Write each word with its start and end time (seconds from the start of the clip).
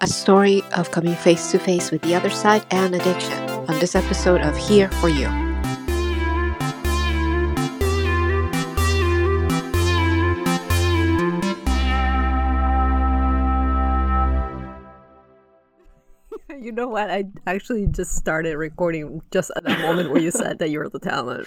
a 0.00 0.06
story 0.06 0.62
of 0.76 0.90
coming 0.90 1.14
face 1.14 1.50
to 1.52 1.58
face 1.58 1.90
with 1.90 2.02
the 2.02 2.14
other 2.14 2.30
side 2.30 2.64
and 2.70 2.94
addiction 2.94 3.38
on 3.68 3.78
this 3.78 3.94
episode 3.94 4.40
of 4.40 4.56
Here 4.56 4.90
for 4.90 5.08
You. 5.08 5.28
You 16.64 16.72
know 16.72 16.88
what? 16.88 17.10
I 17.10 17.24
actually 17.46 17.86
just 17.88 18.16
started 18.16 18.56
recording 18.56 19.20
just 19.30 19.50
at 19.54 19.64
the 19.64 19.76
moment 19.76 20.10
where 20.10 20.22
you 20.22 20.30
said 20.30 20.58
that 20.60 20.70
you 20.70 20.78
were 20.78 20.88
the 20.88 20.98
talent. 20.98 21.46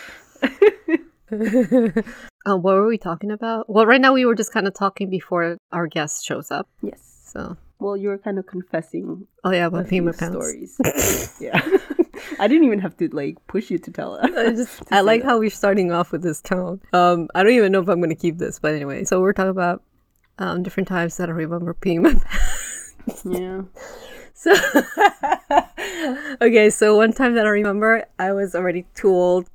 um, 2.45 2.61
what 2.61 2.75
were 2.75 2.87
we 2.87 2.99
talking 2.99 3.31
about? 3.31 3.67
Well, 3.67 3.87
right 3.87 3.99
now 3.99 4.13
we 4.13 4.25
were 4.25 4.35
just 4.35 4.53
kind 4.53 4.67
of 4.67 4.75
talking 4.75 5.09
before 5.09 5.57
our 5.71 5.87
guest 5.87 6.23
shows 6.23 6.51
up. 6.51 6.69
Yes. 6.83 6.99
So, 7.25 7.57
Well, 7.79 7.95
you 7.95 8.09
were 8.09 8.17
kind 8.17 8.39
of 8.39 8.47
confessing 8.47 9.27
oh 9.43 9.51
yeah, 9.51 9.67
about 9.67 9.87
payment 9.87 10.15
stories. 10.15 10.79
yeah. 11.39 11.61
I 12.39 12.47
didn't 12.47 12.65
even 12.65 12.79
have 12.79 12.97
to 12.97 13.07
like 13.09 13.35
push 13.47 13.69
you 13.69 13.77
to 13.77 13.91
tell 13.91 14.15
us. 14.19 14.29
I 14.35 14.51
just 14.51 14.81
I 14.91 15.01
like 15.01 15.23
how 15.23 15.37
we're 15.39 15.49
starting 15.49 15.91
off 15.91 16.11
with 16.11 16.23
this 16.23 16.41
tone. 16.41 16.81
Um, 16.93 17.29
I 17.35 17.43
don't 17.43 17.53
even 17.53 17.71
know 17.71 17.81
if 17.81 17.87
I'm 17.87 18.01
gonna 18.01 18.15
keep 18.15 18.37
this, 18.37 18.59
but 18.59 18.73
anyway. 18.73 19.03
So 19.03 19.21
we're 19.21 19.33
talking 19.33 19.51
about 19.51 19.83
um 20.39 20.63
different 20.63 20.87
times 20.87 21.17
that 21.17 21.29
I 21.29 21.33
remember 21.33 21.73
peeing 21.75 22.01
my 22.01 22.13
pants. 22.13 23.23
Yeah. 23.25 23.61
So 24.33 24.53
okay, 26.41 26.69
so 26.69 26.95
one 26.95 27.13
time 27.13 27.35
that 27.35 27.45
I 27.45 27.49
remember, 27.49 28.05
I 28.19 28.33
was 28.33 28.53
already 28.55 28.85
too 28.93 29.09
old. 29.09 29.49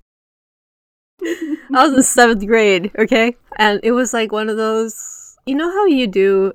I 1.24 1.86
was 1.86 1.92
in 1.94 2.02
seventh 2.02 2.44
grade, 2.46 2.90
okay, 2.98 3.36
and 3.56 3.78
it 3.82 3.92
was 3.92 4.12
like 4.12 4.32
one 4.32 4.48
of 4.48 4.56
those. 4.56 5.36
You 5.46 5.54
know 5.54 5.70
how 5.70 5.86
you 5.86 6.06
do, 6.06 6.52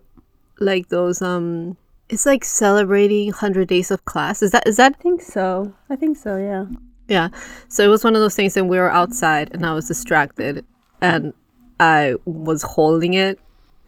like 0.59 0.89
those 0.89 1.21
um. 1.21 1.77
It's 2.09 2.25
like 2.25 2.45
celebrating 2.45 3.31
hundred 3.31 3.67
days 3.67 3.91
of 3.91 4.05
class. 4.05 4.41
Is 4.41 4.52
that 4.52 4.66
is 4.66 4.77
that 4.77 4.95
I 4.97 5.02
think 5.02 5.21
so. 5.21 5.73
I 5.89 5.97
think 5.97 6.16
so, 6.17 6.38
yeah. 6.38 6.66
yeah. 7.09 7.30
So 7.67 7.83
it 7.83 7.89
was 7.89 8.03
one 8.03 8.16
of 8.16 8.22
those 8.22 8.36
things, 8.36 8.55
and 8.55 8.69
we 8.69 8.78
were 8.78 8.89
outside, 8.89 9.53
and 9.53 9.66
I 9.66 9.73
was 9.73 9.88
distracted, 9.89 10.63
and 11.02 11.33
I 11.81 12.16
was 12.23 12.63
holding 12.63 13.13
it, 13.13 13.39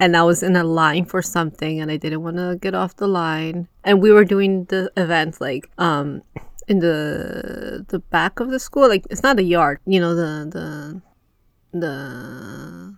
and 0.02 0.18
I 0.18 0.24
was 0.24 0.44
in 0.44 0.58
a 0.58 0.66
line 0.66 1.06
for 1.06 1.22
something, 1.22 1.80
and 1.80 1.90
I 1.90 1.96
didn't 1.96 2.22
want 2.22 2.36
to 2.36 2.58
get 2.60 2.76
off 2.76 2.98
the 2.98 3.08
line, 3.08 3.70
and 3.86 4.02
we 4.02 4.12
were 4.12 4.26
doing 4.26 4.66
the 4.66 4.92
event 4.98 5.40
like 5.40 5.70
um 5.78 6.22
in 6.68 6.80
the 6.80 7.86
the 7.88 8.00
back 8.00 8.40
of 8.42 8.52
the 8.52 8.60
school, 8.60 8.88
like 8.90 9.08
it's 9.10 9.24
not 9.24 9.40
a 9.40 9.44
yard, 9.44 9.80
you 9.86 10.00
know 10.00 10.14
the 10.14 11.02
the 11.72 11.80
the 11.80 12.98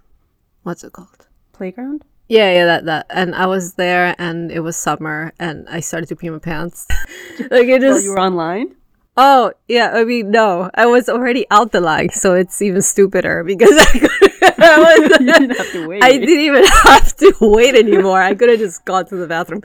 what's 0.64 0.84
it 0.84 0.94
called? 0.94 1.28
Playground? 1.54 2.06
Yeah, 2.32 2.50
yeah, 2.54 2.66
that 2.66 2.86
that. 2.86 3.06
And 3.10 3.36
I 3.36 3.46
was 3.46 3.74
there, 3.74 4.16
and 4.18 4.54
it 4.54 4.62
was 4.62 4.78
summer, 4.78 5.34
and 5.38 5.68
I 5.68 5.82
started 5.82 6.08
to 6.08 6.16
pee 6.16 6.30
my 6.30 6.40
pants. 6.40 6.88
like 7.52 7.68
it 7.68 7.82
just 7.82 8.06
you 8.06 8.12
were 8.12 8.22
online? 8.22 8.74
Oh, 9.18 9.52
yeah. 9.68 9.92
I 9.94 10.06
mean, 10.06 10.32
no, 10.32 10.72
I 10.74 10.86
was 10.86 11.10
already 11.10 11.46
out 11.52 11.74
the 11.74 11.82
line, 11.82 12.12
so 12.12 12.34
it's 12.34 12.62
even 12.62 12.82
stupider 12.82 13.44
because 13.44 13.76
I, 13.76 14.08
I, 14.64 14.80
was, 14.80 15.10
You 15.20 15.34
didn't 15.34 15.58
have 15.58 15.72
to 15.74 15.88
wait. 15.90 16.02
I 16.02 16.12
didn't 16.12 16.40
even 16.40 16.64
have 16.64 17.14
to 17.18 17.34
wait 17.42 17.76
anymore. 17.76 18.22
I 18.22 18.34
could 18.34 18.48
have 18.48 18.60
just 18.60 18.86
gone 18.86 19.06
to 19.08 19.18
the 19.18 19.28
bathroom. 19.28 19.64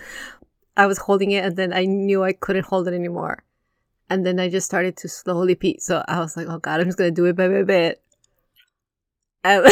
I 0.77 0.87
was 0.87 0.99
holding 0.99 1.31
it, 1.31 1.45
and 1.45 1.57
then 1.57 1.73
I 1.73 1.85
knew 1.85 2.25
I 2.25 2.33
couldn't 2.33 2.67
hold 2.67 2.89
it 2.89 2.95
anymore. 2.95 3.45
And 4.11 4.27
then 4.27 4.41
I 4.41 4.49
just 4.49 4.67
started 4.67 4.97
to 4.97 5.09
slowly 5.09 5.55
pee. 5.55 5.79
So 5.79 6.03
I 6.09 6.19
was 6.19 6.37
like, 6.37 6.49
oh, 6.49 6.59
God, 6.59 6.81
I'm 6.81 6.87
just 6.87 6.99
going 6.99 7.15
to 7.15 7.15
do 7.15 7.27
it 7.27 7.37
bit 7.37 7.49
by 7.49 7.63
bit. 7.63 8.03
And 9.47 9.67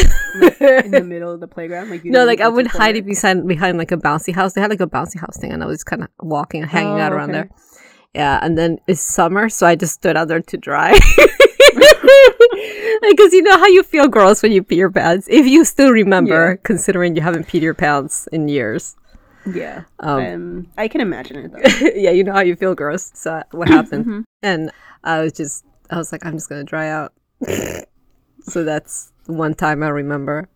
in 0.84 0.90
the 0.90 1.04
middle 1.14 1.32
of 1.32 1.40
the 1.40 1.48
playground? 1.48 1.90
Like 1.90 2.04
you 2.04 2.10
no, 2.10 2.24
like 2.24 2.40
I 2.40 2.48
would 2.48 2.66
hide 2.66 2.96
it 2.96 3.04
behind 3.06 3.46
behind 3.48 3.78
like 3.78 3.92
a 3.92 3.96
bouncy 3.96 4.32
house. 4.34 4.52
They 4.54 4.60
had 4.60 4.70
like 4.70 4.80
a 4.80 4.86
bouncy 4.86 5.18
house 5.18 5.36
thing, 5.38 5.52
and 5.52 5.62
I 5.62 5.66
was 5.66 5.82
kind 5.84 6.02
of 6.02 6.08
walking, 6.20 6.62
and 6.62 6.70
hanging 6.70 7.00
out 7.00 7.12
Oh, 7.12 7.16
around 7.16 7.30
okay. 7.30 7.48
there. 7.48 7.50
Yeah, 8.14 8.38
and 8.42 8.56
then 8.56 8.78
it's 8.86 9.00
summer, 9.00 9.48
so 9.48 9.66
I 9.66 9.74
just 9.74 9.94
stood 9.94 10.16
out 10.16 10.28
there 10.28 10.40
to 10.42 10.56
dry. 10.56 10.98
Because 13.08 13.32
you 13.34 13.42
know 13.42 13.58
how 13.58 13.66
you 13.66 13.82
feel 13.82 14.08
gross 14.08 14.42
when 14.42 14.50
you 14.52 14.62
pee 14.62 14.76
your 14.76 14.90
pants. 14.90 15.26
If 15.30 15.46
you 15.46 15.64
still 15.64 15.90
remember, 15.90 16.56
considering 16.62 17.14
you 17.16 17.22
haven't 17.22 17.46
peed 17.46 17.60
your 17.60 17.74
pants 17.74 18.26
in 18.32 18.48
years. 18.48 18.96
Yeah. 19.52 19.82
Um, 20.00 20.20
Um, 20.24 20.66
I 20.78 20.88
can 20.88 21.00
imagine 21.02 21.36
it 21.36 21.52
though. 21.52 21.88
yeah, 21.94 22.10
you 22.10 22.24
know 22.24 22.32
how 22.32 22.40
you 22.40 22.56
feel 22.56 22.74
gross. 22.74 23.10
So 23.14 23.42
what 23.50 23.68
happened? 23.78 24.06
Mhm. 24.06 24.24
And 24.42 24.70
I 25.04 25.20
was 25.20 25.32
just, 25.34 25.64
I 25.90 25.96
was 25.98 26.12
like, 26.12 26.24
I'm 26.24 26.32
just 26.34 26.48
gonna 26.48 26.64
dry 26.64 26.88
out. 26.88 27.12
so 28.44 28.64
that's 28.64 29.12
one 29.26 29.54
time 29.54 29.82
I 29.82 29.88
remember. 29.88 30.48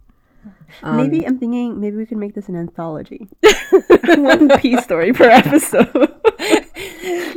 Um, 0.82 0.96
maybe 0.96 1.26
I'm 1.26 1.38
thinking 1.38 1.80
maybe 1.80 1.96
we 1.96 2.06
can 2.06 2.18
make 2.18 2.34
this 2.34 2.48
an 2.48 2.56
anthology. 2.56 3.28
One 4.04 4.48
piece 4.58 4.84
story 4.84 5.12
per 5.12 5.28
episode. 5.28 5.88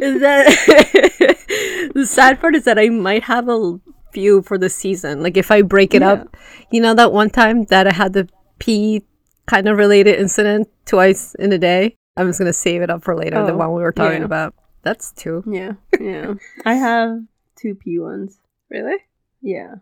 is 0.01 0.21
that 0.21 1.91
the 1.95 2.05
sad 2.05 2.39
part 2.39 2.55
is 2.55 2.65
that 2.65 2.77
I 2.77 2.89
might 2.89 3.23
have 3.23 3.49
a 3.49 3.79
few 4.11 4.41
for 4.41 4.57
the 4.57 4.69
season. 4.69 5.23
Like 5.23 5.37
if 5.37 5.51
I 5.51 5.61
break 5.61 5.93
it 5.93 6.03
up, 6.03 6.35
you 6.71 6.81
know 6.81 6.93
that 6.93 7.13
one 7.13 7.29
time 7.29 7.65
that 7.65 7.87
I 7.87 7.93
had 7.93 8.13
the 8.13 8.29
pee 8.59 9.03
kind 9.45 9.67
of 9.67 9.77
related 9.77 10.19
incident 10.19 10.69
twice 10.85 11.35
in 11.35 11.51
a 11.53 11.57
day. 11.57 11.95
I'm 12.17 12.27
just 12.27 12.39
gonna 12.39 12.53
save 12.53 12.81
it 12.81 12.89
up 12.89 13.03
for 13.03 13.15
later. 13.15 13.45
the 13.45 13.55
one 13.55 13.73
we 13.73 13.81
were 13.81 13.93
talking 13.93 14.19
yeah. 14.19 14.25
about. 14.25 14.53
That's 14.83 15.11
two. 15.13 15.43
yeah. 15.47 15.73
Yeah. 15.99 16.33
I 16.65 16.73
have 16.73 17.21
two 17.55 17.75
P 17.75 17.99
ones. 17.99 18.39
Really? 18.69 18.97
Yeah. 19.41 19.75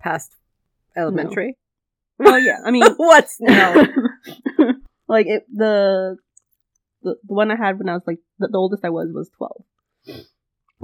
Past 0.00 0.32
elementary. 0.98 1.56
Well, 2.18 2.38
yeah. 2.38 2.58
I 2.64 2.70
mean, 2.70 2.84
What's 2.96 3.36
no? 3.40 3.86
like 5.08 5.26
it, 5.26 5.46
the, 5.54 6.16
the 7.02 7.16
the 7.26 7.34
one 7.34 7.50
I 7.50 7.56
had 7.56 7.78
when 7.78 7.88
I 7.88 7.94
was 7.94 8.02
like 8.06 8.18
the, 8.38 8.48
the 8.48 8.58
oldest 8.58 8.84
I 8.84 8.90
was 8.90 9.08
was 9.12 9.30
twelve. 9.36 9.64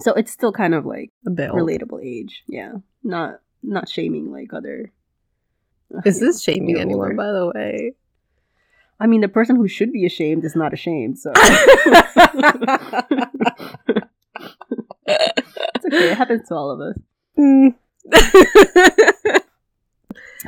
So 0.00 0.12
it's 0.14 0.32
still 0.32 0.52
kind 0.52 0.74
of 0.74 0.84
like 0.86 1.10
A 1.26 1.30
bill. 1.30 1.54
relatable 1.54 2.04
age. 2.04 2.42
Yeah. 2.48 2.74
Not 3.02 3.40
not 3.62 3.88
shaming 3.88 4.30
like 4.32 4.52
other. 4.52 4.92
Is 6.04 6.18
this 6.20 6.42
shaming 6.42 6.78
anyone? 6.78 7.12
older. 7.12 7.16
By 7.16 7.32
the 7.32 7.52
way. 7.54 7.92
I 9.00 9.06
mean, 9.06 9.20
the 9.20 9.28
person 9.28 9.56
who 9.56 9.66
should 9.68 9.92
be 9.92 10.06
ashamed 10.06 10.44
is 10.44 10.54
not 10.56 10.72
ashamed. 10.72 11.18
So 11.18 11.32
it's 15.06 15.84
okay. 15.86 16.10
It 16.10 16.16
happens 16.16 16.48
to 16.48 16.54
all 16.54 16.70
of 16.70 16.80
us. 16.80 16.96
Mm. 17.38 17.74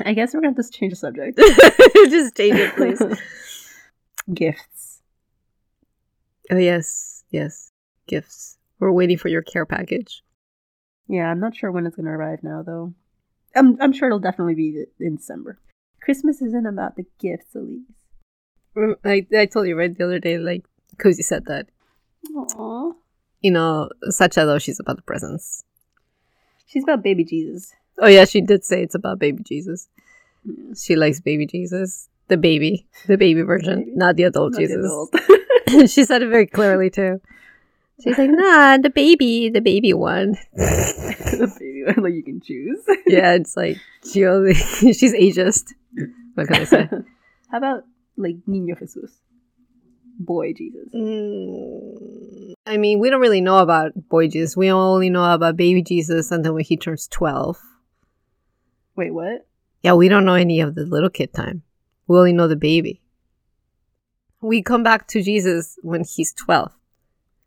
I 0.04 0.12
guess 0.12 0.34
we're 0.34 0.40
gonna 0.40 0.54
have 0.56 0.64
to 0.64 0.70
change 0.72 0.92
the 0.92 0.96
subject. 0.96 1.38
Just 1.94 2.36
change 2.36 2.56
it, 2.56 2.74
please. 2.74 3.00
Gifts. 4.34 5.00
oh 6.50 6.58
yes, 6.58 7.24
yes. 7.30 7.70
Gifts. 8.06 8.58
We're 8.78 8.92
waiting 8.92 9.16
for 9.18 9.28
your 9.28 9.42
care 9.42 9.64
package. 9.66 10.22
Yeah, 11.08 11.30
I'm 11.30 11.40
not 11.40 11.56
sure 11.56 11.70
when 11.72 11.86
it's 11.86 11.96
gonna 11.96 12.10
arrive 12.10 12.42
now, 12.42 12.62
though. 12.62 12.92
I'm 13.54 13.80
I'm 13.80 13.92
sure 13.92 14.08
it'll 14.08 14.18
definitely 14.18 14.54
be 14.54 14.84
in 15.00 15.16
December. 15.16 15.58
Christmas 16.02 16.42
isn't 16.42 16.66
about 16.66 16.96
the 16.96 17.06
gifts, 17.18 17.54
Elise. 17.54 17.86
Rem- 18.74 18.96
I, 19.04 19.26
I 19.36 19.46
told 19.46 19.66
you 19.66 19.76
right 19.76 19.96
the 19.96 20.04
other 20.04 20.18
day, 20.18 20.36
like, 20.38 20.64
Cozy 20.98 21.22
said 21.22 21.46
that, 21.46 21.66
Aww. 22.34 22.92
you 23.40 23.50
know, 23.50 23.88
Sacha 24.10 24.44
though, 24.44 24.58
she's 24.58 24.78
about 24.78 24.96
the 24.96 25.02
presents. 25.02 25.64
She's 26.66 26.82
about 26.84 27.02
baby 27.02 27.24
Jesus. 27.24 27.72
Oh 27.98 28.08
yeah, 28.08 28.24
she 28.24 28.40
did 28.40 28.64
say 28.64 28.82
it's 28.82 28.94
about 28.94 29.18
baby 29.18 29.42
Jesus. 29.42 29.88
She 30.76 30.96
likes 30.96 31.20
baby 31.20 31.46
Jesus. 31.46 32.08
The 32.28 32.36
baby. 32.36 32.86
The 33.06 33.16
baby 33.16 33.42
version, 33.42 33.80
baby. 33.80 33.92
not 33.94 34.16
the 34.16 34.24
adult 34.24 34.52
Not 34.52 34.58
the 34.60 34.66
Jesus. 34.66 34.84
adult. 34.84 35.90
she 35.90 36.04
said 36.04 36.22
it 36.22 36.28
very 36.28 36.46
clearly 36.46 36.90
too. 36.90 37.20
She's 38.02 38.18
like, 38.18 38.30
nah, 38.30 38.76
the 38.76 38.90
baby, 38.90 39.48
the 39.48 39.62
baby 39.62 39.94
one. 39.94 40.36
the 40.52 41.52
baby 41.58 41.84
one, 41.84 42.04
like 42.04 42.14
you 42.14 42.22
can 42.22 42.40
choose. 42.40 42.84
yeah, 43.06 43.34
it's 43.34 43.56
like 43.56 43.78
she 44.04 44.26
only 44.26 44.54
she's 44.54 45.14
ageist. 45.14 45.72
What 46.34 46.48
can 46.48 46.56
I 46.56 46.64
say? 46.64 46.88
How 47.50 47.58
about 47.58 47.84
like 48.16 48.36
Niño 48.46 48.78
Jesus? 48.78 49.12
Boy 50.18 50.52
Jesus. 50.52 50.88
Mm, 50.94 52.54
I 52.66 52.76
mean, 52.76 52.98
we 52.98 53.08
don't 53.08 53.20
really 53.20 53.40
know 53.40 53.58
about 53.58 53.92
boy 54.08 54.28
Jesus. 54.28 54.56
We 54.56 54.70
only 54.70 55.08
know 55.08 55.32
about 55.32 55.56
baby 55.56 55.82
Jesus, 55.82 56.30
and 56.30 56.44
then 56.44 56.54
when 56.54 56.64
he 56.64 56.76
turns 56.76 57.06
twelve. 57.08 57.58
Wait, 58.96 59.12
what? 59.12 59.46
Yeah, 59.82 59.94
we 59.94 60.08
don't 60.08 60.24
know 60.24 60.34
any 60.34 60.60
of 60.60 60.74
the 60.74 60.84
little 60.84 61.10
kid 61.10 61.32
time. 61.32 61.62
We 62.06 62.16
only 62.18 62.32
know 62.32 62.48
the 62.48 62.56
baby. 62.56 63.02
We 64.40 64.62
come 64.62 64.82
back 64.82 65.06
to 65.08 65.22
Jesus 65.22 65.78
when 65.82 66.04
he's 66.04 66.32
12. 66.32 66.72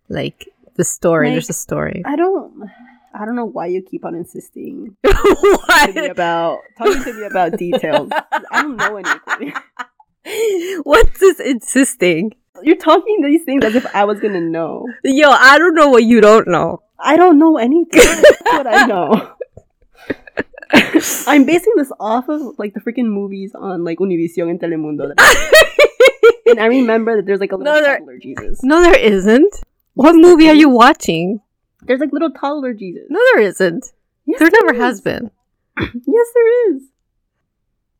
Like 0.09 0.47
the 0.75 0.83
story, 0.83 1.27
Like, 1.27 1.33
there's 1.35 1.49
a 1.49 1.53
story. 1.53 2.01
I 2.05 2.15
don't. 2.15 2.69
I 3.13 3.25
don't 3.25 3.35
know 3.35 3.45
why 3.45 3.65
you 3.67 3.81
keep 3.81 4.05
on 4.05 4.15
insisting 4.15 4.95
to 5.03 5.09
me 5.09 5.13
what? 5.13 6.11
about 6.11 6.59
talking 6.77 7.03
to 7.03 7.13
me 7.13 7.23
about 7.25 7.57
details. 7.57 8.09
I 8.51 8.61
don't 8.61 8.77
know 8.77 8.97
anything. 8.97 9.53
What's 10.83 11.19
this 11.19 11.39
insisting? 11.39 12.33
You're 12.61 12.75
talking 12.77 13.21
these 13.23 13.43
things 13.43 13.63
as 13.65 13.75
if 13.75 13.85
I 13.95 14.05
was 14.05 14.19
gonna 14.19 14.41
know. 14.41 14.85
Yo, 15.03 15.29
I 15.29 15.57
don't 15.57 15.75
know 15.75 15.89
what 15.89 16.03
you 16.03 16.21
don't 16.21 16.47
know. 16.47 16.81
I 16.99 17.17
don't 17.17 17.39
know 17.39 17.57
anything. 17.57 17.87
That's 17.99 18.41
what 18.43 18.67
I 18.67 18.85
know. 18.87 19.31
I'm 21.27 21.45
basing 21.45 21.73
this 21.75 21.91
off 21.99 22.29
of 22.29 22.57
like 22.59 22.73
the 22.73 22.79
freaking 22.79 23.05
movies 23.07 23.53
on 23.55 23.83
like 23.83 23.99
Univision 23.99 24.49
and 24.49 24.59
Telemundo. 24.59 25.13
and 26.47 26.59
I 26.59 26.65
remember 26.65 27.17
that 27.17 27.25
there's 27.25 27.39
like 27.39 27.51
a 27.51 27.55
little 27.55 27.73
No, 27.73 27.81
there- 27.81 27.97
toddler 27.99 28.17
Jesus. 28.17 28.63
no, 28.63 28.81
there 28.81 28.97
isn't. 28.97 29.53
What 29.93 30.15
movie 30.15 30.47
are 30.49 30.55
you 30.55 30.69
watching? 30.69 31.41
There's 31.81 31.99
like 31.99 32.11
little 32.13 32.31
toddler 32.31 32.73
Jesus. 32.73 33.03
No, 33.09 33.19
there 33.33 33.41
isn't. 33.43 33.85
Yes, 34.25 34.39
there 34.39 34.49
never 34.51 34.73
is. 34.73 34.79
has 34.79 35.01
been. 35.01 35.31
Yes, 35.79 36.27
there 36.35 36.73
is. 36.75 36.83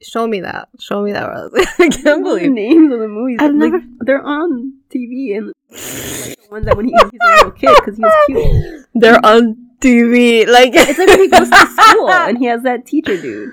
Show 0.02 0.28
me 0.28 0.40
that. 0.42 0.70
Show 0.80 1.02
me 1.04 1.12
that. 1.12 1.30
I 1.80 1.90
can't 1.90 2.04
the 2.04 2.20
believe. 2.24 2.52
names 2.52 2.92
of 2.94 3.00
the 3.00 3.08
movies. 3.08 3.38
I've 3.42 3.54
like, 3.54 3.72
never- 3.74 3.84
They're 4.00 4.22
on 4.24 4.74
TV 4.94 5.38
and 5.38 5.54
the 5.70 6.36
ones 6.52 6.66
that 6.66 6.78
when 6.78 6.86
he, 6.88 6.92
he's 6.94 7.20
a 7.22 7.36
little 7.36 7.52
kid 7.52 7.76
because 7.76 7.98
he 7.98 8.04
was 8.04 8.14
cute. 8.28 8.86
They're 8.96 9.24
on 9.26 9.69
TV. 9.80 10.48
Like 10.48 10.72
It's 10.76 10.98
like 11.00 11.08
when 11.08 11.20
he 11.20 11.28
goes 11.28 11.50
to 11.50 11.66
school 11.68 12.10
and 12.28 12.38
he 12.38 12.46
has 12.46 12.64
that 12.64 12.86
teacher 12.86 13.16
dude. 13.20 13.52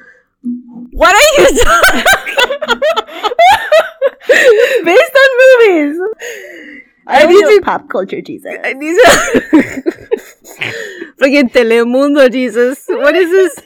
What 0.92 1.14
are 1.14 1.42
you 1.42 1.62
talking? 1.64 2.04
Based 4.84 5.16
on 5.22 5.28
movies. 5.42 5.96
I, 7.08 7.22
I 7.22 7.26
need 7.26 7.44
need 7.44 7.56
to- 7.58 7.62
pop 7.64 7.88
culture 7.88 8.20
Jesus. 8.20 8.54
These 8.78 8.98
are 9.06 9.22
fucking 11.18 11.50
Telemundo, 11.50 12.30
Jesus. 12.30 12.84
What 12.88 13.14
is 13.16 13.30
this? 13.30 13.60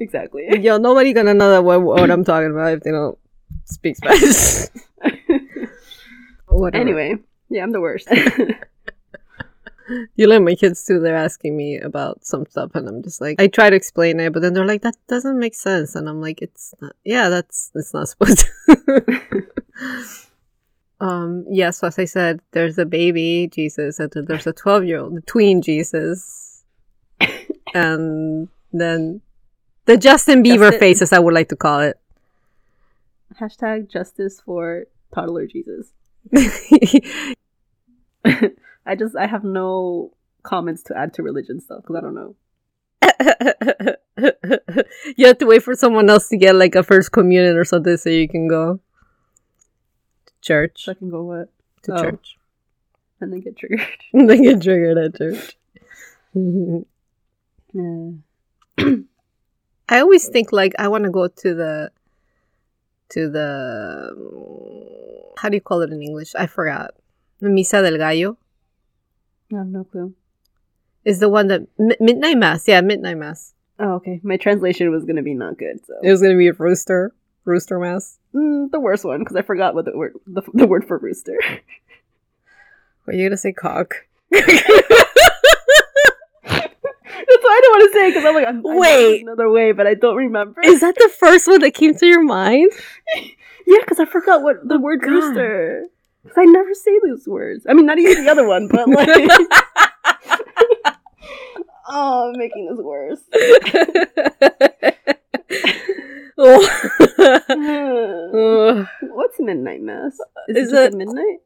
exactly. 0.00 0.48
Yo, 0.60 0.78
nobody 0.78 1.12
gonna 1.12 1.34
know 1.34 1.50
that 1.50 1.64
what, 1.64 1.82
what 1.82 2.10
I'm 2.10 2.24
talking 2.24 2.50
about 2.50 2.72
if 2.74 2.82
they 2.82 2.90
don't 2.90 3.18
speak 3.64 3.96
Spanish. 3.96 4.68
Whatever. 6.46 6.80
anyway, 6.82 7.16
yeah, 7.50 7.62
I'm 7.62 7.72
the 7.72 7.80
worst. 7.80 8.08
You 10.16 10.26
let 10.26 10.42
my 10.42 10.54
kids 10.54 10.84
too. 10.84 11.00
They're 11.00 11.16
asking 11.16 11.56
me 11.56 11.78
about 11.78 12.24
some 12.24 12.46
stuff, 12.46 12.72
and 12.74 12.88
I'm 12.88 13.02
just 13.02 13.20
like, 13.20 13.40
I 13.40 13.46
try 13.46 13.70
to 13.70 13.76
explain 13.76 14.20
it, 14.20 14.32
but 14.32 14.42
then 14.42 14.52
they're 14.52 14.66
like, 14.66 14.82
that 14.82 14.96
doesn't 15.08 15.38
make 15.38 15.54
sense, 15.54 15.94
and 15.94 16.08
I'm 16.08 16.20
like, 16.20 16.42
it's 16.42 16.74
not. 16.80 16.94
Yeah, 17.04 17.28
that's 17.28 17.70
it's 17.74 17.94
not 17.94 18.08
supposed 18.08 18.46
to. 18.66 19.46
um. 21.00 21.44
Yeah. 21.50 21.70
So 21.70 21.86
as 21.86 21.98
I 21.98 22.04
said, 22.04 22.40
there's 22.52 22.78
a 22.78 22.86
baby 22.86 23.48
Jesus, 23.52 23.98
and 23.98 24.10
there's 24.12 24.46
a 24.46 24.52
12 24.52 24.84
year 24.84 25.00
old, 25.00 25.16
the 25.16 25.20
tween 25.22 25.62
Jesus, 25.62 26.64
and 27.74 28.48
then 28.72 29.20
the 29.86 29.96
Justin 29.96 30.42
Bieber 30.42 30.70
Justin- 30.70 30.80
faces, 30.80 31.12
I 31.12 31.18
would 31.18 31.34
like 31.34 31.48
to 31.48 31.56
call 31.56 31.80
it. 31.80 31.98
Hashtag 33.40 33.88
justice 33.88 34.40
for 34.40 34.84
toddler 35.14 35.46
Jesus. 35.46 35.92
I 38.88 38.94
just 38.96 39.14
I 39.16 39.26
have 39.26 39.44
no 39.44 40.12
comments 40.42 40.82
to 40.84 40.96
add 40.96 41.12
to 41.14 41.22
religion 41.22 41.60
stuff 41.60 41.82
because 41.82 41.96
I 41.96 42.00
don't 42.00 42.14
know. 42.14 42.34
you 45.16 45.26
have 45.26 45.38
to 45.38 45.46
wait 45.46 45.62
for 45.62 45.74
someone 45.74 46.08
else 46.10 46.28
to 46.28 46.36
get 46.36 46.54
like 46.54 46.74
a 46.74 46.82
first 46.82 47.12
communion 47.12 47.56
or 47.56 47.64
something 47.64 47.96
so 47.96 48.10
you 48.10 48.28
can 48.28 48.48
go 48.48 48.80
to 50.26 50.32
church. 50.40 50.84
So 50.84 50.92
I 50.92 50.94
can 50.94 51.10
go 51.10 51.22
what 51.22 51.48
To 51.84 51.92
Oh. 51.94 52.02
church. 52.02 52.36
and 53.20 53.32
then 53.32 53.40
get 53.40 53.56
triggered. 53.56 53.86
And 54.12 54.28
then 54.30 54.42
get 54.42 54.62
triggered 54.62 54.98
at 54.98 55.16
church. 55.16 55.56
Yeah. 57.74 58.10
I 59.90 60.00
always 60.00 60.26
think 60.28 60.52
like 60.52 60.72
I 60.78 60.88
want 60.88 61.04
to 61.04 61.10
go 61.10 61.28
to 61.28 61.54
the 61.54 61.90
to 63.10 63.28
the 63.28 63.48
um, 64.16 65.34
how 65.36 65.48
do 65.50 65.56
you 65.56 65.60
call 65.60 65.82
it 65.82 65.90
in 65.92 66.02
English? 66.02 66.34
I 66.34 66.46
forgot. 66.46 66.94
The 67.40 67.48
Misa 67.48 67.82
del 67.82 67.98
Gallo 67.98 68.38
I 69.52 69.56
have 69.58 69.66
no 69.66 69.84
clue. 69.84 70.14
is 71.04 71.20
the 71.20 71.28
one 71.28 71.48
that 71.48 71.62
mi- 71.78 71.96
midnight 72.00 72.36
mass. 72.38 72.68
Yeah, 72.68 72.80
midnight 72.82 73.16
mass. 73.16 73.54
Oh, 73.78 73.92
okay. 73.94 74.20
My 74.22 74.36
translation 74.36 74.90
was 74.90 75.04
gonna 75.04 75.22
be 75.22 75.34
not 75.34 75.56
good, 75.58 75.84
so 75.86 75.94
It 76.02 76.10
was 76.10 76.20
gonna 76.20 76.36
be 76.36 76.48
a 76.48 76.52
rooster 76.52 77.14
rooster 77.44 77.78
mass. 77.78 78.18
mm, 78.34 78.70
the 78.70 78.80
worst 78.80 79.04
one 79.04 79.20
because 79.20 79.36
I 79.36 79.42
forgot 79.42 79.74
what 79.74 79.84
the 79.86 79.96
word 79.96 80.14
the, 80.26 80.42
the 80.52 80.66
word 80.66 80.86
for 80.86 80.98
rooster. 80.98 81.38
What 83.04 83.14
are 83.14 83.18
you 83.18 83.26
gonna 83.28 83.38
say, 83.38 83.52
cock? 83.54 83.94
That's 84.30 84.46
why 86.44 87.54
I 87.56 87.60
don't 87.62 87.80
want 87.80 87.92
to 87.92 87.98
say 87.98 88.10
because 88.10 88.24
I'm 88.26 88.34
like 88.34 88.46
I'm, 88.48 88.62
Wait. 88.62 89.22
another 89.22 89.48
way, 89.50 89.72
but 89.72 89.86
I 89.86 89.94
don't 89.94 90.16
remember. 90.16 90.60
Is 90.62 90.80
that 90.80 90.94
the 90.94 91.10
first 91.18 91.46
one 91.48 91.60
that 91.62 91.72
came 91.72 91.94
to 91.94 92.06
your 92.06 92.22
mind? 92.22 92.70
yeah, 93.66 93.78
because 93.80 93.98
I 93.98 94.04
forgot 94.04 94.42
what 94.42 94.56
the 94.66 94.78
word 94.78 95.00
God. 95.00 95.08
rooster. 95.10 95.86
I 96.36 96.44
never 96.44 96.74
say 96.74 96.98
those 97.04 97.26
words. 97.28 97.66
I 97.68 97.74
mean, 97.74 97.86
not 97.86 97.98
even 97.98 98.24
the 98.24 98.30
other 98.30 98.46
one, 98.46 98.68
but 98.68 98.88
like. 98.88 99.08
oh, 101.88 102.30
I'm 102.32 102.38
making 102.38 102.66
this 102.68 102.78
worse. 102.78 103.20
What's 109.02 109.40
midnight 109.40 109.82
mass? 109.82 110.18
Is 110.48 110.56
Is, 110.68 110.72
it 110.72 110.76
it- 110.78 110.86
at 110.86 110.92
midnight? 110.94 111.38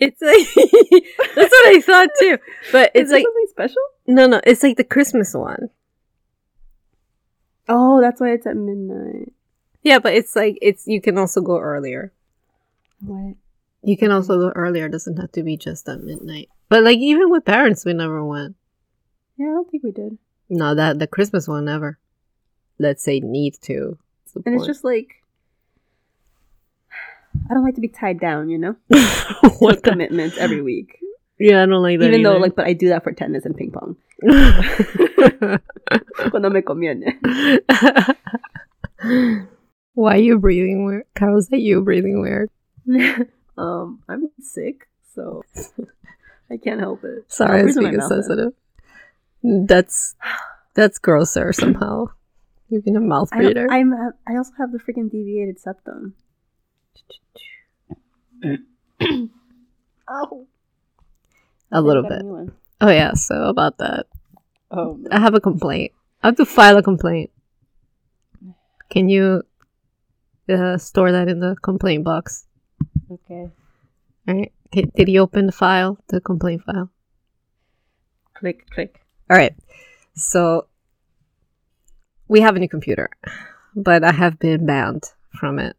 It's 0.00 0.22
like 0.22 0.46
that's 1.34 1.50
what 1.50 1.76
I 1.76 1.80
thought 1.84 2.08
too. 2.20 2.38
But 2.70 2.92
it's 2.94 3.10
like 3.10 3.24
something 3.24 3.46
special? 3.48 3.82
no, 4.06 4.28
no, 4.28 4.40
it's 4.44 4.62
like 4.62 4.76
the 4.76 4.84
Christmas 4.84 5.34
one. 5.34 5.70
Oh, 7.68 8.00
that's 8.00 8.20
why 8.20 8.30
it's 8.30 8.46
at 8.46 8.56
midnight. 8.56 9.32
Yeah, 9.82 9.98
but 9.98 10.14
it's 10.14 10.36
like 10.36 10.56
it's 10.62 10.86
you 10.86 11.00
can 11.00 11.18
also 11.18 11.40
go 11.40 11.58
earlier. 11.58 12.12
What? 13.04 13.34
You 13.88 13.96
can 13.96 14.12
also 14.12 14.38
go 14.38 14.50
earlier. 14.54 14.84
It 14.84 14.92
doesn't 14.92 15.16
have 15.16 15.32
to 15.32 15.42
be 15.42 15.56
just 15.56 15.88
at 15.88 16.02
midnight. 16.02 16.50
But 16.68 16.84
like 16.84 16.98
even 16.98 17.30
with 17.30 17.46
parents, 17.46 17.86
we 17.86 17.94
never 17.94 18.22
went. 18.22 18.54
Yeah, 19.38 19.46
I 19.46 19.52
don't 19.52 19.70
think 19.70 19.82
we 19.82 19.92
did. 19.92 20.18
No, 20.50 20.74
that 20.74 20.98
the 20.98 21.06
Christmas 21.06 21.48
one 21.48 21.64
never. 21.64 21.98
Let's 22.78 23.02
say 23.02 23.20
need 23.20 23.54
to. 23.62 23.96
And 24.44 24.56
it's 24.56 24.66
just 24.66 24.84
like 24.84 25.24
I 27.48 27.54
don't 27.54 27.64
like 27.64 27.76
to 27.76 27.80
be 27.80 27.88
tied 27.88 28.20
down, 28.20 28.50
you 28.50 28.58
know, 28.58 28.76
what 29.58 29.82
commitments 29.82 30.36
every 30.36 30.60
week. 30.60 30.98
Yeah, 31.38 31.62
I 31.62 31.66
don't 31.66 31.82
like 31.82 31.98
that. 32.00 32.08
Even 32.08 32.24
though, 32.24 32.36
like, 32.36 32.56
but 32.56 32.66
I 32.66 32.74
do 32.74 32.90
that 32.90 33.04
for 33.04 33.12
tennis 33.12 33.46
and 33.46 33.56
ping 33.56 33.70
pong. 33.70 33.96
Cuando 36.28 36.50
me 36.50 36.60
conviene. 36.60 37.04
Why 39.94 40.14
are 40.16 40.20
you 40.20 40.38
breathing 40.38 40.84
weird? 40.84 41.04
How 41.16 41.34
is 41.38 41.48
that 41.48 41.60
you 41.60 41.80
breathing 41.80 42.20
weird? 42.20 42.50
Um, 43.58 44.02
I'm 44.08 44.30
sick, 44.40 44.88
so 45.14 45.44
I 46.50 46.56
can't 46.56 46.80
help 46.80 47.04
it. 47.04 47.24
Sorry, 47.28 47.50
I'm 47.50 47.56
I'm 47.58 47.64
freezing 47.64 47.82
my 47.82 47.88
speaking 47.90 48.00
mouth 48.00 48.12
in. 48.12 48.22
sensitive. 48.22 48.52
That's 49.42 50.14
that's 50.74 50.98
grosser 50.98 51.52
somehow. 51.52 52.06
You've 52.68 52.84
been 52.84 52.96
a 52.96 53.00
mouth 53.00 53.30
I, 53.32 53.38
breather. 53.38 53.66
I'm. 53.70 53.92
I 54.26 54.36
also 54.36 54.52
have 54.58 54.72
the 54.72 54.78
freaking 54.78 55.10
deviated 55.10 55.58
septum. 55.60 56.14
oh, 60.08 60.46
a 61.72 61.80
little 61.80 62.02
bit. 62.02 62.22
Oh 62.80 62.90
yeah. 62.90 63.14
So 63.14 63.44
about 63.44 63.78
that, 63.78 64.06
Oh, 64.70 64.96
no. 64.98 65.08
I 65.10 65.20
have 65.20 65.34
a 65.34 65.40
complaint. 65.40 65.92
I 66.22 66.28
have 66.28 66.36
to 66.36 66.46
file 66.46 66.76
a 66.76 66.82
complaint. 66.82 67.30
Can 68.90 69.08
you 69.08 69.42
uh, 70.48 70.78
store 70.78 71.12
that 71.12 71.28
in 71.28 71.40
the 71.40 71.56
complaint 71.62 72.04
box? 72.04 72.46
Okay. 73.10 73.50
All 74.28 74.34
right. 74.34 74.52
Did 74.70 75.08
you 75.08 75.20
open 75.20 75.46
the 75.46 75.52
file, 75.52 75.98
the 76.08 76.20
complaint 76.20 76.62
file? 76.64 76.90
Click, 78.34 78.68
click. 78.70 79.00
All 79.30 79.36
right. 79.36 79.54
So 80.14 80.66
we 82.28 82.40
have 82.40 82.56
a 82.56 82.58
new 82.58 82.68
computer, 82.68 83.10
but 83.74 84.04
I 84.04 84.12
have 84.12 84.38
been 84.38 84.66
banned 84.66 85.04
from 85.32 85.58
it. 85.58 85.76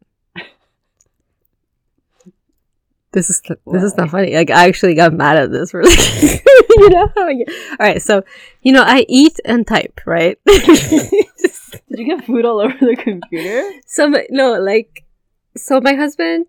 This 3.11 3.29
is 3.29 3.41
this 3.41 3.83
is 3.83 3.97
not 3.97 4.11
funny. 4.11 4.35
Like 4.35 4.51
I 4.51 4.67
actually 4.67 4.93
got 4.93 5.13
mad 5.13 5.37
at 5.37 5.51
this. 5.51 5.71
For 5.71 5.83
you 5.83 6.89
know 6.89 7.07
get. 7.15 7.49
All 7.71 7.77
right. 7.79 8.01
So 8.01 8.23
you 8.61 8.71
know 8.71 8.83
I 8.83 9.05
eat 9.07 9.39
and 9.45 9.65
type, 9.65 10.01
right? 10.05 10.37
Did 10.45 11.11
you 11.89 12.05
get 12.05 12.25
food 12.25 12.45
all 12.45 12.59
over 12.59 12.75
the 12.79 12.95
computer? 12.95 13.71
so 13.87 14.13
no, 14.29 14.59
like 14.59 15.05
so 15.57 15.81
my 15.81 15.95
husband. 15.95 16.45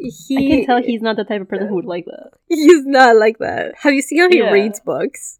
He 0.00 0.36
I 0.36 0.56
can 0.56 0.66
tell 0.66 0.82
he's 0.82 1.02
not 1.02 1.16
the 1.16 1.24
type 1.24 1.40
of 1.40 1.48
person 1.48 1.68
who 1.68 1.76
would 1.76 1.84
like 1.84 2.04
that. 2.06 2.30
he's 2.48 2.84
not 2.86 3.16
like 3.16 3.38
that. 3.38 3.74
Have 3.78 3.92
you 3.94 4.02
seen 4.02 4.18
how 4.20 4.28
he 4.28 4.38
Yeah. 4.38 4.50
reads 4.50 4.80
books? 4.80 5.38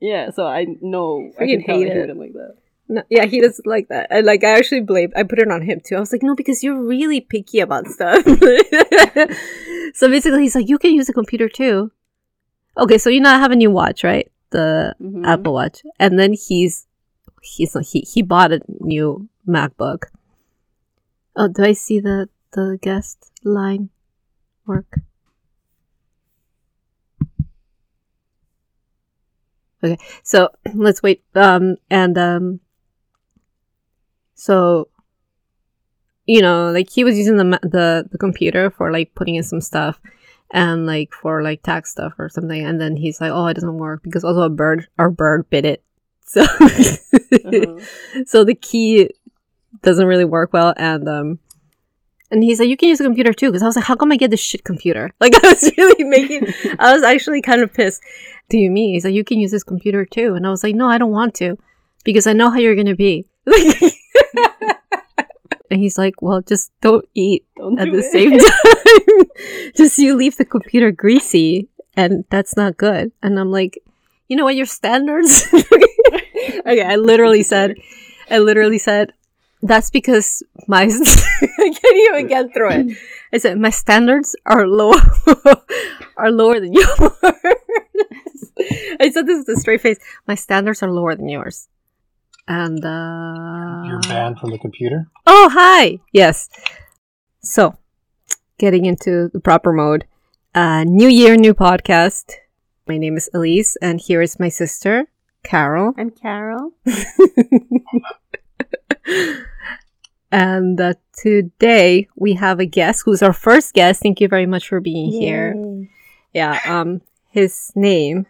Yeah, 0.00 0.30
so 0.30 0.46
I 0.46 0.66
know 0.80 1.30
I 1.38 1.46
can 1.46 1.62
tell 1.64 1.76
hate 1.78 1.86
he 1.86 1.92
it. 1.92 2.00
wouldn't 2.00 2.18
like 2.18 2.32
that. 2.34 2.56
No, 2.88 3.02
yeah, 3.08 3.24
he 3.24 3.40
doesn't 3.40 3.66
like 3.66 3.88
that. 3.88 4.08
And 4.10 4.26
like, 4.26 4.44
I 4.44 4.58
actually 4.58 4.80
blamed. 4.82 5.14
I 5.16 5.22
put 5.22 5.38
it 5.38 5.50
on 5.50 5.62
him 5.62 5.80
too. 5.82 5.96
I 5.96 6.00
was 6.00 6.12
like, 6.12 6.22
no, 6.22 6.34
because 6.34 6.62
you're 6.62 6.78
really 6.82 7.20
picky 7.22 7.60
about 7.60 7.86
stuff. 7.88 8.22
so 9.94 10.08
basically, 10.10 10.42
he's 10.42 10.54
like, 10.54 10.68
you 10.68 10.78
can 10.78 10.92
use 10.92 11.08
a 11.08 11.12
computer 11.14 11.48
too. 11.48 11.90
Okay, 12.76 12.98
so 12.98 13.08
you 13.08 13.20
know 13.20 13.30
I 13.30 13.38
have 13.38 13.52
a 13.52 13.56
new 13.56 13.70
watch, 13.70 14.04
right? 14.04 14.30
The 14.50 14.94
Mhm. 15.00 15.26
Apple 15.26 15.54
Watch, 15.54 15.82
and 15.98 16.18
then 16.18 16.32
he's 16.34 16.86
he's 17.42 17.74
he 17.90 18.00
he 18.00 18.22
bought 18.22 18.52
a 18.52 18.60
new 18.80 19.28
MacBook. 19.48 20.04
Oh, 21.36 21.48
do 21.48 21.64
I 21.64 21.72
see 21.72 22.00
the 22.00 22.28
the 22.54 22.78
guest 22.80 23.30
line 23.44 23.90
work? 24.66 25.00
Okay, 29.82 29.98
so 30.22 30.48
let's 30.74 31.02
wait. 31.02 31.22
Um, 31.34 31.76
and 31.90 32.16
um, 32.16 32.60
so 34.34 34.88
you 36.26 36.40
know, 36.40 36.70
like 36.70 36.90
he 36.90 37.04
was 37.04 37.18
using 37.18 37.36
the 37.36 37.44
the 37.62 38.08
the 38.10 38.18
computer 38.18 38.70
for 38.70 38.90
like 38.90 39.14
putting 39.14 39.34
in 39.34 39.42
some 39.42 39.60
stuff 39.60 40.00
and 40.50 40.86
like 40.86 41.12
for 41.12 41.42
like 41.42 41.62
tax 41.62 41.90
stuff 41.90 42.14
or 42.18 42.28
something, 42.28 42.64
and 42.64 42.80
then 42.80 42.96
he's 42.96 43.20
like, 43.20 43.30
"Oh, 43.32 43.46
it 43.46 43.54
doesn't 43.54 43.76
work 43.76 44.02
because 44.02 44.24
also 44.24 44.42
a 44.42 44.48
bird, 44.50 44.88
our 44.98 45.10
bird 45.10 45.48
bit 45.50 45.64
it." 45.66 45.82
So, 46.26 46.40
Uh-huh. 47.44 47.80
so 48.26 48.44
the 48.44 48.54
key 48.54 49.10
doesn't 49.82 50.06
really 50.06 50.24
work 50.24 50.52
well, 50.54 50.72
and 50.76 51.06
um, 51.08 51.38
and 52.34 52.42
he's 52.42 52.58
like, 52.58 52.68
"You 52.68 52.76
can 52.76 52.88
use 52.90 53.00
a 53.00 53.04
computer 53.04 53.32
too," 53.32 53.48
because 53.50 53.62
I 53.62 53.66
was 53.66 53.76
like, 53.76 53.84
"How 53.86 53.94
come 53.94 54.10
I 54.12 54.16
get 54.16 54.30
this 54.30 54.40
shit 54.40 54.64
computer?" 54.64 55.10
Like 55.20 55.34
I 55.42 55.48
was 55.54 55.62
really 55.78 56.04
making, 56.04 56.52
I 56.78 56.92
was 56.92 57.02
actually 57.02 57.40
kind 57.40 57.62
of 57.62 57.72
pissed. 57.72 58.02
Do 58.50 58.58
you 58.58 58.70
mean? 58.70 58.92
He's 58.94 59.04
like, 59.04 59.14
"You 59.14 59.24
can 59.24 59.38
use 59.40 59.52
this 59.52 59.62
computer 59.64 60.04
too," 60.04 60.34
and 60.34 60.44
I 60.46 60.50
was 60.50 60.62
like, 60.64 60.74
"No, 60.74 60.88
I 60.88 60.98
don't 60.98 61.12
want 61.12 61.34
to, 61.36 61.56
because 62.04 62.26
I 62.26 62.32
know 62.34 62.50
how 62.50 62.58
you're 62.58 62.74
gonna 62.76 62.96
be." 62.96 63.24
and 65.70 65.80
he's 65.80 65.96
like, 65.98 66.20
"Well, 66.20 66.42
just 66.42 66.72
don't 66.80 67.06
eat 67.14 67.44
Don't 67.56 67.78
at 67.78 67.86
do 67.86 67.92
the 67.92 67.98
it. 67.98 68.12
same 68.12 68.32
time. 68.50 69.72
Just 69.76 69.98
you 69.98 70.14
leave 70.16 70.36
the 70.36 70.44
computer 70.44 70.90
greasy, 70.90 71.68
and 71.96 72.24
that's 72.30 72.56
not 72.56 72.76
good. 72.76 73.12
And 73.22 73.38
I'm 73.38 73.50
like, 73.50 73.78
you 74.28 74.36
know 74.36 74.44
what, 74.44 74.56
your 74.56 74.66
standards. 74.66 75.46
okay, 75.52 76.82
I 76.82 76.96
literally 76.96 77.42
said, 77.42 77.76
I 78.30 78.38
literally 78.38 78.78
said, 78.78 79.12
that's 79.64 79.90
because 79.90 80.42
my 80.68 80.82
I 80.82 81.70
can't 81.70 81.96
even 81.96 82.26
get 82.28 82.52
through 82.52 82.70
it. 82.70 82.98
I 83.32 83.38
said 83.38 83.58
my 83.58 83.70
standards 83.70 84.36
are 84.46 84.66
low, 84.66 84.92
are 86.16 86.30
lower 86.30 86.60
than 86.60 86.72
yours. 86.72 86.88
I 89.00 89.10
said 89.10 89.26
this 89.26 89.44
with 89.46 89.56
a 89.56 89.60
straight 89.60 89.80
face. 89.80 89.98
My 90.28 90.34
standards 90.34 90.82
are 90.82 90.90
lower 90.90 91.16
than 91.16 91.28
yours. 91.28 91.68
And 92.46 92.84
uh 92.84 93.82
You're 93.86 94.00
banned 94.00 94.38
from 94.38 94.50
the 94.50 94.58
computer. 94.58 95.08
Oh, 95.26 95.48
hi. 95.52 95.98
Yes. 96.12 96.50
So, 97.42 97.78
getting 98.58 98.84
into 98.84 99.28
the 99.32 99.40
proper 99.40 99.72
mode. 99.72 100.04
Uh, 100.54 100.84
new 100.84 101.08
year, 101.08 101.36
new 101.36 101.54
podcast. 101.54 102.32
My 102.86 102.98
name 102.98 103.16
is 103.16 103.28
Elise, 103.34 103.76
and 103.82 103.98
here 104.00 104.22
is 104.22 104.38
my 104.38 104.50
sister, 104.50 105.06
Carol. 105.42 105.94
I'm 105.98 106.10
Carol. 106.10 106.72
and 110.32 110.80
uh, 110.80 110.94
today 111.16 112.08
we 112.16 112.34
have 112.34 112.60
a 112.60 112.66
guest 112.66 113.02
who's 113.04 113.22
our 113.22 113.32
first 113.32 113.74
guest. 113.74 114.02
Thank 114.02 114.20
you 114.20 114.28
very 114.28 114.46
much 114.46 114.68
for 114.68 114.80
being 114.80 115.10
here. 115.10 115.54
Yeah. 116.32 116.58
Um, 116.66 117.00
his 117.30 117.72
name, 117.74 118.26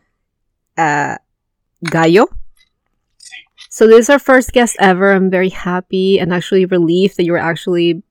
uh, 0.77 1.17
Gallo. 1.85 2.27
So 3.71 3.87
this 3.89 4.01
is 4.01 4.11
our 4.11 4.19
first 4.19 4.53
guest 4.53 4.77
ever. 4.79 5.13
I'm 5.13 5.31
very 5.31 5.49
happy 5.49 6.21
and 6.21 6.33
actually 6.33 6.65
relieved 6.65 7.17
that 7.17 7.25
you're 7.25 7.37
actually, 7.37 8.03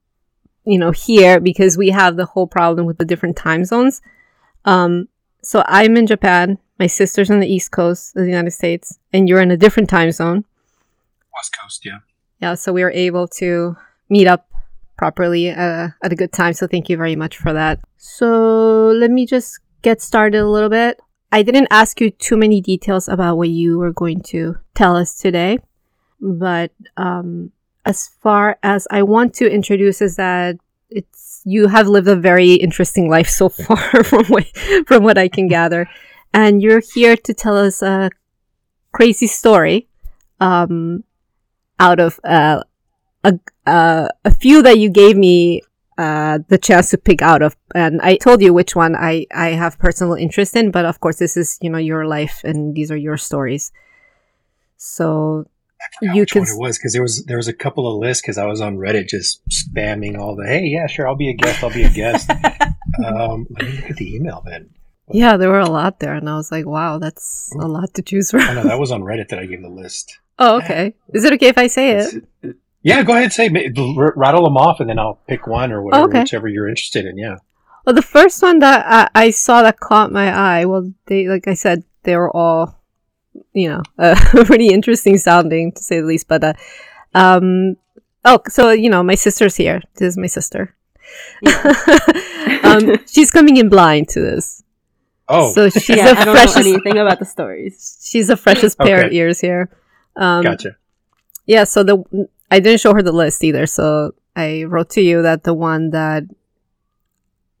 you 0.66 0.78
know, 0.78 0.90
here 0.90 1.40
because 1.40 1.78
we 1.78 1.88
have 1.88 2.16
the 2.16 2.26
whole 2.26 2.46
problem 2.46 2.86
with 2.86 2.98
the 2.98 3.04
different 3.04 3.36
time 3.36 3.64
zones. 3.64 4.02
Um, 4.64 5.08
so 5.42 5.64
I'm 5.66 5.96
in 5.96 6.06
Japan. 6.06 6.58
My 6.78 6.86
sister's 6.86 7.30
on 7.30 7.40
the 7.40 7.46
East 7.46 7.70
Coast 7.70 8.16
of 8.16 8.22
the 8.24 8.28
United 8.28 8.50
States, 8.50 8.98
and 9.12 9.28
you're 9.28 9.40
in 9.40 9.50
a 9.50 9.56
different 9.56 9.88
time 9.88 10.10
zone. 10.10 10.44
West 11.34 11.56
Coast, 11.58 11.84
yeah. 11.84 11.98
Yeah, 12.44 12.56
so 12.56 12.74
we 12.74 12.82
were 12.82 12.90
able 12.90 13.26
to 13.40 13.74
meet 14.10 14.26
up 14.26 14.46
properly 14.98 15.48
uh, 15.48 15.88
at 16.02 16.12
a 16.12 16.14
good 16.14 16.30
time. 16.30 16.52
So 16.52 16.66
thank 16.66 16.90
you 16.90 16.96
very 16.98 17.16
much 17.16 17.38
for 17.38 17.54
that. 17.54 17.80
So 17.96 18.88
let 18.88 19.10
me 19.10 19.24
just 19.24 19.60
get 19.80 20.02
started 20.02 20.42
a 20.42 20.46
little 20.46 20.68
bit. 20.68 21.00
I 21.32 21.42
didn't 21.42 21.68
ask 21.70 22.02
you 22.02 22.10
too 22.10 22.36
many 22.36 22.60
details 22.60 23.08
about 23.08 23.38
what 23.38 23.48
you 23.48 23.78
were 23.78 23.94
going 23.94 24.20
to 24.24 24.58
tell 24.74 24.94
us 24.94 25.14
today, 25.14 25.58
but 26.20 26.70
um, 26.98 27.50
as 27.86 28.08
far 28.20 28.58
as 28.62 28.86
I 28.90 29.04
want 29.04 29.32
to 29.36 29.50
introduce 29.50 30.02
is 30.02 30.16
that 30.16 30.56
it's 30.90 31.40
you 31.46 31.68
have 31.68 31.88
lived 31.88 32.08
a 32.08 32.14
very 32.14 32.52
interesting 32.52 33.08
life 33.08 33.30
so 33.30 33.48
far 33.64 34.04
from 34.04 34.26
what 34.26 34.44
from 34.86 35.02
what 35.02 35.16
I 35.16 35.28
can 35.28 35.48
gather, 35.48 35.88
and 36.34 36.60
you're 36.60 36.82
here 36.94 37.16
to 37.16 37.32
tell 37.32 37.56
us 37.56 37.80
a 37.80 38.10
crazy 38.92 39.28
story. 39.28 39.88
Um, 40.40 41.04
out 41.78 42.00
of 42.00 42.20
uh, 42.24 42.62
a 43.24 43.38
uh, 43.66 44.08
a 44.24 44.34
few 44.34 44.62
that 44.62 44.78
you 44.78 44.90
gave 44.90 45.16
me 45.16 45.62
uh, 45.98 46.38
the 46.48 46.58
chance 46.58 46.90
to 46.90 46.98
pick 46.98 47.22
out 47.22 47.42
of, 47.42 47.56
and 47.74 48.00
I 48.02 48.16
told 48.16 48.42
you 48.42 48.52
which 48.52 48.74
one 48.76 48.96
I 48.96 49.26
I 49.34 49.48
have 49.50 49.78
personal 49.78 50.14
interest 50.14 50.56
in. 50.56 50.70
But 50.70 50.84
of 50.84 51.00
course, 51.00 51.18
this 51.18 51.36
is 51.36 51.58
you 51.60 51.70
know 51.70 51.78
your 51.78 52.06
life, 52.06 52.42
and 52.44 52.74
these 52.74 52.90
are 52.90 52.96
your 52.96 53.16
stories. 53.16 53.72
So 54.76 55.46
You 56.00 56.26
can 56.26 56.42
it 56.42 56.48
was 56.56 56.78
because 56.78 56.92
there 56.92 57.02
was 57.02 57.24
there 57.24 57.36
was 57.36 57.48
a 57.48 57.52
couple 57.52 57.86
of 57.90 57.98
lists 57.98 58.22
because 58.22 58.38
I 58.38 58.46
was 58.46 58.60
on 58.60 58.76
Reddit 58.76 59.08
just 59.08 59.42
spamming 59.48 60.18
all 60.18 60.34
the 60.34 60.46
hey 60.46 60.64
yeah 60.64 60.86
sure 60.86 61.06
I'll 61.06 61.16
be 61.16 61.30
a 61.30 61.34
guest 61.34 61.62
I'll 61.62 61.72
be 61.72 61.84
a 61.84 61.90
guest. 61.90 62.30
um, 63.06 63.46
let 63.50 63.64
me 63.64 63.72
look 63.76 63.90
at 63.90 63.96
the 63.96 64.14
email 64.14 64.42
then. 64.44 64.70
yeah, 65.10 65.36
there 65.36 65.50
were 65.50 65.60
a 65.60 65.68
lot 65.68 66.00
there, 66.00 66.14
and 66.14 66.28
I 66.28 66.36
was 66.36 66.50
like, 66.50 66.66
wow, 66.66 66.98
that's 66.98 67.50
a 67.60 67.68
lot 67.68 67.92
to 67.94 68.02
choose 68.02 68.30
from. 68.30 68.40
Oh 68.40 68.54
no, 68.54 68.62
that 68.64 68.78
was 68.84 68.90
on 68.90 69.02
Reddit 69.02 69.28
that 69.28 69.38
I 69.38 69.46
gave 69.46 69.62
the 69.62 69.68
list. 69.68 70.18
Oh, 70.38 70.56
okay. 70.58 70.94
Is 71.12 71.24
it 71.24 71.32
okay 71.34 71.48
if 71.48 71.58
I 71.58 71.66
say 71.68 71.92
it? 71.92 72.56
Yeah, 72.82 73.02
go 73.02 73.12
ahead, 73.12 73.24
and 73.24 73.32
say 73.32 73.48
rattle 73.48 74.44
them 74.44 74.56
off, 74.56 74.80
and 74.80 74.88
then 74.90 74.98
I'll 74.98 75.18
pick 75.26 75.46
one 75.46 75.72
or 75.72 75.82
whatever, 75.82 76.04
Okay. 76.08 76.20
whichever 76.20 76.48
you're 76.48 76.68
interested 76.68 77.06
in. 77.06 77.16
Yeah. 77.16 77.36
Well, 77.86 77.94
the 77.94 78.02
first 78.02 78.42
one 78.42 78.58
that 78.60 78.84
I, 79.14 79.26
I 79.26 79.30
saw 79.30 79.62
that 79.62 79.80
caught 79.80 80.12
my 80.12 80.30
eye, 80.32 80.64
well, 80.66 80.92
they, 81.06 81.26
like 81.28 81.48
I 81.48 81.54
said, 81.54 81.84
they 82.02 82.16
were 82.16 82.34
all, 82.34 82.80
you 83.52 83.68
know, 83.68 83.82
uh, 83.98 84.16
pretty 84.44 84.68
interesting 84.68 85.16
sounding 85.18 85.72
to 85.72 85.82
say 85.82 86.00
the 86.00 86.06
least. 86.06 86.28
But, 86.28 86.44
uh, 86.44 86.52
um, 87.14 87.76
oh, 88.24 88.40
so, 88.48 88.70
you 88.70 88.90
know, 88.90 89.02
my 89.02 89.14
sister's 89.14 89.56
here. 89.56 89.80
This 89.96 90.08
is 90.08 90.18
my 90.18 90.26
sister. 90.26 90.74
um, 92.64 92.96
she's 93.06 93.30
coming 93.30 93.56
in 93.56 93.68
blind 93.68 94.08
to 94.10 94.20
this. 94.20 94.62
Oh, 95.28 95.52
So 95.52 95.70
she's 95.70 95.88
yeah, 95.96 96.12
the 96.12 96.20
I 96.20 96.24
don't 96.24 96.34
freshest, 96.34 96.56
know 96.56 96.72
anything 96.74 96.98
about 96.98 97.18
the 97.18 97.24
stories. 97.24 97.98
she's 98.04 98.28
the 98.28 98.36
freshest 98.36 98.78
pair 98.78 99.06
of 99.06 99.12
ears 99.12 99.40
here. 99.40 99.70
Um, 100.16 100.42
gotcha. 100.42 100.76
yeah, 101.46 101.64
so 101.64 101.82
the 101.82 102.28
I 102.50 102.60
didn't 102.60 102.80
show 102.80 102.94
her 102.94 103.02
the 103.02 103.12
list 103.12 103.42
either, 103.44 103.66
so 103.66 104.14
I 104.36 104.64
wrote 104.64 104.90
to 104.90 105.00
you 105.02 105.22
that 105.22 105.44
the 105.44 105.54
one 105.54 105.90
that 105.90 106.24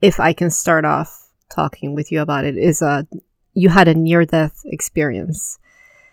if 0.00 0.20
I 0.20 0.32
can 0.32 0.50
start 0.50 0.84
off 0.84 1.28
talking 1.50 1.94
with 1.94 2.10
you 2.12 2.20
about 2.20 2.44
it 2.44 2.56
is 2.56 2.82
uh 2.82 3.02
you 3.54 3.68
had 3.68 3.88
a 3.88 3.94
near 3.94 4.24
death 4.24 4.60
experience. 4.64 5.58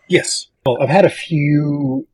Yes. 0.07 0.47
Well, 0.65 0.77
I've 0.81 0.89
had 0.89 1.05
a 1.05 1.09
few 1.09 2.07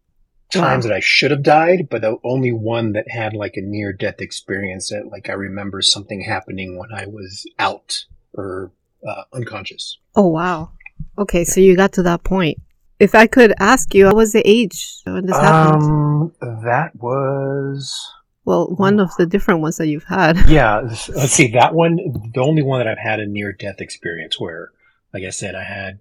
times 0.53 0.85
Wow. 0.85 0.89
that 0.89 0.95
I 0.95 0.99
should 1.01 1.31
have 1.31 1.43
died, 1.43 1.89
but 1.89 2.01
the 2.01 2.17
only 2.23 2.53
one 2.53 2.93
that 2.93 3.09
had 3.09 3.33
like 3.33 3.57
a 3.57 3.61
near 3.61 3.91
death 3.91 4.21
experience 4.21 4.89
that 4.89 5.07
like 5.11 5.29
I 5.29 5.33
remember 5.33 5.81
something 5.81 6.21
happening 6.21 6.77
when 6.77 6.93
I 6.93 7.05
was 7.07 7.45
out 7.59 8.05
or 8.33 8.71
uh, 9.07 9.23
unconscious. 9.33 9.97
Oh 10.15 10.27
wow. 10.27 10.71
Okay, 11.17 11.43
so 11.43 11.59
you 11.59 11.75
got 11.75 11.93
to 11.93 12.03
that 12.03 12.23
point. 12.23 12.59
If 12.99 13.13
I 13.15 13.27
could 13.27 13.53
ask 13.59 13.93
you, 13.93 14.05
what 14.05 14.15
was 14.15 14.33
the 14.33 14.41
age 14.47 15.01
when 15.05 15.25
this 15.25 15.35
happened? 15.37 15.83
Um, 15.83 16.31
that 16.63 16.95
was 16.95 18.11
Well, 18.45 18.67
one 18.75 18.99
of 18.99 19.11
the 19.17 19.25
different 19.25 19.61
ones 19.61 19.77
that 19.77 19.87
you've 19.87 20.05
had. 20.05 20.37
yeah. 20.49 20.79
Let's 20.79 21.33
see 21.33 21.47
that 21.51 21.73
one. 21.75 22.31
The 22.33 22.41
only 22.41 22.63
one 22.63 22.79
that 22.79 22.87
I've 22.87 22.97
had 22.97 23.19
a 23.19 23.25
near 23.27 23.51
death 23.53 23.81
experience 23.81 24.39
where, 24.39 24.71
like 25.13 25.23
I 25.23 25.29
said, 25.29 25.53
I 25.53 25.63
had 25.63 25.99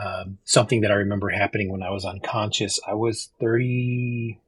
um, 0.00 0.38
something 0.44 0.80
that 0.80 0.90
I 0.90 0.94
remember 0.94 1.28
happening 1.30 1.70
when 1.70 1.82
I 1.84 1.90
was 1.90 2.04
unconscious. 2.04 2.80
I 2.86 2.94
was 2.94 3.30
thirty. 3.40 4.40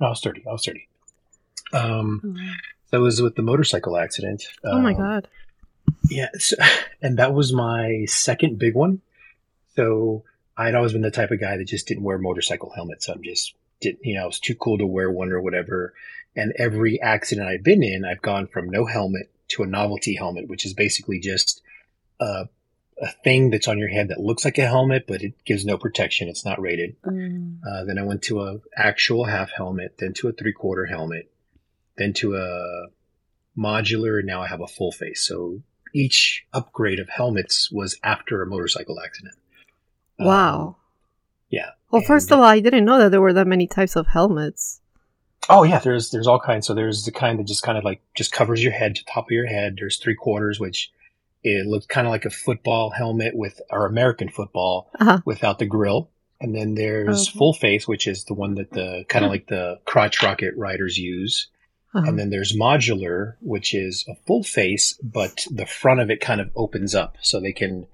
No, 0.00 0.06
I 0.06 0.10
was 0.10 0.20
thirty. 0.20 0.44
I 0.46 0.52
was 0.52 0.64
thirty. 0.64 0.86
Um, 1.72 2.36
that 2.92 3.00
was 3.00 3.20
with 3.20 3.34
the 3.34 3.42
motorcycle 3.42 3.96
accident. 3.96 4.44
Oh 4.62 4.78
my 4.80 4.92
Um, 4.92 4.96
god. 4.96 5.28
Yeah, 6.08 6.28
so, 6.38 6.54
and 7.02 7.18
that 7.18 7.34
was 7.34 7.52
my 7.52 8.04
second 8.06 8.60
big 8.60 8.76
one. 8.76 9.00
So 9.74 10.22
I'd 10.56 10.74
always 10.74 10.92
been 10.92 11.02
the 11.02 11.10
type 11.10 11.30
of 11.30 11.40
guy 11.40 11.56
that 11.56 11.64
just 11.64 11.86
didn't 11.86 12.04
wear 12.04 12.18
motorcycle 12.18 12.72
helmets. 12.74 13.08
I'm 13.08 13.22
just 13.22 13.54
didn't, 13.80 14.00
you 14.02 14.14
know, 14.14 14.22
I 14.22 14.26
was 14.26 14.40
too 14.40 14.54
cool 14.54 14.78
to 14.78 14.86
wear 14.86 15.10
one 15.10 15.30
or 15.30 15.40
whatever. 15.40 15.92
And 16.34 16.52
every 16.58 17.00
accident 17.00 17.48
I've 17.48 17.64
been 17.64 17.82
in, 17.82 18.04
I've 18.04 18.22
gone 18.22 18.46
from 18.46 18.70
no 18.70 18.86
helmet 18.86 19.30
to 19.48 19.62
a 19.62 19.66
novelty 19.66 20.16
helmet, 20.16 20.48
which 20.48 20.66
is 20.66 20.74
basically 20.74 21.18
just 21.20 21.62
a, 22.20 22.48
a 23.00 23.08
thing 23.24 23.50
that's 23.50 23.68
on 23.68 23.78
your 23.78 23.88
head 23.88 24.08
that 24.08 24.20
looks 24.20 24.44
like 24.44 24.58
a 24.58 24.66
helmet, 24.66 25.06
but 25.06 25.22
it 25.22 25.32
gives 25.44 25.64
no 25.64 25.78
protection. 25.78 26.28
It's 26.28 26.44
not 26.44 26.60
rated. 26.60 27.00
Mm. 27.02 27.58
Uh, 27.66 27.84
then 27.84 27.98
I 27.98 28.02
went 28.02 28.22
to 28.22 28.42
a 28.42 28.60
actual 28.74 29.24
half 29.24 29.50
helmet, 29.50 29.96
then 29.98 30.14
to 30.14 30.28
a 30.28 30.32
three 30.32 30.52
quarter 30.52 30.86
helmet, 30.86 31.30
then 31.96 32.12
to 32.14 32.36
a 32.36 32.86
modular, 33.58 34.18
and 34.18 34.26
now 34.26 34.42
I 34.42 34.48
have 34.48 34.60
a 34.60 34.66
full 34.66 34.92
face. 34.92 35.26
So 35.26 35.62
each 35.94 36.46
upgrade 36.52 36.98
of 36.98 37.08
helmets 37.08 37.70
was 37.70 37.98
after 38.02 38.42
a 38.42 38.46
motorcycle 38.46 39.00
accident. 39.00 39.34
Um, 40.18 40.26
Wow. 40.26 40.76
yeah. 41.50 41.70
Well, 41.90 42.02
first 42.02 42.30
of 42.32 42.38
all, 42.38 42.44
I 42.44 42.60
didn't 42.60 42.84
know 42.84 42.98
that 42.98 43.10
there 43.10 43.20
were 43.20 43.32
that 43.32 43.46
many 43.46 43.66
types 43.66 43.96
of 43.96 44.06
helmets. 44.08 44.80
oh 45.48 45.62
yeah, 45.62 45.78
there's 45.78 46.10
there's 46.10 46.26
all 46.26 46.40
kinds. 46.40 46.66
So 46.66 46.74
there's 46.74 47.04
the 47.04 47.12
kind 47.12 47.38
that 47.38 47.46
just 47.46 47.62
kind 47.62 47.78
of 47.78 47.84
like 47.84 48.00
just 48.16 48.32
covers 48.32 48.62
your 48.62 48.72
head 48.72 48.96
to 48.96 49.04
top 49.04 49.26
of 49.26 49.30
your 49.30 49.46
head. 49.46 49.76
There's 49.78 49.98
three 49.98 50.16
quarters, 50.16 50.58
which 50.58 50.90
it 51.44 51.66
looks 51.66 51.86
kind 51.86 52.06
of 52.06 52.10
like 52.10 52.24
a 52.24 52.30
football 52.30 52.90
helmet 52.90 53.36
with 53.36 53.60
or 53.70 53.86
American 53.86 54.28
football 54.28 54.90
Uh-huh. 54.98 55.20
without 55.24 55.58
the 55.60 55.66
grill. 55.66 56.10
And 56.40 56.54
then 56.54 56.74
there's 56.74 57.28
Okay. 57.28 57.38
full 57.38 57.52
face, 57.54 57.86
which 57.86 58.06
is 58.08 58.24
the 58.24 58.34
one 58.34 58.56
that 58.56 58.72
the 58.72 59.04
kind 59.08 59.24
of 59.24 59.30
like 59.34 59.46
the 59.46 59.78
crotch 59.84 60.22
rocket 60.22 60.54
riders 60.56 60.98
use. 60.98 61.46
Uh-huh. 61.94 62.04
And 62.08 62.18
then 62.18 62.30
there's 62.30 62.52
modular, 62.54 63.34
which 63.40 63.72
is 63.74 64.04
a 64.08 64.16
full 64.26 64.42
face, 64.42 64.98
but 65.02 65.46
the 65.50 65.64
front 65.66 66.00
of 66.00 66.10
it 66.10 66.20
kind 66.20 66.40
of 66.40 66.50
opens 66.56 66.94
up 66.94 67.16
so 67.22 67.38
they 67.40 67.52
can 67.52 67.86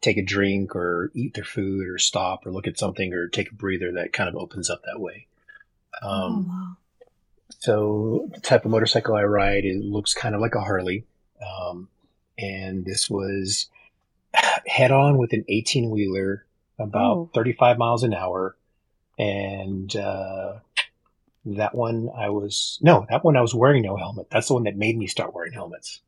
take 0.00 0.16
a 0.16 0.22
drink 0.22 0.74
or 0.74 1.10
eat 1.14 1.34
their 1.34 1.44
food 1.44 1.86
or 1.86 1.98
stop 1.98 2.46
or 2.46 2.52
look 2.52 2.66
at 2.66 2.78
something 2.78 3.12
or 3.12 3.28
take 3.28 3.50
a 3.50 3.54
breather 3.54 3.92
that 3.92 4.12
kind 4.12 4.28
of 4.28 4.36
opens 4.36 4.70
up 4.70 4.82
that 4.84 5.00
way. 5.00 5.26
Um, 6.02 6.10
oh, 6.10 6.44
wow. 6.48 6.76
so 7.58 8.28
the 8.32 8.40
type 8.40 8.64
of 8.64 8.70
motorcycle 8.70 9.14
I 9.14 9.24
ride 9.24 9.64
it 9.64 9.76
looks 9.84 10.14
kind 10.14 10.34
of 10.34 10.40
like 10.40 10.54
a 10.54 10.60
Harley, 10.60 11.04
um, 11.46 11.88
and 12.38 12.84
this 12.84 13.10
was 13.10 13.68
head 14.66 14.90
on 14.92 15.18
with 15.18 15.32
an 15.32 15.44
18 15.48 15.90
wheeler, 15.90 16.44
about 16.78 17.16
Oh. 17.16 17.30
35 17.34 17.76
miles 17.76 18.04
an 18.04 18.14
hour, 18.14 18.56
and 19.18 19.94
uh, 19.96 20.54
that 21.44 21.74
one 21.74 22.08
I 22.16 22.30
was 22.30 22.78
no, 22.80 23.06
that 23.10 23.22
one 23.24 23.36
I 23.36 23.42
was 23.42 23.54
wearing 23.54 23.82
no 23.82 23.96
helmet. 23.96 24.28
That's 24.30 24.48
the 24.48 24.54
one 24.54 24.64
that 24.64 24.76
made 24.76 24.96
me 24.96 25.06
start 25.06 25.34
wearing 25.34 25.52
helmets. 25.52 26.00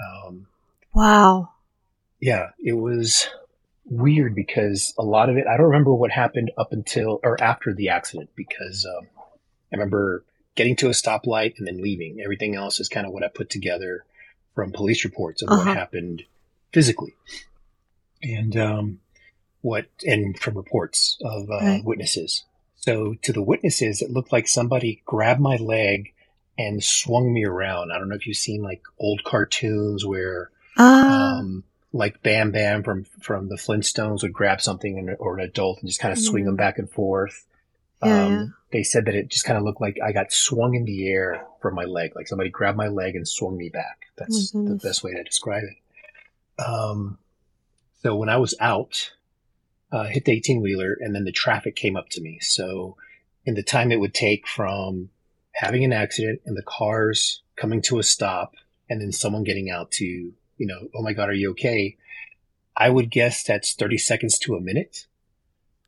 Um, 0.00 0.46
Wow. 0.94 1.50
Yeah, 2.20 2.50
it 2.58 2.72
was 2.74 3.28
weird 3.84 4.34
because 4.34 4.92
a 4.98 5.02
lot 5.02 5.28
of 5.28 5.36
it, 5.36 5.46
I 5.46 5.56
don't 5.56 5.66
remember 5.66 5.94
what 5.94 6.10
happened 6.10 6.50
up 6.58 6.72
until 6.72 7.20
or 7.22 7.40
after 7.42 7.72
the 7.72 7.88
accident 7.90 8.30
because 8.34 8.84
um, 8.86 9.06
I 9.72 9.76
remember 9.76 10.24
getting 10.54 10.76
to 10.76 10.86
a 10.88 10.90
stoplight 10.90 11.54
and 11.58 11.66
then 11.66 11.82
leaving. 11.82 12.20
Everything 12.22 12.54
else 12.56 12.80
is 12.80 12.88
kind 12.88 13.06
of 13.06 13.12
what 13.12 13.22
I 13.22 13.28
put 13.28 13.50
together 13.50 14.04
from 14.54 14.72
police 14.72 15.04
reports 15.04 15.42
of 15.42 15.48
Uh-huh. 15.50 15.58
what 15.68 15.76
happened 15.76 16.24
physically 16.72 17.14
and 18.22 18.56
um, 18.56 19.00
what, 19.60 19.86
and 20.06 20.38
from 20.38 20.56
reports 20.56 21.18
of 21.22 21.50
uh, 21.50 21.56
Right. 21.60 21.84
witnesses. 21.84 22.44
So 22.76 23.14
to 23.22 23.32
the 23.32 23.42
witnesses, 23.42 24.00
it 24.00 24.10
looked 24.10 24.32
like 24.32 24.48
somebody 24.48 25.02
grabbed 25.04 25.40
my 25.40 25.56
leg 25.56 26.12
and 26.58 26.82
swung 26.82 27.32
me 27.32 27.44
around. 27.44 27.92
I 27.92 27.98
don't 27.98 28.08
know 28.08 28.14
if 28.14 28.26
you've 28.26 28.36
seen 28.36 28.62
like 28.62 28.82
old 28.98 29.22
cartoons 29.24 30.04
where 30.06 30.50
Ah. 30.78 31.38
um, 31.38 31.64
like 31.96 32.22
Bamm-Bamm 32.22 32.84
from 32.84 33.04
from 33.20 33.48
the 33.48 33.56
Flintstones 33.56 34.22
would 34.22 34.32
grab 34.32 34.60
something 34.60 34.98
and, 34.98 35.16
or 35.18 35.38
an 35.38 35.44
adult 35.44 35.80
and 35.80 35.88
just 35.88 36.00
kind 36.00 36.12
of 36.12 36.18
swing 36.18 36.44
them 36.44 36.56
back 36.56 36.78
and 36.78 36.90
forth. 36.90 37.46
Yeah, 38.04 38.24
um, 38.24 38.32
yeah. 38.32 38.46
They 38.72 38.82
said 38.82 39.06
that 39.06 39.14
it 39.14 39.28
just 39.28 39.44
kind 39.44 39.56
of 39.56 39.64
looked 39.64 39.80
like 39.80 39.98
I 40.04 40.12
got 40.12 40.32
swung 40.32 40.74
in 40.74 40.84
the 40.84 41.08
air 41.08 41.46
from 41.60 41.74
my 41.74 41.84
leg, 41.84 42.12
like 42.14 42.28
somebody 42.28 42.50
grabbed 42.50 42.76
my 42.76 42.88
leg 42.88 43.16
and 43.16 43.26
swung 43.26 43.56
me 43.56 43.68
back. 43.68 44.06
That's 44.16 44.52
Oh 44.54 44.64
the 44.64 44.74
best 44.76 45.02
way 45.02 45.12
to 45.12 45.22
describe 45.22 45.62
it. 45.62 46.62
Um, 46.62 47.18
so 48.02 48.14
when 48.16 48.28
I 48.28 48.36
was 48.36 48.54
out, 48.60 49.12
uh, 49.92 50.04
hit 50.04 50.24
the 50.24 50.32
18 50.32 50.60
wheeler 50.60 50.96
and 51.00 51.14
then 51.14 51.24
the 51.24 51.32
traffic 51.32 51.76
came 51.76 51.96
up 51.96 52.08
to 52.10 52.20
me. 52.20 52.38
So 52.40 52.96
in 53.44 53.54
the 53.54 53.62
time 53.62 53.92
it 53.92 54.00
would 54.00 54.14
take 54.14 54.46
from 54.46 55.10
having 55.52 55.84
an 55.84 55.92
accident 55.92 56.40
and 56.44 56.56
the 56.56 56.62
cars 56.62 57.42
coming 57.56 57.80
to 57.82 57.98
a 57.98 58.02
stop 58.02 58.54
and 58.88 59.00
then 59.00 59.12
someone 59.12 59.44
getting 59.44 59.70
out 59.70 59.90
to, 59.92 60.32
you 60.58 60.66
know, 60.66 60.88
oh 60.94 61.02
my 61.02 61.12
God, 61.12 61.28
are 61.28 61.34
you 61.34 61.50
okay? 61.50 61.96
I 62.76 62.90
would 62.90 63.10
guess 63.10 63.42
that's 63.42 63.72
30 63.74 63.98
seconds 63.98 64.38
to 64.40 64.54
a 64.54 64.60
minute. 64.60 65.06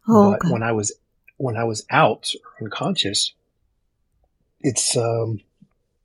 oh, 0.06 0.30
but 0.32 0.40
okay. 0.44 0.52
when 0.52 0.62
I 0.62 0.72
was, 0.72 0.92
when 1.36 1.56
I 1.56 1.64
was 1.64 1.84
out 1.90 2.32
or 2.60 2.64
unconscious, 2.66 3.32
it's, 4.60 4.96
um, 4.96 5.40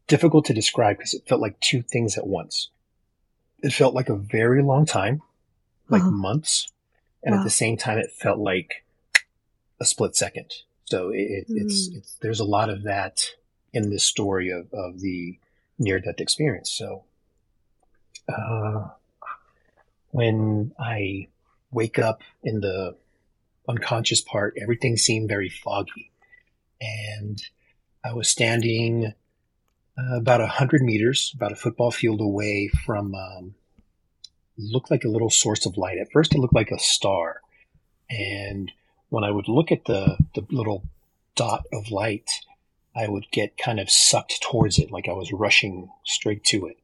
difficult 0.07 0.45
to 0.45 0.53
describe 0.53 0.97
because 0.97 1.13
it 1.13 1.25
felt 1.27 1.41
like 1.41 1.59
two 1.61 1.81
things 1.81 2.17
at 2.17 2.27
once. 2.27 2.69
It 3.61 3.71
felt 3.71 3.95
like 3.95 4.09
a 4.09 4.15
very 4.15 4.61
long 4.61 4.85
time, 4.85 5.21
like 5.89 6.01
Uh-huh. 6.01 6.11
months. 6.11 6.67
And 7.23 7.33
at 7.33 7.43
the 7.45 7.49
same 7.49 7.77
time, 7.77 7.97
it 7.97 8.11
felt 8.11 8.37
like 8.37 8.83
a 9.79 9.85
split 9.85 10.13
second. 10.17 10.53
So 10.85 11.09
it, 11.09 11.21
it, 11.21 11.45
it's, 11.47 11.87
Mm. 11.89 11.97
it's, 11.97 12.15
there's 12.21 12.41
a 12.41 12.45
lot 12.45 12.69
of 12.69 12.83
that 12.83 13.31
in 13.71 13.89
this 13.91 14.03
story 14.03 14.49
of, 14.49 14.67
of 14.73 14.99
the 14.99 15.39
near 15.79 15.99
death 16.01 16.19
experience. 16.19 16.69
So, 16.69 17.05
uh, 18.27 18.89
when 20.11 20.73
I 20.79 21.27
wake 21.71 21.99
up 21.99 22.21
in 22.43 22.61
the 22.61 22.95
unconscious 23.67 24.21
part, 24.21 24.57
everything 24.61 24.97
seemed 24.97 25.29
very 25.29 25.49
foggy. 25.49 26.11
And 26.79 27.41
I 28.03 28.13
was 28.13 28.29
standing 28.29 29.13
uh, 29.97 30.17
about 30.17 30.41
a 30.41 30.47
hundred 30.47 30.81
meters, 30.81 31.31
about 31.35 31.51
a 31.51 31.55
football 31.55 31.91
field 31.91 32.21
away 32.21 32.69
from, 32.85 33.15
um, 33.15 33.55
looked 34.57 34.91
like 34.91 35.03
a 35.03 35.09
little 35.09 35.29
source 35.29 35.65
of 35.65 35.77
light. 35.77 35.97
At 35.97 36.11
first, 36.11 36.35
it 36.35 36.39
looked 36.39 36.55
like 36.55 36.71
a 36.71 36.79
star. 36.79 37.41
And 38.09 38.71
when 39.09 39.23
I 39.23 39.31
would 39.31 39.47
look 39.47 39.71
at 39.71 39.85
the, 39.85 40.17
the 40.35 40.45
little 40.51 40.83
dot 41.35 41.65
of 41.71 41.89
light, 41.89 42.29
I 42.95 43.07
would 43.07 43.25
get 43.31 43.57
kind 43.57 43.79
of 43.79 43.89
sucked 43.89 44.41
towards 44.41 44.77
it, 44.77 44.91
like 44.91 45.07
I 45.07 45.13
was 45.13 45.31
rushing 45.31 45.89
straight 46.03 46.43
to 46.45 46.67
it. 46.67 46.77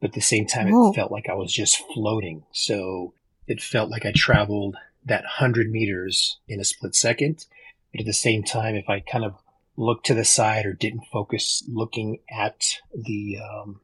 But 0.00 0.10
at 0.10 0.14
the 0.14 0.20
same 0.20 0.46
time, 0.46 0.68
it 0.68 0.94
felt 0.94 1.10
like 1.10 1.28
I 1.28 1.34
was 1.34 1.52
just 1.52 1.82
floating. 1.92 2.44
So 2.52 3.14
it 3.46 3.60
felt 3.60 3.90
like 3.90 4.06
I 4.06 4.12
traveled 4.14 4.76
that 5.04 5.24
hundred 5.24 5.70
meters 5.70 6.38
in 6.46 6.60
a 6.60 6.64
split 6.64 6.94
second. 6.94 7.46
But 7.92 8.00
at 8.00 8.06
the 8.06 8.12
same 8.12 8.44
time, 8.44 8.74
if 8.76 8.88
I 8.88 9.00
kind 9.00 9.24
of 9.24 9.34
looked 9.76 10.06
to 10.06 10.14
the 10.14 10.24
side 10.24 10.66
or 10.66 10.72
didn't 10.72 11.06
focus 11.12 11.64
looking 11.68 12.18
at 12.30 12.78
the 12.94 13.38
um, 13.38 13.80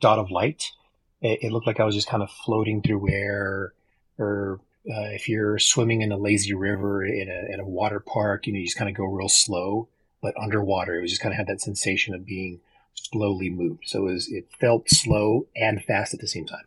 dot 0.00 0.18
of 0.18 0.30
light, 0.30 0.72
it, 1.20 1.40
it 1.42 1.52
looked 1.52 1.66
like 1.66 1.80
I 1.80 1.84
was 1.84 1.94
just 1.94 2.08
kind 2.08 2.22
of 2.22 2.30
floating 2.30 2.82
through 2.82 3.10
air. 3.10 3.72
Or 4.18 4.60
uh, 4.88 5.10
if 5.12 5.28
you're 5.28 5.58
swimming 5.58 6.00
in 6.00 6.10
a 6.10 6.16
lazy 6.16 6.54
river 6.54 7.04
in 7.04 7.28
a, 7.28 7.52
in 7.52 7.60
a 7.60 7.66
water 7.66 8.00
park, 8.00 8.46
you 8.46 8.52
know, 8.52 8.58
you 8.58 8.64
just 8.64 8.78
kind 8.78 8.90
of 8.90 8.96
go 8.96 9.04
real 9.04 9.28
slow. 9.28 9.88
But 10.22 10.34
underwater, 10.40 10.98
it 10.98 11.02
was 11.02 11.10
just 11.10 11.22
kind 11.22 11.32
of 11.32 11.36
had 11.36 11.46
that 11.48 11.60
sensation 11.60 12.14
of 12.14 12.26
being 12.26 12.60
slowly 12.96 13.50
moved. 13.50 13.84
So 13.86 14.08
it, 14.08 14.12
was, 14.12 14.28
it 14.28 14.48
felt 14.60 14.88
slow 14.88 15.46
and 15.54 15.82
fast 15.82 16.14
at 16.14 16.20
the 16.20 16.28
same 16.28 16.46
time. 16.46 16.64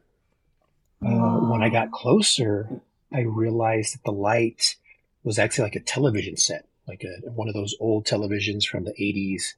Uh, 1.06 1.40
when 1.50 1.62
I 1.62 1.70
got 1.70 1.92
closer, 1.92 2.70
I 3.14 3.22
realized 3.22 3.96
that 3.96 4.04
the 4.04 4.12
light 4.12 4.76
was 5.24 5.40
actually 5.40 5.64
like 5.66 5.76
a 5.76 5.82
television 5.82 6.38
set, 6.38 6.66
like 6.88 7.04
a, 7.04 7.30
one 7.30 7.48
of 7.48 7.54
those 7.54 7.76
old 7.80 8.06
televisions 8.06 8.66
from 8.66 8.84
the 8.84 8.94
80s. 8.94 9.54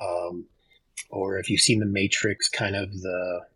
Um, 0.00 0.46
or 1.10 1.38
if 1.38 1.50
you've 1.50 1.60
seen 1.60 1.80
The 1.80 1.86
Matrix, 1.86 2.48
kind 2.48 2.76
of 2.76 3.00
the 3.02 3.46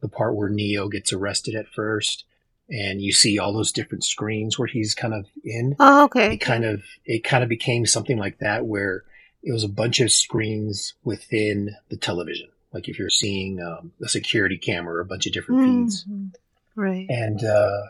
the 0.00 0.08
part 0.08 0.36
where 0.36 0.48
Neo 0.48 0.88
gets 0.88 1.12
arrested 1.12 1.54
at 1.54 1.68
first, 1.68 2.24
and 2.68 3.00
you 3.00 3.12
see 3.12 3.38
all 3.38 3.52
those 3.52 3.72
different 3.72 4.04
screens 4.04 4.58
where 4.58 4.68
he's 4.68 4.94
kind 4.94 5.14
of 5.14 5.26
in. 5.44 5.76
oh, 5.78 6.04
okay. 6.04 6.34
It 6.34 6.38
kind 6.38 6.64
of 6.64 6.82
it 7.04 7.24
kind 7.24 7.42
of 7.42 7.48
became 7.48 7.86
something 7.86 8.18
like 8.18 8.38
that 8.38 8.66
where 8.66 9.04
it 9.46 9.52
was 9.52 9.64
a 9.64 9.68
bunch 9.68 10.00
of 10.00 10.10
screens 10.12 10.92
within 11.04 11.76
the 11.88 11.96
television. 11.96 12.48
Like 12.72 12.88
if 12.88 12.98
you're 12.98 13.08
seeing 13.10 13.60
um, 13.62 13.92
a 14.02 14.08
security 14.08 14.58
camera, 14.58 14.96
or 14.96 15.00
a 15.00 15.06
bunch 15.06 15.26
of 15.26 15.32
different 15.32 15.62
feeds 15.64 16.04
Mhm. 16.04 16.34
Right. 16.74 17.06
and 17.08 17.42
uh, 17.42 17.82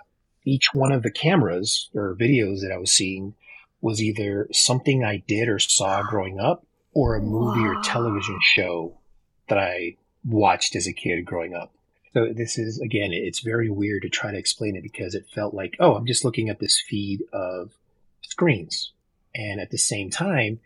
each 0.44 0.68
one 0.74 0.92
of 0.92 1.02
the 1.02 1.10
cameras 1.10 1.88
or 1.94 2.14
videos 2.14 2.60
that 2.60 2.70
I 2.72 2.78
was 2.78 2.92
seeing 2.92 3.34
was 3.80 4.00
either 4.02 4.48
something 4.52 5.02
I 5.02 5.16
did 5.26 5.48
or 5.48 5.58
saw 5.58 6.02
growing 6.02 6.38
up, 6.38 6.64
or 6.92 7.14
a 7.16 7.20
movie 7.22 7.60
Wow. 7.60 7.78
or 7.78 7.82
television 7.82 8.38
show 8.54 8.96
that 9.48 9.58
I 9.58 9.96
watched 10.24 10.76
as 10.76 10.86
a 10.86 10.92
kid 10.92 11.24
growing 11.24 11.54
up. 11.54 11.72
So 12.14 12.32
this 12.32 12.58
is 12.58 12.78
again, 12.80 13.12
it's 13.12 13.40
very 13.40 13.68
weird 13.70 14.02
to 14.02 14.08
try 14.08 14.30
to 14.32 14.38
explain 14.38 14.76
it 14.76 14.82
because 14.82 15.14
it 15.14 15.26
felt 15.34 15.52
like, 15.54 15.74
oh, 15.80 15.94
I'm 15.96 16.06
just 16.06 16.24
looking 16.24 16.48
at 16.48 16.58
this 16.60 16.80
feed 16.88 17.22
of 17.32 17.72
screens, 18.22 18.92
and 19.34 19.60
at 19.60 19.70
the 19.70 19.78
same 19.78 20.10
time, 20.10 20.60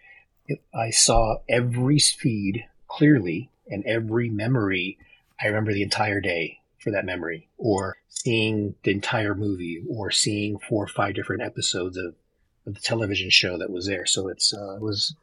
I 0.75 0.91
saw 0.91 1.39
every 1.49 1.99
feed 1.99 2.65
clearly 2.89 3.51
and 3.69 3.85
every 3.87 4.29
memory. 4.29 4.99
I 5.41 5.47
remember 5.47 5.73
the 5.73 5.83
entire 5.83 6.21
day 6.21 6.61
for 6.79 6.91
that 6.91 7.05
memory, 7.05 7.49
or 7.59 7.99
seeing 8.09 8.75
the 8.85 8.91
entire 8.91 9.35
movie, 9.35 9.83
or 9.89 10.11
seeing 10.11 10.59
four 10.59 10.85
or 10.85 10.89
five 10.89 11.15
different 11.15 11.43
episodes 11.43 11.97
of, 11.97 12.15
of 12.67 12.75
the 12.75 12.81
television 12.81 13.31
show 13.31 13.59
that 13.59 13.71
was 13.71 13.87
there. 13.87 14.07
So 14.07 14.29
it's 14.29 14.55
uh, 14.55 14.77
it 14.77 14.83
was 14.83 15.15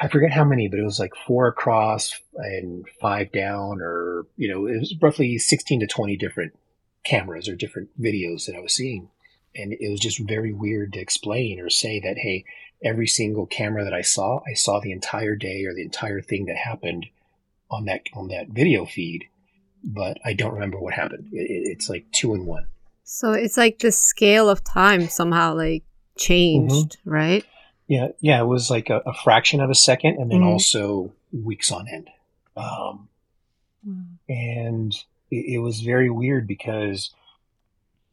I 0.00 0.08
forget 0.08 0.32
how 0.32 0.44
many, 0.44 0.68
but 0.68 0.78
it 0.78 0.84
was 0.84 0.98
like 0.98 1.14
four 1.26 1.46
across 1.46 2.20
and 2.36 2.86
five 3.00 3.32
down, 3.32 3.80
or 3.80 4.26
you 4.36 4.48
know, 4.48 4.66
it 4.66 4.78
was 4.78 4.94
roughly 5.00 5.38
sixteen 5.38 5.80
to 5.80 5.86
twenty 5.86 6.16
different 6.16 6.54
cameras 7.04 7.48
or 7.48 7.54
different 7.54 7.90
videos 8.00 8.46
that 8.46 8.56
I 8.56 8.60
was 8.60 8.72
seeing, 8.72 9.08
and 9.54 9.72
it 9.72 9.90
was 9.90 10.00
just 10.00 10.18
very 10.18 10.52
weird 10.52 10.94
to 10.94 11.00
explain 11.00 11.60
or 11.60 11.68
say 11.68 12.00
that 12.00 12.18
hey, 12.18 12.44
every 12.84 13.06
single 13.06 13.46
camera 13.46 13.82
that 13.84 13.94
I 13.94 14.02
saw, 14.02 14.40
I 14.46 14.54
saw 14.54 14.78
the 14.80 14.92
entire 14.92 15.34
day 15.34 15.64
or 15.64 15.74
the 15.74 15.82
entire 15.82 16.20
thing 16.20 16.46
that 16.46 16.56
happened 16.56 17.06
on 17.70 17.86
that 17.86 18.02
on 18.14 18.28
that 18.28 18.48
video 18.48 18.84
feed, 18.84 19.24
but 19.82 20.18
I 20.24 20.34
don't 20.34 20.52
remember 20.54 20.78
what 20.78 20.94
happened. 20.94 21.28
It, 21.32 21.50
it, 21.50 21.70
it's 21.72 21.88
like 21.88 22.04
two 22.12 22.34
in 22.34 22.44
one. 22.46 22.66
So 23.02 23.32
it's 23.32 23.56
like 23.56 23.78
the 23.80 23.90
scale 23.92 24.48
of 24.48 24.62
time 24.62 25.08
somehow 25.08 25.54
like 25.54 25.82
changed, 26.16 26.98
right? 27.04 27.44
Yeah, 27.86 28.08
yeah, 28.20 28.40
it 28.40 28.46
was 28.46 28.70
like 28.70 28.88
a, 28.90 29.02
a 29.04 29.12
fraction 29.14 29.60
of 29.60 29.70
a 29.70 29.74
second, 29.74 30.18
and 30.18 30.30
then 30.30 30.40
Mhm. 30.40 30.46
also 30.46 31.12
weeks 31.32 31.70
on 31.72 31.88
end. 31.88 32.08
Um, 32.56 33.08
and 34.28 34.94
it, 35.30 35.54
it 35.54 35.58
was 35.58 35.80
very 35.80 36.08
weird 36.10 36.46
because 36.46 37.10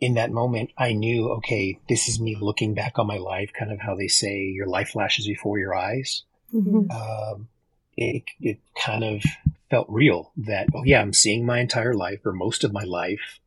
in 0.02 0.16
that 0.16 0.32
moment 0.32 0.72
I 0.78 0.94
knew, 0.94 1.30
okay, 1.34 1.80
this 1.88 2.10
is 2.10 2.20
me 2.20 2.36
looking 2.36 2.74
back 2.74 2.98
on 2.98 3.08
my 3.08 3.18
life, 3.18 3.52
kind 3.58 3.72
of 3.72 3.80
how 3.80 3.96
they 3.96 4.08
say 4.08 4.46
your 4.46 4.66
life 4.66 4.90
flashes 4.90 5.28
before 5.28 5.60
your 5.60 5.76
eyes. 5.76 6.24
Mhm. 6.54 6.92
Um, 6.92 7.48
it, 7.96 8.24
it 8.42 8.60
kind 8.76 9.04
of 9.04 9.24
felt 9.70 9.88
real 9.90 10.32
that, 10.38 10.68
oh, 10.74 10.84
yeah, 10.84 11.02
I'm 11.02 11.14
seeing 11.14 11.46
my 11.46 11.60
entire 11.60 11.94
life 11.94 12.26
or 12.26 12.34
most 12.34 12.64
of 12.64 12.74
my 12.74 12.84
life 12.84 13.40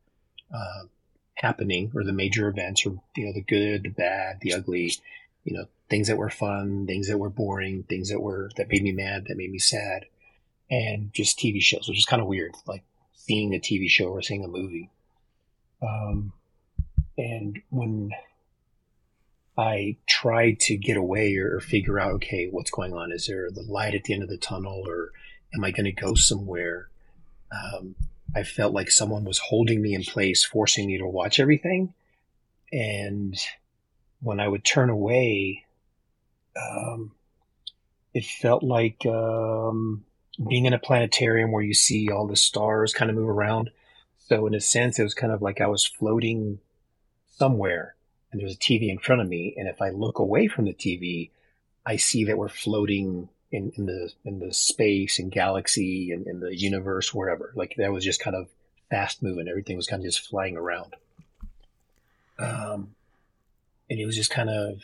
uh, 0.53 0.85
happening, 1.35 1.91
or 1.93 2.03
the 2.03 2.13
major 2.13 2.47
events, 2.47 2.85
or, 2.85 3.01
you 3.17 3.25
know, 3.25 3.33
the 3.33 3.41
good, 3.41 3.83
the 3.83 3.89
bad, 3.89 4.37
the 4.41 4.53
ugly, 4.53 4.93
you 5.43 5.53
know, 5.53 5.65
things 5.89 6.07
that 6.07 6.17
were 6.17 6.29
fun, 6.29 6.87
things 6.87 7.09
that 7.09 7.17
were 7.17 7.29
boring, 7.29 7.83
things 7.83 8.09
that 8.09 8.21
were, 8.21 8.49
that 8.55 8.69
made 8.69 8.81
me 8.81 8.93
mad, 8.93 9.25
that 9.27 9.35
made 9.35 9.51
me 9.51 9.59
sad, 9.59 10.05
and 10.71 11.11
just 11.13 11.37
TV 11.37 11.61
shows, 11.61 11.89
which 11.89 11.97
is 11.97 12.05
kind 12.05 12.21
of 12.21 12.27
weird, 12.29 12.55
like 12.65 12.83
seeing 13.13 13.53
a 13.53 13.59
TV 13.59 13.89
show 13.89 14.05
or 14.05 14.21
seeing 14.21 14.45
a 14.45 14.47
movie. 14.47 14.89
Um, 15.81 16.31
and 17.17 17.61
when 17.69 18.11
I 19.57 19.97
tried 20.05 20.59
to 20.61 20.75
get 20.75 20.97
away 20.97 21.35
or, 21.35 21.59
figure 21.59 21.99
out, 21.99 22.11
okay, 22.13 22.47
what's 22.51 22.71
going 22.71 22.93
on? 22.93 23.11
Is 23.11 23.27
there 23.27 23.49
the 23.49 23.61
light 23.61 23.95
at 23.95 24.03
the 24.03 24.13
end 24.13 24.23
of 24.23 24.29
the 24.29 24.37
tunnel 24.37 24.83
or 24.85 25.11
am 25.53 25.63
I 25.63 25.71
going 25.71 25.85
to 25.85 25.91
go 25.91 26.13
somewhere? 26.13 26.89
Um, 27.51 27.95
I 28.35 28.43
felt 28.43 28.73
like 28.73 28.91
someone 28.91 29.23
was 29.23 29.37
holding 29.37 29.81
me 29.81 29.93
in 29.93 30.03
place, 30.03 30.43
forcing 30.43 30.87
me 30.87 30.97
to 30.97 31.07
watch 31.07 31.39
everything. 31.39 31.93
And 32.73 33.37
when 34.21 34.41
I 34.41 34.47
would 34.47 34.65
turn 34.65 34.89
away, 34.89 35.63
um, 36.59 37.13
it 38.13 38.25
felt 38.25 38.61
like 38.61 39.05
um, 39.05 40.03
being 40.49 40.65
in 40.65 40.73
a 40.73 40.79
planetarium 40.79 41.53
where 41.53 41.63
you 41.63 41.73
see 41.73 42.09
all 42.09 42.27
the 42.27 42.35
stars 42.35 42.93
kind 42.93 43.09
of 43.09 43.15
move 43.15 43.29
around. 43.29 43.69
So, 44.27 44.47
in 44.47 44.55
a 44.55 44.59
sense, 44.59 44.99
it 44.99 45.03
was 45.03 45.13
kind 45.13 45.31
of 45.31 45.41
like 45.41 45.61
I 45.61 45.67
was 45.67 45.85
floating 45.85 46.59
somewhere 47.37 47.95
and 48.35 48.41
there's 48.41 48.55
a 48.55 48.59
TV 48.59 48.89
in 48.89 48.97
front 48.97 49.21
of 49.21 49.29
me, 49.29 49.53
and 49.55 49.69
if 49.69 49.81
I 49.81 49.91
look 49.91 50.19
away 50.19 50.47
from 50.47 50.65
the 50.65 50.73
TV, 50.73 51.29
I 51.85 51.95
see 51.95 52.25
that 52.25 52.37
we're 52.37 52.49
floating 52.49 53.29
in, 53.49 53.71
in 53.77 53.85
the 53.85 54.11
in 54.25 54.39
the 54.39 54.53
space 54.53 55.19
and 55.19 55.31
galaxy 55.31 56.11
and 56.11 56.27
in 56.27 56.41
the 56.41 56.53
universe 56.53 57.13
wherever. 57.13 57.53
Like 57.55 57.75
that 57.77 57.93
was 57.93 58.03
just 58.03 58.19
kind 58.19 58.35
of 58.35 58.49
fast 58.89 59.23
moving. 59.23 59.47
Everything 59.47 59.77
was 59.77 59.87
kind 59.87 60.01
of 60.01 60.05
just 60.05 60.27
flying 60.27 60.57
around. 60.57 60.95
Um, 62.37 62.95
and 63.89 64.01
it 64.01 64.05
was 64.05 64.17
just 64.17 64.31
kind 64.31 64.49
of 64.49 64.81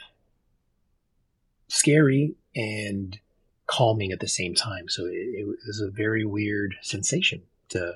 scary 1.67 2.35
and 2.55 3.19
calming 3.67 4.13
at 4.13 4.21
the 4.21 4.29
same 4.29 4.55
time. 4.55 4.87
So 4.87 5.07
it, 5.07 5.11
it 5.11 5.57
was 5.67 5.81
a 5.81 5.89
very 5.89 6.23
weird 6.23 6.75
sensation 6.81 7.41
to 7.69 7.95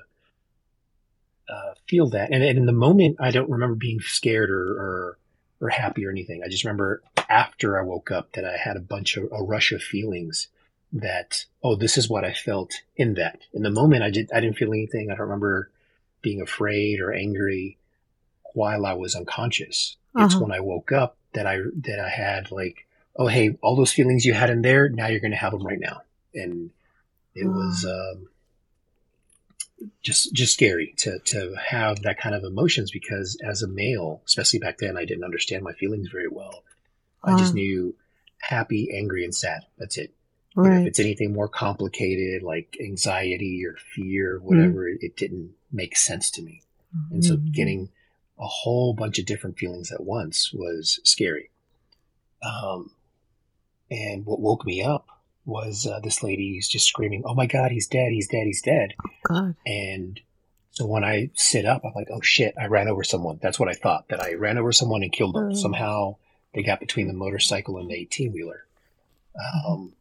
uh, 1.48 1.74
feel 1.86 2.10
that. 2.10 2.30
And, 2.32 2.42
and, 2.42 2.58
in 2.58 2.66
the 2.66 2.72
moment, 2.72 3.16
I 3.20 3.30
don't 3.30 3.50
remember 3.50 3.76
being 3.76 4.00
scared 4.00 4.50
or, 4.50 4.62
or 4.62 5.18
or 5.60 5.68
happy 5.70 6.04
or 6.06 6.10
anything. 6.10 6.42
I 6.44 6.48
just 6.48 6.64
remember 6.64 7.02
after 7.28 7.78
I 7.78 7.82
woke 7.82 8.10
up 8.10 8.32
that 8.32 8.44
I 8.44 8.56
had 8.56 8.76
a 8.76 8.80
bunch 8.80 9.16
of 9.16 9.28
a 9.32 9.42
rush 9.42 9.72
of 9.72 9.82
feelings 9.82 10.48
that 10.92 11.44
oh 11.62 11.76
this 11.76 11.98
is 11.98 12.08
what 12.08 12.24
I 12.24 12.32
felt 12.32 12.74
in 12.96 13.14
that. 13.14 13.40
In 13.52 13.62
the 13.62 13.70
moment 13.70 14.02
I 14.02 14.10
did 14.10 14.30
I 14.34 14.40
didn't 14.40 14.56
feel 14.56 14.72
anything. 14.72 15.10
I 15.10 15.14
don't 15.14 15.26
remember 15.26 15.70
being 16.22 16.40
afraid 16.40 17.00
or 17.00 17.12
angry 17.12 17.78
while 18.54 18.86
I 18.86 18.94
was 18.94 19.14
unconscious. 19.14 19.96
Uh-huh. 20.14 20.26
It's 20.26 20.36
when 20.36 20.52
I 20.52 20.60
woke 20.60 20.92
up 20.92 21.16
that 21.32 21.46
I 21.46 21.58
that 21.82 22.00
I 22.00 22.08
had 22.08 22.50
like 22.50 22.86
oh 23.16 23.26
hey 23.26 23.56
all 23.62 23.76
those 23.76 23.92
feelings 23.92 24.24
you 24.24 24.34
had 24.34 24.50
in 24.50 24.62
there 24.62 24.88
now 24.88 25.06
you're 25.06 25.20
going 25.20 25.30
to 25.30 25.36
have 25.36 25.52
them 25.52 25.66
right 25.66 25.80
now. 25.80 26.02
And 26.34 26.70
it 27.34 27.46
was 27.46 27.84
um 27.84 28.28
just 30.02 30.32
just 30.32 30.54
scary 30.54 30.94
to 30.98 31.18
to 31.18 31.54
have 31.54 32.02
that 32.02 32.18
kind 32.18 32.34
of 32.34 32.44
emotions 32.44 32.90
because 32.90 33.38
as 33.44 33.62
a 33.62 33.68
male, 33.68 34.22
especially 34.26 34.58
back 34.58 34.78
then, 34.78 34.96
I 34.96 35.04
didn't 35.04 35.24
understand 35.24 35.62
my 35.62 35.72
feelings 35.72 36.08
very 36.10 36.28
well. 36.28 36.62
I 37.22 37.36
just 37.36 37.54
knew 37.54 37.96
happy, 38.38 38.88
angry, 38.96 39.24
and 39.24 39.34
sad. 39.34 39.62
That's 39.78 39.98
it. 39.98 40.14
Right. 40.54 40.68
You 40.68 40.74
know, 40.74 40.80
if 40.82 40.86
it's 40.86 41.00
anything 41.00 41.32
more 41.32 41.48
complicated, 41.48 42.42
like 42.42 42.76
anxiety 42.80 43.62
or 43.66 43.76
fear, 43.94 44.38
whatever, 44.38 44.84
mm. 44.84 44.96
it, 45.00 45.16
didn't 45.16 45.50
make 45.72 45.96
sense 45.96 46.30
to 46.32 46.42
me. 46.42 46.62
Mm-hmm. 46.96 47.14
And 47.14 47.24
so 47.24 47.36
getting 47.36 47.90
a 48.38 48.46
whole 48.46 48.94
bunch 48.94 49.18
of 49.18 49.26
different 49.26 49.58
feelings 49.58 49.90
at 49.90 50.04
once 50.04 50.52
was 50.52 51.00
scary. 51.02 51.50
Um, 52.42 52.92
and 53.90 54.24
what 54.24 54.40
woke 54.40 54.64
me 54.64 54.82
up 54.82 55.06
was 55.46 55.86
uh, 55.86 56.00
this 56.00 56.22
lady's 56.22 56.68
just 56.68 56.86
screaming, 56.86 57.22
"Oh 57.24 57.34
my 57.34 57.46
God, 57.46 57.70
he's 57.70 57.86
dead! 57.86 58.10
He's 58.10 58.28
dead! 58.28 58.46
He's 58.46 58.62
dead!" 58.62 58.94
Oh 59.04 59.10
God! 59.28 59.56
And 59.64 60.20
so 60.72 60.84
when 60.84 61.04
I 61.04 61.30
sit 61.34 61.64
up, 61.64 61.82
I'm 61.84 61.92
like, 61.94 62.08
"Oh 62.10 62.20
shit! 62.20 62.54
I 62.60 62.66
ran 62.66 62.88
over 62.88 63.04
someone." 63.04 63.38
That's 63.40 63.58
what 63.58 63.68
I 63.68 63.74
thought 63.74 64.08
that 64.08 64.22
I 64.22 64.34
ran 64.34 64.58
over 64.58 64.72
someone 64.72 65.02
and 65.02 65.12
killed 65.12 65.36
them. 65.36 65.50
Oh. 65.52 65.54
Somehow 65.54 66.16
they 66.52 66.62
got 66.62 66.80
between 66.80 67.06
the 67.06 67.14
motorcycle 67.14 67.78
and 67.78 67.88
the 67.88 67.94
18 67.94 68.32
wheeler. 68.32 68.66
Um, 69.66 69.92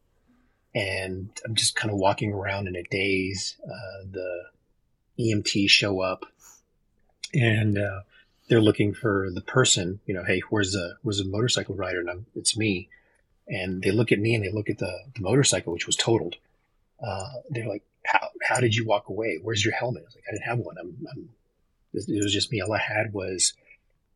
and 0.73 1.29
I'm 1.45 1.55
just 1.55 1.75
kind 1.75 1.91
of 1.91 1.97
walking 1.97 2.33
around 2.33 2.67
in 2.67 2.75
a 2.75 2.83
daze. 2.83 3.55
Uh, 3.63 4.05
the 4.11 4.45
EMT 5.19 5.69
show 5.69 6.01
up, 6.01 6.25
and 7.33 7.77
uh, 7.77 8.01
they're 8.49 8.61
looking 8.61 8.93
for 8.93 9.29
the 9.31 9.41
person. 9.41 9.99
You 10.05 10.15
know, 10.15 10.23
hey, 10.23 10.41
where's 10.49 10.73
the 10.73 10.97
where's 11.03 11.19
the 11.19 11.25
motorcycle 11.25 11.75
rider? 11.75 11.99
And 11.99 12.09
I'm, 12.09 12.25
it's 12.35 12.57
me 12.57 12.89
and 13.47 13.81
they 13.81 13.91
look 13.91 14.11
at 14.11 14.19
me 14.19 14.35
and 14.35 14.43
they 14.43 14.51
look 14.51 14.69
at 14.69 14.77
the, 14.77 14.99
the 15.15 15.21
motorcycle, 15.21 15.73
which 15.73 15.87
was 15.87 15.95
totaled. 15.95 16.35
Uh, 17.05 17.27
they're 17.49 17.67
like, 17.67 17.83
how, 18.05 18.29
how 18.41 18.59
did 18.59 18.75
you 18.75 18.85
walk 18.85 19.09
away? 19.09 19.39
Where's 19.41 19.63
your 19.63 19.73
helmet? 19.73 20.03
I 20.03 20.05
was 20.05 20.15
like, 20.15 20.23
I 20.27 20.31
didn't 20.31 20.45
have 20.45 20.59
one. 20.59 20.75
I'm, 20.79 21.07
I'm, 21.11 21.29
it 21.93 22.23
was 22.23 22.33
just 22.33 22.51
me. 22.51 22.61
All 22.61 22.73
I 22.73 22.79
had 22.79 23.13
was 23.13 23.53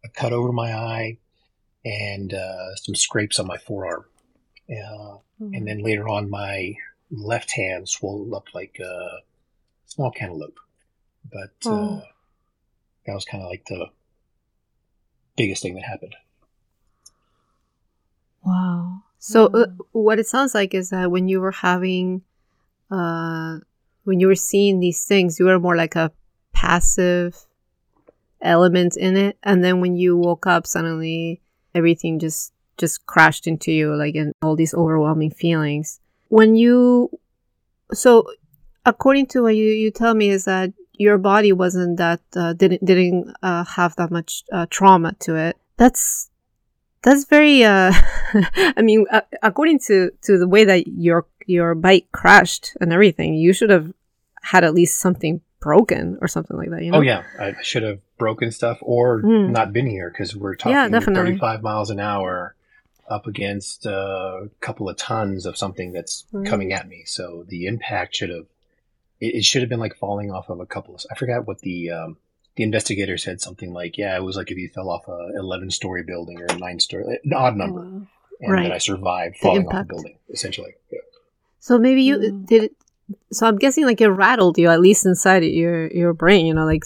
a 0.03 0.09
cut 0.09 0.33
over 0.33 0.51
my 0.51 0.73
eye 0.73 1.17
and 1.85 2.33
uh, 2.33 2.75
some 2.75 2.95
scrapes 2.95 3.39
on 3.39 3.47
my 3.47 3.57
forearm. 3.57 4.05
Uh, 4.69 4.73
mm-hmm. 5.41 5.53
And 5.53 5.67
then 5.67 5.79
later 5.79 6.07
on, 6.07 6.29
my 6.29 6.75
left 7.11 7.51
hand 7.51 7.89
swelled 7.89 8.33
up 8.33 8.53
like 8.53 8.79
a 8.79 9.19
small 9.85 10.11
cantaloupe. 10.11 10.59
But 11.31 11.51
oh. 11.65 12.03
that 13.05 13.13
was 13.13 13.25
kind 13.25 13.43
of 13.43 13.49
like 13.49 13.65
the 13.65 13.87
biggest 15.35 15.61
thing 15.61 15.75
that 15.75 15.83
happened. 15.83 16.15
Wow. 18.43 19.03
So 19.19 19.47
uh, 19.47 19.67
what 19.91 20.17
it 20.17 20.27
sounds 20.27 20.55
like 20.55 20.73
is 20.73 20.89
that 20.89 21.11
when 21.11 21.27
you 21.27 21.41
were 21.41 21.51
having, 21.51 22.23
uh, 22.89 23.59
when 24.05 24.19
you 24.19 24.27
were 24.27 24.35
seeing 24.35 24.79
these 24.79 25.05
things, 25.05 25.37
you 25.37 25.45
were 25.45 25.59
more 25.59 25.75
like 25.75 25.95
a 25.95 26.11
passive 26.53 27.45
element 28.41 28.95
in 28.95 29.17
it, 29.17 29.37
and 29.43 29.63
then 29.63 29.81
when 29.81 29.97
you 29.97 30.15
woke 30.15 30.47
up, 30.47 30.65
suddenly 30.65 31.41
everything 31.75 32.17
just 32.19 32.53
just 32.77 33.05
crashed 33.05 33.45
into 33.45 33.73
you, 33.73 33.93
like 33.93 34.15
in 34.15 34.31
all 34.41 34.55
these 34.55 34.73
overwhelming 34.73 35.31
feelings. 35.31 35.99
When 36.29 36.55
you, 36.55 37.09
so 37.91 38.25
according 38.85 39.27
to 39.27 39.43
what 39.43 39.55
you 39.55 39.65
you 39.65 39.91
tell 39.91 40.15
me, 40.15 40.29
is 40.29 40.45
that 40.45 40.71
your 40.93 41.17
body 41.17 41.51
wasn't 41.51 41.97
that 41.97 42.21
uh, 42.35 42.53
didn't 42.53 42.85
didn't 42.85 43.35
uh, 43.43 43.65
have 43.65 43.97
that 43.97 44.11
much 44.11 44.43
uh, 44.53 44.65
trauma 44.69 45.13
to 45.19 45.35
it. 45.35 45.57
That's 45.75 46.29
that's 47.01 47.25
very 47.25 47.63
uh 47.63 47.91
i 48.77 48.81
mean 48.81 49.05
uh, 49.11 49.21
according 49.41 49.79
to 49.79 50.11
to 50.21 50.37
the 50.37 50.47
way 50.47 50.63
that 50.63 50.87
your 50.87 51.25
your 51.45 51.75
bike 51.75 52.07
crashed 52.11 52.75
and 52.81 52.93
everything 52.93 53.33
you 53.33 53.53
should 53.53 53.69
have 53.69 53.91
had 54.41 54.63
at 54.63 54.73
least 54.73 54.99
something 54.99 55.41
broken 55.59 56.17
or 56.21 56.27
something 56.27 56.55
like 56.57 56.69
that 56.69 56.83
you 56.83 56.91
know 56.91 56.99
oh 56.99 57.01
yeah 57.01 57.23
i 57.39 57.53
should 57.61 57.83
have 57.83 57.99
broken 58.17 58.51
stuff 58.51 58.77
or 58.81 59.21
mm. 59.21 59.49
not 59.49 59.73
been 59.73 59.87
here 59.87 60.09
because 60.09 60.35
we're 60.35 60.55
talking 60.55 60.75
yeah, 60.75 60.99
35 60.99 61.61
miles 61.61 61.89
an 61.89 61.99
hour 61.99 62.55
up 63.09 63.27
against 63.27 63.85
a 63.85 64.49
couple 64.61 64.87
of 64.87 64.95
tons 64.95 65.45
of 65.45 65.57
something 65.57 65.91
that's 65.91 66.25
mm. 66.33 66.45
coming 66.45 66.71
at 66.71 66.87
me 66.87 67.03
so 67.05 67.43
the 67.47 67.65
impact 67.65 68.15
should 68.15 68.29
have 68.29 68.45
it, 69.19 69.35
it, 69.35 69.43
should 69.43 69.61
have 69.61 69.69
been 69.69 69.79
like 69.79 69.95
falling 69.95 70.31
off 70.31 70.49
of 70.49 70.59
a 70.59 70.65
couple 70.65 70.95
of 70.95 71.03
i 71.11 71.15
forgot 71.15 71.47
what 71.47 71.59
the 71.59 71.89
um, 71.89 72.17
the 72.59 72.65
investigator 72.65 73.17
said 73.17 73.39
something 73.39 73.71
like, 73.71 73.97
"Yeah, 73.97 74.17
it 74.17 74.23
was 74.23 74.35
like 74.35 74.51
if 74.51 74.57
you 74.57 74.67
fell 74.67 74.89
off 74.89 75.07
a 75.07 75.29
eleven 75.37 75.71
story 75.71 76.03
building 76.03 76.41
or 76.41 76.45
a 76.49 76.57
nine 76.57 76.81
story, 76.81 77.17
an 77.23 77.31
odd 77.33 77.55
number, 77.55 77.79
oh, 77.79 78.07
and 78.41 78.51
right. 78.51 78.63
that 78.63 78.73
I 78.73 78.79
survived 78.79 79.37
falling 79.37 79.65
off 79.65 79.87
the 79.87 79.93
building, 79.93 80.17
essentially." 80.29 80.73
Yeah. 80.91 80.99
So 81.59 81.79
maybe 81.79 82.03
you 82.03 82.17
mm. 82.17 82.45
did. 82.45 82.63
It, 82.63 82.75
so 83.31 83.47
I'm 83.47 83.55
guessing 83.55 83.85
like 83.85 84.01
it 84.01 84.09
rattled 84.09 84.57
you 84.57 84.69
at 84.69 84.81
least 84.81 85.05
inside 85.05 85.45
your 85.45 85.87
your 85.87 86.11
brain. 86.11 86.47
You 86.47 86.53
know, 86.53 86.65
like 86.65 86.83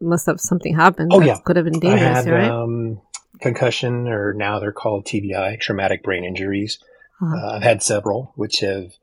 must 0.00 0.24
have 0.24 0.40
something 0.40 0.74
happened. 0.74 1.12
Oh 1.12 1.20
yeah, 1.20 1.36
could 1.44 1.56
have 1.56 1.66
been 1.66 1.80
dangerous, 1.80 2.24
had, 2.24 2.26
right? 2.26 2.50
Um, 2.50 3.02
concussion, 3.42 4.08
or 4.08 4.32
now 4.32 4.58
they're 4.58 4.72
called 4.72 5.04
TBI, 5.04 5.60
traumatic 5.60 6.02
brain 6.02 6.24
injuries. 6.24 6.78
Uh-huh. 7.20 7.36
Uh, 7.36 7.56
I've 7.56 7.62
had 7.62 7.82
several, 7.82 8.32
which 8.36 8.60
have 8.60 8.94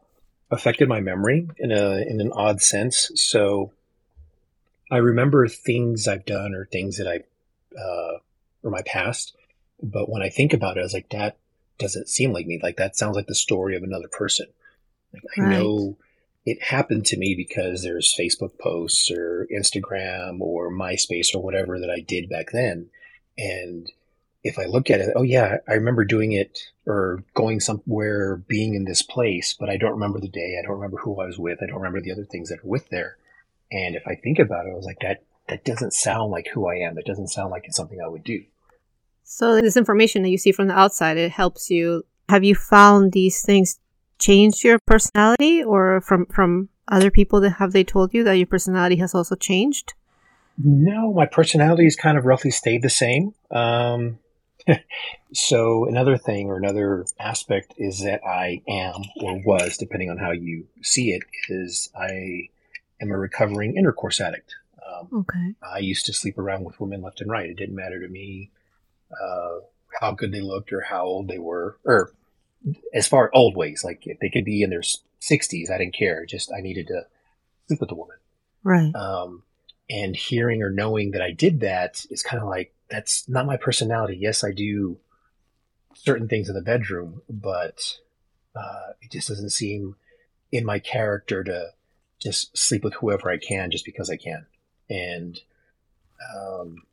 affected 0.49 0.89
my 0.89 0.99
memory 0.99 1.47
in 1.59 1.71
a 1.71 1.97
in 1.97 2.21
an 2.21 2.31
odd 2.31 2.59
sense. 2.59 3.11
So 3.13 3.71
I 4.89 4.97
remember 4.97 5.47
things 5.47 6.07
I've 6.07 6.25
done 6.25 6.53
or 6.53 6.65
things 6.65 6.97
that 6.97 7.07
I, 7.07 7.79
uh, 7.79 8.19
or 8.63 8.71
my 8.71 8.81
past. 8.83 9.35
But 9.81 10.09
when 10.09 10.21
I 10.21 10.29
think 10.29 10.53
about 10.53 10.77
it, 10.77 10.81
I 10.81 10.83
was 10.83 10.93
like, 10.93 11.09
that 11.09 11.37
doesn't 11.77 12.09
seem 12.09 12.33
like 12.33 12.45
me. 12.47 12.59
Like 12.61 12.77
that 12.77 12.95
sounds 12.95 13.15
like 13.15 13.27
the 13.27 13.35
story 13.35 13.75
of 13.75 13.83
another 13.83 14.07
person. 14.07 14.47
Like 15.13 15.23
I 15.37 15.41
know 15.49 15.97
it 16.45 16.63
happened 16.63 17.05
to 17.07 17.17
me 17.17 17.35
because 17.35 17.83
there's 17.83 18.15
Facebook 18.17 18.57
posts 18.57 19.11
or 19.11 19.47
Instagram 19.53 20.39
or 20.39 20.71
MySpace 20.71 21.35
or 21.35 21.41
whatever 21.41 21.79
that 21.79 21.89
I 21.89 21.99
did 21.99 22.29
back 22.29 22.51
then. 22.51 22.89
And 23.37 23.91
if 24.43 24.57
I 24.57 24.65
look 24.65 24.89
at 24.89 25.01
it, 25.01 25.13
oh 25.15 25.23
yeah, 25.23 25.57
I 25.67 25.73
remember 25.73 26.05
doing 26.05 26.31
it 26.31 26.71
or 26.85 27.23
going 27.33 27.59
somewhere, 27.59 28.37
being 28.37 28.75
in 28.75 28.85
this 28.85 29.01
place, 29.01 29.55
but 29.59 29.69
I 29.69 29.77
don't 29.77 29.91
remember 29.91 30.19
the 30.19 30.29
day. 30.29 30.57
I 30.57 30.61
don't 30.61 30.77
remember 30.77 30.97
who 30.97 31.19
I 31.19 31.25
was 31.25 31.37
with. 31.37 31.61
I 31.61 31.65
don't 31.65 31.75
remember 31.75 32.01
the 32.01 32.13
other 32.13 32.25
things 32.25 32.49
that 32.49 32.59
are 32.59 32.67
with 32.67 32.89
there. 32.89 33.17
And 33.71 33.95
if 33.95 34.03
I 34.07 34.15
think 34.15 34.39
about 34.39 34.65
it, 34.65 34.71
I 34.71 34.75
was 34.75 34.85
like, 34.85 34.99
that, 35.01 35.23
that 35.49 35.65
doesn't 35.65 35.93
sound 35.93 36.31
like 36.31 36.47
who 36.53 36.67
I 36.67 36.75
am. 36.75 36.95
That 36.95 37.05
doesn't 37.05 37.27
sound 37.27 37.51
like 37.51 37.63
it's 37.65 37.77
something 37.77 37.99
I 38.03 38.07
would 38.07 38.23
do. 38.23 38.43
So 39.23 39.59
this 39.59 39.75
information 39.77 40.23
that 40.23 40.29
you 40.29 40.37
see 40.37 40.51
from 40.51 40.67
the 40.67 40.77
outside, 40.77 41.17
it 41.17 41.31
helps 41.31 41.69
you. 41.69 42.03
Have 42.29 42.43
you 42.43 42.55
found 42.55 43.11
these 43.11 43.41
things 43.41 43.79
change 44.19 44.63
your 44.63 44.79
personality 44.79 45.63
or 45.63 46.01
from, 46.01 46.25
from 46.27 46.69
other 46.87 47.11
people 47.11 47.41
that 47.41 47.51
have 47.51 47.73
they 47.73 47.83
told 47.83 48.13
you 48.13 48.23
that 48.23 48.37
your 48.37 48.47
personality 48.47 48.97
has 48.97 49.13
also 49.13 49.35
changed? 49.35 49.93
No, 50.57 51.13
my 51.13 51.25
personality 51.25 51.83
has 51.83 51.95
kind 51.95 52.17
of 52.17 52.25
roughly 52.25 52.51
stayed 52.51 52.81
the 52.81 52.89
same. 52.89 53.33
Um, 53.51 54.19
so 55.33 55.85
another 55.85 56.17
thing 56.17 56.47
or 56.47 56.57
another 56.57 57.05
aspect 57.19 57.73
is 57.77 58.03
that 58.03 58.25
I 58.25 58.61
am 58.67 59.01
or 59.21 59.39
was, 59.45 59.77
depending 59.77 60.09
on 60.09 60.17
how 60.17 60.31
you 60.31 60.67
see 60.81 61.11
it, 61.11 61.23
is 61.49 61.89
I 61.95 62.49
am 63.01 63.11
a 63.11 63.17
recovering 63.17 63.77
intercourse 63.77 64.19
addict. 64.21 64.55
Um, 64.85 65.09
okay. 65.13 65.53
I 65.61 65.79
used 65.79 66.05
to 66.07 66.13
sleep 66.13 66.37
around 66.37 66.63
with 66.63 66.79
women 66.79 67.01
left 67.01 67.21
and 67.21 67.29
right. 67.29 67.49
It 67.49 67.57
didn't 67.57 67.75
matter 67.75 67.99
to 67.99 68.07
me 68.07 68.51
uh, 69.11 69.59
how 69.99 70.11
good 70.11 70.31
they 70.31 70.41
looked 70.41 70.71
or 70.73 70.81
how 70.81 71.05
old 71.05 71.27
they 71.27 71.39
were, 71.39 71.77
or 71.83 72.11
as 72.93 73.07
far 73.07 73.29
old 73.33 73.55
ways, 73.55 73.83
like 73.83 74.05
if 74.05 74.19
they 74.19 74.29
could 74.29 74.45
be 74.45 74.61
in 74.61 74.69
their 74.69 74.81
60s, 74.81 75.69
I 75.69 75.77
didn't 75.77 75.95
care. 75.95 76.25
Just 76.25 76.51
I 76.51 76.61
needed 76.61 76.87
to 76.87 77.05
sleep 77.67 77.81
with 77.81 77.91
a 77.91 77.95
woman. 77.95 78.17
Right. 78.63 78.93
Um, 78.95 79.43
and 79.89 80.15
hearing 80.15 80.61
or 80.61 80.69
knowing 80.69 81.11
that 81.11 81.21
I 81.21 81.31
did 81.31 81.61
that 81.61 82.05
is 82.09 82.23
kind 82.23 82.41
of 82.41 82.49
like 82.49 82.73
that's 82.89 83.27
not 83.29 83.45
my 83.45 83.57
personality. 83.57 84.17
Yes, 84.19 84.43
I 84.43 84.51
do 84.51 84.97
certain 85.93 86.27
things 86.27 86.49
in 86.49 86.55
the 86.55 86.61
bedroom, 86.61 87.21
but 87.29 87.97
uh, 88.55 88.93
it 89.01 89.11
just 89.11 89.27
doesn't 89.27 89.51
seem 89.51 89.95
in 90.51 90.65
my 90.65 90.79
character 90.79 91.43
to 91.43 91.69
just 92.19 92.57
sleep 92.57 92.83
with 92.83 92.95
whoever 92.95 93.29
I 93.29 93.37
can 93.37 93.71
just 93.71 93.85
because 93.85 94.09
I 94.09 94.17
can. 94.17 94.45
And 94.89 95.39
um, 96.35 96.83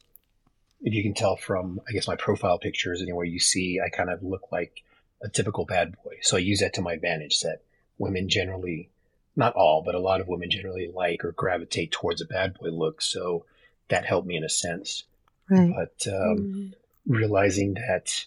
if 0.80 0.92
you 0.92 1.02
can 1.02 1.14
tell 1.14 1.36
from, 1.36 1.80
I 1.88 1.92
guess, 1.92 2.06
my 2.06 2.16
profile 2.16 2.58
pictures, 2.58 3.00
anyway, 3.00 3.28
you 3.28 3.40
see 3.40 3.80
I 3.84 3.88
kind 3.88 4.10
of 4.10 4.22
look 4.22 4.52
like 4.52 4.82
a 5.22 5.28
typical 5.28 5.64
bad 5.64 5.94
boy. 6.04 6.16
So 6.22 6.36
I 6.36 6.40
use 6.40 6.60
that 6.60 6.74
to 6.74 6.82
my 6.82 6.92
advantage 6.92 7.40
that 7.40 7.62
women 7.98 8.28
generally, 8.28 8.90
not 9.36 9.54
all, 9.54 9.82
but 9.82 9.94
a 9.94 10.00
lot 10.00 10.20
of 10.20 10.28
women 10.28 10.50
generally 10.50 10.90
like 10.92 11.24
or 11.24 11.32
gravitate 11.32 11.92
towards 11.92 12.20
a 12.20 12.26
bad 12.26 12.54
boy 12.54 12.68
look. 12.68 13.00
So 13.00 13.46
that 13.88 14.04
helped 14.04 14.26
me 14.26 14.36
in 14.36 14.44
a 14.44 14.48
sense. 14.48 15.04
Right. 15.48 15.72
But 15.74 16.12
um, 16.12 16.38
mm. 16.38 16.72
realizing 17.06 17.74
that 17.74 18.24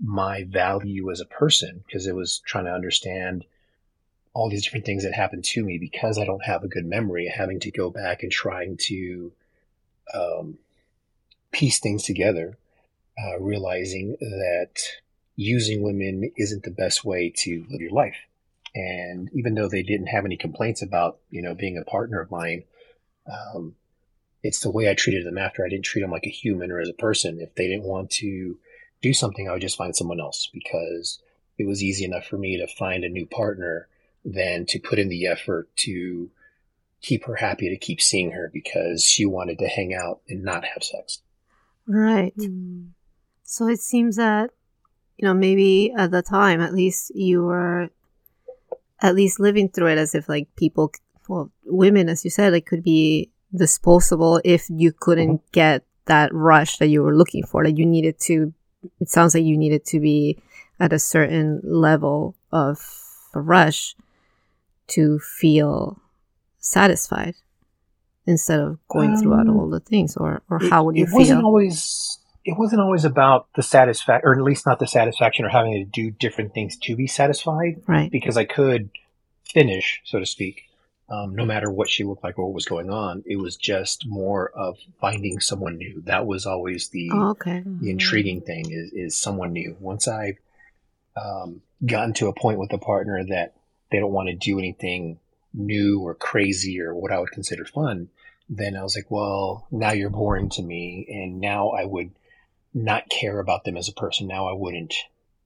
my 0.00 0.44
value 0.44 1.10
as 1.10 1.20
a 1.20 1.26
person, 1.26 1.84
because 1.86 2.06
it 2.06 2.14
was 2.14 2.40
trying 2.44 2.64
to 2.64 2.74
understand 2.74 3.44
all 4.34 4.48
these 4.48 4.64
different 4.64 4.86
things 4.86 5.04
that 5.04 5.12
happened 5.12 5.44
to 5.44 5.62
me 5.62 5.78
because 5.78 6.18
I 6.18 6.24
don't 6.24 6.44
have 6.44 6.64
a 6.64 6.68
good 6.68 6.86
memory, 6.86 7.28
having 7.28 7.60
to 7.60 7.70
go 7.70 7.90
back 7.90 8.22
and 8.22 8.32
trying 8.32 8.76
to 8.78 9.32
um, 10.14 10.58
piece 11.52 11.78
things 11.80 12.02
together, 12.04 12.56
uh, 13.22 13.38
realizing 13.38 14.16
that 14.20 14.80
using 15.36 15.82
women 15.82 16.30
isn't 16.36 16.64
the 16.64 16.70
best 16.70 17.04
way 17.04 17.32
to 17.38 17.64
live 17.70 17.80
your 17.80 17.92
life. 17.92 18.16
And 18.74 19.28
even 19.34 19.54
though 19.54 19.68
they 19.68 19.82
didn't 19.82 20.06
have 20.06 20.24
any 20.24 20.36
complaints 20.36 20.80
about, 20.80 21.18
you 21.30 21.42
know, 21.42 21.54
being 21.54 21.76
a 21.76 21.84
partner 21.84 22.20
of 22.20 22.30
mine, 22.30 22.64
um, 23.30 23.74
it's 24.42 24.60
the 24.60 24.70
way 24.70 24.90
I 24.90 24.94
treated 24.94 25.26
them 25.26 25.38
after. 25.38 25.64
I 25.64 25.68
didn't 25.68 25.84
treat 25.84 26.02
them 26.02 26.10
like 26.10 26.26
a 26.26 26.30
human 26.30 26.72
or 26.72 26.80
as 26.80 26.88
a 26.88 26.94
person. 26.94 27.40
If 27.40 27.54
they 27.54 27.68
didn't 27.68 27.84
want 27.84 28.10
to 28.12 28.58
do 29.02 29.12
something, 29.12 29.48
I 29.48 29.52
would 29.52 29.60
just 29.60 29.76
find 29.76 29.94
someone 29.94 30.20
else 30.20 30.48
because 30.52 31.20
it 31.58 31.66
was 31.66 31.82
easy 31.82 32.04
enough 32.04 32.24
for 32.24 32.38
me 32.38 32.56
to 32.56 32.66
find 32.66 33.04
a 33.04 33.10
new 33.10 33.26
partner 33.26 33.88
than 34.24 34.66
to 34.66 34.78
put 34.78 34.98
in 34.98 35.08
the 35.08 35.26
effort 35.26 35.74
to 35.76 36.30
keep 37.00 37.24
her 37.24 37.36
happy, 37.36 37.68
to 37.68 37.76
keep 37.76 38.00
seeing 38.00 38.30
her 38.30 38.48
because 38.52 39.04
she 39.04 39.26
wanted 39.26 39.58
to 39.58 39.66
hang 39.66 39.94
out 39.94 40.20
and 40.28 40.42
not 40.42 40.64
have 40.64 40.82
sex. 40.82 41.20
Right. 41.86 42.34
Mm. 42.36 42.90
So 43.42 43.68
it 43.68 43.80
seems 43.80 44.16
that, 44.16 44.50
you 45.16 45.26
know, 45.26 45.34
maybe 45.34 45.92
at 45.96 46.12
the 46.12 46.22
time, 46.22 46.60
at 46.60 46.72
least 46.72 47.14
you 47.14 47.44
were 47.44 47.90
at 49.00 49.16
least 49.16 49.40
living 49.40 49.68
through 49.68 49.88
it 49.88 49.98
as 49.98 50.14
if 50.14 50.28
like 50.28 50.54
people, 50.56 50.92
well, 51.28 51.50
women, 51.64 52.08
as 52.08 52.24
you 52.24 52.30
said, 52.30 52.52
like 52.52 52.66
could 52.66 52.84
be 52.84 53.30
disposable 53.54 54.40
if 54.44 54.70
you 54.70 54.92
couldn't 54.92 55.38
mm-hmm. 55.38 55.50
get 55.52 55.84
that 56.06 56.32
rush 56.32 56.78
that 56.78 56.86
you 56.86 57.02
were 57.02 57.14
looking 57.14 57.44
for. 57.44 57.64
That 57.64 57.76
you 57.76 57.84
needed 57.84 58.18
to, 58.20 58.54
it 59.00 59.10
sounds 59.10 59.34
like 59.34 59.44
you 59.44 59.58
needed 59.58 59.84
to 59.86 60.00
be 60.00 60.38
at 60.78 60.92
a 60.92 60.98
certain 60.98 61.60
level 61.64 62.36
of 62.52 62.80
a 63.34 63.40
rush 63.40 63.96
to 64.92 65.18
feel 65.18 66.00
satisfied 66.58 67.34
instead 68.26 68.60
of 68.60 68.78
going 68.88 69.10
um, 69.10 69.16
throughout 69.16 69.48
all 69.48 69.68
the 69.68 69.80
things 69.80 70.16
or 70.16 70.42
or 70.48 70.62
it, 70.62 70.70
how 70.70 70.84
would 70.84 70.96
you 70.96 71.04
it 71.04 71.08
feel? 71.08 71.18
wasn't 71.18 71.44
always 71.44 72.18
it 72.44 72.56
wasn't 72.58 72.80
always 72.80 73.04
about 73.04 73.48
the 73.54 73.62
satisfaction 73.62 74.22
or 74.24 74.34
at 74.34 74.42
least 74.42 74.66
not 74.66 74.78
the 74.78 74.86
satisfaction 74.86 75.44
or 75.44 75.48
having 75.48 75.72
to 75.72 75.84
do 75.84 76.10
different 76.10 76.54
things 76.54 76.76
to 76.76 76.96
be 76.96 77.06
satisfied 77.06 77.80
right. 77.86 78.10
because 78.10 78.36
i 78.36 78.44
could 78.44 78.90
finish 79.44 80.00
so 80.04 80.18
to 80.18 80.26
speak 80.26 80.64
um, 81.08 81.34
no 81.34 81.44
matter 81.44 81.70
what 81.70 81.90
she 81.90 82.04
looked 82.04 82.24
like 82.24 82.38
or 82.38 82.46
what 82.46 82.54
was 82.54 82.64
going 82.64 82.88
on. 82.88 83.22
It 83.26 83.36
was 83.36 83.56
just 83.56 84.06
more 84.06 84.50
of 84.56 84.78
finding 84.98 85.40
someone 85.40 85.76
new. 85.76 86.00
That 86.06 86.24
was 86.24 86.46
always 86.46 86.88
the 86.88 87.10
oh, 87.12 87.30
okay. 87.30 87.62
the 87.66 87.90
intriguing 87.90 88.40
thing 88.40 88.70
is, 88.70 88.92
is 88.92 89.16
someone 89.16 89.52
new. 89.52 89.76
Once 89.78 90.08
i've 90.08 90.38
um, 91.16 91.60
gotten 91.84 92.14
to 92.14 92.28
a 92.28 92.32
point 92.32 92.58
with 92.58 92.72
a 92.72 92.78
partner 92.78 93.22
that 93.28 93.54
they 93.92 94.00
don't 94.00 94.12
want 94.12 94.28
to 94.28 94.34
do 94.34 94.58
anything 94.58 95.20
new 95.54 96.00
or 96.00 96.14
crazy 96.14 96.80
or 96.80 96.94
what 96.94 97.12
I 97.12 97.18
would 97.18 97.30
consider 97.30 97.64
fun, 97.64 98.08
then 98.48 98.76
I 98.76 98.82
was 98.82 98.96
like, 98.96 99.10
well, 99.10 99.66
now 99.70 99.92
you're 99.92 100.10
boring 100.10 100.48
to 100.50 100.62
me. 100.62 101.06
And 101.08 101.40
now 101.40 101.70
I 101.70 101.84
would 101.84 102.10
not 102.74 103.08
care 103.08 103.38
about 103.38 103.64
them 103.64 103.76
as 103.76 103.88
a 103.88 103.94
person. 103.94 104.26
Now 104.26 104.48
I 104.48 104.52
wouldn't 104.52 104.94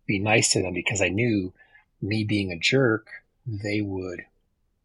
be 0.07 0.19
nice 0.19 0.53
to 0.53 0.63
them 0.63 0.75
because 0.75 1.03
I 1.03 1.09
knew 1.09 1.53
me 2.01 2.25
being 2.25 2.53
a 2.53 2.59
jerk, 2.59 3.09
they 3.47 3.81
would 3.81 4.23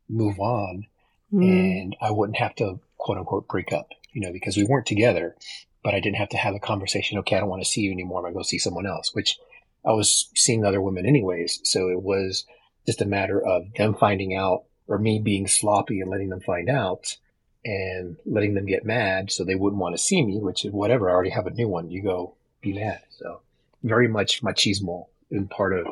move 0.09 0.39
on 0.39 0.87
mm. 1.31 1.43
and 1.43 1.95
I 2.01 2.11
wouldn't 2.11 2.37
have 2.37 2.55
to 2.55 2.79
quote 2.97 3.17
unquote 3.17 3.47
break 3.47 3.71
up, 3.71 3.89
you 4.11 4.21
know, 4.21 4.31
because 4.31 4.57
we 4.57 4.63
weren't 4.63 4.87
together, 4.87 5.35
but 5.83 5.93
I 5.93 5.99
didn't 5.99 6.17
have 6.17 6.29
to 6.29 6.37
have 6.37 6.55
a 6.55 6.59
conversation. 6.59 7.19
Okay. 7.19 7.37
I 7.37 7.39
don't 7.39 7.49
want 7.49 7.63
to 7.63 7.69
see 7.69 7.81
you 7.81 7.91
anymore. 7.91 8.19
I'm 8.19 8.23
going 8.23 8.33
to 8.33 8.39
go 8.39 8.43
see 8.43 8.59
someone 8.59 8.85
else, 8.85 9.13
which 9.13 9.37
I 9.85 9.93
was 9.93 10.29
seeing 10.35 10.65
other 10.65 10.81
women 10.81 11.05
anyways. 11.05 11.59
So 11.63 11.89
it 11.89 12.01
was 12.01 12.45
just 12.85 13.01
a 13.01 13.05
matter 13.05 13.41
of 13.41 13.73
them 13.77 13.93
finding 13.93 14.35
out 14.35 14.63
or 14.87 14.97
me 14.97 15.19
being 15.19 15.47
sloppy 15.47 16.01
and 16.01 16.09
letting 16.09 16.29
them 16.29 16.41
find 16.41 16.69
out 16.69 17.17
and 17.63 18.17
letting 18.25 18.55
them 18.55 18.65
get 18.65 18.85
mad 18.85 19.31
so 19.31 19.43
they 19.43 19.55
wouldn't 19.55 19.81
want 19.81 19.95
to 19.95 20.01
see 20.01 20.23
me, 20.23 20.39
which 20.39 20.65
is 20.65 20.71
whatever. 20.71 21.09
I 21.09 21.13
already 21.13 21.29
have 21.29 21.47
a 21.47 21.51
new 21.51 21.67
one. 21.67 21.91
You 21.91 22.01
go 22.01 22.33
be 22.61 22.73
mad. 22.73 23.01
So 23.09 23.41
very 23.83 24.07
much 24.07 24.41
machismo 24.41 25.07
in 25.29 25.47
part 25.47 25.73
of 25.73 25.87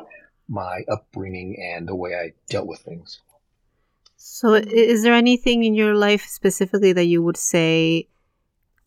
my 0.48 0.82
upbringing 0.88 1.56
and 1.74 1.86
the 1.86 1.94
way 1.94 2.14
I 2.14 2.32
dealt 2.48 2.66
with 2.66 2.80
things. 2.80 3.20
So, 4.16 4.54
is 4.54 5.02
there 5.02 5.14
anything 5.14 5.64
in 5.64 5.74
your 5.74 5.94
life 5.94 6.26
specifically 6.26 6.92
that 6.92 7.06
you 7.06 7.22
would 7.22 7.38
say 7.38 8.08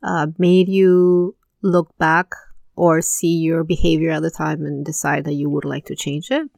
uh, 0.04 0.28
made 0.38 0.70
you 0.70 1.36
look 1.64 1.98
back 1.98 2.36
or 2.76 3.02
see 3.02 3.38
your 3.38 3.64
behavior 3.64 4.12
at 4.12 4.22
the 4.22 4.30
time 4.30 4.66
and 4.66 4.86
decide 4.86 5.24
that 5.26 5.34
you 5.34 5.50
would 5.50 5.66
like 5.66 5.86
to 5.86 5.96
change 5.96 6.30
it? 6.30 6.50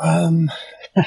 Um, 0.00 0.50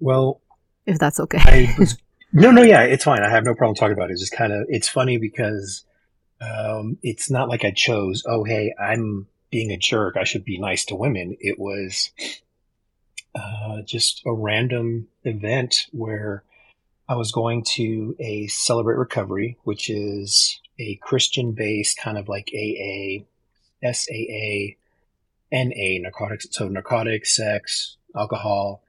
Well, 0.00 0.40
if 0.86 0.98
that's 0.98 1.20
okay. 1.20 1.38
I 1.40 1.74
was, 1.78 1.96
no, 2.32 2.50
no, 2.50 2.62
yeah, 2.62 2.82
it's 2.82 3.04
fine. 3.04 3.22
I 3.22 3.30
have 3.30 3.44
no 3.44 3.54
problem 3.54 3.76
talking 3.76 3.92
about 3.92 4.10
it. 4.10 4.14
It's 4.14 4.22
just 4.22 4.36
kind 4.36 4.52
of, 4.52 4.66
it's 4.68 4.88
funny 4.88 5.18
because 5.18 5.84
um, 6.40 6.98
it's 7.02 7.30
not 7.30 7.48
like 7.48 7.64
I 7.64 7.70
chose, 7.70 8.24
oh, 8.26 8.44
hey, 8.44 8.74
I'm 8.80 9.28
being 9.50 9.70
a 9.70 9.76
jerk. 9.76 10.16
I 10.16 10.24
should 10.24 10.44
be 10.44 10.58
nice 10.58 10.86
to 10.86 10.96
women. 10.96 11.36
It 11.38 11.58
was 11.58 12.10
uh, 13.34 13.82
just 13.84 14.22
a 14.24 14.32
random 14.32 15.08
event 15.24 15.86
where 15.92 16.44
I 17.08 17.16
was 17.16 17.30
going 17.30 17.64
to 17.74 18.16
a 18.18 18.46
Celebrate 18.46 18.96
Recovery, 18.96 19.58
which 19.64 19.90
is 19.90 20.60
a 20.78 20.94
Christian 21.02 21.52
based 21.52 21.98
kind 21.98 22.16
of 22.16 22.28
like 22.28 22.50
AA, 22.54 23.24
SAA, 23.84 24.76
NA, 25.52 26.00
narcotics. 26.00 26.46
So 26.50 26.68
narcotics, 26.68 27.34
sex, 27.34 27.96
alcohol, 28.14 28.82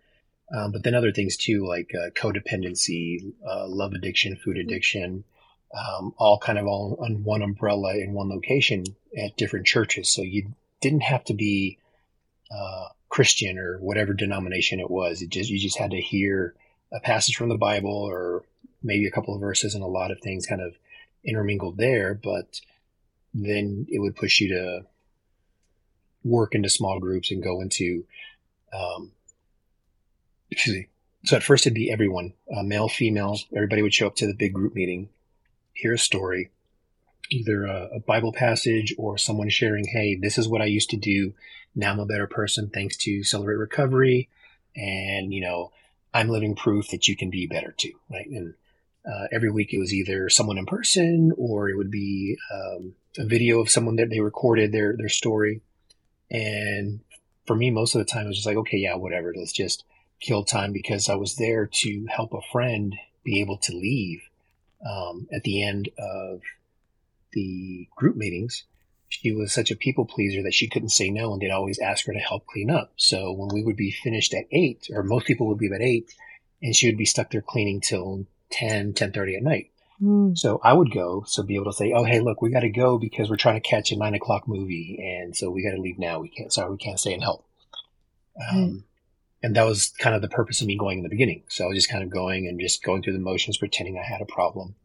um, 0.54 0.71
but 0.71 0.84
then 0.84 0.95
other 0.95 1.12
things 1.12 1.38
too, 1.38 1.65
like 1.65 1.91
uh, 1.95 2.10
codependency, 2.12 3.34
uh, 3.47 3.67
love 3.67 3.93
addiction, 3.93 4.36
food 4.36 4.58
mm-hmm. 4.58 4.67
addiction, 4.67 5.24
um, 5.74 6.13
all 6.17 6.38
kind 6.38 6.60
of 6.60 6.67
all 6.67 6.97
on 7.02 7.24
one 7.24 7.41
umbrella 7.41 7.95
in 7.95 8.13
one 8.13 8.30
location 8.30 8.84
at 9.17 9.38
different 9.38 9.65
churches. 9.65 10.10
So 10.10 10.21
you 10.21 10.54
didn't 10.82 11.04
have 11.04 11.24
to 11.26 11.34
be 11.34 11.78
uh, 12.54 12.88
Christian 13.08 13.58
or 13.58 13.78
whatever 13.80 14.13
denomination 14.13 14.80
it 14.80 14.91
was. 14.91 15.21
It 15.21 15.30
just 15.30 15.50
you 15.50 15.60
just 15.60 15.78
had 15.78 15.91
to 15.91 16.02
hear 16.02 16.54
a 16.91 17.00
passage 17.00 17.38
from 17.38 17.50
the 17.50 17.58
Bible 17.58 17.91
or 17.91 18.43
maybe 18.84 19.08
a 19.08 19.12
couple 19.12 19.34
of 19.34 19.41
verses 19.41 19.74
and 19.74 19.84
a 19.84 19.88
lot 19.88 20.12
of 20.12 20.19
things 20.19 20.45
kind 20.45 20.62
of 20.62 20.76
intermingled 21.24 21.78
there. 21.78 22.13
But 22.13 22.60
then 23.34 23.86
it 23.89 24.00
would 24.00 24.17
push 24.17 24.41
you 24.41 24.50
to 24.50 24.86
work 26.23 26.55
into 26.55 26.69
small 26.69 26.99
groups 26.99 27.31
and 27.31 27.43
go 27.43 27.62
into, 27.62 28.05
um, 28.73 29.12
excuse 30.49 30.75
me. 30.75 30.88
So 31.25 31.36
at 31.36 31.43
first 31.43 31.65
it'd 31.65 31.75
be 31.75 31.91
everyone, 31.91 32.34
uh, 32.55 32.63
male, 32.63 32.88
female, 32.88 33.38
everybody 33.55 33.81
would 33.81 33.93
show 33.93 34.07
up 34.07 34.15
to 34.17 34.27
the 34.27 34.34
big 34.34 34.53
group 34.53 34.73
meeting, 34.73 35.10
hear 35.73 35.93
a 35.93 35.99
story, 35.99 36.49
either 37.29 37.65
a, 37.65 37.89
a 37.95 37.99
Bible 37.99 38.34
passage 38.34 38.93
or 38.97 39.17
someone 39.17 39.49
sharing, 39.49 39.86
Hey, 39.86 40.15
this 40.15 40.38
is 40.38 40.47
what 40.47 40.62
I 40.62 40.65
used 40.65 40.89
to 40.91 40.97
do. 40.97 41.34
Now 41.75 41.91
I'm 41.91 41.99
a 41.99 42.05
better 42.05 42.27
person 42.27 42.69
thanks 42.69 42.97
to 42.97 43.23
Celebrate 43.23 43.55
Recovery. 43.55 44.29
And, 44.75 45.34
you 45.34 45.41
know, 45.41 45.71
I'm 46.13 46.29
living 46.29 46.55
proof 46.55 46.89
that 46.89 47.07
you 47.07 47.15
can 47.15 47.29
be 47.29 47.45
better 47.47 47.73
too. 47.77 47.93
Right. 48.10 48.27
And, 48.27 48.55
uh, 49.05 49.27
every 49.31 49.49
week 49.49 49.73
it 49.73 49.79
was 49.79 49.93
either 49.93 50.29
someone 50.29 50.57
in 50.57 50.65
person 50.65 51.31
or 51.38 51.69
it 51.69 51.77
would 51.77 51.91
be 51.91 52.38
um, 52.53 52.93
a 53.17 53.25
video 53.25 53.60
of 53.60 53.69
someone 53.69 53.95
that 53.95 54.10
they 54.10 54.19
recorded 54.19 54.71
their 54.71 54.95
their 54.95 55.10
story. 55.10 55.62
And 56.32 57.02
for 57.46 57.56
me, 57.56 57.70
most 57.70 57.94
of 57.94 58.00
the 58.00 58.06
time 58.06 58.26
it 58.26 58.30
was 58.30 58.38
just 58.38 58.48
like, 58.48 58.58
okay, 58.58 58.78
yeah, 58.78 58.96
whatever. 58.96 59.34
Let's 59.36 59.52
just 59.52 59.84
kill 60.20 60.44
time 60.44 60.72
because 60.72 61.10
I 61.10 61.15
was 61.15 61.36
there 61.36 61.67
to 61.67 62.08
help 62.10 62.34
a 62.34 62.41
friend 62.52 62.96
be 63.24 63.41
able 63.41 63.58
to 63.58 63.76
leave 63.76 64.22
um, 64.89 65.28
at 65.32 65.44
the 65.44 65.62
end 65.62 65.89
of 65.98 66.41
the 67.34 67.88
group 67.96 68.15
meetings. 68.15 68.63
She 69.10 69.34
was 69.34 69.52
such 69.52 69.72
a 69.72 69.76
people 69.76 70.06
pleaser 70.06 70.41
that 70.44 70.54
she 70.54 70.70
couldn't 70.70 70.89
say 70.89 71.10
no 71.10 71.34
and 71.34 71.41
they'd 71.41 71.52
always 71.52 71.80
ask 71.80 72.06
her 72.06 72.13
to 72.13 72.20
help 72.20 72.46
clean 72.46 72.70
up. 72.70 72.94
So 72.96 73.34
when 73.34 73.50
we 73.54 73.62
would 73.62 73.76
be 73.76 73.91
finished 73.91 74.34
at 74.34 74.46
eight, 74.52 74.88
or 74.94 75.04
most 75.04 75.26
people 75.26 75.48
would 75.48 75.58
be 75.58 75.67
at 75.74 75.82
eight, 75.82 76.13
and 76.62 76.74
she 76.74 76.88
would 76.88 76.98
be 76.98 77.06
stuck 77.06 77.32
there 77.32 77.41
cleaning 77.41 77.82
till 77.82 78.26
10, 78.52 78.94
10.30 78.94 79.38
at 79.38 79.44
night. 79.44 79.72
Mm. 80.02 80.38
So 80.38 80.60
I 80.64 80.74
would 80.74 80.92
go, 80.92 81.24
so 81.28 81.44
be 81.44 81.56
able 81.56 81.66
to 81.66 81.74
say, 81.74 81.92
"Oh, 81.94 82.04
hey, 82.04 82.20
look, 82.22 82.42
we 82.42 82.50
got 82.50 82.62
to 82.62 82.70
go 82.70 82.98
because 82.98 83.30
we're 83.30 83.36
trying 83.36 83.62
to 83.62 83.68
catch 83.70 83.92
a 83.92 83.98
nine 83.98 84.16
o'clock 84.16 84.48
movie, 84.48 84.98
and 85.00 85.36
so 85.36 85.52
we 85.52 85.64
got 85.64 85.76
to 85.76 85.82
leave 85.82 86.00
now. 86.00 86.20
We 86.20 86.30
can't. 86.30 86.52
Sorry, 86.52 86.72
we 86.72 86.78
can't 86.78 87.00
stay 87.00 87.14
and 87.14 87.22
help." 87.24 87.46
Um, 88.52 88.86
And 89.44 89.56
that 89.56 89.66
was 89.66 89.90
kind 90.00 90.16
of 90.16 90.22
the 90.22 90.30
purpose 90.30 90.62
of 90.62 90.68
me 90.68 90.78
going 90.78 91.00
in 91.00 91.04
the 91.04 91.10
beginning. 91.10 91.44
So 91.50 91.66
I 91.66 91.68
was 91.68 91.78
just 91.78 91.90
kind 91.90 92.04
of 92.04 92.10
going 92.10 92.48
and 92.48 92.60
just 92.60 92.84
going 92.84 93.02
through 93.02 93.14
the 93.14 93.20
motions, 93.20 93.58
pretending 93.58 93.98
I 93.98 94.04
had 94.04 94.22
a 94.22 94.26
problem. 94.26 94.76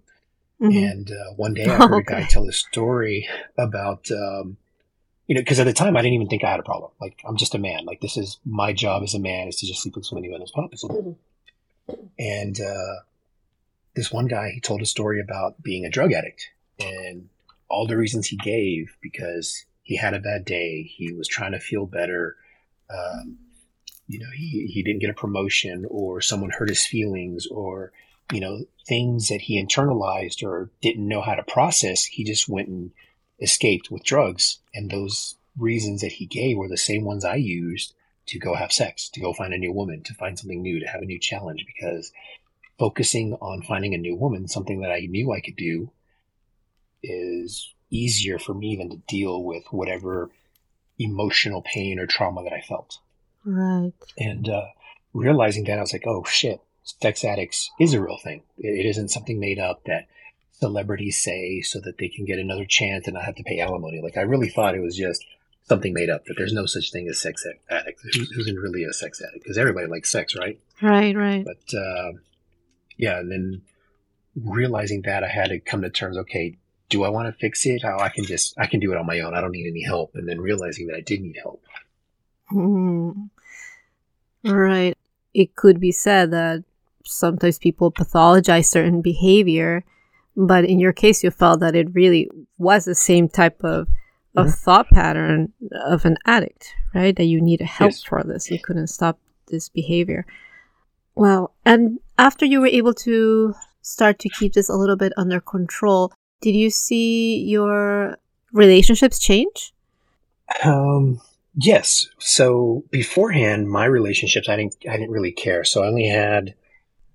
Mhm. 0.61 0.91
And 0.91 1.11
uh, 1.11 1.35
one 1.37 1.53
day 1.55 1.65
I 1.67 1.77
heard 1.77 1.99
a 1.99 2.03
guy 2.03 2.23
tell 2.25 2.49
a 2.49 2.53
story 2.53 3.29
about, 3.59 4.11
um, 4.11 4.57
you 5.27 5.35
know, 5.35 5.43
because 5.43 5.61
at 5.61 5.65
the 5.65 5.75
time 5.75 5.95
I 5.97 6.01
didn't 6.03 6.15
even 6.15 6.29
think 6.29 6.43
I 6.43 6.51
had 6.51 6.61
a 6.61 6.65
problem. 6.65 6.91
Like 7.01 7.21
I'm 7.29 7.37
just 7.37 7.55
a 7.55 7.59
man. 7.59 7.85
Like 7.85 8.01
this 8.01 8.17
is 8.17 8.39
my 8.47 8.73
job 8.73 9.03
as 9.03 9.15
a 9.15 9.19
man 9.21 9.49
is 9.49 9.57
to 9.57 9.67
just 9.67 9.83
sleep 9.83 9.95
with 9.95 10.07
as 10.07 10.13
many 10.13 10.29
men 10.29 10.41
as 10.43 10.51
possible. 10.51 11.19
And 12.19 12.59
uh, 12.61 12.95
this 13.97 14.13
one 14.13 14.27
guy, 14.27 14.51
he 14.51 14.61
told 14.61 14.83
a 14.83 14.87
story 14.87 15.21
about 15.21 15.61
being 15.63 15.85
a 15.85 15.91
drug 15.91 16.13
addict 16.13 16.51
and 16.79 17.29
all 17.69 17.87
the 17.87 17.97
reasons 17.97 18.27
he 18.27 18.37
gave 18.37 18.97
because 19.01 19.65
he 19.83 19.97
had 19.97 20.15
a 20.15 20.21
bad 20.21 20.45
day. 20.45 20.83
He 20.83 21.13
was 21.13 21.27
trying 21.27 21.53
to 21.53 21.59
feel 21.59 21.87
better. 21.87 22.37
Um, 22.91 23.39
you 24.07 24.21
know, 24.21 24.31
he, 24.37 24.67
he 24.67 24.83
didn't 24.83 25.01
get 25.01 25.11
a 25.11 25.15
promotion 25.15 25.87
or 25.89 26.21
someone 26.21 26.51
hurt 26.51 26.69
his 26.69 26.87
feelings 26.87 27.47
or, 27.47 27.91
you 28.31 28.39
know, 28.39 28.65
things 28.87 29.29
that 29.29 29.41
he 29.41 29.61
internalized 29.61 30.47
or 30.47 30.71
didn't 30.83 31.09
know 31.09 31.23
how 31.23 31.35
to 31.35 31.43
process. 31.43 32.05
He 32.05 32.23
just 32.23 32.49
went 32.49 32.69
and 32.69 32.93
escaped 33.41 33.91
with 33.91 34.05
drugs. 34.05 34.59
And 34.75 34.91
those 34.91 35.37
reasons 35.59 36.03
that 36.03 36.13
he 36.13 36.27
gave 36.27 36.59
were 36.59 36.69
the 36.69 36.77
same 36.77 37.05
ones 37.05 37.25
I 37.25 37.37
used 37.37 37.95
to 38.27 38.39
go 38.39 38.55
have 38.55 38.73
sex, 38.73 39.09
to 39.11 39.21
go 39.21 39.33
find 39.33 39.55
a 39.55 39.59
new 39.59 39.73
woman, 39.73 40.03
to 40.03 40.15
find 40.15 40.39
something 40.39 40.61
new, 40.61 40.81
to 40.81 40.87
have 40.87 41.01
a 41.01 41.07
new 41.07 41.19
challenge 41.19 41.65
because 41.67 42.13
focusing 42.79 43.35
on 43.35 43.63
finding 43.63 43.95
a 43.95 43.99
new 43.99 44.17
woman, 44.17 44.49
something 44.49 44.81
that 44.81 44.93
I 44.93 45.07
knew 45.09 45.33
I 45.33 45.41
could 45.41 45.57
do, 45.57 45.91
is 47.03 47.73
easier 47.91 48.39
for 48.39 48.55
me 48.55 48.77
than 48.77 48.91
to 48.91 48.97
deal 49.09 49.43
with 49.43 49.65
whatever 49.71 50.31
emotional 50.99 51.63
pain 51.63 51.99
or 51.99 52.07
trauma 52.07 52.43
that 52.43 52.53
I 52.53 52.61
felt. 52.61 52.99
Right. 53.45 53.93
And 54.19 54.49
uh, 54.49 54.67
realizing 55.13 55.65
that, 55.65 55.79
I 55.79 55.83
was 55.83 55.93
like, 55.93 56.07
oh 56.07 56.25
shit, 56.25 56.61
sex 56.83 57.25
addicts 57.25 57.71
is 57.79 57.95
a 57.95 58.01
real 58.01 58.19
thing. 58.23 58.43
It, 58.59 58.87
isn't 58.87 59.11
something 59.11 59.39
made 59.39 59.59
up 59.59 59.85
that 59.85 60.07
celebrities 60.53 61.23
say 61.23 61.61
so 61.61 61.81
that 61.81 61.99
they 61.99 62.09
can 62.09 62.25
get 62.25 62.39
another 62.39 62.65
chance 62.65 63.07
and 63.07 63.15
not 63.15 63.25
have 63.25 63.37
to 63.37 63.45
pay 63.45 63.61
alimony. 63.61 64.01
Like, 64.03 64.17
I 64.17 64.23
really 64.23 64.49
thought 64.49 64.75
it 64.75 64.83
was 64.83 64.97
just 64.97 65.25
something 65.65 65.93
made 65.93 66.11
up, 66.11 66.25
that 66.27 66.35
there's 66.39 66.53
no 66.53 66.65
such 66.67 66.93
thing 66.93 67.09
as 67.09 67.21
sex 67.21 67.45
addict. 67.69 68.01
Who's, 68.03 68.31
who's 68.31 68.53
really 68.53 68.85
a 68.85 68.93
sex 68.93 69.21
addict? 69.21 69.43
Because 69.43 69.59
everybody 69.59 69.87
likes 69.87 70.11
sex, 70.11 70.37
right? 70.37 70.59
Right. 70.81 71.15
Right. 71.17 71.45
But 71.45 71.77
uh, 71.77 72.13
yeah, 72.97 73.19
and 73.19 73.31
then 73.31 73.63
realizing 74.45 75.03
that 75.03 75.25
I 75.25 75.29
had 75.29 75.49
to 75.49 75.59
come 75.61 75.83
to 75.83 75.91
terms. 75.91 76.17
Okay, 76.19 76.57
do 76.89 77.05
I 77.05 77.09
want 77.09 77.27
to 77.27 77.33
fix 77.39 77.65
it? 77.67 77.83
How 77.83 77.99
I 77.99 78.09
can 78.09 78.25
just 78.25 78.55
I 78.59 78.67
can 78.67 78.81
do 78.81 78.93
it 78.93 78.99
on 78.99 79.07
my 79.07 79.21
own. 79.21 79.35
I 79.35 79.41
don't 79.41 79.53
need 79.53 79.69
any 79.69 79.83
help. 79.83 80.13
And 80.15 80.29
then 80.29 80.41
realizing 80.41 80.87
that 80.89 80.97
I 80.97 81.01
did 81.01 81.21
need 81.21 81.37
help. 81.43 81.63
Mm. 82.53 83.31
Right. 84.45 84.97
It 85.35 85.57
could 85.57 85.81
be 85.81 85.93
said 85.93 86.31
that 86.31 86.65
sometimes 87.05 87.59
people 87.59 87.91
pathologize 87.93 88.67
certain 88.67 89.03
behavior, 89.03 89.85
but 90.37 90.65
in 90.65 90.79
your 90.79 90.93
case, 90.93 91.23
you 91.25 91.31
felt 91.31 91.61
that 91.61 91.75
it 91.75 91.95
really 91.95 92.29
was 92.59 92.85
the 92.85 92.95
same 92.95 93.29
type 93.29 93.63
of 93.65 93.89
of 94.37 94.49
Mhm. 94.49 94.59
thought 94.59 94.89
pattern 94.91 95.53
of 95.87 96.05
an 96.05 96.19
addict, 96.27 96.75
right? 96.95 97.17
That 97.17 97.25
you 97.25 97.41
needed 97.41 97.65
help 97.65 97.93
Yes. 97.93 98.03
for 98.03 98.23
this. 98.23 98.51
You 98.51 98.59
couldn't 98.59 98.89
stop 98.89 99.19
this 99.49 99.71
behavior. 99.71 100.27
Wow. 101.17 101.51
And 101.65 101.99
after 102.19 102.45
you 102.45 102.61
were 102.61 102.67
able 102.67 102.95
to 102.95 103.55
start 103.83 104.19
to 104.21 104.29
keep 104.29 104.53
this 104.53 104.69
a 104.69 104.77
little 104.77 104.97
bit 104.97 105.13
under 105.17 105.41
control, 105.41 106.13
did 106.43 106.55
you 106.55 106.71
see 106.71 107.39
your 107.39 108.19
relationships 108.53 109.19
change? 109.19 109.73
Um, 110.63 111.21
yes. 111.55 112.09
So 112.19 112.85
beforehand, 112.91 113.71
my 113.71 113.87
relationships, 113.87 114.49
I 114.49 114.57
didn't, 114.57 114.77
I 114.89 114.97
didn't 114.97 115.11
really 115.11 115.33
care. 115.33 115.65
So 115.65 115.83
I 115.83 115.89
only 115.89 116.07
had 116.07 116.55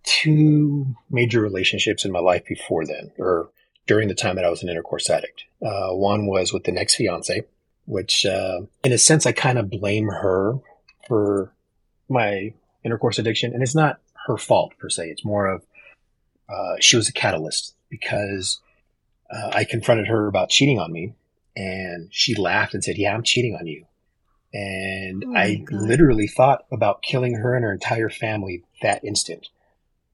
two 0.04 0.96
major 1.12 1.40
relationships 1.40 2.04
in 2.04 2.12
my 2.12 2.20
life 2.20 2.44
before 2.46 2.86
then, 2.86 3.12
or 3.20 3.50
during 3.86 4.08
the 4.08 4.16
time 4.16 4.36
that 4.36 4.46
I 4.46 4.50
was 4.50 4.64
an 4.64 4.70
intercourse 4.70 5.10
addict. 5.10 5.44
Uh, 5.62 5.90
one 5.90 6.26
was 6.26 6.52
with 6.52 6.64
the 6.64 6.72
next 6.72 6.96
fiance, 6.96 7.44
which, 7.86 8.26
uh, 8.26 8.62
in 8.84 8.92
a 8.92 8.98
sense, 8.98 9.28
I 9.28 9.32
kind 9.32 9.60
of 9.60 9.70
blame 9.70 10.08
her 10.08 10.58
for 11.08 11.54
my 12.10 12.54
intercourse 12.84 13.20
addiction. 13.20 13.54
And 13.54 13.62
it's 13.64 13.76
not 13.76 14.00
her 14.28 14.38
fault 14.38 14.74
per 14.78 14.90
se. 14.90 15.10
It's 15.10 15.26
more 15.26 15.48
of, 15.48 15.64
uh, 16.50 16.76
she 16.80 16.96
was 16.96 17.08
a 17.10 17.14
catalyst 17.14 17.74
because, 17.90 18.60
uh, 19.30 19.52
I 19.54 19.64
confronted 19.64 20.08
her 20.08 20.28
about 20.28 20.50
cheating 20.50 20.80
on 20.80 20.92
me 20.92 21.14
and 21.56 22.10
she 22.12 22.36
laughed 22.36 22.74
and 22.74 22.84
said, 22.84 22.98
"Yeah, 22.98 23.14
I'm 23.14 23.24
cheating 23.24 23.56
on 23.60 23.68
you." 23.68 23.86
And 24.54 25.24
Oh 25.26 25.34
I 25.36 25.56
God. 25.56 25.82
literally 25.82 26.28
thought 26.28 26.66
about 26.72 27.02
killing 27.02 27.36
her 27.36 27.56
and 27.56 27.64
her 27.64 27.72
entire 27.74 28.10
family 28.10 28.64
that 28.82 29.04
instant. 29.04 29.50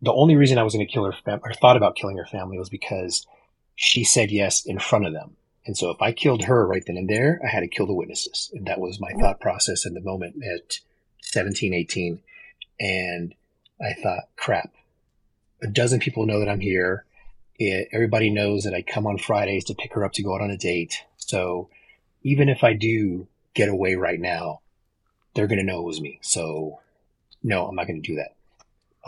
The 0.02 0.14
only 0.14 0.36
reason 0.36 0.58
I 0.58 0.64
was 0.64 0.74
going 0.74 0.86
to 0.86 0.92
kill 0.92 1.06
her 1.06 1.16
fam- 1.26 1.42
or 1.44 1.54
thought 1.54 1.78
about 1.78 1.96
killing 1.96 2.18
her 2.18 2.26
family 2.26 2.58
was 2.58 2.70
because 2.70 3.26
she 3.76 4.04
said 4.04 4.32
yes 4.32 4.66
in 4.66 4.78
front 4.80 5.08
of 5.08 5.14
them. 5.14 5.36
And 5.66 5.76
so 5.76 5.90
if 5.90 6.02
I 6.02 6.12
killed 6.12 6.44
her 6.46 6.66
right 6.66 6.84
then 6.86 6.98
and 6.98 7.10
there, 7.10 7.42
I 7.44 7.48
had 7.48 7.60
to 7.62 7.68
kill 7.68 7.88
the 7.88 7.94
witnesses. 7.94 8.52
And 8.54 8.66
that 8.68 8.80
was 8.80 9.00
my 9.00 9.12
thought 9.14 9.40
process 9.40 9.86
in 9.86 9.96
the 9.96 10.02
moment 10.02 10.36
at 10.44 10.80
17, 11.22 11.74
18. 11.74 12.20
And 12.80 13.34
I 13.82 13.94
thought, 13.94 14.30
crap, 14.36 14.74
a 15.62 15.68
dozen 15.68 16.00
people 16.00 16.26
know 16.26 16.40
that 16.40 16.50
I'm 16.50 16.60
here. 16.60 17.06
It, 17.60 17.90
everybody 17.92 18.30
knows 18.30 18.64
that 18.64 18.74
I 18.74 18.82
come 18.82 19.08
on 19.08 19.18
Fridays 19.18 19.66
to 19.66 19.76
pick 19.76 19.94
her 19.94 20.06
up 20.06 20.14
to 20.14 20.24
go 20.24 20.36
out 20.36 20.42
on 20.42 20.52
a 20.52 20.58
date. 20.58 21.04
So 21.18 21.70
even 22.24 22.50
if 22.50 22.64
I 22.64 22.74
do 22.74 23.28
get 23.54 23.70
away 23.70 23.96
right 23.96 24.20
now, 24.20 24.62
they're 25.34 25.48
going 25.48 25.60
to 25.60 25.64
know 25.64 25.80
it 25.80 25.86
was 25.86 26.02
me. 26.02 26.20
So 26.22 26.80
no, 27.44 27.68
I'm 27.68 27.76
not 27.76 27.88
going 27.88 28.02
to 28.02 28.08
do 28.08 28.16
that. 28.16 28.36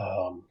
Um, 0.02 0.44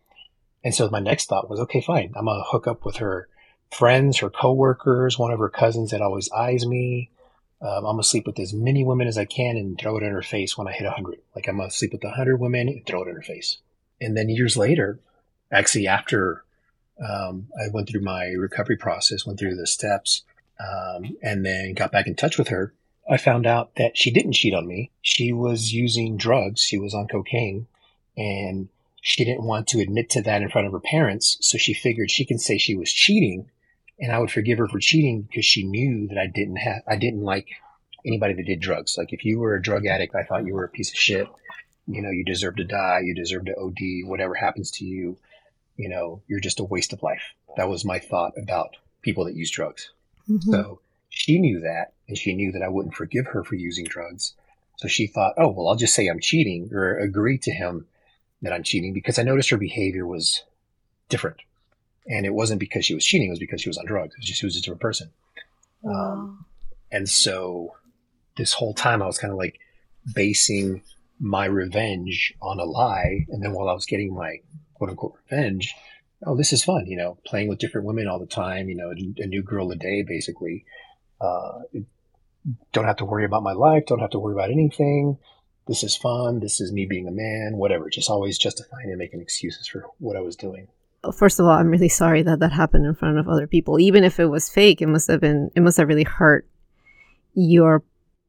and 0.62 0.74
so 0.74 0.88
my 0.90 1.00
next 1.00 1.26
thought 1.26 1.48
was, 1.48 1.60
okay, 1.60 1.80
fine. 1.80 2.12
I'm 2.16 2.26
going 2.26 2.38
to 2.38 2.44
hook 2.44 2.66
up 2.66 2.84
with 2.84 2.96
her 2.96 3.28
friends, 3.70 4.18
her 4.18 4.30
coworkers, 4.30 5.18
one 5.18 5.32
of 5.32 5.38
her 5.38 5.48
cousins 5.48 5.90
that 5.90 6.02
always 6.02 6.30
eyes 6.32 6.66
me. 6.66 7.10
Um, 7.60 7.84
I'm 7.84 7.96
to 7.96 8.04
sleep 8.04 8.26
with 8.26 8.38
as 8.38 8.52
many 8.52 8.84
women 8.84 9.08
as 9.08 9.18
I 9.18 9.24
can 9.24 9.56
and 9.56 9.78
throw 9.78 9.96
it 9.96 10.04
in 10.04 10.12
her 10.12 10.22
face 10.22 10.56
when 10.56 10.68
I 10.68 10.72
hit 10.72 10.84
100. 10.84 11.20
Like 11.34 11.48
I'm 11.48 11.58
to 11.58 11.70
sleep 11.70 11.92
with 11.92 12.04
100 12.04 12.36
women 12.36 12.68
and 12.68 12.86
throw 12.86 13.02
it 13.02 13.08
in 13.08 13.16
her 13.16 13.22
face. 13.22 13.58
And 14.00 14.16
then 14.16 14.28
years 14.28 14.56
later, 14.56 15.00
actually 15.50 15.88
after 15.88 16.44
um, 17.00 17.48
I 17.56 17.68
went 17.72 17.88
through 17.88 18.02
my 18.02 18.26
recovery 18.26 18.76
process, 18.76 19.26
went 19.26 19.38
through 19.38 19.56
the 19.56 19.66
steps, 19.66 20.22
um, 20.60 21.16
and 21.22 21.44
then 21.44 21.74
got 21.74 21.92
back 21.92 22.06
in 22.06 22.14
touch 22.14 22.38
with 22.38 22.48
her. 22.48 22.72
I 23.10 23.16
found 23.16 23.46
out 23.46 23.74
that 23.76 23.96
she 23.96 24.10
didn't 24.10 24.32
cheat 24.32 24.54
on 24.54 24.66
me. 24.66 24.90
She 25.00 25.32
was 25.32 25.72
using 25.72 26.16
drugs. 26.16 26.60
She 26.60 26.78
was 26.78 26.94
on 26.94 27.08
cocaine 27.08 27.66
and 28.16 28.68
she 29.00 29.24
didn't 29.24 29.44
want 29.44 29.68
to 29.68 29.80
admit 29.80 30.10
to 30.10 30.22
that 30.22 30.42
in 30.42 30.50
front 30.50 30.66
of 30.66 30.72
her 30.72 30.80
parents. 30.80 31.38
So 31.40 31.56
she 31.56 31.72
figured 31.72 32.10
she 32.10 32.24
can 32.24 32.38
say 32.38 32.58
she 32.58 32.76
was 32.76 32.92
cheating 32.92 33.48
and 33.98 34.12
I 34.12 34.18
would 34.18 34.30
forgive 34.30 34.58
her 34.58 34.68
for 34.68 34.78
cheating 34.78 35.22
because 35.22 35.44
she 35.44 35.64
knew 35.64 36.08
that 36.08 36.18
I 36.18 36.26
didn't 36.26 36.56
have, 36.56 36.82
I 36.86 36.96
didn't 36.96 37.22
like 37.22 37.48
anybody 38.06 38.34
that 38.34 38.46
did 38.46 38.60
drugs. 38.60 38.96
Like 38.96 39.12
if 39.12 39.24
you 39.24 39.38
were 39.38 39.54
a 39.54 39.62
drug 39.62 39.86
addict, 39.86 40.14
I 40.14 40.22
thought 40.22 40.46
you 40.46 40.54
were 40.54 40.64
a 40.64 40.68
piece 40.68 40.90
of 40.90 40.96
shit. 40.96 41.28
You 41.86 42.02
know, 42.02 42.10
you 42.10 42.24
deserve 42.24 42.56
to 42.56 42.64
die. 42.64 43.00
You 43.02 43.14
deserve 43.14 43.46
to 43.46 43.56
OD. 43.56 44.08
Whatever 44.08 44.34
happens 44.34 44.70
to 44.72 44.84
you, 44.84 45.18
you 45.76 45.88
know, 45.88 46.22
you're 46.28 46.40
just 46.40 46.60
a 46.60 46.64
waste 46.64 46.92
of 46.92 47.02
life. 47.02 47.22
That 47.56 47.68
was 47.68 47.84
my 47.84 47.98
thought 47.98 48.32
about 48.40 48.76
people 49.02 49.24
that 49.24 49.34
use 49.34 49.50
drugs. 49.50 49.90
Mhm. 50.28 50.42
So 50.44 50.80
she 51.08 51.38
knew 51.38 51.60
that, 51.60 51.94
and 52.06 52.18
she 52.18 52.34
knew 52.34 52.52
that 52.52 52.62
I 52.62 52.68
wouldn't 52.68 52.94
forgive 52.94 53.26
her 53.28 53.42
for 53.42 53.54
using 53.54 53.84
drugs. 53.84 54.34
So 54.76 54.86
she 54.86 55.06
thought, 55.06 55.34
oh, 55.38 55.48
well, 55.48 55.68
I'll 55.68 55.76
just 55.76 55.94
say 55.94 56.06
I'm 56.06 56.20
cheating 56.20 56.68
or 56.72 56.98
agree 56.98 57.38
to 57.38 57.50
him 57.50 57.86
that 58.42 58.52
I'm 58.52 58.62
cheating 58.62 58.92
because 58.92 59.18
I 59.18 59.24
noticed 59.24 59.50
her 59.50 59.56
behavior 59.56 60.06
was 60.06 60.44
different. 61.08 61.38
And 62.08 62.24
it 62.24 62.32
wasn't 62.32 62.60
because 62.60 62.84
she 62.84 62.94
was 62.94 63.04
cheating, 63.04 63.28
it 63.28 63.30
was 63.30 63.38
because 63.38 63.60
she 63.60 63.68
was 63.68 63.78
on 63.78 63.86
drugs. 63.86 64.16
Was 64.16 64.26
just, 64.26 64.40
she 64.40 64.46
was 64.46 64.56
a 64.56 64.60
different 64.60 64.80
person. 64.80 65.10
Um, 65.84 66.46
and 66.90 67.08
so 67.08 67.74
this 68.36 68.52
whole 68.52 68.74
time 68.74 69.02
I 69.02 69.06
was 69.06 69.18
kind 69.18 69.32
of 69.32 69.38
like 69.38 69.60
basing 70.14 70.82
my 71.20 71.44
revenge 71.44 72.32
on 72.40 72.60
a 72.60 72.64
lie. 72.64 73.26
And 73.28 73.42
then 73.42 73.52
while 73.52 73.68
I 73.68 73.74
was 73.74 73.86
getting 73.86 74.14
my 74.14 74.40
quote 74.74 74.90
unquote 74.90 75.18
revenge, 75.28 75.74
oh, 76.24 76.36
this 76.36 76.52
is 76.52 76.64
fun, 76.64 76.86
you 76.86 76.96
know, 76.96 77.18
playing 77.26 77.48
with 77.48 77.58
different 77.58 77.86
women 77.86 78.08
all 78.08 78.18
the 78.18 78.26
time, 78.26 78.68
you 78.68 78.74
know, 78.74 78.90
a, 78.90 79.26
new 79.26 79.42
girl 79.42 79.70
a 79.70 79.76
day, 79.76 80.02
basically. 80.02 80.64
Uh, 81.20 81.60
don't 82.72 82.86
have 82.86 82.96
to 82.96 83.04
worry 83.04 83.24
about 83.24 83.42
my 83.42 83.52
life, 83.52 83.84
don't 83.86 84.00
have 84.00 84.10
to 84.10 84.18
worry 84.18 84.34
about 84.34 84.50
anything. 84.50 85.18
This 85.66 85.84
is 85.84 85.96
fun. 85.96 86.40
This 86.40 86.62
is 86.62 86.72
me 86.72 86.86
being 86.86 87.06
a 87.06 87.12
man, 87.12 87.58
whatever. 87.58 87.90
Just 87.90 88.08
always 88.08 88.38
justifying 88.38 88.88
and 88.88 88.98
making 88.98 89.20
excuses 89.20 89.68
for 89.68 89.84
what 89.98 90.16
I 90.16 90.20
was 90.20 90.34
doing. 90.34 90.68
First 91.16 91.38
of 91.38 91.46
all, 91.46 91.52
I'm 91.52 91.68
really 91.68 91.88
sorry 91.88 92.22
that 92.22 92.40
that 92.40 92.52
happened 92.52 92.86
in 92.86 92.94
front 92.94 93.18
of 93.18 93.28
other 93.28 93.46
people. 93.46 93.78
Even 93.78 94.04
if 94.04 94.18
it 94.18 94.26
was 94.26 94.48
fake, 94.48 94.82
it 94.82 94.88
must 94.88 95.08
have 95.08 95.20
been, 95.20 95.50
it 95.54 95.60
must 95.60 95.76
have 95.76 95.88
really 95.88 96.04
hurt 96.04 96.46
your 97.34 97.84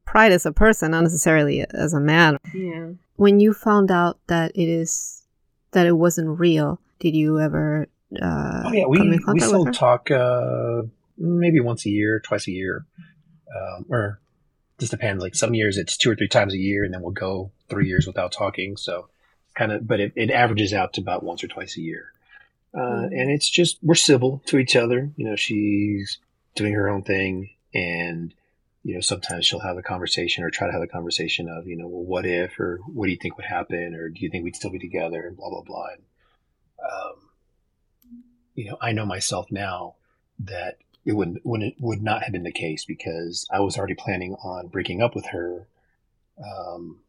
pride 0.06 0.32
as 0.32 0.46
a 0.46 0.52
person, 0.52 0.92
not 0.92 1.04
necessarily 1.04 1.66
as 1.72 1.94
a 1.94 2.00
man. 2.00 2.38
Yeah. 2.54 2.92
When 3.16 3.40
you 3.40 3.54
found 3.54 3.92
out 3.92 4.20
that 4.28 4.52
it 4.56 4.70
is, 4.70 5.26
that 5.72 5.88
it 5.88 5.98
wasn't 5.98 6.40
real, 6.40 6.80
did 7.00 7.16
you 7.16 7.40
ever 7.40 7.88
uh, 8.22 8.64
oh 8.66 8.72
yeah, 8.72 8.86
we 8.88 9.20
we 9.28 9.40
still 9.40 9.66
talk 9.66 10.10
uh, 10.10 10.82
maybe 11.18 11.60
once 11.60 11.86
a 11.86 11.90
year, 11.90 12.20
twice 12.20 12.48
a 12.48 12.52
year, 12.52 12.86
um, 13.56 13.86
or 13.90 14.20
just 14.80 14.92
depends. 14.92 15.22
Like 15.22 15.36
some 15.36 15.54
years 15.54 15.78
it's 15.78 15.96
two 15.96 16.10
or 16.10 16.16
three 16.16 16.28
times 16.28 16.54
a 16.54 16.58
year, 16.58 16.84
and 16.84 16.94
then 16.94 17.02
we'll 17.02 17.12
go 17.12 17.52
three 17.70 17.88
years 17.88 18.08
without 18.08 18.32
talking. 18.32 18.78
So 18.78 19.10
kind 19.54 19.72
of, 19.72 19.88
but 19.88 20.00
it, 20.00 20.14
it 20.16 20.32
averages 20.32 20.74
out 20.74 20.94
to 20.94 21.02
about 21.02 21.24
once 21.24 21.44
or 21.44 21.48
twice 21.48 21.78
a 21.78 21.82
year. 21.82 22.12
Uh, 22.74 22.80
mm-hmm. 22.80 23.14
And 23.14 23.32
it's 23.32 23.50
just 23.50 23.78
we're 23.82 23.96
civil 23.96 24.42
to 24.48 24.58
each 24.58 24.76
other. 24.76 25.12
You 25.16 25.26
know, 25.30 25.36
she's 25.36 26.20
doing 26.56 26.74
her 26.74 26.90
own 26.90 27.04
thing, 27.04 27.50
and 27.74 28.34
you 28.84 28.96
know 28.96 29.02
sometimes 29.02 29.46
she'll 29.46 29.60
have 29.60 29.78
a 29.78 29.82
conversation 29.82 30.44
or 30.44 30.50
try 30.50 30.68
to 30.68 30.74
have 30.74 30.82
a 30.82 30.88
conversation 30.88 31.50
of 31.50 31.68
you 31.68 31.76
know 31.76 31.88
well 31.88 32.04
what 32.04 32.26
if 32.26 32.60
or 32.60 32.80
what 32.88 33.06
do 33.06 33.12
you 33.12 33.18
think 33.18 33.38
would 33.38 33.46
happen 33.46 33.96
or 33.96 34.10
do 34.10 34.22
you 34.22 34.30
think 34.30 34.44
we'd 34.44 34.56
still 34.56 34.72
be 34.72 34.80
together 34.80 35.26
and 35.28 35.36
blah 35.38 35.50
blah 35.50 35.64
blah. 35.64 35.88
And, 35.94 36.04
um, 36.84 37.30
you 38.56 38.66
know, 38.66 38.78
I 38.82 38.92
know 38.92 39.06
myself 39.06 39.48
now 39.52 39.96
that 40.40 40.78
it 41.06 41.14
wouldn't, 41.14 41.40
when 41.44 41.62
it 41.62 41.76
would 41.80 42.02
not 42.02 42.24
have 42.24 42.32
been 42.32 42.44
the 42.44 42.52
case 42.52 42.86
because 42.86 43.48
I 43.52 43.62
was 43.62 43.78
already 43.78 43.96
planning 43.96 44.36
on 44.44 44.68
breaking 44.68 45.02
up 45.02 45.16
with 45.16 45.28
her 45.28 45.68
um, 46.44 47.00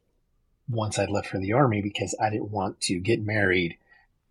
once 0.68 0.98
I'd 0.98 1.10
left 1.10 1.28
for 1.28 1.38
the 1.38 1.52
army 1.52 1.82
because 1.82 2.14
I 2.20 2.30
didn't 2.30 2.50
want 2.50 2.80
to 2.82 2.98
get 2.98 3.20
married 3.20 3.76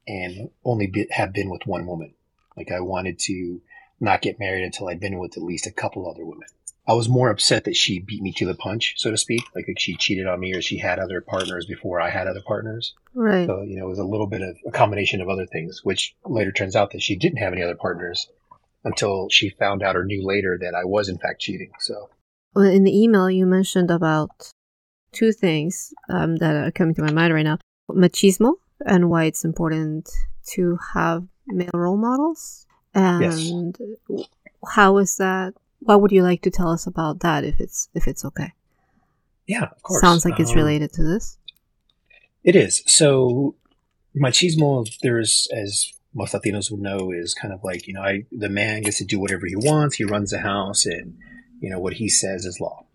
and 0.09 0.49
only 0.65 0.87
be, 0.87 1.07
have 1.11 1.31
been 1.31 1.49
with 1.49 1.65
one 1.65 1.85
woman. 1.85 2.13
Like 2.57 2.71
I 2.71 2.81
wanted 2.81 3.19
to 3.19 3.61
not 3.99 4.21
get 4.21 4.39
married 4.39 4.63
until 4.63 4.87
I'd 4.89 4.99
been 4.99 5.19
with 5.19 5.37
at 5.37 5.43
least 5.43 5.67
a 5.67 5.71
couple 5.71 6.09
other 6.09 6.25
women. 6.25 6.47
I 6.87 6.93
was 6.93 7.07
more 7.07 7.29
upset 7.29 7.65
that 7.65 7.75
she 7.75 7.99
beat 7.99 8.23
me 8.23 8.33
to 8.33 8.47
the 8.47 8.55
punch, 8.55 8.95
so 8.97 9.11
to 9.11 9.17
speak. 9.17 9.43
Like, 9.53 9.67
like 9.67 9.79
she 9.79 9.95
cheated 9.95 10.25
on 10.25 10.39
me 10.39 10.55
or 10.55 10.61
she 10.61 10.79
had 10.79 10.97
other 10.97 11.21
partners 11.21 11.67
before 11.67 12.01
I 12.01 12.09
had 12.09 12.27
other 12.27 12.41
partners. 12.41 12.95
Right. 13.13 13.45
So, 13.45 13.61
you 13.61 13.77
know, 13.77 13.85
it 13.85 13.89
was 13.89 13.99
a 13.99 14.03
little 14.03 14.25
bit 14.25 14.41
of 14.41 14.57
a 14.65 14.71
combination 14.71 15.21
of 15.21 15.29
other 15.29 15.45
things, 15.45 15.81
which 15.83 16.15
later 16.25 16.51
turns 16.51 16.75
out 16.75 16.91
that 16.91 17.03
she 17.03 17.15
didn't 17.15 17.37
have 17.37 17.53
any 17.53 17.61
other 17.61 17.75
partners 17.75 18.27
until 18.83 19.29
she 19.29 19.51
found 19.51 19.83
out 19.83 19.95
or 19.95 20.03
knew 20.03 20.25
later 20.25 20.57
that 20.59 20.73
I 20.73 20.85
was 20.85 21.09
in 21.09 21.19
fact 21.19 21.41
cheating. 21.41 21.71
So, 21.79 22.09
well, 22.55 22.65
in 22.65 22.85
the 22.85 23.03
email, 23.03 23.29
you 23.29 23.45
mentioned 23.45 23.91
about 23.91 24.51
two 25.11 25.31
things 25.31 25.93
um, 26.09 26.37
that 26.37 26.55
are 26.55 26.71
coming 26.71 26.95
to 26.95 27.03
my 27.03 27.11
mind 27.11 27.33
right 27.33 27.43
now 27.43 27.59
machismo 27.91 28.53
and 28.89 29.09
why 29.09 29.25
it's 29.25 29.45
important 29.45 30.09
to 30.47 30.77
have 30.93 31.25
male 31.47 31.69
role 31.73 31.97
models. 31.97 32.65
And 32.93 33.77
yes. 34.09 34.27
how 34.67 34.97
is 34.97 35.17
that 35.17 35.53
what 35.79 36.01
would 36.01 36.11
you 36.11 36.23
like 36.23 36.41
to 36.41 36.51
tell 36.51 36.69
us 36.69 36.87
about 36.87 37.19
that 37.21 37.43
if 37.43 37.59
it's 37.59 37.89
if 37.93 38.07
it's 38.07 38.25
okay? 38.25 38.53
Yeah, 39.47 39.63
of 39.63 39.81
course. 39.83 40.01
Sounds 40.01 40.25
like 40.25 40.39
it's 40.39 40.51
um, 40.51 40.57
related 40.57 40.91
to 40.93 41.03
this. 41.03 41.37
It 42.43 42.55
is. 42.55 42.83
So 42.87 43.55
machismo, 44.15 44.89
there's 45.01 45.47
as 45.55 45.93
most 46.13 46.33
Latinos 46.33 46.71
would 46.71 46.81
know, 46.81 47.11
is 47.11 47.33
kind 47.33 47.53
of 47.53 47.63
like 47.63 47.87
you 47.87 47.93
know, 47.93 48.01
I 48.01 48.25
the 48.31 48.49
man 48.49 48.81
gets 48.81 48.97
to 48.97 49.05
do 49.05 49.19
whatever 49.19 49.45
he 49.45 49.55
wants. 49.55 49.95
He 49.95 50.03
runs 50.03 50.31
the 50.31 50.39
house, 50.39 50.85
and 50.85 51.17
you 51.59 51.69
know 51.69 51.79
what 51.79 51.93
he 51.93 52.09
says 52.09 52.45
is 52.45 52.59
law. 52.59 52.85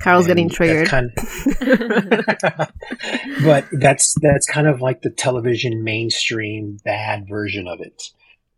Carol's 0.00 0.26
getting 0.26 0.48
triggered. 0.48 0.88
Kind 0.88 1.12
of, 1.16 1.58
but 3.44 3.66
that's 3.72 4.14
that's 4.20 4.46
kind 4.46 4.66
of 4.66 4.80
like 4.80 5.02
the 5.02 5.10
television 5.10 5.84
mainstream 5.84 6.78
bad 6.84 7.28
version 7.28 7.68
of 7.68 7.80
it 7.80 8.10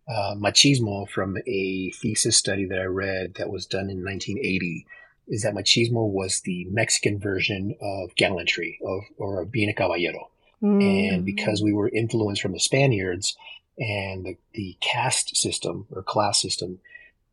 uh, 0.08 0.34
machismo 0.36 1.08
from 1.08 1.36
a 1.46 1.90
thesis 1.90 2.36
study 2.36 2.66
that 2.66 2.78
I 2.78 2.84
read 2.84 3.34
that 3.34 3.50
was 3.50 3.66
done 3.66 3.90
in 3.90 4.04
1980 4.04 4.86
is 5.28 5.42
that 5.42 5.54
machismo 5.54 6.08
was 6.08 6.40
the 6.40 6.66
Mexican 6.70 7.18
version 7.18 7.76
of 7.80 8.14
gallantry 8.16 8.78
of 8.84 9.02
or 9.16 9.42
of 9.42 9.52
being 9.52 9.68
a 9.68 9.74
caballero. 9.74 10.30
Mm. 10.62 11.14
And 11.14 11.24
because 11.24 11.62
we 11.62 11.72
were 11.72 11.88
influenced 11.88 12.42
from 12.42 12.52
the 12.52 12.60
Spaniards 12.60 13.36
and 13.78 14.24
the, 14.24 14.36
the 14.54 14.76
caste 14.80 15.36
system 15.36 15.86
or 15.90 16.02
class 16.02 16.42
system 16.42 16.80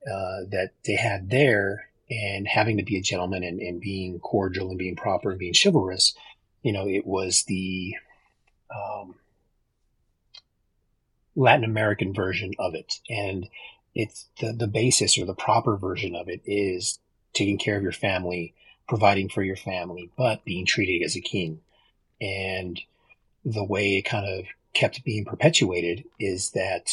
uh, 0.05 0.45
that 0.51 0.71
they 0.85 0.95
had 0.95 1.29
there, 1.29 1.88
and 2.09 2.47
having 2.47 2.77
to 2.77 2.83
be 2.83 2.97
a 2.97 3.01
gentleman 3.01 3.43
and, 3.43 3.59
and 3.59 3.79
being 3.79 4.19
cordial 4.19 4.69
and 4.69 4.79
being 4.79 4.95
proper 4.95 5.29
and 5.29 5.39
being 5.39 5.53
chivalrous, 5.53 6.15
you 6.63 6.73
know, 6.73 6.87
it 6.87 7.05
was 7.05 7.43
the 7.43 7.93
um, 8.75 9.15
Latin 11.35 11.63
American 11.63 12.13
version 12.13 12.53
of 12.59 12.75
it. 12.75 12.99
And 13.09 13.47
it's 13.95 14.27
the, 14.39 14.53
the 14.53 14.67
basis 14.67 15.17
or 15.17 15.25
the 15.25 15.33
proper 15.33 15.77
version 15.77 16.15
of 16.15 16.29
it 16.29 16.41
is 16.45 16.99
taking 17.33 17.57
care 17.57 17.77
of 17.77 17.83
your 17.83 17.91
family, 17.91 18.53
providing 18.87 19.29
for 19.29 19.43
your 19.43 19.55
family, 19.55 20.11
but 20.17 20.43
being 20.45 20.65
treated 20.65 21.05
as 21.05 21.15
a 21.15 21.21
king. 21.21 21.61
And 22.19 22.79
the 23.45 23.63
way 23.63 23.97
it 23.97 24.03
kind 24.03 24.27
of 24.27 24.45
kept 24.73 25.03
being 25.03 25.25
perpetuated 25.25 26.05
is 26.19 26.51
that 26.51 26.89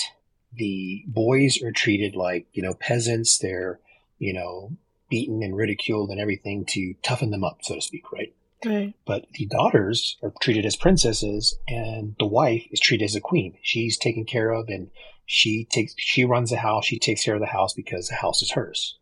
the 0.53 1.05
boys 1.07 1.62
are 1.62 1.73
treated 1.73 2.17
like, 2.17 2.47
you 2.53 2.62
know, 2.62 2.75
peasants. 2.75 3.39
They're, 3.39 3.79
you 4.19 4.33
know, 4.33 4.73
beaten 5.09 5.43
and 5.43 5.57
ridiculed 5.57 6.11
and 6.11 6.21
everything 6.21 6.65
to 6.67 6.95
toughen 7.03 7.31
them 7.31 7.45
up, 7.45 7.59
so 7.63 7.75
to 7.75 7.81
speak, 7.81 8.13
right? 8.13 8.35
Right. 8.65 8.95
But 9.05 9.27
the 9.35 9.47
daughters 9.47 10.17
are 10.23 10.33
treated 10.41 10.65
as 10.65 10.77
princesses, 10.77 11.57
and 11.69 12.17
the 12.19 12.27
wife 12.27 12.67
is 12.71 12.81
treated 12.81 13.05
as 13.05 13.15
a 13.15 13.21
queen. 13.21 13.59
She's 13.63 13.99
taken 13.99 14.25
care 14.25 14.51
of, 14.51 14.69
and 14.69 14.91
she 15.27 15.65
takes 15.65 15.95
she 15.97 16.25
runs 16.25 16.51
the 16.51 16.57
house. 16.57 16.87
She 16.87 16.99
takes 16.99 17.25
care 17.25 17.35
of 17.35 17.41
the 17.41 17.47
house 17.47 17.75
because 17.75 18.09
the 18.09 18.15
house 18.15 18.43
is 18.43 18.53
hers. 18.53 18.97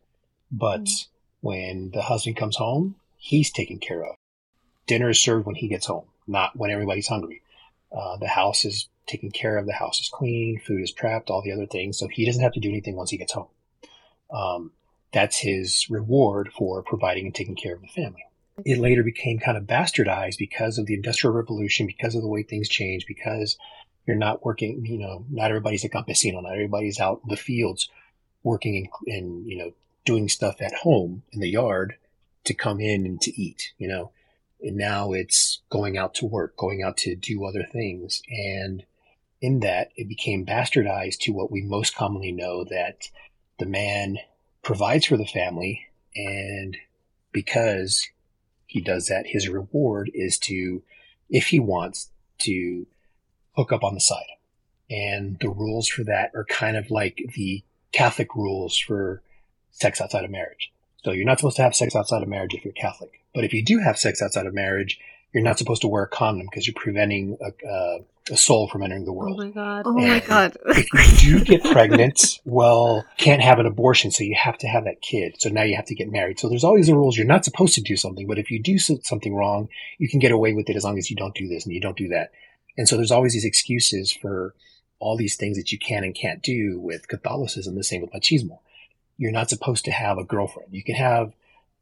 But 0.51 0.85
mm. 0.85 1.07
when 1.41 1.91
the 1.93 2.03
husband 2.03 2.37
comes 2.37 2.57
home, 2.57 2.97
he's 3.17 3.53
taken 3.53 3.79
care 3.79 4.05
of. 4.05 4.17
Dinner 4.87 5.11
is 5.11 5.21
served 5.21 5.47
when 5.47 5.55
he 5.55 5.69
gets 5.69 5.87
home, 5.87 6.07
not 6.27 6.57
when 6.57 6.71
everybody's 6.71 7.09
hungry. 7.09 7.43
Uh, 7.97 8.17
the 8.17 8.29
house 8.29 8.65
is 8.65 8.89
taken 9.07 9.31
care 9.31 9.57
of. 9.57 9.67
The 9.67 9.73
house 9.73 10.01
is 10.01 10.09
clean. 10.09 10.61
Food 10.61 10.83
is 10.83 10.93
prepped. 10.93 11.31
All 11.31 11.43
the 11.43 11.53
other 11.53 11.67
things. 11.67 11.99
So 11.99 12.09
he 12.09 12.27
doesn't 12.27 12.43
have 12.43 12.55
to 12.55 12.61
do 12.61 12.69
anything 12.69 12.97
once 12.97 13.11
he 13.11 13.19
gets 13.19 13.33
home. 13.33 13.49
Um, 14.33 14.73
that's 15.15 15.39
his 15.39 15.87
reward 15.89 16.53
for 16.53 16.83
providing 16.83 17.25
and 17.27 17.35
taking 17.35 17.57
care 17.57 17.75
of 17.75 17.81
the 17.81 17.89
family 17.89 18.25
it 18.65 18.79
later 18.79 19.03
became 19.03 19.39
kind 19.39 19.57
of 19.57 19.65
bastardized 19.65 20.39
because 20.39 20.79
of 20.79 20.87
the 20.87 20.95
industrial 20.95 21.35
revolution, 21.35 21.87
because 21.87 22.15
of 22.15 22.23
the 22.23 22.29
way 22.29 22.43
things 22.43 22.69
changed, 22.69 23.07
because 23.07 23.57
you're 24.07 24.17
not 24.17 24.45
working, 24.45 24.85
you 24.87 24.99
know, 24.99 25.25
not 25.31 25.51
everybody's 25.51 25.85
a 25.85 25.89
campesino, 25.89 26.43
not 26.43 26.53
everybody's 26.53 27.01
out 27.01 27.21
in 27.25 27.31
the 27.31 27.37
fields 27.37 27.89
working 28.43 28.91
and, 29.07 29.47
you 29.47 29.57
know, 29.57 29.73
doing 30.05 30.29
stuff 30.29 30.61
at 30.61 30.75
home 30.75 31.23
in 31.33 31.41
the 31.41 31.49
yard 31.49 31.97
to 32.45 32.55
come 32.55 32.81
in 32.81 33.07
and 33.07 33.21
to 33.23 33.41
eat, 33.41 33.73
you 33.79 33.89
know. 33.89 34.13
And 34.61 34.77
now 34.77 35.13
it's 35.13 35.63
going 35.71 35.99
out 35.99 36.15
to 36.17 36.27
work, 36.27 36.57
going 36.57 36.83
out 36.83 36.97
to 36.99 37.17
do 37.17 37.45
other 37.45 37.65
things. 37.65 38.23
And 38.29 38.85
in 39.41 39.61
that, 39.61 39.91
it 39.97 40.09
became 40.09 40.47
bastardized 40.47 41.19
to 41.21 41.33
what 41.33 41.51
we 41.51 41.63
most 41.63 41.97
commonly 41.97 42.33
know 42.33 42.65
that 42.65 43.09
the 43.59 43.67
man 43.67 44.19
provides 44.65 45.07
for 45.07 45.17
the 45.17 45.27
family 45.27 45.87
and 46.17 46.77
because 47.33 48.09
he 48.67 48.81
does 48.81 49.07
that, 49.09 49.27
his 49.27 49.49
reward 49.49 50.11
is 50.15 50.39
to, 50.39 50.83
if 51.31 51.49
he 51.49 51.61
wants, 51.61 52.11
to 52.39 52.87
hook 53.57 53.73
up 53.73 53.85
on 53.85 53.95
the 53.95 54.01
side. 54.01 54.25
And 54.91 55.39
the 55.41 55.49
rules 55.49 55.89
for 55.89 56.05
that 56.05 56.33
are 56.35 56.45
kind 56.45 56.77
of 56.77 56.91
like 56.91 57.21
the 57.35 57.63
Catholic 57.93 58.35
rules 58.35 58.77
for 58.77 59.23
sex 59.71 60.01
outside 60.01 60.25
of 60.25 60.31
marriage. 60.31 60.73
So 61.05 61.13
you're 61.13 61.25
not 61.25 61.39
supposed 61.39 61.57
to 61.57 61.63
have 61.63 61.75
sex 61.75 61.95
outside 61.95 62.23
of 62.23 62.29
marriage 62.29 62.55
if 62.55 62.65
you're 62.65 62.73
Catholic. 62.73 63.23
But 63.35 63.45
if 63.45 63.53
you 63.53 63.65
do 63.65 63.79
have 63.79 63.99
sex 63.99 64.23
outside 64.23 64.47
of 64.47 64.55
marriage, 64.55 64.99
you're 65.33 65.43
not 65.43 65.59
supposed 65.59 65.83
to 65.83 65.89
wear 65.89 66.05
a 66.05 66.09
condom 66.09 66.47
because 66.51 66.67
you're 66.67 66.75
preventing 66.75 67.37
a, 67.41 67.69
a 67.69 67.99
a 68.31 68.37
soul 68.37 68.69
from 68.69 68.83
entering 68.83 69.05
the 69.05 69.11
oh 69.11 69.15
world. 69.15 69.41
Oh 69.41 69.45
my 69.45 69.51
god. 69.51 69.83
Oh 69.87 69.93
my 69.93 70.21
god. 70.21 70.57
if 70.67 71.23
you 71.25 71.41
do 71.41 71.45
get 71.45 71.63
pregnant, 71.63 72.41
well, 72.45 73.05
can't 73.19 73.43
have 73.43 73.59
an 73.59 73.67
abortion, 73.67 74.11
so 74.11 74.25
you 74.25 74.35
have 74.35 74.57
to 74.59 74.67
have 74.67 74.85
that 74.85 75.03
kid. 75.03 75.37
So 75.39 75.51
now 75.51 75.63
you 75.63 75.77
have 75.77 75.87
to 75.87 75.95
get 75.95 76.11
married. 76.11 76.39
So 76.39 76.49
there's 76.49 76.65
always 76.65 76.87
the 76.87 76.97
rules. 76.97 77.17
You're 77.17 77.27
not 77.27 77.45
supposed 77.45 77.75
to 77.75 77.83
do 77.83 77.97
something, 77.97 78.27
but 78.27 78.39
if 78.39 78.51
you 78.51 78.63
do 78.63 78.79
something 78.79 79.35
wrong, 79.35 79.69
you 79.99 80.09
can 80.09 80.21
get 80.21 80.33
away 80.33 80.55
with 80.55 80.71
it 80.71 80.77
as 80.77 80.85
long 80.85 80.99
as 80.99 81.11
you 81.11 81.17
don't 81.17 81.35
do 81.35 81.49
this 81.49 81.65
and 81.65 81.75
you 81.75 81.81
don't 81.81 81.97
do 81.97 82.09
that. 82.09 82.31
And 82.77 82.89
so 82.89 82.97
there's 82.97 83.13
always 83.13 83.35
these 83.35 83.45
excuses 83.45 84.11
for 84.11 84.55
all 84.99 85.17
these 85.17 85.37
things 85.37 85.57
that 85.59 85.71
you 85.71 85.79
can 85.79 86.03
and 86.03 86.15
can't 86.15 86.43
do 86.43 86.81
with 86.81 87.09
Catholicism. 87.09 87.75
The 87.75 87.85
same 87.85 88.01
with 88.01 88.13
machismo. 88.13 88.61
You're 89.17 89.33
not 89.33 89.51
supposed 89.51 89.85
to 89.85 89.93
have 89.93 90.19
a 90.19 90.25
girlfriend. 90.25 90.71
You 90.73 90.83
can 90.83 90.95
have, 90.95 91.33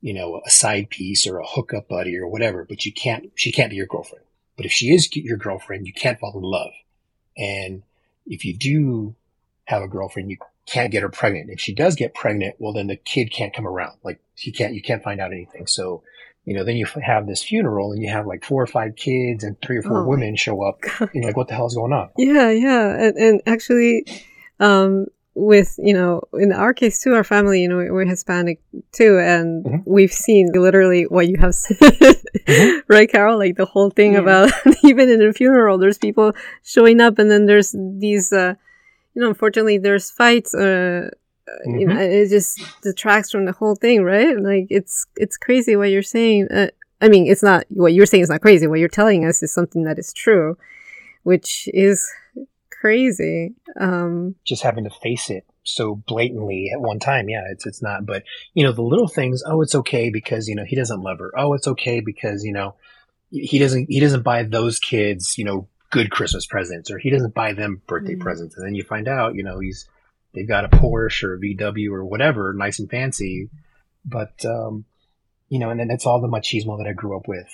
you 0.01 0.13
know, 0.13 0.43
a 0.45 0.51
side 0.51 0.91
piece 0.91 1.27
or 1.27 1.39
a 1.39 1.47
hookup 1.47 1.89
buddy 1.89 2.19
or 2.19 2.27
whatever, 2.27 2.67
but 2.69 2.85
you 2.85 2.93
can't, 2.93 3.31
she 3.37 3.53
can't 3.53 3.71
be 3.71 3.77
your 3.77 3.87
girlfriend. 3.87 4.25
But 4.57 4.67
if 4.67 4.73
she 4.73 4.93
is 4.93 5.15
your 5.17 5.37
girlfriend, 5.37 5.87
you 5.87 5.93
can't 5.93 6.19
fall 6.19 6.37
in 6.37 6.43
love. 6.43 6.73
And 7.37 7.83
if 8.27 8.45
you 8.45 8.57
do 8.57 9.15
have 9.65 9.83
a 9.83 9.89
girlfriend, 9.89 10.31
you 10.31 10.37
can't 10.67 10.93
get 10.93 11.03
her 11.03 11.09
pregnant. 11.09 11.51
If 11.51 11.61
she 11.61 11.75
does 11.75 11.95
get 11.95 12.15
pregnant, 12.15 12.57
well, 12.59 12.73
then 12.73 12.87
the 12.87 12.97
kid 12.97 13.33
can't 13.33 13.55
come 13.55 13.67
around. 13.67 13.99
Like 14.03 14.21
he 14.35 14.53
can't, 14.53 14.75
you 14.75 14.83
can't 14.83 15.03
find 15.03 15.21
out 15.21 15.33
anything. 15.33 15.67
So, 15.67 16.03
you 16.45 16.55
know, 16.55 16.65
then 16.65 16.77
you 16.77 16.87
have 17.03 17.27
this 17.27 17.43
funeral 17.43 17.93
and 17.93 18.03
you 18.03 18.09
have 18.11 18.27
like 18.27 18.45
four 18.45 18.63
or 18.63 18.67
five 18.67 18.97
kids 18.97 19.45
and 19.45 19.61
three 19.63 19.79
or 19.79 19.83
four 19.83 19.99
Oh 19.99 20.09
women 20.09 20.37
show 20.37 20.63
up. 20.63 20.81
And 21.01 21.11
you're 21.15 21.25
like, 21.25 21.37
what 21.37 21.49
the 21.49 21.55
hell's 21.55 21.75
going 21.75 21.93
on? 21.93 22.11
Yeah, 22.17 22.51
yeah, 22.51 22.89
and, 23.01 23.17
and 23.17 23.43
actually, 23.47 24.07
um, 24.59 25.07
with 25.35 25.75
you 25.79 25.95
know, 25.95 26.23
in 26.35 26.53
our 26.53 26.75
case 26.75 27.03
too, 27.03 27.15
our 27.15 27.25
family, 27.25 27.63
you 27.63 27.69
know, 27.69 27.77
we're 27.77 28.05
Hispanic 28.05 28.61
too, 28.93 29.19
and 29.19 29.65
Mhm. 29.65 29.83
we've 29.87 30.13
seen 30.13 30.51
literally 30.53 31.05
what 31.05 31.29
you 31.29 31.37
have 31.39 31.55
said, 31.55 31.77
Mhm. 32.47 32.83
right, 32.89 33.11
Carol? 33.11 33.39
Like 33.39 33.57
the 33.57 33.65
whole 33.65 33.91
thing 33.91 34.13
Yeah. 34.15 34.21
about 34.21 34.53
even 34.85 35.09
in 35.09 35.23
a 35.23 35.33
funeral, 35.33 35.79
there's 35.79 35.99
people 35.99 36.33
showing 36.63 37.01
up, 37.01 37.19
and 37.19 37.31
then 37.31 37.47
there's 37.47 37.75
these, 37.99 38.33
uh, 38.33 38.55
you 39.15 39.23
know, 39.23 39.29
unfortunately, 39.29 39.79
there's 39.79 40.11
fights. 40.11 40.55
Uh, 40.55 41.11
You 41.67 41.87
know, 41.89 41.99
it 42.01 42.29
just 42.31 42.63
detracts 42.83 43.31
from 43.33 43.45
the 43.47 43.53
whole 43.53 43.75
thing, 43.75 44.03
right? 44.05 44.35
Like 44.51 44.67
it's 44.71 45.07
it's 45.17 45.37
crazy 45.37 45.75
what 45.77 45.91
you're 45.91 46.03
saying. 46.17 46.49
Uh, 46.51 46.69
I 47.05 47.09
mean, 47.09 47.27
it's 47.27 47.43
not 47.43 47.65
what 47.69 47.93
you're 47.93 48.07
saying 48.07 48.23
is 48.25 48.31
not 48.31 48.41
crazy. 48.47 48.67
What 48.67 48.79
you're 48.81 48.89
telling 49.01 49.25
us 49.29 49.43
is 49.43 49.53
something 49.53 49.83
that 49.85 49.99
is 49.99 50.13
true, 50.13 50.57
which 51.25 51.69
is 51.75 51.99
crazy. 52.83 53.55
Um, 53.81 54.35
just 54.45 54.63
having 54.63 54.85
to 54.85 54.91
face 54.91 55.31
it 55.31 55.45
so 55.63 55.95
blatantly 55.95 56.71
at 56.75 56.81
one 56.81 56.99
time. 56.99 57.29
Yeah, 57.29 57.45
it's 57.51 57.65
it's 57.65 57.81
not. 57.81 58.05
But 58.05 58.25
you 58.55 58.65
know, 58.65 58.73
the 58.73 58.83
little 58.83 59.09
things. 59.09 59.43
Oh, 59.47 59.63
it's 59.63 59.75
okay 59.77 60.11
because 60.11 60.49
you 60.49 60.57
know 60.57 60.65
he 60.67 60.77
doesn't 60.77 61.01
love 61.01 61.21
her. 61.21 61.31
Oh, 61.39 61.55
it's 61.55 61.69
okay 61.69 62.01
because 62.01 62.45
you 62.45 62.53
know 62.53 62.75
he 63.31 63.59
doesn't 63.59 63.87
he 63.89 64.01
doesn't 64.01 64.23
buy 64.25 64.43
those 64.43 64.79
kids 64.79 65.39
you 65.39 65.45
know 65.45 65.67
good 65.91 66.11
Christmas 66.11 66.45
presents 66.47 66.91
or 66.91 66.99
he 66.99 67.09
doesn't 67.11 67.35
buy 67.35 67.53
them 67.53 67.81
birthday 67.87 68.15
Mhm. 68.17 68.21
presents. 68.21 68.57
And 68.57 68.67
then 68.67 68.75
you 68.75 68.83
find 68.83 69.07
out 69.09 69.35
you 69.37 69.43
know 69.45 69.61
he's 69.61 69.89
they've 70.35 70.49
got 70.49 70.65
a 70.65 70.69
Porsche 70.69 71.25
or 71.25 71.35
a 71.35 71.39
VW 71.39 71.93
or 71.93 72.05
whatever, 72.05 72.53
nice 72.53 72.79
and 72.81 72.91
fancy. 72.91 73.49
But 74.05 74.45
um, 74.45 74.85
you 75.49 75.59
know, 75.61 75.71
and 75.71 75.79
then 75.79 75.89
that's 75.89 76.05
all 76.07 76.21
the 76.21 76.29
machismo 76.29 76.77
that 76.79 76.89
I 76.89 76.93
grew 76.93 77.17
up 77.17 77.29
with 77.29 77.49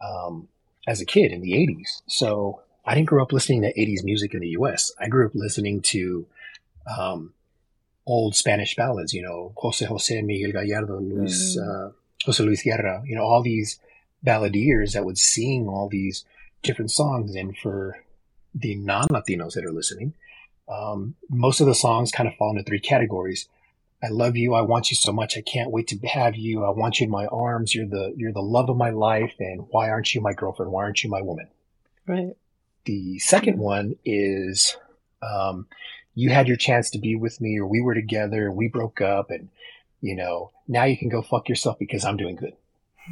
um, 0.00 0.48
as 0.88 1.00
a 1.00 1.06
kid 1.06 1.30
in 1.32 1.40
the 1.40 1.52
'80s. 1.52 2.02
So 2.08 2.62
I 2.86 2.94
didn't 2.94 3.08
grow 3.08 3.22
up 3.22 3.32
listening 3.32 3.62
to 3.62 3.74
80s 3.74 4.04
music 4.04 4.32
in 4.32 4.40
the 4.40 4.50
US. 4.50 4.92
I 5.00 5.08
grew 5.08 5.26
up 5.26 5.34
listening 5.34 5.82
to 5.82 6.26
um, 6.96 7.34
old 8.06 8.36
Spanish 8.36 8.76
ballads, 8.76 9.12
you 9.12 9.22
know, 9.22 9.52
Jose 9.56 9.84
Jose, 9.84 10.22
Miguel 10.22 10.52
Gallardo, 10.52 11.00
Luis, 11.00 11.58
uh, 11.58 11.90
Jose 12.24 12.42
Luis 12.42 12.62
Guerra, 12.62 13.02
you 13.04 13.16
know, 13.16 13.24
all 13.24 13.42
these 13.42 13.80
balladeers 14.24 14.92
that 14.92 15.04
would 15.04 15.18
sing 15.18 15.66
all 15.68 15.88
these 15.88 16.24
different 16.62 16.92
songs. 16.92 17.34
And 17.34 17.56
for 17.58 17.98
the 18.54 18.76
non 18.76 19.08
Latinos 19.08 19.54
that 19.54 19.64
are 19.64 19.72
listening, 19.72 20.14
um, 20.68 21.16
most 21.28 21.60
of 21.60 21.66
the 21.66 21.74
songs 21.74 22.12
kind 22.12 22.28
of 22.28 22.36
fall 22.36 22.50
into 22.50 22.62
three 22.62 22.80
categories. 22.80 23.48
I 24.02 24.08
love 24.08 24.36
you. 24.36 24.54
I 24.54 24.60
want 24.60 24.90
you 24.90 24.96
so 24.96 25.10
much. 25.10 25.36
I 25.36 25.40
can't 25.40 25.70
wait 25.70 25.88
to 25.88 25.98
have 26.06 26.36
you. 26.36 26.64
I 26.64 26.70
want 26.70 27.00
you 27.00 27.04
in 27.04 27.10
my 27.10 27.26
arms. 27.26 27.74
You're 27.74 27.86
the, 27.86 28.14
you're 28.16 28.32
the 28.32 28.42
love 28.42 28.68
of 28.68 28.76
my 28.76 28.90
life. 28.90 29.32
And 29.40 29.66
why 29.70 29.90
aren't 29.90 30.14
you 30.14 30.20
my 30.20 30.34
girlfriend? 30.34 30.70
Why 30.70 30.84
aren't 30.84 31.02
you 31.02 31.10
my 31.10 31.22
woman? 31.22 31.48
right. 32.06 32.36
The 32.86 33.18
second 33.18 33.58
one 33.58 33.96
is 34.04 34.76
um, 35.20 35.66
you 36.14 36.30
had 36.30 36.48
your 36.48 36.56
chance 36.56 36.90
to 36.90 36.98
be 36.98 37.16
with 37.16 37.40
me, 37.40 37.58
or 37.58 37.66
we 37.66 37.80
were 37.80 37.94
together, 37.94 38.46
and 38.46 38.56
we 38.56 38.68
broke 38.68 39.00
up, 39.00 39.30
and 39.30 39.48
you 40.00 40.14
know 40.14 40.52
now 40.68 40.84
you 40.84 40.96
can 40.96 41.08
go 41.08 41.20
fuck 41.20 41.48
yourself 41.48 41.78
because 41.78 42.04
I'm 42.04 42.16
doing 42.16 42.36
good. 42.36 42.54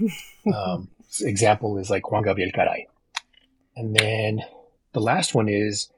um, 0.55 0.89
example 1.21 1.77
is 1.79 1.91
like 1.91 2.11
Juan 2.11 2.23
Gabriel 2.23 2.53
Caray, 2.55 2.87
and 3.77 3.95
then 3.97 4.43
the 4.93 5.01
last 5.01 5.35
one 5.35 5.49
is 5.49 5.91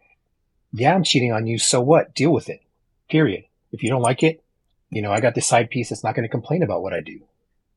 yeah, 0.73 0.95
I'm 0.95 1.05
cheating 1.05 1.33
on 1.33 1.47
you. 1.47 1.59
So 1.59 1.81
what? 1.81 2.15
Deal 2.15 2.33
with 2.33 2.49
it. 2.49 2.63
Period. 3.11 3.45
If 3.73 3.83
you 3.83 3.91
don't 3.91 4.03
like 4.03 4.23
it, 4.23 4.43
you 4.89 5.03
know 5.03 5.13
I 5.13 5.21
got 5.21 5.35
this 5.35 5.47
side 5.47 5.69
piece 5.69 5.91
that's 5.91 6.05
not 6.05 6.15
going 6.15 6.27
to 6.27 6.33
complain 6.33 6.63
about 6.63 6.83
what 6.83 6.95
I 6.95 7.01
do, 7.01 7.21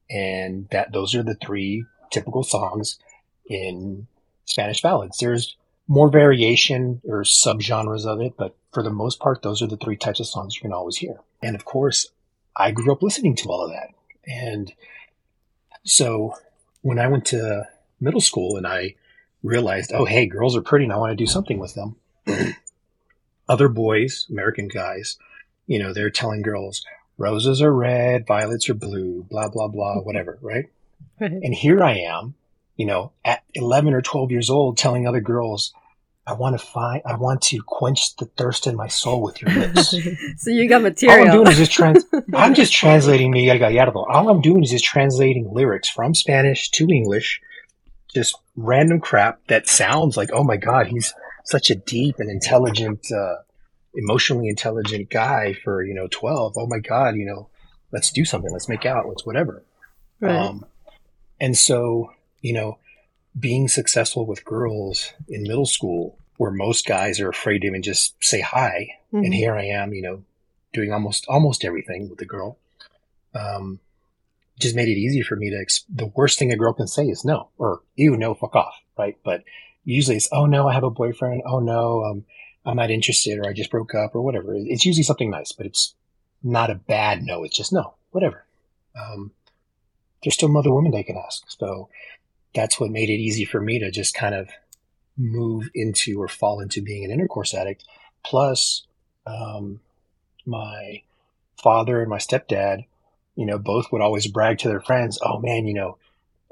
and 0.10 0.70
that 0.70 0.94
those 0.94 1.14
are 1.14 1.24
the 1.24 1.36
three 1.36 1.84
typical 2.10 2.44
songs 2.44 3.00
in 3.48 4.08
Spanish 4.46 4.82
ballads. 4.82 5.18
There's 5.18 5.58
more 5.90 6.10
variation 6.10 7.02
or 7.04 7.24
subgenres 7.24 8.06
of 8.06 8.22
it, 8.22 8.36
but 8.38 8.56
for 8.72 8.84
the 8.84 8.92
most 8.92 9.20
part, 9.20 9.42
those 9.42 9.62
are 9.62 9.68
the 9.68 9.76
three 9.76 9.98
types 9.98 10.20
of 10.20 10.28
songs 10.28 10.56
you 10.56 10.62
can 10.62 10.72
always 10.72 10.98
hear. 10.98 11.20
And 11.42 11.56
of 11.56 11.66
course, 11.66 12.12
I 12.56 12.70
grew 12.70 12.92
up 12.92 13.02
listening 13.02 13.36
to 13.38 13.50
all 13.50 13.66
of 13.66 13.72
that. 13.72 13.90
And 14.28 14.72
so 15.84 16.36
when 16.84 17.00
I 17.00 17.08
went 17.08 17.26
to 17.28 17.68
middle 18.00 18.22
school 18.22 18.56
and 18.56 18.68
I 18.68 18.96
realized, 19.42 19.92
oh, 19.92 20.06
hey, 20.06 20.28
girls 20.28 20.56
are 20.56 20.62
pretty 20.62 20.86
and 20.86 20.94
I 20.94 20.98
want 20.98 21.12
to 21.12 21.16
do 21.16 21.26
something 21.26 21.58
with 21.58 21.74
them, 21.74 21.96
other 23.50 23.68
boys, 23.68 24.28
American 24.30 24.68
guys, 24.68 25.18
you 25.66 25.80
know, 25.80 25.92
they're 25.92 26.12
telling 26.12 26.44
girls, 26.44 26.86
roses 27.18 27.64
are 27.64 27.74
red, 27.74 28.28
violets 28.28 28.70
are 28.70 28.76
blue, 28.76 29.26
blah, 29.28 29.50
blah, 29.50 29.68
blah, 29.68 29.96
mm-hmm. 29.96 30.06
whatever, 30.06 30.38
right? 30.42 30.66
Right. 31.20 31.32
And 31.32 31.56
here 31.56 31.84
I 31.84 31.98
am, 31.98 32.36
you 32.76 32.86
know, 32.86 33.12
at 33.26 33.44
11 33.56 33.96
or 33.96 34.04
12 34.04 34.30
years 34.32 34.52
old 34.52 34.78
telling 34.78 35.08
other 35.08 35.20
girls, 35.20 35.74
I 36.30 36.34
want 36.34 36.60
to 36.60 36.64
find, 36.64 37.02
I 37.06 37.16
want 37.16 37.42
to 37.44 37.60
quench 37.66 38.16
the 38.18 38.26
thirst 38.26 38.68
in 38.68 38.76
my 38.76 38.88
soul 38.88 39.24
with 39.24 39.42
your 39.42 39.50
lips. 39.52 39.96
so 40.38 40.52
you 40.52 40.70
got 40.70 40.84
material. 40.84 41.22
All 41.22 41.26
I'm 41.26 41.32
doing 41.32 41.48
is 41.48 41.58
just 41.58 41.72
trans, 41.72 42.06
I'm 42.36 42.54
just 42.54 42.72
translating 42.72 43.32
Miguel 43.32 43.58
Gallardo. 43.58 44.06
All 44.08 44.30
I'm 44.30 44.40
doing 44.40 44.64
is 44.64 44.70
just 44.70 44.86
translating 44.86 45.52
lyrics 45.52 45.90
from 45.90 46.14
Spanish 46.14 46.70
to 46.70 46.88
English, 46.88 47.42
just 48.14 48.38
random 48.56 49.00
crap 49.00 49.40
that 49.48 49.68
sounds 49.68 50.18
like, 50.18 50.30
oh 50.32 50.44
my 50.44 50.56
God, 50.56 50.86
he's 50.86 51.16
such 51.46 51.72
a 51.72 51.76
deep 51.76 52.20
and 52.20 52.30
intelligent, 52.30 53.12
uh, 53.12 53.38
emotionally 53.96 54.50
intelligent 54.50 55.10
guy 55.10 55.54
for, 55.54 55.84
you 55.84 55.96
know, 55.96 56.08
12. 56.12 56.54
Oh 56.58 56.68
my 56.68 56.78
God, 56.78 57.16
you 57.16 57.26
know, 57.26 57.50
let's 57.92 58.12
do 58.12 58.24
something. 58.24 58.52
Let's 58.52 58.70
make 58.70 58.86
out. 58.86 59.10
Let's 59.10 59.26
whatever. 59.26 59.64
right. 60.20 60.36
Um, 60.36 60.64
and 61.42 61.58
so, 61.58 62.14
you 62.42 62.54
know, 62.54 62.78
being 63.40 63.68
successful 63.68 64.28
with 64.28 64.46
girls 64.46 65.12
in 65.28 65.42
middle 65.42 65.66
school, 65.66 66.19
where 66.40 66.52
most 66.52 66.86
guys 66.86 67.20
are 67.20 67.28
afraid 67.28 67.60
to 67.60 67.68
even 67.68 67.82
just 67.82 68.16
say 68.24 68.40
hi, 68.40 68.96
and 69.12 69.26
Mhm. 69.26 69.36
here 69.36 69.56
I 69.58 69.66
am, 69.66 69.94
you 69.94 70.02
know, 70.02 70.24
doing 70.72 70.94
almost 70.94 71.26
almost 71.28 71.66
everything 71.66 72.08
with 72.10 72.18
the 72.18 72.26
girl. 72.26 72.58
Um, 73.34 73.82
just 74.58 74.74
made 74.74 74.88
it 74.88 74.98
easy 74.98 75.22
for 75.22 75.36
me 75.36 75.50
to. 75.50 75.66
The 75.94 76.06
worst 76.06 76.40
thing 76.40 76.54
a 76.54 76.56
girl 76.56 76.72
can 76.72 76.88
say 76.88 77.08
is 77.10 77.26
no, 77.26 77.50
or 77.58 77.82
you 77.98 78.16
no, 78.16 78.34
fuck 78.36 78.56
off, 78.56 78.76
right? 78.98 79.18
But 79.22 79.44
usually 79.84 80.16
it's 80.16 80.30
oh 80.32 80.46
no, 80.46 80.70
I 80.70 80.74
have 80.74 80.86
a 80.86 80.90
boyfriend. 80.90 81.44
Oh 81.46 81.60
no, 81.60 82.06
um, 82.06 82.26
I'm 82.66 82.78
not 82.78 82.90
interested, 82.90 83.38
or 83.38 83.50
I 83.50 83.52
just 83.54 83.70
broke 83.70 83.94
up, 83.94 84.16
or 84.16 84.22
whatever. 84.22 84.56
It's 84.56 84.86
usually 84.86 85.04
something 85.04 85.30
nice, 85.30 85.52
but 85.52 85.66
it's 85.66 85.94
not 86.42 86.72
a 86.72 86.76
bad 86.76 87.22
no. 87.22 87.44
It's 87.44 87.58
just 87.58 87.74
no, 87.74 87.96
whatever. 88.12 88.46
Um, 88.96 89.32
there's 90.24 90.36
still 90.36 90.58
other 90.58 90.74
women 90.74 90.94
they 90.94 91.04
can 91.04 91.18
ask. 91.18 91.44
So 91.52 91.90
that's 92.56 92.80
what 92.80 92.92
made 92.92 93.10
it 93.10 93.20
easy 93.20 93.44
for 93.44 93.60
me 93.60 93.78
to 93.80 93.92
just 93.92 94.14
kind 94.14 94.34
of 94.36 94.48
move 95.20 95.70
into 95.76 96.20
or 96.20 96.28
fall 96.28 96.62
into 96.62 96.82
being 96.82 97.04
an 97.04 97.12
intercourse 97.12 97.54
addict. 97.54 97.84
Plus, 98.26 98.88
um, 99.28 99.82
my 100.46 101.02
father 101.62 102.00
and 102.02 102.10
my 102.10 102.18
stepdad, 102.18 102.86
you 103.36 103.46
know, 103.46 103.60
both 103.60 103.92
would 103.92 104.02
always 104.02 104.28
brag 104.28 104.58
to 104.60 104.70
their 104.70 104.82
friends, 104.82 105.20
oh 105.22 105.40
man, 105.40 105.68
you 105.68 105.74
know, 105.74 105.98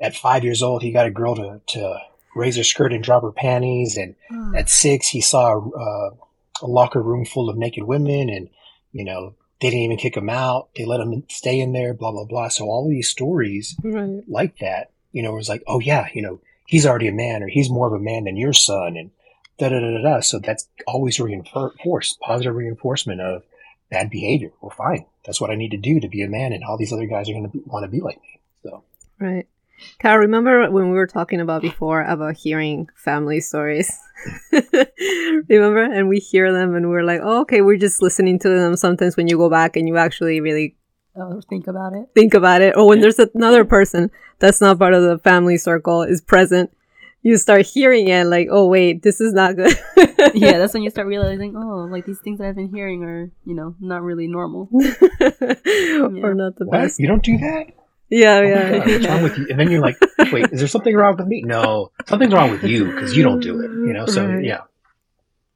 at 0.02 0.16
five 0.16 0.44
years 0.44 0.62
old, 0.62 0.84
he 0.84 0.92
got 0.92 1.08
a 1.08 1.12
girl 1.12 1.36
to, 1.36 1.62
to 1.66 1.98
raise 2.36 2.58
her 2.58 2.64
skirt 2.64 2.94
and 2.94 3.04
drop 3.04 3.24
her 3.24 3.32
panties. 3.32 3.98
And 3.98 4.16
Oh. 4.32 4.54
at 4.56 4.70
six, 4.70 5.08
he 5.08 5.22
saw 5.22 5.58
uh, 5.58 6.12
a 6.62 6.68
locker 6.68 7.02
room 7.02 7.26
full 7.26 7.50
of 7.50 7.58
naked 7.58 7.84
women 7.84 8.30
and, 8.30 8.50
you 8.92 9.04
know, 9.06 9.34
they 9.60 9.70
didn't 9.72 9.86
even 9.86 9.98
kick 9.98 10.16
him 10.16 10.30
out. 10.30 10.70
They 10.76 10.86
let 10.86 11.00
him 11.00 11.24
stay 11.30 11.60
in 11.60 11.72
there, 11.74 11.96
blah, 11.96 12.12
blah, 12.12 12.26
blah. 12.26 12.50
So 12.50 12.66
all 12.66 12.86
of 12.86 12.92
these 12.92 13.10
stories 13.10 13.76
right. 13.82 14.22
like 14.28 14.60
that, 14.60 14.92
you 15.14 15.24
know, 15.24 15.32
it 15.32 15.38
was 15.38 15.50
like, 15.50 15.64
oh 15.66 15.80
yeah, 15.80 16.08
you 16.14 16.22
know, 16.22 16.40
he's 16.68 16.86
already 16.86 17.08
a 17.08 17.14
man 17.14 17.42
or 17.42 17.48
he's 17.48 17.72
more 17.72 17.88
of 17.88 17.94
a 17.94 18.00
man 18.00 18.26
than 18.26 18.38
your 18.38 18.54
son 18.54 18.96
and 18.96 19.10
da 19.58 19.70
da 19.70 19.80
da 19.80 19.92
da 19.98 20.02
da. 20.02 20.20
So 20.20 20.38
that's 20.38 20.68
always 20.86 21.20
reinforced, 21.20 22.20
positive 22.20 22.56
reinforcement 22.56 23.22
of 23.22 23.44
bad 23.90 24.12
behavior. 24.12 24.52
Well, 24.62 24.70
fine. 24.78 25.06
That's 25.26 25.42
what 25.42 25.50
I 25.50 25.56
need 25.56 25.72
to 25.72 25.78
do 25.78 26.00
to 26.00 26.08
be 26.08 26.22
a 26.22 26.30
man 26.30 26.54
and 26.54 26.64
all 26.64 26.78
these 26.78 26.94
other 26.94 27.08
guys 27.08 27.30
are 27.30 27.34
going 27.34 27.50
to 27.50 27.64
want 27.66 27.84
to 27.84 27.90
be 27.90 28.02
like 28.02 28.22
me. 28.22 28.40
So 28.64 28.84
Right. 29.20 29.48
Carol, 30.00 30.20
remember 30.20 30.70
when 30.72 30.90
we 30.90 30.98
were 30.98 31.08
talking 31.08 31.40
about 31.40 31.62
before 31.62 32.02
about 32.04 32.36
hearing 32.36 32.90
family 32.96 33.40
stories? 33.40 33.92
remember? 34.52 35.84
And 35.84 36.10
we 36.10 36.18
hear 36.18 36.52
them 36.52 36.76
and 36.76 36.90
we're 36.90 37.04
like, 37.04 37.22
oh, 37.24 37.42
okay, 37.42 37.62
we're 37.62 37.78
just 37.78 38.02
listening 38.02 38.40
to 38.40 38.50
them. 38.50 38.76
Sometimes 38.76 39.16
when 39.16 39.28
you 39.28 39.38
go 39.38 39.50
back 39.50 39.76
and 39.76 39.88
you 39.88 39.98
actually 39.98 40.42
really 40.42 40.76
Oh, 41.20 41.42
think 41.50 41.68
about 41.68 41.94
it. 41.94 42.10
think 42.14 42.34
about 42.34 42.62
it, 42.62 42.78
or 42.78 42.88
when 42.88 43.02
there's 43.02 43.20
another 43.20 43.66
person 43.66 44.12
that's 44.40 44.62
not 44.62 44.78
part 44.80 44.94
of 44.94 45.02
the 45.04 45.18
family 45.20 45.58
circle 45.58 46.04
is 46.04 46.22
present, 46.22 46.70
you 47.24 47.38
start 47.38 47.66
hearing 47.66 48.08
it 48.08 48.26
like, 48.26 48.48
oh, 48.52 48.68
wait, 48.68 49.02
this 49.02 49.20
is 49.20 49.34
not 49.34 49.56
good. 49.56 49.74
yeah, 50.36 50.58
that's 50.60 50.74
when 50.74 50.84
you 50.84 50.90
start 50.96 51.08
realizing, 51.08 51.56
oh, 51.58 51.88
like 51.90 52.06
these 52.06 52.20
things 52.20 52.38
that 52.40 52.48
I've 52.48 52.56
been 52.56 52.70
hearing 52.74 53.04
are, 53.04 53.32
you 53.46 53.56
know, 53.56 53.76
not 53.80 54.04
really 54.04 54.28
normal. 54.28 54.70
or 54.74 56.34
not 56.34 56.56
the 56.58 56.66
What? 56.66 56.72
best. 56.72 57.00
You 57.00 57.08
don't 57.08 57.24
do 57.24 57.38
that? 57.40 57.68
Yeah, 58.10 58.36
Oh 58.38 58.42
yeah. 58.44 58.70
God, 58.72 58.88
what's 58.88 59.08
wrong 59.08 59.24
with 59.24 59.38
you? 59.38 59.48
And 59.50 59.60
then 59.60 59.70
you're 59.72 59.82
like, 59.82 59.98
wait, 60.32 60.50
is 60.54 60.60
there 60.60 60.68
something 60.68 60.96
wrong 60.96 61.18
with 61.18 61.28
me? 61.28 61.42
No, 61.44 61.92
something's 62.06 62.34
wrong 62.34 62.52
with 62.52 62.64
you 62.64 62.86
because 62.86 63.18
you 63.18 63.24
don't 63.24 63.42
do 63.42 63.60
it. 63.60 63.70
You 63.72 63.92
know, 63.94 64.06
so 64.06 64.26
Right. 64.28 64.46
yeah. 64.46 64.62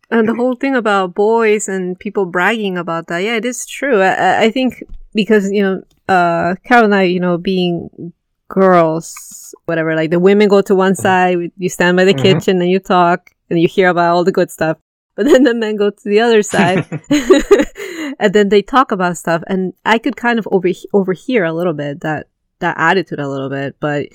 And 0.10 0.28
the 0.28 0.34
whole 0.36 0.56
thing 0.56 0.76
about 0.76 1.16
boys 1.16 1.70
and 1.70 1.98
people 1.98 2.26
bragging 2.26 2.78
about 2.78 3.08
that, 3.08 3.20
yeah, 3.20 3.38
it 3.38 3.46
is 3.46 3.66
true. 3.66 4.02
I- 4.02 4.16
I, 4.16 4.44
I 4.46 4.52
think 4.52 4.84
because 5.14 5.52
you 5.52 5.62
know, 5.62 5.82
uh, 6.08 6.56
Carol 6.64 6.86
and 6.86 6.96
I, 6.96 7.04
you 7.04 7.20
know, 7.20 7.38
being 7.38 8.14
girls, 8.48 9.54
whatever, 9.66 9.96
like 9.96 10.12
the 10.12 10.20
women 10.20 10.48
go 10.50 10.62
to 10.62 10.76
one 10.76 10.96
side, 10.96 11.38
you 11.58 11.70
stand 11.70 11.98
by 11.98 12.04
the 12.06 12.14
Mhm. 12.14 12.22
kitchen 12.22 12.62
and 12.62 12.70
you 12.70 12.80
talk 12.80 13.32
and 13.50 13.60
you 13.60 13.68
hear 13.68 13.90
about 13.90 14.12
all 14.14 14.24
the 14.24 14.32
good 14.32 14.52
stuff, 14.52 14.78
but 15.16 15.26
then 15.26 15.44
the 15.44 15.54
men 15.54 15.76
go 15.78 15.90
to 15.90 16.04
the 16.10 16.20
other 16.20 16.42
side, 16.44 16.86
and 18.20 18.34
then 18.34 18.50
they 18.50 18.62
talk 18.62 18.92
about 18.92 19.18
stuff, 19.18 19.42
and 19.48 19.74
I 19.86 19.98
could 19.98 20.16
kind 20.16 20.40
of 20.40 20.48
over 20.52 20.70
overhear 20.94 21.46
a 21.46 21.54
little 21.54 21.74
bit 21.74 22.02
that 22.02 22.28
that 22.60 22.76
attitude 22.78 23.20
a 23.20 23.28
little 23.28 23.50
bit, 23.50 23.76
but 23.80 24.08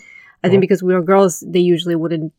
I 0.45 0.49
think 0.49 0.59
Mhm. 0.59 0.61
because 0.61 0.83
we 0.83 0.95
were 0.95 1.03
girls, 1.03 1.43
they 1.47 1.59
usually 1.61 1.97
wouldn't 1.97 2.33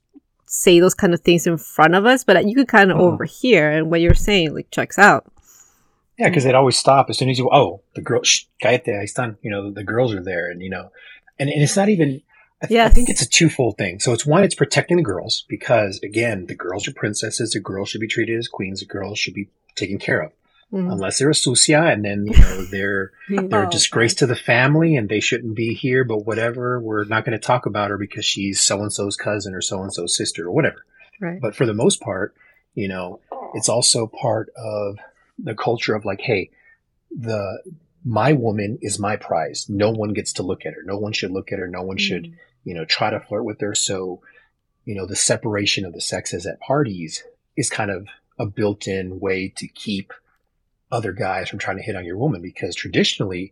say 0.46 0.80
those 0.80 0.94
kind 0.94 1.14
of 1.14 1.20
things 1.22 1.46
in 1.46 1.58
front 1.58 1.94
of 1.96 2.06
us, 2.06 2.24
but 2.24 2.46
you 2.48 2.56
could 2.56 2.70
kind 2.70 2.92
of 2.92 2.98
Mhm. 2.98 3.02
overhear, 3.02 3.70
and 3.72 3.90
what 3.92 4.00
you're 4.02 4.14
saying 4.14 4.54
like 4.54 4.68
checks 4.72 4.98
out. 4.98 5.26
Yeah, 6.18 6.30
because 6.30 6.44
they'd 6.44 6.56
always 6.56 6.78
stop 6.78 7.10
as 7.10 7.18
soon 7.18 7.30
as 7.30 7.38
you, 7.38 7.50
oh, 7.52 7.82
the 7.96 8.02
girl, 8.02 8.24
shh, 8.24 8.46
cállate, 8.62 8.88
ahí 8.88 9.04
están. 9.04 9.38
You 9.42 9.52
know, 9.52 9.66
the, 9.66 9.72
the 9.72 9.84
girls 9.84 10.14
are 10.14 10.24
there. 10.24 10.50
And, 10.50 10.62
you 10.62 10.70
know, 10.70 10.92
and, 11.40 11.50
and 11.50 11.62
it's 11.62 11.76
not 11.76 11.90
even, 11.90 12.22
I, 12.62 12.66
th- 12.68 12.80
I 12.80 12.90
think 12.90 13.10
it's 13.10 13.22
a 13.22 13.30
twofold 13.30 13.78
thing. 13.78 14.00
So 14.00 14.14
it's 14.14 14.26
one, 14.26 14.44
it's 14.44 14.56
protecting 14.56 14.98
the 14.98 15.04
girls 15.04 15.46
because, 15.48 16.00
again, 16.04 16.48
the 16.48 16.56
girls 16.56 16.88
are 16.88 16.94
princesses. 16.94 17.52
The 17.52 17.60
girls 17.60 17.90
should 17.90 18.02
be 18.02 18.08
treated 18.08 18.38
as 18.40 18.48
queens. 18.48 18.80
The 18.80 18.88
girls 18.88 19.20
should 19.20 19.36
be 19.36 19.50
taken 19.76 20.00
care 20.00 20.22
of. 20.22 20.32
Mhm. 20.74 20.92
Unless 20.92 21.20
they're 21.20 21.30
a 21.30 21.36
sucia 21.36 21.84
and 21.84 22.04
then, 22.04 22.26
you 22.26 22.38
know, 22.38 22.64
they're, 22.72 23.12
they're 23.30 23.66
Oh, 23.66 23.68
a 23.68 23.72
disgrace 23.72 24.16
to 24.16 24.26
the 24.26 24.36
family 24.36 24.96
and 24.96 25.08
they 25.08 25.20
shouldn't 25.20 25.56
be 25.56 25.74
here, 25.76 26.04
but 26.04 26.26
whatever. 26.26 26.80
We're 26.80 27.06
not 27.06 27.26
going 27.26 27.40
to 27.40 27.46
talk 27.46 27.66
about 27.68 27.92
her 27.92 27.98
because 27.98 28.26
she's 28.26 28.60
so 28.60 28.82
and 28.82 28.92
so's 28.92 29.16
cousin 29.16 29.54
or 29.54 29.62
so 29.62 29.82
and 29.84 29.94
so's 29.94 30.18
sister 30.18 30.48
or 30.48 30.52
whatever. 30.52 30.84
Right. 31.22 31.40
But 31.40 31.56
for 31.56 31.66
the 31.68 31.74
most 31.76 32.02
part, 32.02 32.34
you 32.74 32.88
know, 32.88 33.20
it's 33.54 33.70
also 33.70 34.08
part 34.08 34.50
of 34.58 34.98
the 35.38 35.56
culture 35.56 35.96
of 35.96 36.06
like, 36.06 36.22
hey, 36.22 36.50
the 37.12 37.62
my 38.06 38.34
woman 38.34 38.78
is 38.82 39.00
my 39.00 39.18
prize. 39.18 39.68
No 39.70 39.92
one 39.92 40.14
gets 40.14 40.34
to 40.34 40.44
look 40.44 40.66
at 40.66 40.74
her. 40.74 40.84
No 40.84 40.98
one 40.98 41.12
should 41.12 41.32
look 41.32 41.52
at 41.52 41.60
her. 41.60 41.68
No 41.68 41.82
one 41.82 41.98
should, 41.98 42.24
mm. 42.24 42.36
you 42.64 42.74
know, 42.74 42.86
try 42.86 43.10
to 43.10 43.20
flirt 43.20 43.44
with 43.44 43.60
her. 43.60 43.76
So, 43.76 44.22
you 44.86 44.96
know, 44.96 45.06
the 45.06 45.16
separation 45.16 45.86
of 45.86 45.94
the 45.94 46.02
sexes 46.02 46.46
at 46.46 46.60
parties 46.62 47.24
is 47.58 47.70
kind 47.70 47.92
of 47.92 48.08
a 48.40 48.46
built-in 48.46 49.20
way 49.20 49.50
to 49.58 49.68
keep 49.68 50.14
other 50.90 51.12
guys 51.12 51.50
from 51.50 51.60
trying 51.60 51.78
to 51.78 51.84
hit 51.84 51.98
on 51.98 52.06
your 52.06 52.18
woman 52.18 52.42
because 52.42 52.76
traditionally, 52.76 53.52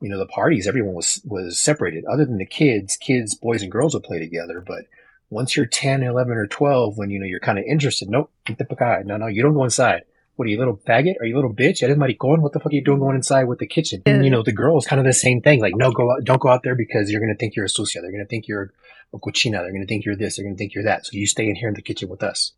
you 0.00 0.08
know, 0.08 0.18
the 0.18 0.26
parties 0.26 0.68
everyone 0.68 0.94
was 0.94 1.20
was 1.24 1.58
separated. 1.58 2.04
Other 2.04 2.24
than 2.24 2.38
the 2.38 2.46
kids, 2.46 2.96
kids, 2.96 3.34
boys 3.34 3.62
and 3.62 3.72
girls 3.72 3.94
would 3.94 4.04
play 4.04 4.20
together, 4.20 4.62
but 4.64 4.84
once 5.30 5.56
you're 5.56 5.66
10, 5.66 6.02
11, 6.02 6.36
or 6.36 6.46
12, 6.46 6.96
when, 6.96 7.10
you 7.10 7.18
know, 7.18 7.26
you're 7.26 7.40
kind 7.40 7.58
of 7.58 7.64
interested, 7.64 8.08
nope, 8.08 8.30
vente 8.46 8.64
pa 8.68 8.74
acá. 8.76 9.04
no, 9.04 9.16
no, 9.16 9.26
you 9.26 9.42
don't 9.42 9.54
go 9.54 9.64
inside. 9.64 10.04
What 10.36 10.46
are 10.46 10.50
you, 10.50 10.58
little 10.58 10.76
faggot? 10.76 11.14
Are 11.20 11.24
you 11.26 11.34
a 11.34 11.38
little 11.38 11.54
bitch? 11.54 11.82
Eres 11.82 11.96
maricón? 11.96 12.40
What 12.40 12.52
the 12.52 12.60
fuck 12.60 12.70
are 12.72 12.74
you 12.74 12.84
doing 12.84 12.98
going 12.98 13.16
inside 13.16 13.44
with 13.44 13.58
the 13.58 13.66
kitchen? 13.66 14.02
And, 14.06 14.22
you 14.24 14.30
know, 14.30 14.42
the 14.42 14.52
girls 14.52 14.86
kind 14.86 15.00
of 15.00 15.06
the 15.06 15.12
same 15.14 15.40
thing. 15.40 15.60
Like, 15.60 15.74
no, 15.74 15.90
go 15.92 16.10
out, 16.12 16.24
don't 16.24 16.40
go 16.40 16.50
out 16.50 16.62
there 16.62 16.74
because 16.74 17.10
you're 17.10 17.20
going 17.20 17.32
to 17.32 17.38
think 17.38 17.56
you're 17.56 17.64
a 17.64 17.68
sucia. 17.70 18.00
They're 18.00 18.10
going 18.10 18.22
to 18.22 18.28
think 18.28 18.46
you're 18.46 18.72
a 19.14 19.18
cochina. 19.18 19.52
They're 19.62 19.70
going 19.72 19.80
to 19.80 19.86
think 19.86 20.04
you're 20.04 20.14
this. 20.16 20.36
They're 20.36 20.44
going 20.44 20.54
to 20.54 20.58
think 20.58 20.74
you're 20.74 20.84
that. 20.84 21.06
So 21.06 21.12
you 21.14 21.26
stay 21.26 21.48
in 21.48 21.56
here 21.56 21.68
in 21.68 21.74
the 21.74 21.80
kitchen 21.82 22.08
with 22.10 22.22
us. 22.22 22.52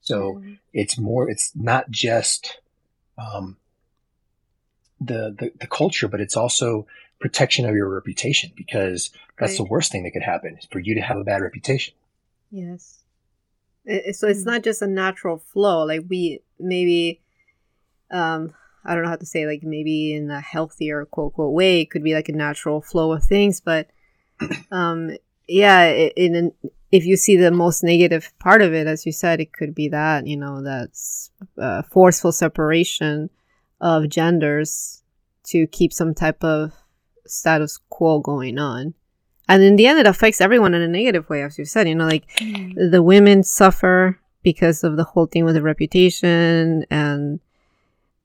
So 0.00 0.42
it's 0.72 0.98
more, 0.98 1.28
it's 1.28 1.52
not 1.54 1.90
just, 1.90 2.58
um, 3.18 3.58
the, 5.00 5.34
the, 5.38 5.52
the 5.60 5.66
culture, 5.66 6.08
but 6.08 6.20
it's 6.20 6.36
also 6.36 6.86
protection 7.18 7.66
of 7.66 7.74
your 7.74 7.88
reputation 7.88 8.50
because 8.56 9.10
that's 9.38 9.56
the 9.58 9.64
worst 9.64 9.92
thing 9.92 10.04
that 10.04 10.12
could 10.12 10.22
happen 10.22 10.56
is 10.58 10.66
for 10.70 10.78
you 10.78 10.94
to 10.94 11.00
have 11.02 11.18
a 11.18 11.24
bad 11.24 11.42
reputation. 11.42 11.94
Yes. 12.50 13.00
It- 13.84 14.04
it- 14.08 14.16
so 14.16 14.26
it's 14.28 14.42
Mm. 14.42 14.46
not 14.46 14.62
just 14.62 14.80
a 14.82 14.86
natural 14.86 15.38
flow. 15.38 15.84
Like 15.84 16.02
we 16.08 16.40
maybe, 16.60 17.20
um, 18.10 18.54
I 18.84 18.94
don't 18.94 19.04
know 19.04 19.10
how 19.10 19.16
to 19.16 19.26
say. 19.26 19.46
Like 19.46 19.62
maybe 19.62 20.14
in 20.14 20.30
a 20.30 20.40
healthier 20.40 21.04
quote 21.06 21.34
quote 21.34 21.52
way, 21.52 21.80
it 21.80 21.90
could 21.90 22.04
be 22.04 22.14
like 22.14 22.28
a 22.28 22.32
natural 22.32 22.80
flow 22.80 23.12
of 23.12 23.24
things. 23.24 23.60
But, 23.60 23.90
um, 24.70 25.16
yeah, 25.48 25.84
in 25.84 26.34
an, 26.34 26.52
if 26.92 27.04
you 27.04 27.16
see 27.16 27.36
the 27.36 27.50
most 27.50 27.82
negative 27.82 28.32
part 28.38 28.62
of 28.62 28.72
it, 28.72 28.86
as 28.86 29.06
you 29.06 29.12
said, 29.12 29.40
it 29.40 29.52
could 29.52 29.74
be 29.74 29.88
that 29.88 30.26
you 30.26 30.36
know 30.36 30.62
that's 30.62 31.30
uh, 31.58 31.82
forceful 31.82 32.32
separation 32.32 33.30
of 33.80 34.08
genders 34.08 35.02
to 35.44 35.66
keep 35.68 35.92
some 35.92 36.14
type 36.14 36.42
of 36.44 36.72
status 37.26 37.78
quo 37.88 38.20
going 38.20 38.58
on. 38.58 38.94
And 39.48 39.62
in 39.62 39.76
the 39.76 39.86
end, 39.86 39.98
it 39.98 40.06
affects 40.06 40.40
everyone 40.40 40.74
in 40.74 40.82
a 40.82 40.88
negative 40.88 41.28
way, 41.28 41.42
as 41.42 41.58
you 41.58 41.64
said. 41.64 41.88
You 41.88 41.96
know, 41.96 42.06
like 42.06 42.24
the 42.38 43.02
women 43.02 43.42
suffer 43.42 44.20
because 44.42 44.84
of 44.84 44.96
the 44.96 45.04
whole 45.04 45.26
thing 45.26 45.44
with 45.44 45.54
the 45.54 45.62
reputation 45.62 46.84
and 46.90 47.40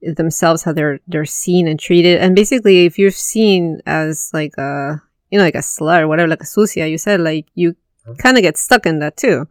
themselves 0.02 0.64
how 0.64 0.72
they're 0.72 1.00
they're 1.08 1.26
seen 1.26 1.68
and 1.68 1.80
treated. 1.80 2.20
And 2.20 2.36
basically 2.36 2.86
if 2.86 3.00
you're 3.00 3.12
seen 3.12 3.82
as 3.86 4.30
like 4.34 4.56
a 4.58 5.02
you 5.32 5.38
know 5.40 5.44
like 5.46 5.56
a 5.56 5.60
slut 5.60 6.02
or 6.02 6.08
whatever 6.08 6.28
like 6.28 6.42
a 6.44 6.46
sucia 6.46 6.88
you 6.88 6.98
said 6.98 7.20
like 7.22 7.48
you 7.56 7.76
kind 8.20 8.38
of 8.38 8.44
get 8.44 8.58
stuck 8.58 8.86
in 8.86 9.00
that 9.00 9.18
too. 9.18 9.48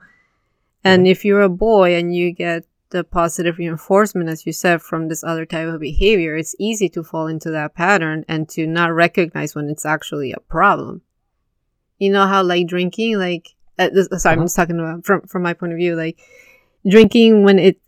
And 0.85 1.07
if 1.09 1.25
you're 1.25 1.41
a 1.43 1.49
boy 1.49 1.95
and 1.97 2.15
you 2.15 2.31
get 2.33 2.65
the 2.91 3.03
positive 3.03 3.59
reinforcement 3.59 4.29
as 4.29 4.47
you 4.47 4.53
said 4.53 4.81
from 4.81 5.09
this 5.09 5.25
other 5.25 5.45
type 5.45 5.67
of 5.67 5.81
behavior 5.81 6.37
it's 6.37 6.55
easy 6.61 6.89
to 6.91 7.03
fall 7.03 7.27
into 7.27 7.51
that 7.51 7.75
pattern 7.75 8.25
and 8.29 8.49
to 8.51 8.67
not 8.67 8.93
recognize 8.93 9.55
when 9.57 9.69
it's 9.69 9.85
actually 9.85 10.31
a 10.33 10.39
problem. 10.41 11.03
You 11.99 12.12
know 12.12 12.27
how 12.27 12.43
like 12.45 12.67
drinking 12.69 13.19
like 13.19 13.49
uh, 13.79 13.89
this, 13.93 14.07
sorry 14.23 14.35
i'm 14.35 14.39
Uh-huh. 14.39 14.45
just 14.45 14.55
talking 14.57 14.79
about 14.79 15.05
from 15.05 15.23
from 15.23 15.43
my 15.43 15.53
point 15.55 15.73
of 15.73 15.79
view 15.79 15.97
like 15.97 16.21
drinking 16.89 17.45
when 17.45 17.59
it 17.59 17.78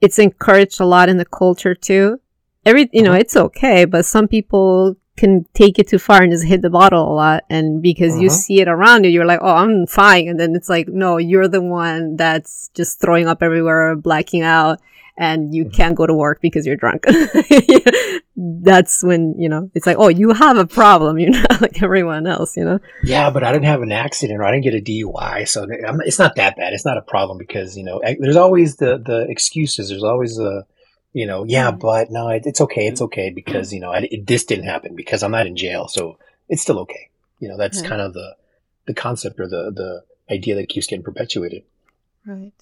it's 0.00 0.18
encouraged 0.18 0.80
a 0.80 0.84
lot 0.86 1.08
in 1.08 1.16
the 1.16 1.24
culture 1.24 1.74
too 1.74 2.20
every 2.64 2.88
you 2.92 3.02
know 3.02 3.10
Uh-huh. 3.12 3.20
it's 3.20 3.36
okay 3.36 3.84
but 3.84 4.04
some 4.04 4.28
people 4.28 4.96
can 5.16 5.46
take 5.54 5.78
it 5.78 5.88
too 5.88 5.98
far 5.98 6.22
and 6.22 6.30
just 6.32 6.44
hit 6.44 6.60
the 6.60 6.68
bottle 6.68 7.10
a 7.10 7.14
lot 7.14 7.44
and 7.48 7.80
because 7.82 8.18
you 8.20 8.26
Uh-huh. 8.28 8.36
see 8.36 8.60
it 8.60 8.68
around 8.68 9.04
you 9.04 9.10
you're 9.10 9.24
like 9.24 9.40
oh 9.42 9.56
i'm 9.62 9.86
fine 9.86 10.28
and 10.28 10.38
then 10.38 10.54
it's 10.54 10.68
like 10.68 10.88
no 10.88 11.16
you're 11.16 11.48
the 11.48 11.62
one 11.62 12.16
that's 12.16 12.68
just 12.74 13.00
throwing 13.00 13.26
up 13.26 13.42
everywhere 13.42 13.96
blacking 13.96 14.42
out 14.42 14.78
and 15.18 15.54
you 15.54 15.64
Mhm. 15.64 15.72
can't 15.74 15.94
go 15.96 16.06
to 16.06 16.14
work 16.14 16.40
because 16.40 16.66
you're 16.66 16.76
drunk 16.76 17.04
that's 18.36 19.02
when 19.02 19.34
you 19.38 19.48
know 19.48 19.70
it's 19.74 19.86
like 19.86 19.96
oh 19.98 20.08
you 20.08 20.32
have 20.32 20.56
a 20.58 20.66
problem 20.66 21.18
you're 21.22 21.30
not 21.30 21.60
like 21.60 21.82
everyone 21.82 22.26
else 22.26 22.56
you 22.56 22.64
know 22.64 22.78
Yeah, 23.02 23.30
but 23.30 23.42
I 23.44 23.52
didn't 23.52 23.64
have 23.66 23.82
an 23.82 23.92
accident 23.92 24.38
or 24.40 24.44
I 24.44 24.50
didn't 24.52 24.64
get 24.64 24.74
a 24.74 24.80
DUI, 24.82 25.48
so 25.48 25.62
I'm, 25.86 26.00
it's 26.02 26.18
not 26.18 26.36
that 26.36 26.56
bad. 26.56 26.72
It's 26.72 26.84
not 26.84 26.98
a 26.98 27.02
problem 27.02 27.38
because 27.38 27.76
you 27.76 27.84
know 27.84 28.00
there's 28.20 28.36
always 28.36 28.76
the 28.76 28.98
the 28.98 29.26
excuses. 29.28 29.88
There's 29.88 30.02
always 30.04 30.36
the 30.36 30.64
you 31.12 31.26
know 31.26 31.44
yeah, 31.44 31.70
Mhm. 31.70 31.80
but 31.80 32.10
no, 32.10 32.28
it, 32.28 32.42
it's 32.44 32.60
okay. 32.60 32.86
It's 32.86 33.00
okay 33.02 33.30
because 33.30 33.72
you 33.72 33.80
know 33.80 33.90
I, 33.92 34.08
it, 34.10 34.26
this 34.26 34.44
didn't 34.44 34.66
happen 34.66 34.94
because 34.94 35.22
I'm 35.22 35.30
not 35.32 35.46
in 35.46 35.56
jail, 35.56 35.88
so 35.88 36.18
it's 36.48 36.62
still 36.62 36.78
okay. 36.80 37.08
You 37.40 37.48
know 37.48 37.56
that's 37.56 37.80
kind 37.82 38.00
of 38.02 38.12
the 38.14 38.36
the 38.86 38.94
concept 38.94 39.40
or 39.40 39.46
the 39.48 39.70
the 39.74 40.34
idea 40.34 40.54
that 40.56 40.68
keeps 40.68 40.86
getting 40.86 41.04
perpetuated. 41.04 41.62
Right. 42.26 42.52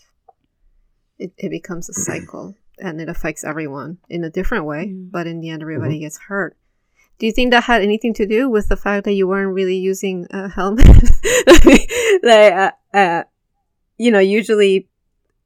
It, 1.19 1.33
it 1.39 1.51
becomes 1.51 1.89
a 1.89 1.93
cycle 1.95 2.55
and 2.79 3.01
it 3.01 3.09
affects 3.09 3.45
everyone 3.45 3.99
in 4.09 4.25
a 4.25 4.31
different 4.31 4.65
way, 4.65 4.93
but 4.93 5.27
in 5.27 5.41
the 5.41 5.51
end, 5.51 5.63
everybody 5.63 6.01
gets 6.01 6.19
hurt. 6.19 6.57
Do 7.19 7.27
you 7.27 7.33
think 7.33 7.53
that 7.53 7.65
had 7.65 7.83
anything 7.83 8.13
to 8.15 8.27
do 8.27 8.49
with 8.49 8.69
the 8.69 8.77
fact 8.77 9.05
that 9.05 9.13
you 9.13 9.29
weren't 9.29 9.55
really 9.55 9.77
using 9.77 10.27
a 10.31 10.49
helmet? 10.49 10.85
like, 12.23 12.53
uh, 12.53 12.73
uh, 12.93 13.23
you 13.97 14.11
know, 14.11 14.19
usually 14.19 14.89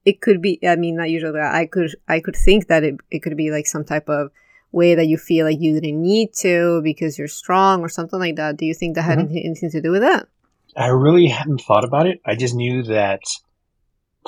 it 0.06 0.22
could 0.22 0.40
be, 0.40 0.58
I 0.66 0.76
mean, 0.76 0.96
not 0.96 1.10
usually, 1.10 1.32
but 1.32 1.42
I 1.42 1.66
could, 1.66 1.94
I 2.08 2.20
could 2.20 2.36
think 2.36 2.68
that 2.68 2.84
it, 2.84 2.96
it 3.10 3.18
could 3.22 3.36
be 3.36 3.50
like 3.50 3.66
some 3.66 3.84
type 3.84 4.08
of 4.08 4.30
way 4.72 4.94
that 4.94 5.06
you 5.06 5.18
feel 5.18 5.44
like 5.44 5.58
you 5.60 5.78
didn't 5.78 6.00
need 6.00 6.32
to 6.34 6.80
because 6.82 7.18
you're 7.18 7.28
strong 7.28 7.82
or 7.82 7.88
something 7.90 8.18
like 8.18 8.36
that. 8.36 8.56
Do 8.56 8.64
you 8.64 8.72
think 8.74 8.94
that 8.94 9.02
had 9.02 9.18
Mhm. 9.18 9.22
anything, 9.24 9.44
anything 9.44 9.70
to 9.70 9.82
do 9.82 9.90
with 9.90 10.00
that? 10.02 10.28
I 10.76 10.88
really 10.88 11.26
hadn't 11.26 11.60
thought 11.60 11.84
about 11.84 12.06
it. 12.06 12.20
I 12.24 12.36
just 12.36 12.54
knew 12.54 12.82
that 12.84 13.20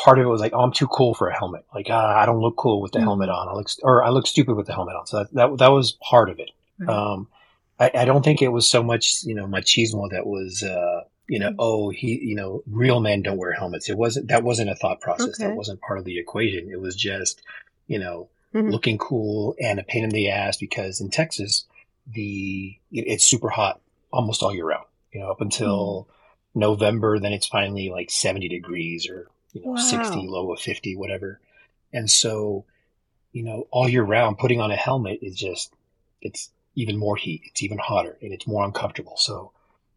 part 0.03 0.19
of 0.19 0.25
it 0.25 0.29
was 0.29 0.41
like, 0.41 0.53
oh, 0.55 0.61
I'm 0.61 0.73
too 0.73 0.87
cool 0.89 1.15
for 1.15 1.29
a 1.29 1.37
helmet. 1.39 1.65
Like, 1.75 1.91
uh, 1.91 1.95
I 2.17 2.25
don't 2.27 2.41
look 2.41 2.57
cool 2.57 2.81
with 2.81 2.93
the 2.93 2.99
Mhm. 3.01 3.05
helmet 3.05 3.29
on. 3.29 3.49
I 3.49 3.53
look, 3.55 3.69
st- 3.69 3.85
or 3.85 4.03
I 4.03 4.09
look 4.11 4.27
stupid 4.27 4.55
with 4.57 4.67
the 4.67 4.73
helmet 4.75 4.97
on. 4.97 5.07
So 5.07 5.19
that 5.19 5.33
that, 5.35 5.59
that 5.59 5.69
was 5.73 5.93
part 6.11 6.31
of 6.31 6.39
it. 6.41 6.51
Right. 6.79 6.89
Um, 6.89 7.29
I, 7.79 7.91
I 7.95 8.05
don't 8.05 8.25
think 8.25 8.41
it 8.43 8.49
was 8.49 8.69
so 8.69 8.83
much, 8.83 9.23
you 9.25 9.35
know, 9.35 9.47
machismo 9.47 10.11
that 10.11 10.27
was 10.27 10.63
uh, 10.63 11.05
you 11.29 11.39
know, 11.39 11.55
oh, 11.59 11.91
he, 11.91 12.19
you 12.23 12.35
know, 12.35 12.63
real 12.67 12.99
men 13.01 13.23
don't 13.23 13.37
wear 13.39 13.53
helmets. 13.53 13.89
It 13.89 13.97
wasn't, 13.97 14.29
that 14.29 14.43
wasn't 14.43 14.69
a 14.71 14.75
thought 14.75 15.01
process. 15.01 15.39
Okay. 15.41 15.47
That 15.49 15.55
wasn't 15.57 15.81
part 15.81 15.99
of 16.01 16.05
the 16.05 16.19
equation. 16.19 16.69
It 16.73 16.81
was 16.81 16.97
just, 16.97 17.41
you 17.87 18.01
know, 18.01 18.29
Mhm. 18.53 18.73
looking 18.73 18.99
cool 18.99 19.55
and 19.61 19.79
a 19.79 19.85
pain 19.85 20.03
in 20.03 20.11
the 20.11 20.29
ass 20.31 20.57
because 20.57 21.01
in 21.01 21.09
Texas, 21.09 21.67
the, 22.13 22.77
it- 22.91 23.07
it's 23.07 23.25
super 23.25 23.49
hot 23.49 23.81
almost 24.13 24.43
all 24.43 24.53
year 24.53 24.65
round, 24.67 24.87
you 25.13 25.21
know, 25.21 25.31
up 25.31 25.41
until 25.41 26.09
November, 26.55 27.19
then 27.21 27.33
it's 27.33 27.47
finally 27.47 27.91
like 27.91 28.11
70 28.11 28.49
degrees 28.49 29.09
or, 29.09 29.29
you 29.53 29.61
know, 29.63 29.69
Wow. 29.69 29.77
60, 29.77 30.27
low 30.29 30.53
of 30.53 30.61
50, 30.61 30.97
whatever. 30.97 31.41
And 31.93 32.11
so, 32.11 32.65
you 33.33 33.43
know, 33.43 33.67
all 33.71 33.89
year 33.89 34.03
round, 34.03 34.39
putting 34.39 34.61
on 34.61 34.71
a 34.71 34.77
helmet 34.77 35.19
is 35.23 35.37
just, 35.37 35.73
it's 36.21 36.51
even 36.75 36.97
more 36.97 37.17
heat. 37.17 37.43
It's 37.47 37.63
even 37.63 37.79
hotter 37.79 38.17
and 38.23 38.33
it's 38.33 38.47
more 38.47 38.65
uncomfortable. 38.65 39.17
So, 39.17 39.53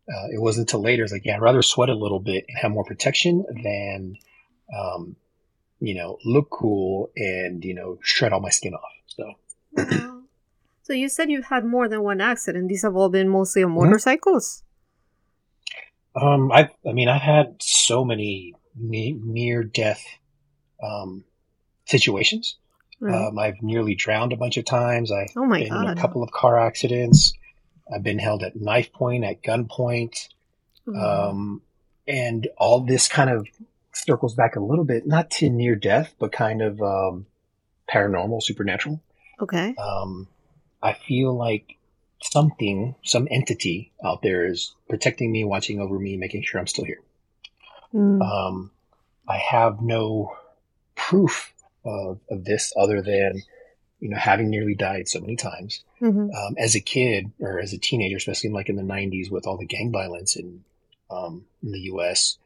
uh, 0.10 0.28
it 0.34 0.42
wasn't 0.42 0.70
until 0.70 0.82
later. 0.82 1.04
It's 1.04 1.14
like, 1.14 1.26
yeah, 1.26 1.36
I'd 1.36 1.42
rather 1.42 1.62
sweat 1.62 1.90
a 1.90 1.94
little 1.94 2.20
bit 2.20 2.46
and 2.48 2.58
have 2.58 2.72
more 2.72 2.84
protection 2.84 3.46
than, 3.64 4.18
um, 4.76 5.16
you 5.80 5.96
know, 5.96 6.18
look 6.26 6.50
cool 6.50 7.12
and, 7.16 7.64
you 7.64 7.74
know, 7.74 8.00
shred 8.02 8.34
all 8.34 8.40
my 8.42 8.50
skin 8.50 8.74
off. 8.74 8.92
So, 9.08 9.34
Wow. 9.72 10.22
So 10.84 10.94
you 10.94 11.08
said 11.08 11.30
you've 11.30 11.46
had 11.46 11.64
more 11.66 11.88
than 11.88 12.04
one 12.04 12.20
accident. 12.20 12.68
These 12.68 12.82
have 12.84 12.96
all 12.96 13.10
been 13.10 13.30
mostly 13.30 13.64
on 13.64 13.72
Mhm. 13.72 13.76
motorcycles. 13.76 14.64
um, 16.16 16.52
I, 16.52 16.70
I 16.88 16.92
mean, 16.94 17.08
I've 17.10 17.22
had 17.22 17.56
so 17.62 18.04
many 18.06 18.54
ne- 18.76 19.20
near 19.22 19.64
death, 19.64 20.04
um, 20.82 21.24
situations. 21.86 22.58
Right. 23.00 23.28
Um, 23.28 23.38
I've 23.38 23.62
nearly 23.62 23.96
drowned 23.96 24.34
a 24.34 24.38
bunch 24.38 24.58
of 24.58 24.66
times. 24.66 25.12
I've 25.12 25.32
oh 25.36 25.46
my 25.46 25.64
been 25.64 25.74
in 25.74 25.88
a 25.88 25.96
couple 25.96 26.24
of 26.24 26.32
car 26.32 26.58
accidents. 26.58 27.34
I've 27.94 28.04
been 28.04 28.20
held 28.20 28.44
at 28.44 28.56
knife 28.56 28.94
point, 28.94 29.26
at 29.26 29.44
gunpoint. 29.44 30.30
Mm. 30.88 31.02
Um, 31.02 31.62
and 32.08 32.48
all 32.58 32.82
this 32.82 33.08
kind 33.08 33.30
of 33.30 33.48
circles 33.94 34.36
back 34.36 34.56
a 34.56 34.60
little 34.60 34.86
bit, 34.86 35.06
not 35.06 35.32
to 35.32 35.50
near 35.50 35.76
death, 35.76 36.16
but 36.20 36.32
kind 36.32 36.62
of 36.62 36.82
um, 36.82 37.26
paranormal, 37.92 38.42
supernatural. 38.42 39.02
okay. 39.40 39.76
Um, 39.76 40.28
I 40.82 40.94
feel 40.94 41.34
like 41.34 41.78
something, 42.22 42.96
some 43.04 43.28
entity 43.32 43.92
out 44.04 44.22
there 44.22 44.46
is 44.46 44.76
protecting 44.90 45.32
me, 45.32 45.44
watching 45.44 45.80
over 45.80 45.98
me, 45.98 46.18
making 46.18 46.44
sure 46.44 46.60
I'm 46.60 46.68
still 46.68 46.86
here. 46.86 47.02
Mm. 47.94 48.22
Um, 48.22 48.72
I 49.28 49.38
have 49.38 49.82
no 49.82 50.36
proof 50.96 51.54
of, 51.86 52.20
of 52.30 52.44
this 52.46 52.74
other 52.78 53.02
than, 53.02 53.42
you 54.00 54.10
know, 54.10 54.18
having 54.18 54.50
nearly 54.50 54.76
died 54.76 55.08
so 55.08 55.20
many 55.22 55.36
times 55.36 55.84
Mhm. 56.02 56.34
um, 56.34 56.56
as 56.58 56.76
a 56.76 56.80
kid 56.82 57.32
or 57.40 57.60
as 57.60 57.74
a 57.74 57.78
teenager, 57.78 58.18
especially 58.18 58.50
like 58.50 58.70
in 58.70 58.76
the 58.76 58.82
90s 58.84 59.32
with 59.32 59.48
all 59.48 59.58
the 59.58 59.66
gang 59.66 59.92
violence 59.92 60.36
in, 60.36 60.64
um, 61.10 61.46
in 61.62 61.72
the 61.72 61.80
US, 61.94 62.38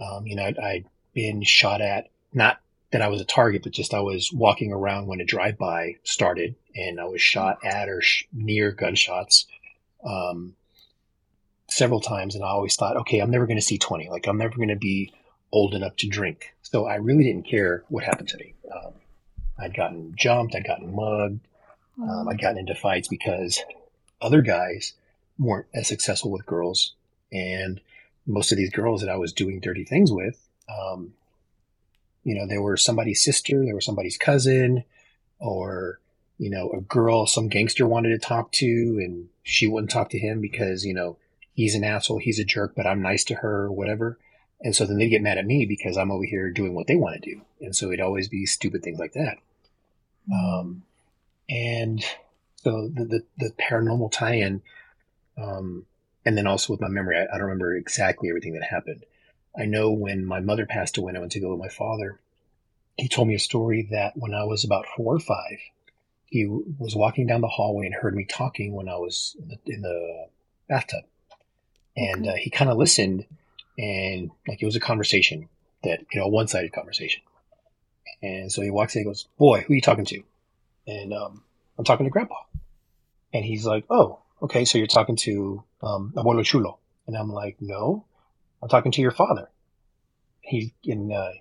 um, 0.00 0.26
you 0.26 0.36
know, 0.36 0.44
I'd, 0.44 0.58
I'd 0.58 0.84
been 1.14 1.42
shot 1.42 1.80
at, 1.80 2.08
not 2.32 2.58
that 2.92 3.02
I 3.02 3.08
was 3.08 3.20
a 3.20 3.26
target, 3.26 3.62
but 3.62 3.72
just 3.72 3.92
I 3.94 4.00
was 4.00 4.32
walking 4.32 4.72
around 4.72 5.06
when 5.06 5.20
a 5.20 5.24
drive 5.24 5.58
by 5.58 5.96
started 6.04 6.54
and 6.74 7.00
I 7.00 7.04
was 7.04 7.20
shot 7.20 7.58
at 7.64 7.88
or 7.88 8.00
sh- 8.00 8.24
near 8.32 8.70
gunshots. 8.72 9.46
Um, 10.04 10.54
several 11.72 12.00
times 12.00 12.34
and 12.34 12.44
I 12.44 12.48
always 12.48 12.76
thought, 12.76 12.96
okay, 12.98 13.18
I'm 13.18 13.30
never 13.30 13.46
going 13.46 13.58
to 13.58 13.62
see 13.62 13.78
20. 13.78 14.10
Like 14.10 14.26
I'm 14.26 14.38
never 14.38 14.56
going 14.56 14.68
to 14.68 14.76
be 14.76 15.12
old 15.50 15.74
enough 15.74 15.96
to 15.96 16.08
drink. 16.08 16.54
So 16.62 16.86
I 16.86 16.96
really 16.96 17.24
didn't 17.24 17.46
care 17.46 17.84
what 17.88 18.04
happened 18.04 18.28
to 18.28 18.38
me. 18.38 18.54
Um, 18.72 18.92
I'd 19.58 19.74
gotten 19.74 20.14
jumped. 20.16 20.54
I'd 20.54 20.66
gotten 20.66 20.94
mugged. 20.94 21.40
Um, 22.00 22.28
I'd 22.28 22.40
gotten 22.40 22.58
into 22.58 22.74
fights 22.74 23.08
because 23.08 23.60
other 24.20 24.40
guys 24.40 24.94
weren't 25.38 25.66
as 25.74 25.88
successful 25.88 26.30
with 26.30 26.46
girls. 26.46 26.94
And 27.30 27.80
most 28.26 28.52
of 28.52 28.58
these 28.58 28.70
girls 28.70 29.00
that 29.00 29.10
I 29.10 29.16
was 29.16 29.32
doing 29.32 29.60
dirty 29.60 29.84
things 29.84 30.10
with, 30.10 30.38
um, 30.68 31.14
you 32.24 32.34
know, 32.34 32.46
they 32.46 32.58
were 32.58 32.76
somebody's 32.76 33.22
sister, 33.22 33.64
they 33.64 33.72
were 33.72 33.80
somebody's 33.80 34.16
cousin, 34.16 34.84
or, 35.38 35.98
you 36.38 36.50
know, 36.50 36.70
a 36.70 36.80
girl 36.80 37.26
some 37.26 37.48
gangster 37.48 37.86
wanted 37.86 38.10
to 38.10 38.18
talk 38.18 38.52
to 38.52 38.66
and 38.66 39.28
she 39.42 39.66
wouldn't 39.66 39.90
talk 39.90 40.10
to 40.10 40.18
him 40.18 40.40
because, 40.40 40.84
you 40.84 40.94
know, 40.94 41.16
he's 41.54 41.74
an 41.74 41.84
asshole, 41.84 42.18
he's 42.18 42.38
a 42.38 42.44
jerk, 42.44 42.74
but 42.76 42.86
I'm 42.86 43.02
nice 43.02 43.24
to 43.24 43.34
her 43.36 43.64
or 43.64 43.72
whatever. 43.72 44.18
And 44.60 44.76
so 44.76 44.86
then 44.86 44.98
they 44.98 45.08
get 45.08 45.22
mad 45.22 45.38
at 45.38 45.46
me 45.46 45.66
because 45.66 45.96
I'm 45.96 46.12
over 46.12 46.24
here 46.24 46.50
doing 46.50 46.74
what 46.74 46.86
they 46.86 46.96
want 46.96 47.20
to 47.20 47.34
do. 47.34 47.42
And 47.60 47.74
so 47.74 47.88
it'd 47.88 48.00
always 48.00 48.28
be 48.28 48.46
stupid 48.46 48.82
things 48.82 48.98
like 48.98 49.12
that. 49.14 49.38
Um, 50.32 50.84
and 51.50 52.04
so 52.56 52.88
the, 52.88 53.04
the, 53.04 53.24
the 53.38 53.50
paranormal 53.60 54.12
tie-in, 54.12 54.62
um, 55.36 55.86
and 56.24 56.38
then 56.38 56.46
also 56.46 56.72
with 56.72 56.80
my 56.80 56.88
memory, 56.88 57.16
I, 57.16 57.22
I 57.22 57.38
don't 57.38 57.48
remember 57.48 57.74
exactly 57.74 58.28
everything 58.28 58.54
that 58.54 58.62
happened. 58.62 59.04
I 59.58 59.64
know 59.64 59.90
when 59.90 60.24
my 60.24 60.40
mother 60.40 60.64
passed 60.64 60.96
away 60.96 61.10
and 61.10 61.18
I 61.18 61.20
went 61.20 61.32
to 61.32 61.40
go 61.40 61.50
with 61.50 61.58
my 61.58 61.68
father, 61.68 62.20
he 62.96 63.08
told 63.08 63.26
me 63.26 63.34
a 63.34 63.40
story 63.40 63.88
that 63.90 64.16
when 64.16 64.32
I 64.32 64.44
was 64.44 64.64
about 64.64 64.86
four 64.96 65.16
or 65.16 65.20
five, 65.20 65.58
he 66.26 66.46
was 66.46 66.94
walking 66.94 67.26
down 67.26 67.40
the 67.40 67.48
hallway 67.48 67.86
and 67.86 67.94
heard 67.94 68.14
me 68.14 68.24
talking 68.24 68.72
when 68.74 68.88
I 68.88 68.96
was 68.96 69.36
in 69.40 69.48
the, 69.48 69.58
in 69.66 69.82
the 69.82 70.26
bathtub. 70.68 71.04
And 71.96 72.26
uh, 72.26 72.34
he 72.34 72.50
kind 72.50 72.70
of 72.70 72.78
listened 72.78 73.26
and 73.78 74.30
like 74.46 74.62
it 74.62 74.66
was 74.66 74.76
a 74.76 74.80
conversation 74.80 75.48
that, 75.82 76.00
you 76.12 76.20
know, 76.20 76.26
a 76.26 76.30
one-sided 76.30 76.72
conversation. 76.72 77.22
And 78.22 78.52
so 78.52 78.62
he 78.62 78.70
walks 78.70 78.94
in 78.94 79.00
and 79.00 79.10
goes, 79.10 79.26
boy, 79.38 79.62
who 79.62 79.72
are 79.72 79.76
you 79.76 79.82
talking 79.82 80.04
to? 80.06 80.22
And, 80.86 81.12
um, 81.12 81.42
I'm 81.78 81.84
talking 81.84 82.04
to 82.04 82.10
grandpa. 82.10 82.36
And 83.32 83.44
he's 83.44 83.66
like, 83.66 83.84
oh, 83.90 84.20
okay. 84.42 84.64
So 84.64 84.78
you're 84.78 84.86
talking 84.86 85.16
to, 85.16 85.64
um, 85.82 86.12
abuelo 86.16 86.44
chulo. 86.44 86.78
And 87.06 87.16
I'm 87.16 87.32
like, 87.32 87.56
no, 87.60 88.04
I'm 88.62 88.68
talking 88.68 88.92
to 88.92 89.02
your 89.02 89.10
father. 89.10 89.48
He, 90.40 90.72
in, 90.84 91.12
uh, 91.12 91.32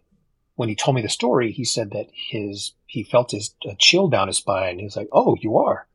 when 0.56 0.70
he 0.70 0.76
told 0.76 0.95
me 0.95 1.02
the 1.02 1.10
story, 1.10 1.52
he 1.52 1.66
said 1.66 1.91
that 1.91 2.08
his, 2.14 2.74
he 2.86 3.04
felt 3.04 3.32
his 3.32 3.54
a 3.66 3.76
chill 3.78 4.08
down 4.08 4.28
his 4.28 4.38
spine. 4.38 4.80
He's 4.80 4.97
like, 4.97 5.10
oh, 5.12 5.36
you 5.39 5.58
are? 5.58 5.88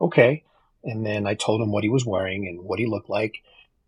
Okay. 0.00 0.44
And 0.84 1.06
then 1.06 1.26
I 1.26 1.34
told 1.34 1.60
him 1.60 1.70
what 1.70 1.84
he 1.84 1.90
was 1.90 2.04
wearing 2.04 2.48
and 2.48 2.62
what 2.62 2.78
he 2.78 2.86
looked 2.86 3.10
like. 3.10 3.42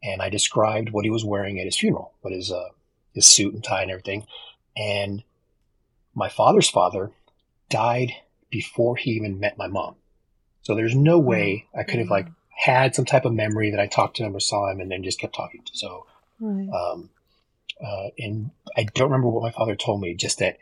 And 0.05 0.21
I 0.21 0.29
described 0.29 0.91
what 0.91 1.05
he 1.05 1.11
was 1.11 1.25
wearing 1.25 1.59
at 1.59 1.65
his 1.65 1.77
funeral, 1.79 2.13
what 2.21 2.33
his, 2.33 2.53
uh, 2.53 2.69
his 3.15 3.27
suit 3.27 3.55
and 3.55 3.65
tie 3.65 3.83
and 3.83 3.91
everything. 3.91 4.27
And 4.77 5.23
my 6.15 6.29
father's 6.29 6.69
father 6.69 7.11
died 7.71 8.13
before 8.51 8.97
he 8.97 9.13
even 9.13 9.41
met 9.41 9.57
my 9.59 9.67
mom. 9.67 9.97
So 10.63 10.75
there's 10.75 10.95
no 10.95 11.19
way 11.19 11.67
I 11.77 11.83
could 11.85 11.99
have 11.99 12.11
like 12.11 12.29
had 12.57 12.95
some 12.95 13.05
type 13.05 13.25
of 13.25 13.33
memory 13.33 13.71
that 13.71 13.81
I 13.81 13.87
talked 13.87 14.17
to 14.17 14.25
him 14.25 14.37
or 14.37 14.41
saw 14.41 14.71
him 14.71 14.81
and 14.81 14.91
then 14.91 15.03
just 15.03 15.19
kept 15.19 15.35
talking. 15.35 15.63
So, 15.73 16.07
Right. 16.41 16.69
um, 16.69 17.11
uh, 17.85 18.09
and 18.19 18.51
I 18.77 18.85
don't 18.85 19.11
remember 19.11 19.29
what 19.29 19.43
my 19.43 19.51
father 19.51 19.75
told 19.75 20.01
me, 20.01 20.15
just 20.15 20.39
that 20.39 20.59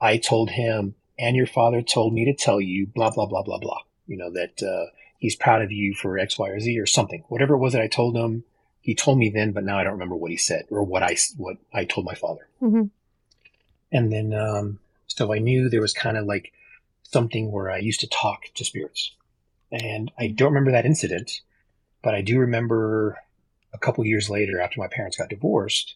I 0.00 0.16
told 0.16 0.50
him, 0.50 0.94
and 1.18 1.36
your 1.36 1.46
father 1.46 1.82
told 1.82 2.12
me 2.12 2.24
to 2.26 2.34
tell 2.34 2.60
you, 2.60 2.86
blah, 2.86 3.10
blah, 3.10 3.26
blah, 3.26 3.42
blah, 3.42 3.58
blah. 3.58 3.80
You 4.06 4.16
know, 4.16 4.30
that, 4.30 4.62
uh, 4.62 4.90
he's 5.18 5.36
proud 5.36 5.62
of 5.62 5.70
you 5.72 5.94
for 5.94 6.18
X, 6.18 6.38
Y, 6.38 6.48
or 6.48 6.60
Z 6.60 6.78
or 6.78 6.86
something. 6.86 7.24
Whatever 7.28 7.54
it 7.54 7.58
was 7.58 7.72
that 7.72 7.82
I 7.82 7.88
told 7.88 8.16
him, 8.16 8.44
he 8.82 8.94
told 8.94 9.18
me 9.18 9.30
then, 9.30 9.52
but 9.52 9.64
now 9.64 9.78
I 9.78 9.84
don't 9.84 9.94
remember 9.94 10.16
what 10.16 10.32
he 10.32 10.36
said 10.36 10.66
or 10.68 10.82
what 10.82 11.02
I, 11.02 11.16
what 11.36 11.56
I 11.72 11.84
told 11.84 12.04
my 12.04 12.14
father. 12.14 12.48
Mhm. 12.60 12.90
And 13.92 14.12
then, 14.12 14.34
um, 14.34 14.80
so 15.06 15.32
I 15.32 15.38
knew 15.38 15.68
there 15.68 15.80
was 15.80 15.92
kind 15.92 16.16
of 16.16 16.26
like 16.26 16.52
something 17.02 17.52
where 17.52 17.70
I 17.70 17.78
used 17.78 18.00
to 18.00 18.08
talk 18.08 18.44
to 18.54 18.64
spirits. 18.64 19.12
And 19.70 20.10
I 20.18 20.26
don't 20.26 20.48
remember 20.48 20.72
that 20.72 20.86
incident, 20.86 21.40
but 22.02 22.14
I 22.14 22.22
do 22.22 22.38
remember 22.40 23.18
a 23.72 23.78
couple 23.78 24.04
years 24.04 24.28
later 24.28 24.60
after 24.60 24.80
my 24.80 24.88
parents 24.88 25.16
got 25.16 25.30
divorced 25.30 25.94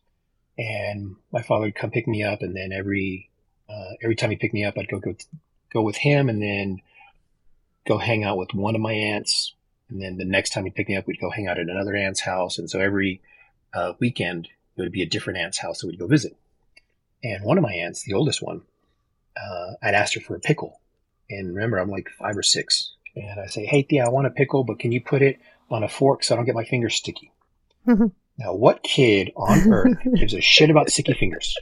and 0.56 1.16
my 1.32 1.42
father 1.42 1.66
would 1.66 1.74
come 1.74 1.90
pick 1.90 2.06
me 2.06 2.22
up. 2.22 2.40
And 2.40 2.54
then 2.54 2.72
every, 2.72 3.30
uh, 3.68 3.94
every 4.02 4.14
time 4.14 4.30
he 4.30 4.36
picked 4.36 4.54
me 4.54 4.64
up, 4.64 4.78
I'd 4.78 4.88
go, 4.88 5.00
go, 5.00 5.14
go 5.72 5.82
with 5.82 5.96
him 5.96 6.28
and 6.28 6.40
then 6.40 6.80
go 7.86 7.98
hang 7.98 8.24
out 8.24 8.38
with 8.38 8.54
one 8.54 8.74
of 8.74 8.80
my 8.80 8.92
aunts. 8.92 9.54
And 9.88 10.02
then 10.02 10.16
the 10.16 10.24
next 10.24 10.50
time 10.50 10.64
he 10.64 10.70
picked 10.70 10.88
me 10.88 10.96
up, 10.96 11.06
we'd 11.06 11.20
go 11.20 11.30
hang 11.30 11.46
out 11.46 11.58
at 11.58 11.68
another 11.68 11.94
aunt's 11.94 12.20
house. 12.20 12.58
And 12.58 12.68
so 12.68 12.80
every, 12.80 13.22
uh, 13.72 13.92
weekend 14.00 14.48
it 14.76 14.82
would 14.82 14.92
be 14.92 15.02
a 15.02 15.08
different 15.08 15.38
aunt's 15.38 15.58
house 15.58 15.80
that 15.80 15.86
we'd 15.86 15.98
go 15.98 16.06
visit. 16.06 16.36
And 17.24 17.44
one 17.44 17.58
of 17.58 17.62
my 17.62 17.72
aunts, 17.72 18.02
the 18.02 18.14
oldest 18.14 18.42
one, 18.42 18.62
uh, 19.36 19.72
I'd 19.82 19.94
asked 19.94 20.14
her 20.14 20.20
for 20.20 20.36
a 20.36 20.40
pickle. 20.40 20.80
And 21.30 21.54
remember, 21.54 21.78
I'm 21.78 21.90
like 21.90 22.08
five 22.18 22.36
or 22.36 22.42
six. 22.42 22.92
And 23.14 23.40
I 23.40 23.46
say, 23.46 23.64
Hey, 23.64 23.82
Thea, 23.82 24.04
I 24.04 24.08
want 24.10 24.26
a 24.26 24.30
pickle, 24.30 24.64
but 24.64 24.78
can 24.78 24.92
you 24.92 25.00
put 25.00 25.22
it 25.22 25.38
on 25.70 25.82
a 25.82 25.88
fork 25.88 26.22
so 26.22 26.34
I 26.34 26.36
don't 26.36 26.44
get 26.44 26.54
my 26.54 26.64
fingers 26.64 26.94
sticky? 26.94 27.32
now, 27.86 28.54
what 28.54 28.82
kid 28.82 29.32
on 29.36 29.72
earth 29.72 29.98
gives 30.14 30.34
a 30.34 30.40
shit 30.40 30.70
about 30.70 30.90
sticky 30.90 31.14
fingers? 31.14 31.56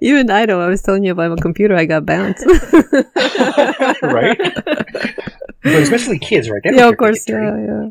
Even 0.00 0.30
I 0.30 0.46
know. 0.46 0.60
I 0.60 0.68
was 0.68 0.82
telling 0.82 1.04
you 1.04 1.12
about 1.12 1.30
I'm 1.30 1.36
computer, 1.38 1.76
I 1.76 1.84
got 1.84 2.06
bounced. 2.06 2.44
Right? 4.02 4.40
But 5.72 5.82
especially 5.82 6.18
kids, 6.18 6.48
right? 6.50 6.60
They 6.62 6.74
yeah, 6.74 6.88
of 6.88 6.96
course. 6.96 7.28
Yeah, 7.28 7.56
yeah. 7.58 7.90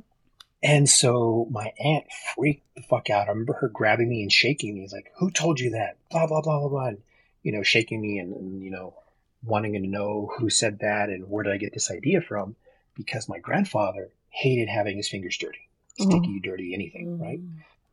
And 0.63 0.89
so 0.89 1.47
my 1.51 1.71
aunt 1.80 2.05
freaked 2.36 2.65
the 2.75 2.82
fuck 2.82 3.09
out. 3.09 3.28
I 3.28 3.32
remember 3.32 3.53
her 3.53 3.69
grabbing 3.69 4.09
me 4.09 4.21
and 4.21 4.32
shaking 4.32 4.73
me. 4.73 4.82
He's 4.82 4.93
like, 4.93 5.11
"Who 5.17 5.32
told 5.32 5.59
you 5.59 5.71
that?" 5.71 5.97
Blah 6.09 6.28
blah 6.28 6.41
blah 6.41 6.59
blah 6.59 6.69
blah. 6.69 6.88
And, 6.88 6.97
you 7.43 7.51
know, 7.51 7.63
shaking 7.63 8.01
me 8.01 8.17
and, 8.17 8.34
and 8.34 8.63
you 8.63 8.71
know, 8.71 8.95
wanting 9.43 9.73
to 9.73 9.80
know 9.80 10.32
who 10.38 10.49
said 10.49 10.80
that 10.80 11.09
and 11.09 11.30
where 11.30 11.43
did 11.43 11.53
I 11.53 11.57
get 11.57 11.73
this 11.73 11.91
idea 11.91 12.21
from? 12.21 12.55
Because 12.95 13.30
my 13.30 13.39
grandfather 13.39 14.09
hated 14.30 14.67
having 14.67 14.97
his 14.97 15.07
fingers 15.07 15.38
dirty, 15.38 15.69
sticky, 15.93 16.19
mm-hmm. 16.19 16.38
dirty, 16.43 16.73
anything, 16.73 17.17
mm. 17.17 17.21
right? 17.21 17.39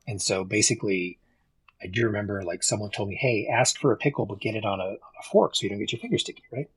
And 0.07 0.21
so 0.21 0.45
basically, 0.45 1.19
I 1.83 1.87
do 1.87 2.07
remember 2.07 2.43
like 2.43 2.63
someone 2.63 2.91
told 2.91 3.11
me, 3.11 3.17
"Hey, 3.17 3.47
ask 3.47 3.79
for 3.79 3.93
a 3.93 3.97
pickle, 3.97 4.27
but 4.27 4.41
get 4.41 4.55
it 4.55 4.65
on 4.65 4.81
a, 4.81 4.85
on 4.85 5.15
a 5.21 5.23
fork 5.31 5.55
so 5.55 5.65
you 5.65 5.69
don't 5.69 5.79
get 5.79 5.93
your 5.93 6.01
fingers 6.01 6.23
sticky." 6.23 6.45
Right. 6.51 6.71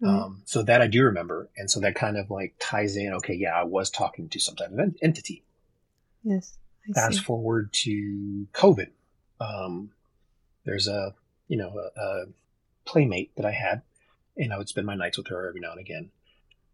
Right. 0.00 0.10
Um, 0.10 0.42
so 0.44 0.62
that 0.62 0.80
I 0.80 0.86
do 0.86 1.02
remember, 1.04 1.48
and 1.56 1.68
so 1.70 1.80
that 1.80 1.94
kind 1.96 2.16
of 2.16 2.30
like 2.30 2.54
ties 2.60 2.96
in. 2.96 3.12
Okay, 3.14 3.34
yeah, 3.34 3.54
I 3.58 3.64
was 3.64 3.90
talking 3.90 4.28
to 4.28 4.38
some 4.38 4.54
type 4.54 4.70
of 4.72 4.78
en- 4.78 4.94
entity. 5.02 5.42
Yes. 6.22 6.56
I 6.88 6.92
Fast 6.92 7.18
see. 7.18 7.24
forward 7.24 7.72
to 7.84 8.46
COVID. 8.52 8.88
Um, 9.40 9.90
there's 10.64 10.86
a 10.88 11.14
you 11.48 11.56
know 11.56 11.74
a, 11.76 12.00
a 12.00 12.24
playmate 12.84 13.34
that 13.36 13.44
I 13.44 13.50
had, 13.50 13.82
and 14.36 14.52
I 14.52 14.58
would 14.58 14.68
spend 14.68 14.86
my 14.86 14.94
nights 14.94 15.18
with 15.18 15.26
her 15.28 15.48
every 15.48 15.60
now 15.60 15.72
and 15.72 15.80
again. 15.80 16.10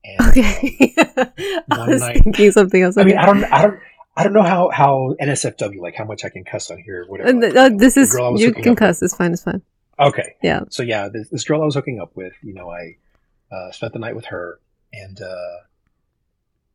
And 0.05 0.21
um, 0.21 0.29
Okay. 0.29 0.95
I 1.71 1.89
was 1.89 2.01
night- 2.01 2.23
thinking 2.25 2.51
something 2.53 2.83
else. 2.83 2.99
I 2.99 3.05
mean, 3.05 3.17
I 3.17 3.25
don't, 3.27 3.45
I 3.45 3.63
don't, 3.63 3.81
I 4.19 4.23
don't 4.25 4.35
know 4.35 4.43
how 4.43 4.69
how 4.69 5.17
NSFW 5.21 5.79
like 5.81 5.95
how 5.95 6.05
much 6.05 6.25
I 6.27 6.29
can 6.29 6.45
cuss 6.45 6.71
on 6.71 6.77
here, 6.79 7.05
or 7.05 7.07
whatever. 7.11 7.31
Uh, 7.31 7.41
like, 7.41 7.57
uh, 7.57 7.71
this 7.77 7.97
is 7.97 8.13
girl 8.13 8.27
I 8.27 8.29
was 8.29 8.43
you 8.43 8.53
can 8.53 8.61
up 8.63 8.67
with. 8.69 8.79
cuss. 8.79 9.03
It's 9.03 9.17
fine. 9.17 9.33
It's 9.33 9.45
fine. 9.45 9.63
Okay. 9.99 10.35
Yeah. 10.43 10.61
So 10.69 10.83
yeah, 10.83 11.09
this, 11.09 11.29
this 11.31 11.45
girl 11.45 11.63
I 11.63 11.65
was 11.65 11.75
hooking 11.77 12.01
up 12.01 12.15
with, 12.17 12.33
you 12.43 12.53
know, 12.53 12.69
I 12.71 12.97
uh, 13.51 13.71
spent 13.73 13.93
the 13.93 13.99
night 13.99 14.17
with 14.17 14.27
her, 14.27 14.59
and 14.93 15.21
uh, 15.21 15.59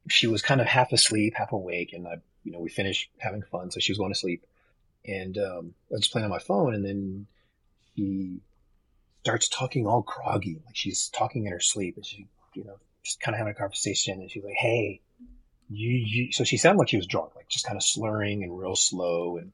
she 0.07 0.27
was 0.27 0.41
kind 0.41 0.61
of 0.61 0.67
half 0.67 0.91
asleep, 0.91 1.33
half 1.35 1.51
awake, 1.51 1.93
and 1.93 2.07
I, 2.07 2.17
you 2.43 2.51
know, 2.51 2.59
we 2.59 2.69
finished 2.69 3.09
having 3.17 3.43
fun, 3.43 3.71
so 3.71 3.79
she 3.79 3.91
was 3.91 3.97
going 3.97 4.13
to 4.13 4.19
sleep, 4.19 4.45
and 5.05 5.37
um, 5.37 5.73
I 5.91 5.95
was 5.95 6.07
playing 6.07 6.25
on 6.25 6.31
my 6.31 6.39
phone, 6.39 6.73
and 6.73 6.85
then 6.85 7.27
she 7.95 8.39
starts 9.21 9.49
talking 9.49 9.85
all 9.85 10.01
groggy, 10.01 10.61
like 10.65 10.75
she's 10.75 11.09
talking 11.09 11.45
in 11.45 11.51
her 11.51 11.59
sleep, 11.59 11.95
and 11.95 12.05
she, 12.05 12.27
you 12.53 12.63
know, 12.63 12.77
just 13.03 13.19
kind 13.19 13.35
of 13.35 13.39
having 13.39 13.51
a 13.51 13.55
conversation, 13.55 14.19
and 14.21 14.31
she's 14.31 14.43
like, 14.43 14.55
"Hey, 14.55 15.01
you, 15.69 15.89
you," 15.91 16.31
so 16.31 16.43
she 16.43 16.57
sounded 16.57 16.79
like 16.79 16.89
she 16.89 16.97
was 16.97 17.07
drunk, 17.07 17.35
like 17.35 17.47
just 17.47 17.65
kind 17.65 17.77
of 17.77 17.83
slurring 17.83 18.43
and 18.43 18.57
real 18.57 18.75
slow, 18.75 19.37
and 19.37 19.51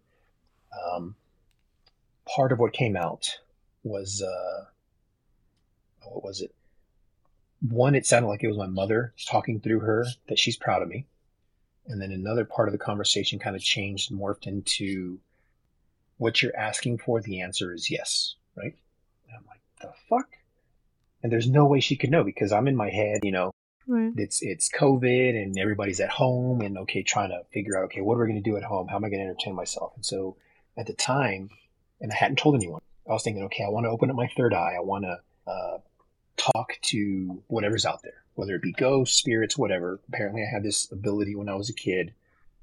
um, 0.91 1.15
part 2.25 2.51
of 2.51 2.59
what 2.59 2.73
came 2.73 2.95
out 2.95 3.39
was 3.83 4.23
uh 4.23 4.65
what 6.01 6.23
was 6.23 6.41
it 6.41 6.54
one 7.61 7.95
it 7.95 8.05
sounded 8.05 8.27
like 8.27 8.43
it 8.43 8.47
was 8.47 8.57
my 8.57 8.67
mother 8.67 9.13
talking 9.27 9.59
through 9.59 9.79
her 9.79 10.05
that 10.27 10.37
she's 10.39 10.57
proud 10.57 10.81
of 10.81 10.87
me. 10.87 11.05
And 11.87 12.01
then 12.01 12.11
another 12.11 12.45
part 12.45 12.67
of 12.67 12.71
the 12.71 12.77
conversation 12.79 13.39
kind 13.39 13.55
of 13.55 13.61
changed 13.61 14.11
morphed 14.11 14.47
into 14.47 15.19
what 16.17 16.41
you're 16.41 16.55
asking 16.57 16.97
for 16.99 17.21
the 17.21 17.41
answer 17.41 17.73
is 17.73 17.89
yes 17.91 18.35
right? 18.55 18.73
And 19.27 19.37
i'm 19.37 19.45
like 19.47 19.59
the 19.81 19.91
fuck? 20.09 20.29
And 21.21 21.31
there's 21.31 21.49
no 21.49 21.65
way 21.65 21.79
she 21.79 21.95
could 21.95 22.09
know 22.11 22.23
because 22.23 22.51
i'm 22.51 22.67
in 22.67 22.75
my 22.75 22.89
head 22.89 23.19
you 23.23 23.31
know 23.31 23.51
Right. 23.87 24.13
it's 24.17 24.41
it's 24.41 24.67
covid 24.69 25.39
and 25.39 25.59
everybody's 25.59 25.99
at 25.99 26.09
home 26.09 26.61
and 26.61 26.75
okay 26.79 27.03
trying 27.03 27.29
to 27.29 27.41
figure 27.53 27.77
out 27.77 27.85
okay 27.85 28.01
what 28.01 28.15
are 28.15 28.21
we 28.21 28.31
going 28.31 28.43
to 28.43 28.49
do 28.49 28.57
at 28.57 28.63
home? 28.63 28.87
How 28.87 28.95
am 28.95 29.05
i 29.05 29.09
going 29.09 29.19
to 29.19 29.25
entertain 29.27 29.53
myself? 29.53 29.91
And 29.95 30.03
so 30.05 30.37
at 30.75 30.87
the 30.87 30.93
time 30.93 31.49
and 32.01 32.11
i 32.11 32.15
hadn't 32.15 32.37
told 32.39 32.55
anyone 32.55 32.81
i 33.07 33.11
was 33.11 33.21
thinking 33.23 33.43
okay 33.43 33.63
i 33.63 33.69
want 33.69 33.85
to 33.85 33.89
open 33.91 34.09
up 34.09 34.15
my 34.15 34.27
third 34.35 34.53
eye. 34.55 34.73
I 34.77 34.81
want 34.81 35.05
to 35.05 35.19
uh, 35.51 35.77
talk 36.37 36.77
to 36.81 37.43
whatever's 37.47 37.85
out 37.85 38.01
there 38.03 38.23
whether 38.35 38.55
it 38.55 38.61
be 38.61 38.73
ghosts 38.73 39.17
spirits 39.17 39.57
whatever 39.57 39.99
apparently 40.09 40.41
i 40.41 40.53
had 40.53 40.63
this 40.63 40.91
ability 40.91 41.35
when 41.35 41.49
i 41.49 41.55
was 41.55 41.69
a 41.69 41.73
kid 41.73 42.13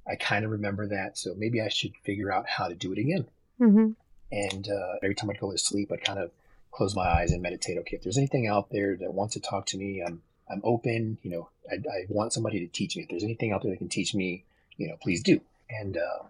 i 0.07 0.15
kind 0.15 0.45
of 0.45 0.51
remember 0.51 0.87
that 0.87 1.17
so 1.17 1.35
maybe 1.37 1.61
i 1.61 1.69
should 1.69 1.93
figure 2.05 2.33
out 2.33 2.49
how 2.49 2.69
to 2.69 2.75
do 2.75 2.93
it 2.93 2.99
again 2.99 3.27
Mm-hmm. 3.61 3.91
and 4.33 4.69
uh, 4.69 4.95
every 5.05 5.15
time 5.15 5.31
I'd 5.31 5.39
go 5.39 5.53
to 5.53 5.59
sleep, 5.59 5.93
I'd 5.93 6.03
kind 6.03 6.19
of 6.19 6.33
close 6.73 6.97
my 6.97 7.07
eyes 7.07 7.31
and 7.31 7.43
meditate. 7.43 7.79
Okay, 7.79 7.97
if 7.97 8.03
there's 8.03 8.19
anything 8.19 8.49
out 8.49 8.71
there 8.71 8.97
that 8.97 9.13
wants 9.15 9.35
to 9.35 9.41
talk 9.41 9.67
to 9.67 9.79
me, 9.79 10.03
I'm 10.05 10.23
I'm 10.51 10.63
open. 10.65 11.19
You 11.23 11.31
know, 11.31 11.49
I, 11.71 11.75
I 11.77 12.07
want 12.09 12.33
somebody 12.33 12.59
to 12.61 12.67
teach 12.67 12.97
me. 12.97 13.05
If 13.05 13.09
there's 13.11 13.23
anything 13.23 13.53
out 13.53 13.63
there 13.63 13.71
that 13.71 13.77
can 13.79 13.89
teach 13.91 14.15
me, 14.17 14.45
you 14.79 14.89
know, 14.89 14.97
please 15.01 15.23
do. 15.23 15.41
And 15.71 15.97
uh, 15.97 16.25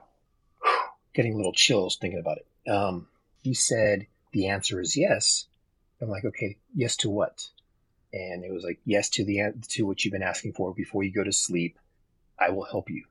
getting 1.15 1.33
a 1.33 1.37
little 1.37 1.55
chills 1.55 1.97
thinking 1.97 2.21
about 2.21 2.39
it. 2.39 2.71
Um, 2.71 3.09
he 3.43 3.55
said 3.55 4.09
the 4.33 4.49
answer 4.49 4.79
is 4.81 4.95
yes. 4.97 5.47
I'm 6.03 6.11
like, 6.11 6.25
okay, 6.25 6.59
yes 6.75 6.97
to 6.99 7.11
what? 7.11 7.49
And 8.13 8.45
it 8.45 8.53
was 8.53 8.65
like 8.65 8.81
yes 8.85 9.09
to 9.11 9.25
the 9.25 9.53
to 9.69 9.87
what 9.87 10.05
you've 10.05 10.13
been 10.13 10.23
asking 10.23 10.53
for 10.53 10.75
before 10.75 11.03
you 11.03 11.13
go 11.13 11.25
to 11.25 11.33
sleep. 11.33 11.79
I 12.39 12.51
will 12.51 12.65
help 12.65 12.91
you. 12.91 13.05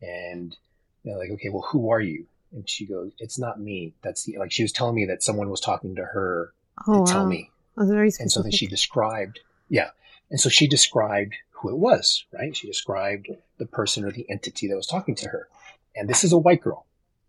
And 0.00 0.56
they're 1.04 1.18
like, 1.18 1.30
okay, 1.30 1.48
well, 1.48 1.66
who 1.70 1.90
are 1.90 2.00
you? 2.00 2.26
And 2.52 2.68
she 2.68 2.86
goes, 2.86 3.12
"It's 3.18 3.38
not 3.38 3.58
me. 3.58 3.94
That's 4.02 4.24
the 4.24 4.36
like." 4.38 4.52
She 4.52 4.62
was 4.62 4.72
telling 4.72 4.94
me 4.94 5.06
that 5.06 5.22
someone 5.22 5.48
was 5.48 5.60
talking 5.60 5.96
to 5.96 6.04
her 6.04 6.52
Oh 6.86 7.04
to 7.04 7.12
tell 7.12 7.22
wow. 7.22 7.30
me, 7.30 7.50
That's 7.76 7.90
very 7.90 8.12
and 8.20 8.30
so 8.30 8.42
then 8.42 8.52
she 8.52 8.66
described, 8.66 9.40
yeah, 9.70 9.90
and 10.30 10.38
so 10.38 10.50
she 10.50 10.66
described 10.66 11.34
who 11.50 11.70
it 11.70 11.78
was, 11.78 12.26
right? 12.30 12.54
She 12.54 12.66
described 12.66 13.28
the 13.58 13.64
person 13.66 14.04
or 14.04 14.12
the 14.12 14.28
entity 14.28 14.68
that 14.68 14.76
was 14.76 14.86
talking 14.86 15.14
to 15.16 15.28
her, 15.30 15.48
and 15.96 16.10
this 16.10 16.24
is 16.24 16.32
a 16.32 16.38
white 16.38 16.60
girl, 16.60 16.84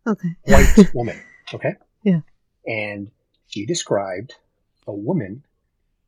Okay. 0.05 0.35
white 0.41 0.67
woman, 0.93 1.21
okay, 1.53 1.75
Yeah. 2.03 2.21
and 2.67 3.11
she 3.47 3.65
described 3.65 4.33
a 4.87 4.93
woman 4.93 5.43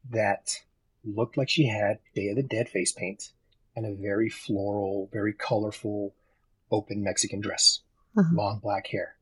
that 0.10 0.62
looked 1.04 1.38
like 1.38 1.50
she 1.50 1.66
had 1.68 2.00
Day 2.16 2.30
of 2.30 2.36
the 2.36 2.44
Dead 2.44 2.70
face 2.70 2.92
paint 2.92 3.32
and 3.76 3.86
a 3.86 3.94
very 3.94 4.30
floral, 4.30 5.10
very 5.12 5.34
colorful, 5.34 6.14
open 6.72 7.04
Mexican 7.04 7.42
dress 7.42 7.82
Uh-huh. 8.18 8.30
long 8.34 8.60
black 8.60 8.88
hair. 8.88 9.16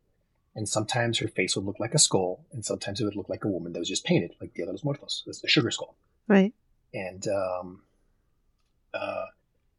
And 0.55 0.69
sometimes 0.69 1.17
her 1.19 1.27
face 1.27 1.55
would 1.55 1.65
look 1.65 1.79
like 1.79 1.95
a 1.95 1.99
skull, 1.99 2.45
and 2.51 2.63
sometimes 2.63 3.01
it 3.01 3.05
would 3.05 3.15
look 3.15 3.29
like 3.29 3.43
a 3.43 3.47
woman 3.47 3.73
that 3.73 3.79
was 3.79 3.89
just 3.89 4.05
painted, 4.05 4.35
like 4.39 4.53
Dia 4.53 4.65
de 4.65 4.71
los 4.71 4.83
Muertos, 4.83 5.23
that's 5.25 5.41
the 5.41 5.47
sugar 5.47 5.71
skull. 5.71 5.95
Right. 6.27 6.53
And, 6.93 7.27
um, 7.27 7.81
uh, 8.93 9.25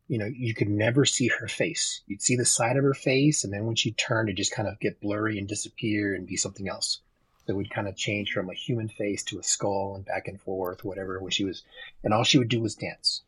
you 0.08 0.18
know, 0.18 0.26
you 0.26 0.52
could 0.52 0.68
never 0.68 1.04
see 1.04 1.28
her 1.28 1.46
face. 1.46 2.02
You'd 2.08 2.20
see 2.22 2.34
the 2.36 2.44
side 2.44 2.76
of 2.76 2.82
her 2.82 2.92
face, 2.92 3.44
and 3.44 3.52
then 3.52 3.66
when 3.66 3.76
she 3.76 3.92
turned, 3.92 4.28
it 4.28 4.36
just 4.36 4.52
kind 4.52 4.68
of 4.68 4.80
get 4.80 5.00
blurry 5.00 5.38
and 5.38 5.46
disappear 5.48 6.12
and 6.14 6.26
be 6.26 6.36
something 6.36 6.68
else. 6.68 7.00
It 7.46 7.52
would 7.52 7.70
kind 7.70 7.88
of 7.88 7.96
change 7.96 8.32
from 8.32 8.48
a 8.50 8.54
human 8.54 8.88
face 8.88 9.22
to 9.24 9.38
a 9.38 9.42
skull 9.42 9.94
and 9.96 10.04
back 10.04 10.28
and 10.28 10.40
forth, 10.40 10.84
whatever, 10.84 11.20
when 11.20 11.30
she 11.30 11.44
was, 11.44 11.62
and 12.02 12.14
all 12.14 12.24
she 12.24 12.38
would 12.38 12.48
do 12.48 12.60
was 12.60 12.74
dance. 12.74 13.22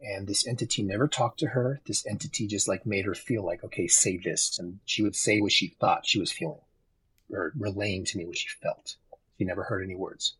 And 0.00 0.26
this 0.26 0.46
entity 0.48 0.82
never 0.82 1.06
talked 1.06 1.38
to 1.40 1.46
her. 1.48 1.80
This 1.86 2.04
entity 2.06 2.48
just 2.48 2.66
like 2.66 2.84
made 2.84 3.04
her 3.04 3.14
feel 3.14 3.44
like, 3.44 3.62
okay, 3.62 3.86
say 3.86 4.16
this. 4.16 4.58
And 4.58 4.80
she 4.84 5.02
would 5.02 5.14
say 5.14 5.40
what 5.40 5.52
she 5.52 5.68
thought 5.78 6.06
she 6.06 6.18
was 6.18 6.32
feeling 6.32 6.58
or 7.30 7.52
relaying 7.56 8.04
to 8.06 8.18
me 8.18 8.24
what 8.26 8.36
she 8.36 8.48
felt. 8.48 8.96
She 9.38 9.44
never 9.44 9.62
heard 9.62 9.84
any 9.84 9.94
words. 9.94 10.34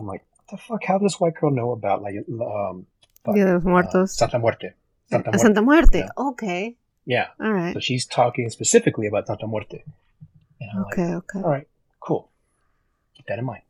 I'm 0.00 0.06
like, 0.06 0.24
what 0.36 0.48
the 0.50 0.56
fuck? 0.56 0.84
How 0.84 0.96
does 0.98 1.12
this 1.12 1.20
white 1.20 1.34
girl 1.38 1.50
know 1.50 1.72
about 1.72 2.00
like, 2.02 2.14
um, 2.16 2.86
Dia 3.34 3.44
de 3.44 3.52
los 3.54 3.66
uh, 3.66 3.68
Muertos. 3.68 4.16
Santa 4.16 4.38
Muerte? 4.38 4.70
Santa 5.10 5.28
Uh, 5.28 5.32
Muerte. 5.32 5.38
Santa 5.42 5.62
Muerte. 5.62 5.98
Yeah. 5.98 6.08
Okay. 6.16 6.76
Yeah. 7.04 7.26
All 7.38 7.52
right. 7.52 7.74
So 7.74 7.80
she's 7.80 8.06
talking 8.06 8.48
specifically 8.48 9.06
about 9.08 9.26
Santa 9.26 9.46
Muerte. 9.46 9.82
And 10.60 10.70
I'm 10.70 10.82
like, 10.84 10.92
Okay. 10.94 11.14
Okay. 11.16 11.38
all 11.40 11.50
right. 11.50 11.68
Keep 13.16 13.26
that 13.26 13.38
in 13.38 13.44
mind. 13.44 13.62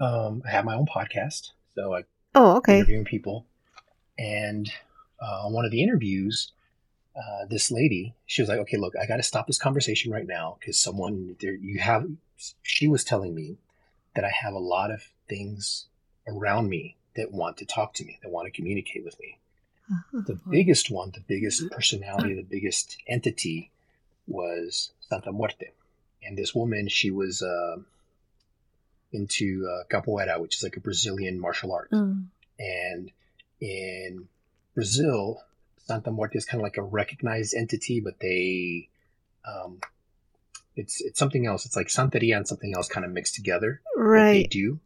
Um, 0.00 0.42
I 0.46 0.50
have 0.50 0.64
my 0.64 0.74
own 0.74 0.86
podcast, 0.86 1.50
so 1.74 1.94
I 1.94 2.04
Oh, 2.34 2.56
okay. 2.56 2.78
interviewing 2.78 3.04
people. 3.04 3.46
And 4.18 4.72
uh, 5.20 5.46
on 5.46 5.52
one 5.52 5.64
of 5.64 5.70
the 5.70 5.82
interviews, 5.82 6.52
uh, 7.14 7.44
this 7.48 7.70
lady, 7.70 8.14
she 8.26 8.42
was 8.42 8.48
like, 8.48 8.58
"Okay, 8.60 8.76
look, 8.78 8.94
I 9.00 9.06
got 9.06 9.16
to 9.16 9.22
stop 9.22 9.46
this 9.46 9.58
conversation 9.58 10.10
right 10.12 10.26
now 10.26 10.56
because 10.58 10.78
someone 10.78 11.36
there 11.40 11.54
you 11.54 11.78
have." 11.80 12.08
She 12.62 12.88
was 12.88 13.04
telling 13.04 13.34
me 13.34 13.58
that 14.14 14.24
I 14.24 14.30
have 14.30 14.54
a 14.54 14.58
lot 14.58 14.90
of 14.90 15.04
things 15.28 15.86
around 16.26 16.68
me 16.68 16.96
that 17.14 17.30
want 17.32 17.58
to 17.58 17.66
talk 17.66 17.94
to 17.94 18.04
me, 18.04 18.18
that 18.22 18.30
want 18.30 18.46
to 18.46 18.50
communicate 18.50 19.04
with 19.04 19.18
me. 19.20 19.38
Uh-huh. 19.90 20.22
The 20.26 20.40
biggest 20.50 20.90
one, 20.90 21.10
the 21.10 21.20
biggest 21.20 21.70
personality, 21.70 22.34
the 22.34 22.42
biggest 22.42 22.96
entity 23.06 23.70
was 24.26 24.90
Santa 25.00 25.32
Muerte. 25.32 25.70
And 26.22 26.38
this 26.38 26.54
woman, 26.54 26.88
she 26.88 27.10
was 27.10 27.42
uh, 27.42 27.76
into 29.12 29.68
uh, 29.68 29.84
capoeira, 29.88 30.40
which 30.40 30.56
is 30.56 30.62
like 30.62 30.76
a 30.76 30.80
Brazilian 30.80 31.38
martial 31.38 31.72
art. 31.72 31.90
Mm. 31.90 32.26
And 32.58 33.10
in 33.60 34.28
Brazil, 34.74 35.42
Santa 35.78 36.10
Muerte 36.10 36.38
is 36.38 36.44
kind 36.44 36.60
of 36.60 36.64
like 36.64 36.76
a 36.76 36.82
recognized 36.82 37.54
entity, 37.54 38.00
but 38.00 38.18
they, 38.20 38.88
um, 39.46 39.80
it's 40.76 41.00
it's 41.00 41.18
something 41.18 41.46
else. 41.46 41.66
It's 41.66 41.76
like 41.76 41.88
Santeria 41.88 42.36
and 42.36 42.48
something 42.48 42.72
else 42.74 42.88
kind 42.88 43.04
of 43.04 43.12
mixed 43.12 43.34
together 43.34 43.80
that 43.94 44.02
they 44.32 44.44
do. 44.44 44.80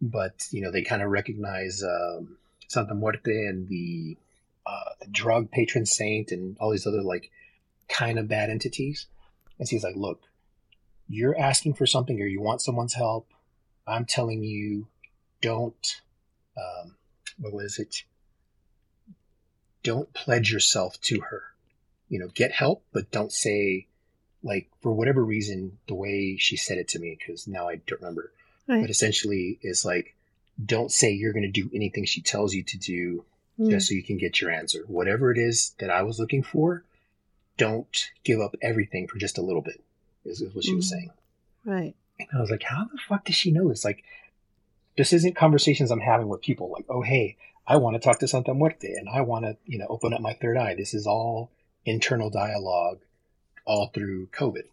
But 0.00 0.46
you 0.50 0.62
know, 0.62 0.70
they 0.70 0.82
kind 0.82 1.02
of 1.02 1.10
recognize 1.10 1.82
um, 1.82 2.36
Santa 2.68 2.94
Muerte 2.94 3.46
and 3.46 3.68
the 3.68 4.16
uh, 4.64 4.90
the 5.00 5.08
drug 5.08 5.50
patron 5.50 5.86
saint 5.86 6.30
and 6.30 6.56
all 6.60 6.70
these 6.70 6.86
other 6.86 7.02
like 7.02 7.30
kind 7.88 8.18
of 8.18 8.28
bad 8.28 8.50
entities. 8.50 9.06
And 9.58 9.68
she's 9.68 9.82
like, 9.82 9.96
"Look, 9.96 10.20
you're 11.08 11.38
asking 11.38 11.74
for 11.74 11.86
something 11.86 12.20
or 12.20 12.26
you 12.26 12.40
want 12.40 12.62
someone's 12.62 12.94
help. 12.94 13.28
I'm 13.86 14.04
telling 14.04 14.42
you, 14.42 14.88
don't. 15.40 16.00
Um, 16.56 16.96
what 17.38 17.52
was 17.52 17.78
it? 17.78 18.04
Don't 19.82 20.12
pledge 20.12 20.50
yourself 20.52 21.00
to 21.02 21.20
her. 21.20 21.42
You 22.08 22.18
know, 22.18 22.28
get 22.28 22.52
help, 22.52 22.82
but 22.92 23.10
don't 23.10 23.32
say." 23.32 23.86
Like 24.42 24.68
for 24.80 24.92
whatever 24.92 25.24
reason, 25.24 25.78
the 25.88 25.94
way 25.94 26.36
she 26.36 26.56
said 26.56 26.78
it 26.78 26.88
to 26.88 27.00
me, 27.00 27.16
because 27.18 27.48
now 27.48 27.68
I 27.68 27.76
don't 27.76 28.00
remember 28.00 28.30
but 28.80 28.90
essentially 28.90 29.58
is 29.62 29.84
like 29.84 30.14
don't 30.64 30.90
say 30.92 31.10
you're 31.10 31.32
going 31.32 31.50
to 31.50 31.62
do 31.62 31.70
anything 31.74 32.04
she 32.04 32.20
tells 32.20 32.54
you 32.54 32.62
to 32.64 32.78
do 32.78 33.24
Mm. 33.58 33.70
just 33.70 33.88
so 33.88 33.94
you 33.94 34.02
can 34.02 34.18
get 34.18 34.40
your 34.40 34.50
answer 34.50 34.82
whatever 34.86 35.32
it 35.32 35.38
is 35.38 35.70
that 35.78 35.88
i 35.88 36.02
was 36.02 36.18
looking 36.18 36.42
for 36.42 36.84
don't 37.56 38.10
give 38.22 38.38
up 38.38 38.54
everything 38.60 39.08
for 39.08 39.18
just 39.18 39.38
a 39.38 39.42
little 39.42 39.62
bit 39.62 39.80
is, 40.26 40.42
is 40.42 40.54
what 40.54 40.62
she 40.64 40.74
was 40.74 40.86
Mm. 40.86 40.90
saying 40.90 41.10
Right. 41.64 41.94
And 42.18 42.28
I 42.34 42.40
was 42.40 42.50
like, 42.50 42.62
how 42.62 42.84
the 42.84 42.98
fuck 43.08 43.24
does 43.24 43.34
she 43.34 43.50
know 43.50 43.68
this? 43.68 43.84
Like, 43.84 44.04
this 44.96 45.12
isn't 45.12 45.36
conversations 45.36 45.90
I'm 45.90 46.00
having 46.00 46.28
with 46.28 46.40
people. 46.40 46.70
Like, 46.70 46.86
oh, 46.88 47.02
hey, 47.02 47.36
I 47.66 47.76
want 47.76 47.94
to 47.94 48.00
talk 48.00 48.18
to 48.20 48.28
Santa 48.28 48.54
Muerte 48.54 48.94
and 48.94 49.08
I 49.08 49.20
want 49.20 49.44
to, 49.44 49.56
you 49.66 49.78
know, 49.78 49.86
open 49.88 50.14
up 50.14 50.20
my 50.20 50.32
third 50.34 50.56
eye. 50.56 50.74
This 50.74 50.94
is 50.94 51.06
all 51.06 51.50
internal 51.84 52.30
dialogue 52.30 53.00
all 53.64 53.88
through 53.88 54.28
COVID. 54.28 54.64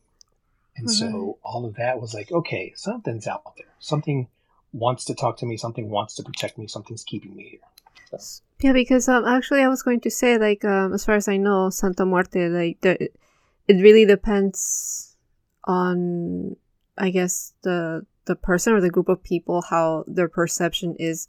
And 0.77 0.87
Mhm. 0.87 0.91
so 0.91 1.37
all 1.43 1.65
of 1.65 1.75
that 1.75 1.99
was 1.99 2.13
like, 2.13 2.31
okay, 2.31 2.73
something's 2.75 3.27
out 3.27 3.55
there. 3.57 3.73
Something 3.79 4.27
wants 4.71 5.03
to 5.05 5.15
talk 5.15 5.37
to 5.37 5.45
me. 5.45 5.57
Something 5.57 5.89
wants 5.89 6.15
to 6.15 6.23
protect 6.23 6.57
me. 6.57 6.67
Something's 6.67 7.03
keeping 7.03 7.35
me 7.35 7.49
here. 7.49 7.59
Yeah, 8.59 8.73
because 8.73 9.09
um, 9.09 9.25
actually, 9.25 9.61
I 9.61 9.67
was 9.67 9.81
going 9.81 9.99
to 10.01 10.11
say 10.11 10.37
like 10.37 10.63
um, 10.63 10.93
as 10.93 11.03
far 11.03 11.15
as 11.15 11.27
I 11.27 11.37
know, 11.37 11.71
Santa 11.71 12.05
Muerte 12.05 12.47
like 12.47 12.79
the, 12.81 13.09
it 13.67 13.81
really 13.81 14.05
depends 14.05 15.15
on 15.63 16.55
I 16.97 17.09
guess 17.09 17.53
the 17.63 18.05
the 18.25 18.35
person 18.35 18.73
or 18.73 18.81
the 18.81 18.89
group 18.89 19.09
of 19.09 19.21
people 19.23 19.61
how 19.61 20.05
their 20.07 20.29
perception 20.29 20.95
is 20.99 21.27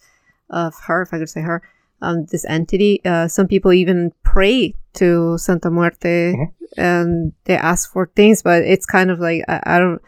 of 0.51 0.75
her, 0.87 1.03
if 1.03 1.13
I 1.13 1.19
could 1.19 1.29
say 1.31 1.41
her, 1.41 1.63
um, 2.03 2.27
this 2.27 2.45
entity. 2.45 3.01
Uh, 3.05 3.27
some 3.29 3.49
people 3.49 3.73
even 3.73 4.13
pray 4.23 4.75
to 4.95 5.37
Santa 5.39 5.71
Muerte 5.71 6.35
Mhm. 6.35 6.53
and 6.77 7.33
they 7.45 7.57
ask 7.57 7.91
for 7.93 8.11
things, 8.15 8.43
but 8.43 8.63
it's 8.63 8.87
kind 8.87 9.11
of 9.11 9.19
like 9.19 9.43
I, 9.49 9.61
I 9.67 9.79
don't. 9.79 10.01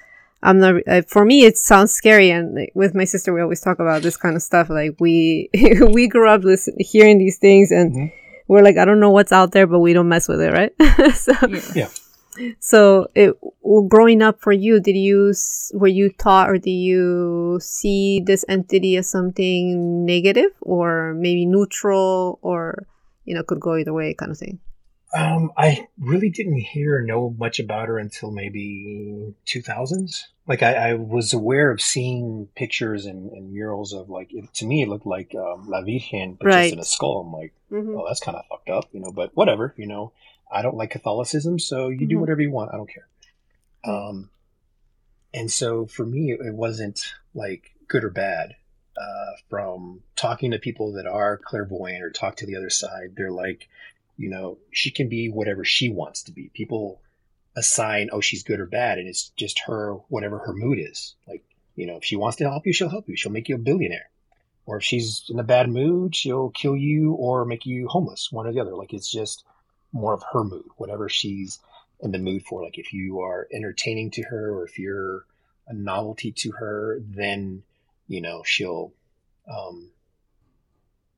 I'm 0.43 0.61
not. 0.61 0.75
Uh, 0.87 1.03
for 1.09 1.25
me, 1.25 1.45
it 1.45 1.57
sounds 1.59 1.91
scary, 1.93 2.31
and 2.31 2.55
like, 2.55 2.73
with 2.75 2.95
my 2.95 3.05
sister, 3.05 3.33
we 3.33 3.41
always 3.41 3.61
talk 3.63 3.81
about 3.81 4.03
this 4.03 4.17
kind 4.19 4.37
of 4.37 4.43
stuff. 4.43 4.69
Like 4.69 4.95
we 5.01 5.49
we 5.81 6.07
grew 6.07 6.29
up 6.29 6.45
listen, 6.45 6.75
hearing 6.79 7.19
these 7.19 7.39
things, 7.39 7.73
and 7.73 7.93
Mhm. 7.93 8.13
we're 8.47 8.63
like, 8.63 8.77
I 8.77 8.85
don't 8.85 9.01
know 9.01 9.11
what's 9.11 9.33
out 9.33 9.51
there, 9.53 9.67
but 9.67 9.81
we 9.81 9.93
don't 9.95 10.09
mess 10.09 10.29
with 10.29 10.41
it, 10.43 10.53
right? 10.53 10.73
so, 11.17 11.33
Yeah. 11.49 11.61
Yeah. 11.75 11.89
So 12.61 13.09
it, 13.15 13.35
growing 13.89 14.23
up 14.23 14.41
for 14.41 14.53
you, 14.53 14.81
did 14.81 14.97
you 14.97 15.33
were 15.75 15.89
you 15.89 16.11
taught 16.11 16.51
or 16.51 16.59
did 16.59 16.71
you 16.71 17.59
see 17.61 18.21
this 18.25 18.45
entity 18.49 18.97
as 18.97 19.09
something 19.09 20.05
negative 20.05 20.51
or 20.61 21.15
maybe 21.15 21.47
neutral 21.47 22.39
or 22.43 22.87
you 23.25 23.35
know 23.35 23.43
could 23.43 23.61
go 23.61 23.77
either 23.77 23.93
way 23.93 24.15
kind 24.15 24.31
of 24.33 24.39
thing? 24.39 24.59
Um, 25.17 25.53
I 25.57 25.87
really 25.99 26.29
didn't 26.31 26.59
hear 26.59 26.99
or 26.99 27.03
know 27.03 27.35
much 27.39 27.59
about 27.61 27.89
her 27.89 27.99
until 27.99 28.31
maybe 28.33 29.33
2000s. 29.47 30.25
Like 30.47 30.63
I, 30.63 30.91
I 30.91 30.95
was 30.95 31.33
aware 31.33 31.71
of 31.71 31.81
seeing 31.81 32.49
pictures 32.55 33.07
and, 33.07 33.31
and 33.33 33.53
murals 33.53 33.93
of 33.93 34.11
like, 34.11 34.29
it, 34.35 34.53
to 34.55 34.67
me, 34.67 34.83
it 34.83 34.89
looked 34.89 35.07
like 35.07 35.33
um, 35.35 35.69
La 35.69 35.81
Virgen, 35.81 36.35
but 36.39 36.47
Right. 36.47 36.63
just 36.65 36.73
in 36.75 36.79
a 36.81 36.85
skull. 36.85 37.21
I'm 37.21 37.33
like, 37.33 37.53
Mm-hmm. 37.71 37.97
oh, 37.97 38.05
that's 38.07 38.21
kind 38.21 38.37
of 38.37 38.45
fucked 38.49 38.69
up, 38.69 38.85
you 38.93 39.01
know, 39.01 39.11
but 39.11 39.35
whatever, 39.35 39.75
you 39.77 39.87
know, 39.87 40.13
I 40.51 40.63
don't 40.63 40.77
like 40.77 40.91
Catholicism, 40.91 41.59
so 41.59 41.89
you 41.89 42.07
do 42.07 42.17
Mhm. 42.17 42.21
whatever 42.21 42.41
you 42.43 42.51
want. 42.51 42.73
I 42.73 42.77
don't 42.77 42.91
care. 42.91 43.09
Um, 43.85 44.31
and 45.35 45.51
so 45.51 45.87
for 45.87 46.07
me, 46.07 46.33
it, 46.33 46.41
it 46.41 46.55
wasn't 46.55 47.01
like 47.35 47.73
good 47.89 48.05
or 48.05 48.11
bad. 48.11 48.57
Uh, 48.97 49.33
from 49.51 50.03
talking 50.17 50.53
to 50.53 50.59
people 50.59 50.93
that 50.93 51.07
are 51.07 51.37
clairvoyant 51.37 52.03
or 52.03 52.11
talk 52.11 52.37
to 52.37 52.47
the 52.47 52.57
other 52.57 52.71
side, 52.71 53.15
they're 53.15 53.31
like, 53.31 53.69
you 54.17 54.31
know, 54.31 54.57
she 54.71 54.91
can 54.91 55.09
be 55.09 55.29
whatever 55.29 55.65
she 55.65 55.91
wants 55.91 56.23
to 56.23 56.33
be. 56.33 56.49
People 56.55 57.03
assign, 57.55 58.09
oh, 58.13 58.23
she's 58.23 58.43
good 58.43 58.59
or 58.59 58.65
bad, 58.67 58.99
and 58.99 59.07
it's 59.07 59.29
just 59.37 59.61
her, 59.67 59.95
whatever 60.09 60.39
her 60.39 60.55
mood 60.55 60.79
is. 60.79 61.15
Like, 61.29 61.45
you 61.75 61.87
know, 61.87 61.97
if 61.97 62.05
she 62.05 62.17
wants 62.17 62.39
to 62.39 62.49
help 62.49 62.67
you, 62.67 62.73
she'll 62.73 62.89
help 62.89 63.07
you. 63.09 63.17
She'll 63.17 63.33
make 63.33 63.51
you 63.51 63.57
a 63.57 63.59
billionaire. 63.59 64.09
Or 64.65 64.79
if 64.79 64.83
she's 64.83 65.25
in 65.29 65.39
a 65.39 65.45
bad 65.45 65.69
mood, 65.69 66.17
she'll 66.17 66.49
kill 66.51 66.75
you 66.75 67.13
or 67.13 67.45
make 67.45 67.67
you 67.67 67.89
homeless, 67.89 68.33
one 68.33 68.47
or 68.47 68.53
the 68.53 68.61
other. 68.61 68.75
Like, 68.75 68.95
it's 68.95 69.11
just 69.11 69.45
more 69.93 70.15
of 70.15 70.23
her 70.33 70.45
mood, 70.45 70.67
whatever 70.77 71.09
she's 71.09 71.59
in 72.01 72.13
the 72.13 72.19
mood 72.19 72.45
for. 72.45 72.63
Like, 72.63 72.79
if 72.79 72.93
you 72.93 73.21
are 73.21 73.49
entertaining 73.53 74.11
to 74.13 74.23
her 74.23 74.53
or 74.53 74.65
if 74.65 74.79
you're 74.79 75.25
a 75.67 75.75
novelty 75.75 76.33
to 76.33 76.53
her, 76.53 77.01
then, 77.01 77.63
you 78.09 78.21
know, 78.21 78.43
she'll, 78.45 78.93
um, 79.51 79.91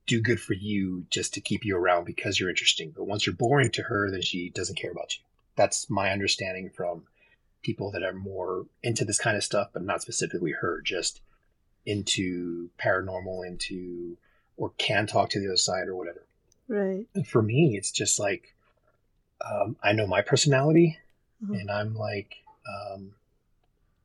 do 0.06 0.20
good 0.22 0.40
for 0.40 0.54
you 0.54 1.04
just 1.10 1.34
to 1.34 1.40
keep 1.40 1.64
you 1.64 1.76
around 1.76 2.04
because 2.04 2.40
you're 2.40 2.48
interesting. 2.48 2.92
But 2.96 3.06
once 3.06 3.26
you're 3.26 3.34
boring 3.36 3.70
to 3.72 3.82
her, 3.82 4.10
then 4.10 4.22
she 4.22 4.48
doesn't 4.48 4.78
care 4.78 4.90
about 4.90 5.16
you. 5.16 5.22
That's 5.54 5.90
my 5.90 6.10
understanding 6.10 6.70
from 6.70 7.02
people 7.62 7.90
that 7.90 8.02
are 8.02 8.14
more 8.14 8.64
into 8.82 9.04
this 9.04 9.18
kind 9.18 9.36
of 9.36 9.44
stuff, 9.44 9.68
but 9.72 9.84
not 9.84 10.00
specifically 10.00 10.52
her, 10.52 10.80
just 10.80 11.20
into 11.84 12.70
paranormal, 12.78 13.46
into 13.46 14.16
or 14.56 14.72
can 14.78 15.06
talk 15.06 15.30
to 15.30 15.40
the 15.40 15.46
other 15.46 15.56
side 15.56 15.88
or 15.88 15.94
whatever. 15.94 16.24
Right. 16.68 17.06
And 17.14 17.26
for 17.26 17.42
me, 17.42 17.76
it's 17.76 17.90
just 17.92 18.18
like 18.18 18.54
um, 19.40 19.76
I 19.82 19.92
know 19.92 20.06
my 20.06 20.22
personality, 20.22 20.98
Mhm. 21.42 21.60
and 21.60 21.70
I'm 21.70 21.94
like, 21.94 22.36
um, 22.68 23.14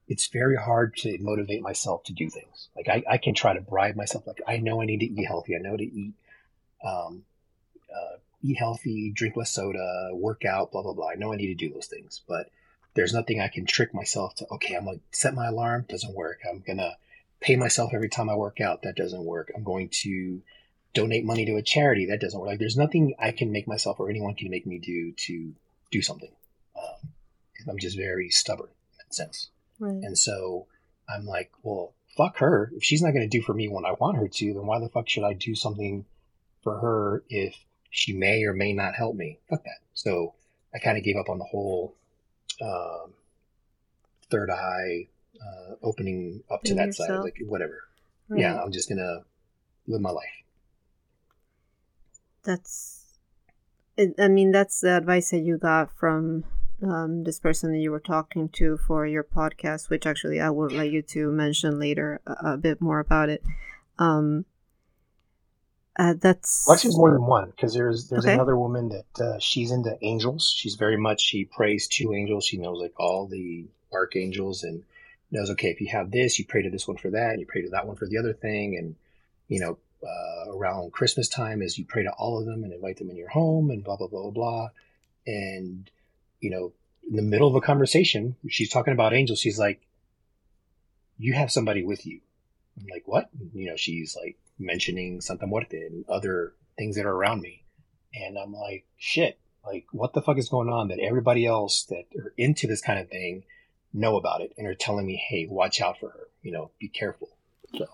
it's 0.08 0.28
very 0.28 0.58
hard 0.58 0.96
to 0.98 1.18
motivate 1.20 1.62
myself 1.62 2.04
to 2.04 2.14
do 2.14 2.30
things. 2.30 2.70
Like 2.76 2.88
I, 2.90 3.04
I 3.10 3.18
can 3.18 3.34
try 3.34 3.54
to 3.54 3.62
bribe 3.62 3.96
myself. 3.96 4.28
Like 4.28 4.42
I 4.48 4.58
know 4.58 4.82
I 4.82 4.86
need 4.86 5.00
to 5.00 5.06
eat 5.06 5.26
healthy. 5.26 5.56
I 5.56 5.60
know 5.60 5.78
to 5.78 5.84
eat, 5.84 6.14
um, 6.84 7.26
uh, 7.94 8.18
eat 8.42 8.58
healthy, 8.58 9.12
drink 9.12 9.36
less 9.36 9.52
soda, 9.52 10.10
work 10.14 10.46
out, 10.46 10.72
blah 10.72 10.84
blah 10.84 10.94
blah. 10.94 11.10
I 11.10 11.16
know 11.16 11.32
I 11.34 11.38
need 11.38 11.48
to 11.48 11.56
do 11.56 11.74
those 11.74 11.88
things, 11.88 12.22
but 12.28 12.50
there's 12.96 13.14
nothing 13.14 13.40
I 13.40 13.48
can 13.48 13.66
trick 13.66 13.94
myself 13.94 14.36
to. 14.36 14.48
Okay, 14.52 14.76
I'm 14.76 14.86
gonna 14.86 15.00
set 15.12 15.34
my 15.34 15.48
alarm. 15.48 15.86
Doesn't 15.88 16.14
work. 16.14 16.42
I'm 16.48 16.60
gonna 16.60 16.98
pay 17.40 17.56
myself 17.56 17.94
every 17.94 18.10
time 18.10 18.30
I 18.30 18.36
work 18.36 18.62
out. 18.62 18.84
That 18.84 18.96
doesn't 18.96 19.26
work. 19.26 19.52
I'm 19.56 19.64
going 19.64 19.90
to 20.04 20.42
donate 20.94 21.26
money 21.26 21.46
to 21.46 21.56
a 21.56 21.62
charity. 21.62 22.08
That 22.08 22.22
doesn't 22.22 22.39
work. 22.39 22.50
Like 22.50 22.60
there's 22.60 22.78
nothing 22.78 23.16
I 23.20 23.32
can 23.32 23.52
make 23.52 23.68
myself 23.68 24.00
or 24.00 24.10
anyone 24.10 24.36
can 24.36 24.50
make 24.50 24.66
me 24.66 24.80
do 24.80 25.12
to 25.12 25.54
do 25.91 26.02
something. 26.02 26.32
Um, 26.76 27.10
I'm 27.70 27.80
just 27.80 27.98
very 27.98 28.30
stubborn 28.30 28.70
in 28.70 28.98
that 29.00 29.14
sense. 29.14 29.50
Right. 29.80 29.91
And 29.91 30.18
so 30.18 30.68
I'm 31.10 31.26
like, 31.26 31.52
well, 31.62 31.94
fuck 32.18 32.38
her. 32.38 32.72
If 32.76 32.84
she's 32.84 33.02
not 33.02 33.12
going 33.12 33.28
to 33.28 33.38
do 33.38 33.44
for 33.44 33.54
me 33.54 33.68
when 33.68 33.86
I 33.86 33.94
want 33.94 34.18
her 34.18 34.28
to, 34.28 34.54
then 34.54 34.66
why 34.66 34.80
the 34.80 34.89
fuck 34.89 35.10
should 35.10 35.24
I 35.24 35.34
do 35.34 35.56
something 35.56 36.06
for 36.62 36.80
her 36.80 37.24
if 37.30 37.56
she 37.89 38.14
may 38.14 38.44
or 38.44 38.54
may 38.54 38.74
not 38.74 38.96
help 38.96 39.16
me? 39.16 39.39
Fuck 39.50 39.64
that. 39.64 39.80
So 39.94 40.34
I 40.74 40.80
kind 40.80 40.98
of 40.98 41.04
gave 41.04 41.18
up 41.18 41.30
on 41.30 41.39
the 41.39 41.46
whole 41.46 41.96
um, 42.62 43.14
third 44.30 44.50
eye 44.50 45.08
uh, 45.41 45.76
opening 45.82 46.44
up 46.52 46.64
to 46.64 46.72
In 46.72 46.78
that 46.78 46.96
side. 46.96 47.20
Like, 47.20 47.38
whatever. 47.46 47.88
Right. 48.30 48.41
Yeah, 48.41 48.62
I'm 48.62 48.72
just 48.72 48.89
going 48.89 49.00
to 49.00 49.24
live 49.88 50.02
my 50.02 50.12
life. 50.12 50.43
That's 52.44 53.18
i 54.20 54.28
mean 54.28 54.52
that's 54.52 54.82
the 54.82 54.96
advice 54.96 55.32
that 55.32 55.39
you 55.39 55.58
got 55.58 55.91
from 55.98 56.44
um, 56.82 57.24
this 57.24 57.39
person 57.39 57.72
that 57.72 57.80
you 57.80 57.91
were 57.91 58.00
talking 58.00 58.50
to 58.50 58.78
for 58.78 59.06
your 59.06 59.24
podcast 59.24 59.89
which 59.89 60.06
actually 60.06 60.39
i 60.39 60.50
would 60.50 60.72
like 60.72 60.91
you 60.91 61.02
to 61.02 61.32
mention 61.32 61.80
later 61.80 62.20
a, 62.26 62.54
a 62.54 62.58
bit 62.58 62.82
more 62.82 63.00
about 63.00 63.30
it 63.30 63.41
um 64.00 64.46
uh, 65.98 66.16
that's 66.20 66.68
Well, 66.68 66.76
actually, 66.76 66.96
more 66.98 67.12
than 67.12 67.26
one 67.26 67.52
because 67.52 67.74
there's 67.74 68.10
there's 68.10 68.26
Okay. 68.26 68.34
another 68.34 68.58
woman 68.58 68.89
that 68.89 69.24
uh, 69.24 69.39
she's 69.39 69.72
into 69.72 69.98
angels. 70.02 70.52
She's 70.56 70.76
very 70.76 70.98
much 70.98 71.22
she 71.22 71.46
prays 71.46 71.88
to 71.89 72.14
angels. 72.14 72.46
She 72.46 72.58
knows 72.58 72.82
like 72.82 73.00
all 73.00 73.28
the 73.28 73.66
archangels 73.94 74.64
and 74.64 74.84
knows 75.30 75.50
okay 75.52 75.70
if 75.70 75.82
you 75.82 75.88
have 75.89 76.10
this, 76.12 76.39
you 76.39 76.46
pray 76.46 76.64
to 76.64 76.70
this 76.72 76.88
one 76.88 76.98
for 76.98 77.12
that, 77.12 77.32
and 77.32 77.39
you 77.39 77.46
pray 77.46 77.62
to 77.62 77.70
that 77.70 77.86
one 77.86 77.96
for 77.96 78.08
the 78.08 78.18
other 78.18 78.34
thing, 78.34 78.76
and 78.76 78.96
you 79.50 79.60
know 79.60 79.78
uh, 80.04 80.51
around 80.51 80.91
Christmas 80.91 81.28
time 81.28 81.62
is 81.62 81.78
you 81.78 81.86
pray 81.86 82.04
to 82.04 82.12
all 82.12 82.39
of 82.39 82.45
them 82.45 82.64
and 82.64 82.74
invite 82.74 82.97
them 82.97 83.10
in 83.10 83.16
your 83.16 83.30
home 83.30 83.70
and 83.70 83.84
blah 83.84 83.95
blah 83.95 84.08
blah 84.08 84.22
blah 84.22 84.32
blah, 84.32 84.70
and 85.26 85.89
you 86.39 86.49
know 86.49 86.74
in 87.10 87.16
the 87.16 87.22
middle 87.22 87.47
of 87.47 87.56
a 87.56 87.62
conversation 87.62 88.36
she's 88.49 88.70
talking 88.70 88.93
about 88.93 89.14
angels. 89.14 89.39
She's 89.39 89.60
like, 89.60 89.82
you 91.18 91.34
have 91.34 91.51
somebody 91.51 91.84
with 91.84 92.06
you. 92.06 92.22
I'm 92.80 92.88
like, 92.88 93.04
what? 93.08 93.30
You 93.54 93.70
know, 93.70 93.76
she's 93.76 94.16
like 94.16 94.38
mentioning 94.58 95.22
Santa 95.22 95.47
Muerte 95.47 95.86
and 95.86 96.06
other 96.10 96.54
things 96.78 96.95
that 96.95 97.06
are 97.06 97.16
around 97.16 97.41
me. 97.41 97.64
And 98.14 98.38
I'm 98.38 98.54
like, 98.54 98.86
shit, 98.97 99.39
like, 99.66 99.86
what 99.91 100.14
the 100.14 100.22
fuck 100.22 100.38
is 100.38 100.49
going 100.49 100.70
on 100.70 100.89
that 100.89 100.99
everybody 100.99 101.45
else 101.45 101.84
that 101.86 102.06
are 102.18 102.34
into 102.38 102.68
this 102.68 102.82
kind 102.82 102.99
of 102.99 103.10
thing 103.10 103.43
know 103.93 104.18
about 104.18 104.41
it 104.41 104.54
and 104.58 104.68
are 104.68 104.76
telling 104.76 105.06
me, 105.06 105.16
hey, 105.16 105.47
watch 105.49 105.82
out 105.82 105.99
for 105.99 106.10
her, 106.10 106.28
you 106.41 106.51
know, 106.51 106.72
be 106.80 106.88
careful. 106.88 107.30
So, 107.78 107.88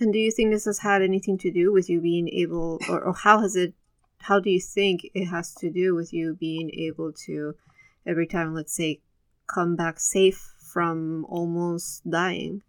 and 0.00 0.12
do 0.12 0.18
you 0.18 0.30
think 0.30 0.50
this 0.50 0.64
has 0.66 0.78
had 0.80 1.02
anything 1.02 1.38
to 1.38 1.50
do 1.50 1.72
with 1.72 1.88
you 1.88 2.00
being 2.00 2.28
able 2.28 2.78
or, 2.88 3.00
or 3.02 3.12
how 3.14 3.40
has 3.40 3.56
it 3.56 3.74
how 4.20 4.40
do 4.40 4.50
you 4.50 4.60
think 4.60 5.06
it 5.14 5.26
has 5.26 5.54
to 5.54 5.70
do 5.70 5.94
with 5.94 6.12
you 6.12 6.34
being 6.34 6.70
able 6.70 7.12
to 7.12 7.54
every 8.06 8.26
time 8.26 8.54
let's 8.54 8.74
say 8.74 9.00
come 9.46 9.76
back 9.76 9.98
safe 10.00 10.52
from 10.72 11.24
almost 11.26 12.08
dying 12.08 12.62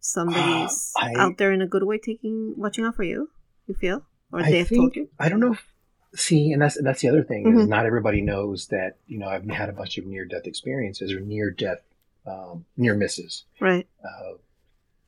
somebody's 0.00 0.92
I- 0.96 1.14
out 1.16 1.38
there 1.38 1.52
in 1.52 1.62
a 1.62 1.66
good 1.66 1.82
way 1.84 1.98
taking 1.98 2.54
watching 2.56 2.84
out 2.84 2.94
for 2.96 3.02
you 3.04 3.30
you 3.66 3.74
feel 3.74 4.04
or 4.32 4.40
I 4.40 4.50
they've 4.50 4.68
told 4.68 4.96
you 4.96 5.08
I 5.18 5.28
don't 5.28 5.40
know. 5.40 5.52
If, 5.52 5.66
see, 6.14 6.52
and 6.52 6.62
that's 6.62 6.80
that's 6.82 7.00
the 7.02 7.08
other 7.08 7.22
thing 7.22 7.46
is 7.46 7.66
Mhm. 7.66 7.68
not 7.68 7.86
everybody 7.86 8.20
knows 8.22 8.68
that 8.68 8.96
you 9.06 9.18
know 9.18 9.28
I've 9.28 9.48
had 9.48 9.68
a 9.68 9.72
bunch 9.72 9.98
of 9.98 10.06
near 10.06 10.24
death 10.24 10.46
experiences 10.46 11.12
or 11.12 11.20
near 11.20 11.50
death 11.50 11.82
um, 12.26 12.64
near 12.76 12.94
misses. 12.94 13.44
right 13.60 13.86
Uh, 14.04 14.34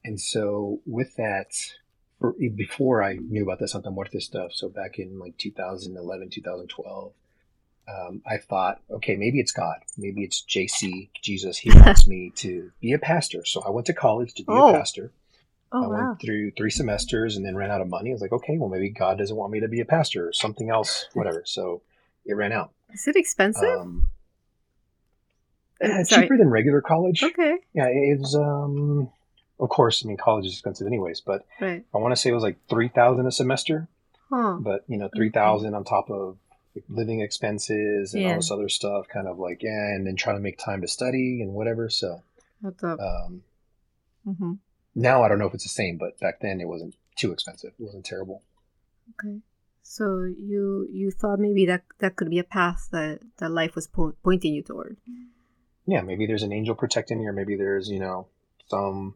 and 0.04 0.20
so 0.20 0.80
with 0.86 1.16
that, 1.16 1.52
for, 2.20 2.32
before 2.54 3.02
I 3.02 3.14
knew 3.14 3.42
about 3.44 3.58
the 3.58 3.68
Santa 3.68 3.90
Muerte 3.90 4.18
stuff, 4.20 4.52
so 4.54 4.68
back 4.68 4.98
in 4.98 5.18
like 5.18 5.36
2011, 5.38 6.30
2012, 6.30 7.12
um, 7.88 8.22
I 8.26 8.36
thought, 8.36 8.80
okay, 8.90 9.16
maybe 9.16 9.40
it's 9.40 9.52
God. 9.52 9.76
Maybe 9.98 10.22
it's 10.22 10.44
JC, 10.48 11.08
Jesus. 11.22 11.58
He 11.58 11.70
wants 11.74 12.06
me 12.06 12.30
to 12.36 12.70
be 12.80 12.92
a 12.92 12.98
pastor. 12.98 13.44
So 13.44 13.62
I 13.66 13.70
went 13.70 13.86
to 13.86 13.92
college 13.94 14.34
to 14.34 14.42
be 14.44 14.52
Oh. 14.52 14.68
a 14.70 14.72
pastor. 14.72 15.12
Oh 15.72 15.84
I 15.84 15.86
wow. 15.86 16.06
went 16.08 16.20
through 16.20 16.50
three 16.52 16.70
semesters 16.70 17.36
and 17.36 17.44
then 17.46 17.54
ran 17.56 17.70
out 17.70 17.80
of 17.80 17.88
money. 17.88 18.10
I 18.10 18.12
was 18.12 18.20
like, 18.22 18.32
okay, 18.32 18.58
well, 18.58 18.68
maybe 18.68 18.90
God 18.90 19.18
doesn't 19.18 19.36
want 19.36 19.52
me 19.52 19.60
to 19.60 19.68
be 19.68 19.80
a 19.80 19.84
pastor 19.84 20.28
or 20.28 20.32
something 20.32 20.68
else, 20.68 21.06
whatever. 21.14 21.42
So 21.46 21.82
it 22.26 22.34
ran 22.34 22.50
out. 22.52 22.72
Is 22.92 23.06
it 23.06 23.14
expensive? 23.16 23.78
Um, 23.78 24.08
eh, 25.80 26.02
Sorry. 26.04 26.22
cheaper 26.22 26.36
than 26.36 26.48
regular 26.50 26.80
college. 26.80 27.22
okay. 27.22 27.56
Yeah, 27.72 27.86
it 27.86 28.18
was. 28.18 28.34
Um, 28.34 29.10
of 29.60 29.68
course, 29.68 30.04
I 30.04 30.08
mean, 30.08 30.16
college 30.16 30.46
is 30.46 30.52
expensive 30.52 30.86
anyways, 30.86 31.20
but 31.20 31.44
Right. 31.60 31.84
I 31.94 31.98
want 31.98 32.12
to 32.12 32.16
say 32.16 32.30
it 32.30 32.34
was 32.34 32.42
like 32.42 32.56
three 32.68 32.88
thousand 32.88 33.26
a 33.26 33.32
semester. 33.32 33.88
Huh. 34.30 34.56
But 34.60 34.84
you 34.88 34.96
know, 34.96 35.08
three 35.14 35.30
thousand 35.30 35.74
on 35.74 35.84
top 35.84 36.10
of 36.10 36.38
like, 36.74 36.84
living 36.88 37.20
expenses 37.20 38.14
and 38.14 38.22
Yeah. 38.22 38.30
all 38.30 38.36
this 38.36 38.50
other 38.50 38.68
stuff, 38.68 39.06
kind 39.08 39.26
of 39.28 39.38
like 39.38 39.62
yeah, 39.62 39.94
and 39.94 40.06
then 40.06 40.16
trying 40.16 40.36
to 40.36 40.42
make 40.42 40.58
time 40.58 40.80
to 40.82 40.88
study 40.88 41.40
and 41.42 41.52
whatever. 41.54 41.88
So 41.90 42.22
What's 42.60 42.82
up? 42.84 42.98
um, 43.00 43.42
hmm 44.24 44.52
now 44.94 45.22
I 45.22 45.28
don't 45.28 45.38
know 45.38 45.46
if 45.46 45.54
it's 45.54 45.62
the 45.64 45.68
same, 45.70 45.98
but 45.98 46.18
back 46.18 46.40
then 46.40 46.60
it 46.60 46.66
wasn't 46.68 46.94
too 47.16 47.30
expensive. 47.32 47.72
It 47.78 47.82
wasn't 47.84 48.04
terrible. 48.04 48.42
Okay. 49.14 49.38
So 49.82 50.22
you 50.24 50.86
you 50.90 51.10
thought 51.10 51.38
maybe 51.40 51.64
that 51.66 51.82
that 51.98 52.16
could 52.16 52.28
be 52.30 52.38
a 52.38 52.44
path 52.44 52.88
that 52.92 53.20
that 53.38 53.50
life 53.50 53.74
was 53.74 53.86
po- 53.86 54.14
pointing 54.22 54.54
you 54.54 54.62
toward. 54.62 54.96
Yeah, 55.86 56.02
maybe 56.02 56.26
there's 56.26 56.42
an 56.44 56.52
angel 56.52 56.74
protecting 56.74 57.18
me, 57.18 57.26
or 57.26 57.32
maybe 57.32 57.56
there's 57.56 57.88
you 57.88 57.98
know 57.98 58.26
some 58.68 59.14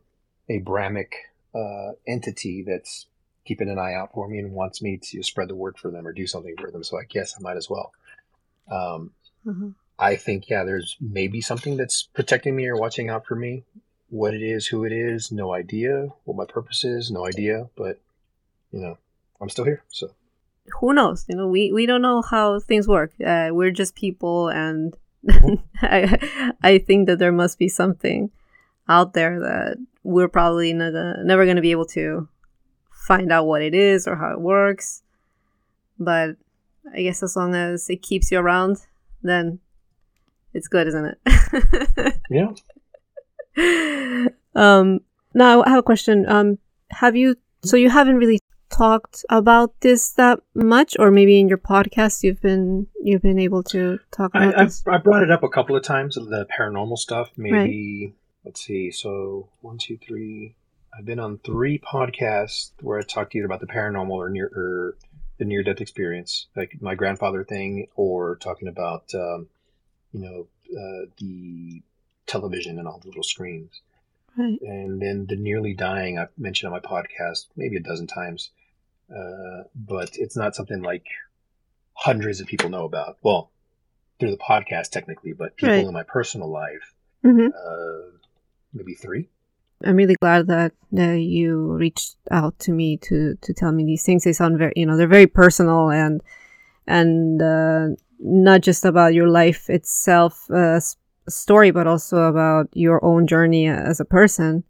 Abrahamic 0.48 1.14
uh, 1.54 1.92
entity 2.06 2.64
that's 2.66 3.06
keeping 3.44 3.68
an 3.68 3.78
eye 3.78 3.94
out 3.94 4.12
for 4.12 4.28
me 4.28 4.38
and 4.38 4.52
wants 4.52 4.82
me 4.82 4.98
to 5.02 5.22
spread 5.22 5.48
the 5.48 5.54
word 5.54 5.76
for 5.78 5.90
them 5.90 6.06
or 6.06 6.12
do 6.12 6.26
something 6.26 6.54
for 6.58 6.70
them. 6.70 6.82
So 6.82 6.98
I 6.98 7.04
guess 7.04 7.34
I 7.38 7.42
might 7.42 7.56
as 7.56 7.68
well. 7.68 7.92
Um, 8.70 9.12
Uh-huh. 9.46 9.70
I 9.98 10.16
think 10.16 10.48
yeah, 10.48 10.64
there's 10.64 10.96
maybe 11.00 11.40
something 11.40 11.76
that's 11.76 12.02
protecting 12.02 12.56
me 12.56 12.66
or 12.66 12.76
watching 12.76 13.10
out 13.10 13.26
for 13.26 13.36
me. 13.36 13.62
What 14.08 14.34
it 14.34 14.42
is, 14.42 14.66
who 14.66 14.84
it 14.84 14.92
is, 14.92 15.30
no 15.30 15.52
idea. 15.52 16.08
What 16.24 16.36
my 16.36 16.46
purpose 16.46 16.84
is, 16.84 17.10
no 17.10 17.26
idea. 17.26 17.68
But 17.76 18.00
you 18.72 18.80
know, 18.80 18.98
I'm 19.40 19.48
still 19.48 19.64
here. 19.64 19.84
So 19.88 20.10
Who 20.80 20.94
knows? 20.94 21.24
You 21.28 21.36
know, 21.36 21.48
we 21.48 21.72
we 21.72 21.86
don't 21.86 22.02
know 22.02 22.22
how 22.22 22.58
things 22.58 22.88
work. 22.88 23.12
Uh, 23.24 23.50
we're 23.52 23.70
just 23.70 23.94
people, 23.94 24.48
and 24.48 24.96
I 25.82 26.54
I 26.62 26.78
think 26.78 27.06
that 27.06 27.18
there 27.18 27.32
must 27.32 27.58
be 27.58 27.68
something 27.68 28.30
out 28.88 29.14
there 29.14 29.40
that 29.40 29.76
we're 30.02 30.28
probably 30.28 30.72
gonna, 30.72 31.22
never 31.24 31.44
going 31.44 31.56
to 31.56 31.62
be 31.62 31.70
able 31.70 31.86
to 31.86 32.28
find 32.90 33.32
out 33.32 33.46
what 33.46 33.62
it 33.62 33.74
is 33.74 34.06
or 34.06 34.16
how 34.16 34.32
it 34.32 34.40
works. 34.40 35.02
But 35.98 36.36
I 36.92 37.02
guess 37.02 37.22
as 37.22 37.36
long 37.36 37.54
as 37.54 37.88
it 37.88 38.02
keeps 38.02 38.30
you 38.30 38.38
around, 38.38 38.78
then 39.22 39.60
it's 40.52 40.68
good, 40.68 40.86
isn't 40.88 41.16
it? 41.26 42.14
yeah, 42.30 42.52
um 44.54 45.00
now 45.32 45.62
i 45.62 45.68
have 45.68 45.78
a 45.78 45.82
question 45.82 46.28
um 46.28 46.58
have 46.90 47.14
you 47.14 47.36
so 47.62 47.76
you 47.76 47.88
haven't 47.88 48.16
really 48.16 48.40
talked 48.70 49.24
about 49.30 49.72
this 49.80 50.10
that 50.12 50.40
much 50.54 50.96
or 50.98 51.10
maybe 51.10 51.38
in 51.38 51.48
your 51.48 51.58
podcast 51.58 52.22
you've 52.22 52.40
been 52.40 52.86
you've 53.00 53.22
been 53.22 53.38
able 53.38 53.62
to 53.62 53.98
talk 54.10 54.34
about 54.34 54.56
I, 54.56 54.62
I've, 54.62 54.68
this 54.68 54.82
I 54.86 54.98
brought 54.98 55.22
it 55.22 55.30
up 55.30 55.44
a 55.44 55.48
couple 55.48 55.76
of 55.76 55.84
times. 55.84 56.16
The 56.16 56.46
paranormal 56.58 56.98
stuff, 56.98 57.30
maybe. 57.36 58.14
Let's 58.44 58.64
see. 58.64 58.90
So 58.90 59.48
one, 59.60 59.78
two, 59.78 59.96
three. 59.96 60.54
I've 60.96 61.04
been 61.06 61.18
on 61.18 61.38
three 61.38 61.78
podcasts 61.78 62.70
where 62.80 62.98
I 62.98 63.02
talked 63.02 63.32
to 63.32 63.38
you 63.38 63.44
about 63.44 63.60
the 63.60 63.66
paranormal 63.66 64.10
or 64.10 64.28
near 64.30 64.46
or 64.54 64.96
the 65.38 65.44
near 65.44 65.62
death 65.62 65.80
experience, 65.80 66.46
like 66.54 66.80
my 66.80 66.94
grandfather 66.94 67.42
thing, 67.42 67.88
or 67.96 68.36
talking 68.36 68.68
about 68.68 69.12
um, 69.14 69.48
you 70.12 70.20
know 70.20 70.46
uh, 70.78 71.06
the 71.18 71.82
television 72.26 72.78
and 72.78 72.86
all 72.86 72.98
the 73.00 73.08
little 73.08 73.22
screens. 73.24 73.80
right 74.36 74.60
And 74.60 75.00
then 75.00 75.26
the 75.26 75.36
nearly 75.36 75.74
dying 75.74 76.18
I've 76.18 76.36
mentioned 76.38 76.72
on 76.72 76.80
my 76.80 76.86
podcast 76.88 77.46
maybe 77.56 77.76
a 77.76 77.80
dozen 77.80 78.06
times, 78.06 78.50
uh, 79.10 79.64
but 79.74 80.10
it's 80.16 80.36
not 80.36 80.54
something 80.54 80.82
like 80.82 81.06
hundreds 81.94 82.40
of 82.40 82.46
people 82.46 82.68
know 82.70 82.84
about. 82.84 83.18
Well, 83.22 83.50
through 84.20 84.30
the 84.30 84.36
podcast 84.36 84.90
technically, 84.90 85.32
but 85.32 85.56
people 85.56 85.68
Right. 85.74 85.86
in 85.86 85.92
my 85.92 86.02
personal 86.04 86.48
life, 86.48 86.94
hmm 87.22 87.48
uh, 87.48 88.10
maybe 88.74 88.94
three. 88.94 89.28
i'm 89.84 89.96
really 89.96 90.16
glad 90.20 90.46
that 90.48 90.72
you 90.94 91.72
reached 91.72 92.16
out 92.30 92.58
to 92.60 92.72
me 92.72 92.96
to 92.96 93.36
to 93.40 93.52
tell 93.52 93.72
me 93.72 93.84
these 93.84 94.04
things. 94.04 94.24
They 94.24 94.32
sound 94.32 94.58
very 94.58 94.72
you 94.76 94.86
know 94.86 94.96
they're 94.96 95.08
very 95.08 95.26
personal 95.26 95.90
and 95.90 96.22
and 96.86 97.42
uh, 97.42 97.88
not 98.20 98.60
just 98.60 98.84
about 98.84 99.14
your 99.14 99.28
life 99.28 99.68
itself 99.68 100.50
uh, 100.50 100.80
story 101.28 101.70
but 101.70 101.86
also 101.86 102.22
about 102.22 102.68
your 102.72 103.04
own 103.04 103.26
journey 103.26 103.66
as 103.66 104.00
a 104.00 104.04
person. 104.04 104.64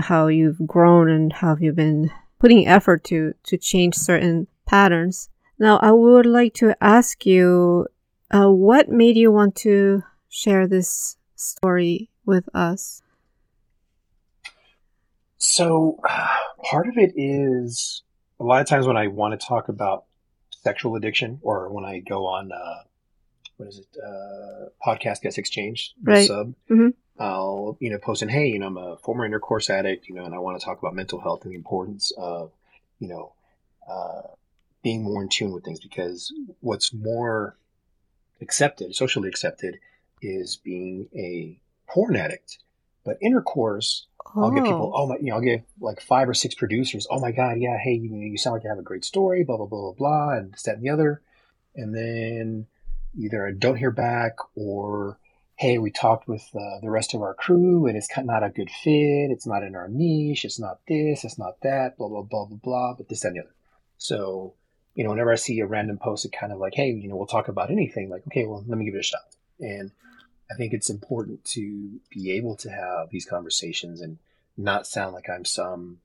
How 0.00 0.28
you've 0.28 0.66
grown 0.66 1.10
and 1.10 1.32
how 1.32 1.56
you've 1.60 1.76
been 1.76 2.10
putting 2.38 2.66
effort 2.66 3.04
to 3.04 3.34
to 3.44 3.58
change 3.58 3.94
certain 3.94 4.46
patterns. 4.66 5.28
Now 5.58 5.78
i 5.78 5.92
would 5.92 6.26
like 6.26 6.54
to 6.54 6.74
ask 6.80 7.26
you 7.26 7.86
uh, 8.30 8.50
what 8.50 8.88
made 8.88 9.16
you 9.16 9.30
want 9.30 9.54
to 9.56 10.02
share 10.28 10.66
this 10.66 11.16
story 11.36 12.10
with 12.24 12.48
us 12.54 13.03
So 15.44 16.00
part 16.62 16.88
of 16.88 16.96
it 16.96 17.12
is 17.16 18.02
a 18.40 18.44
lot 18.44 18.60
of 18.62 18.66
times 18.66 18.86
when 18.86 18.96
I 18.96 19.08
want 19.08 19.38
to 19.38 19.46
talk 19.46 19.68
about 19.68 20.04
sexual 20.50 20.96
addiction 20.96 21.38
or 21.42 21.68
when 21.70 21.84
I 21.84 21.98
go 21.98 22.26
on, 22.26 22.50
uh, 22.50 22.82
what 23.58 23.68
is 23.68 23.78
it, 23.78 23.86
uh, 24.02 24.70
podcast 24.84 25.20
gets 25.20 25.36
exchanged, 25.38 25.92
the 26.02 26.10
Right. 26.12 26.26
sub, 26.26 26.54
Mhm. 26.70 26.94
I'll, 27.18 27.76
you 27.78 27.90
know, 27.90 27.98
post 27.98 28.22
in, 28.22 28.28
hey, 28.28 28.46
you 28.48 28.58
know, 28.58 28.66
I'm 28.66 28.76
a 28.78 28.96
former 28.96 29.24
intercourse 29.24 29.70
addict, 29.70 30.08
you 30.08 30.14
know, 30.14 30.24
and 30.24 30.34
I 30.34 30.38
want 30.38 30.58
to 30.58 30.64
talk 30.64 30.78
about 30.78 30.94
mental 30.94 31.20
health 31.20 31.44
and 31.44 31.52
the 31.52 31.56
importance 31.56 32.10
of, 32.16 32.50
you 32.98 33.08
know, 33.08 33.34
uh, 33.86 34.22
being 34.82 35.02
more 35.02 35.22
in 35.22 35.28
tune 35.28 35.52
with 35.52 35.62
things 35.64 35.78
because 35.78 36.32
what's 36.60 36.92
more 36.92 37.56
accepted, 38.40 38.96
socially 38.96 39.28
accepted, 39.28 39.78
is 40.22 40.56
being 40.56 41.08
a 41.14 41.60
porn 41.86 42.16
addict. 42.16 42.58
But 43.04 43.18
intercourse, 43.20 44.06
I'll 44.26 44.50
get 44.50 44.64
people, 44.64 44.92
oh 44.94 45.06
my, 45.06 45.16
you 45.16 45.26
know, 45.26 45.36
I'll 45.36 45.40
get 45.40 45.64
like 45.80 46.00
five 46.00 46.28
or 46.28 46.34
six 46.34 46.54
producers. 46.54 47.06
Oh 47.10 47.20
my 47.20 47.30
God, 47.30 47.58
yeah, 47.58 47.76
hey, 47.78 47.92
you, 47.92 48.14
you 48.14 48.38
sound 48.38 48.54
like 48.54 48.64
you 48.64 48.70
have 48.70 48.78
a 48.78 48.82
great 48.82 49.04
story, 49.04 49.44
blah, 49.44 49.56
blah, 49.56 49.66
blah, 49.66 49.80
blah, 49.80 49.92
blah, 49.92 50.30
and 50.30 50.52
this, 50.52 50.62
that, 50.62 50.76
and 50.76 50.84
the 50.84 50.90
other. 50.90 51.22
And 51.76 51.94
then 51.94 52.66
either 53.18 53.46
I 53.46 53.52
don't 53.52 53.76
hear 53.76 53.90
back 53.90 54.36
or, 54.56 55.18
hey, 55.56 55.78
we 55.78 55.90
talked 55.90 56.26
with 56.26 56.44
uh, 56.54 56.80
the 56.80 56.90
rest 56.90 57.14
of 57.14 57.22
our 57.22 57.34
crew 57.34 57.86
and 57.86 57.96
it's 57.96 58.08
not 58.16 58.42
a 58.42 58.48
good 58.48 58.70
fit. 58.70 59.30
It's 59.30 59.46
not 59.46 59.62
in 59.62 59.76
our 59.76 59.88
niche. 59.88 60.44
It's 60.44 60.58
not 60.58 60.80
this. 60.88 61.24
It's 61.24 61.38
not 61.38 61.60
that, 61.62 61.96
blah, 61.96 62.08
blah, 62.08 62.22
blah, 62.22 62.46
blah, 62.46 62.58
blah, 62.62 62.94
but 62.94 63.08
this, 63.08 63.20
that, 63.20 63.28
and 63.28 63.36
the 63.36 63.40
other. 63.42 63.54
So, 63.98 64.54
you 64.94 65.04
know, 65.04 65.10
whenever 65.10 65.32
I 65.32 65.36
see 65.36 65.60
a 65.60 65.66
random 65.66 65.98
post, 65.98 66.24
it 66.24 66.32
kind 66.32 66.52
of 66.52 66.58
like, 66.58 66.74
hey, 66.74 66.90
you 66.90 67.08
know, 67.08 67.16
we'll 67.16 67.26
talk 67.26 67.48
about 67.48 67.70
anything. 67.70 68.10
Like, 68.10 68.26
okay, 68.28 68.46
well, 68.46 68.64
let 68.66 68.78
me 68.78 68.84
give 68.84 68.94
it 68.94 69.00
a 69.00 69.02
shot. 69.02 69.22
And 69.60 69.90
I 70.50 70.54
think 70.54 70.72
it's 70.72 70.90
important 70.90 71.44
to 71.46 72.00
be 72.10 72.32
able 72.32 72.56
to 72.56 72.70
have 72.70 73.10
these 73.10 73.24
conversations 73.24 74.00
and 74.00 74.18
not 74.56 74.86
sound 74.86 75.14
like 75.14 75.28
I'm 75.28 75.44
some 75.44 75.98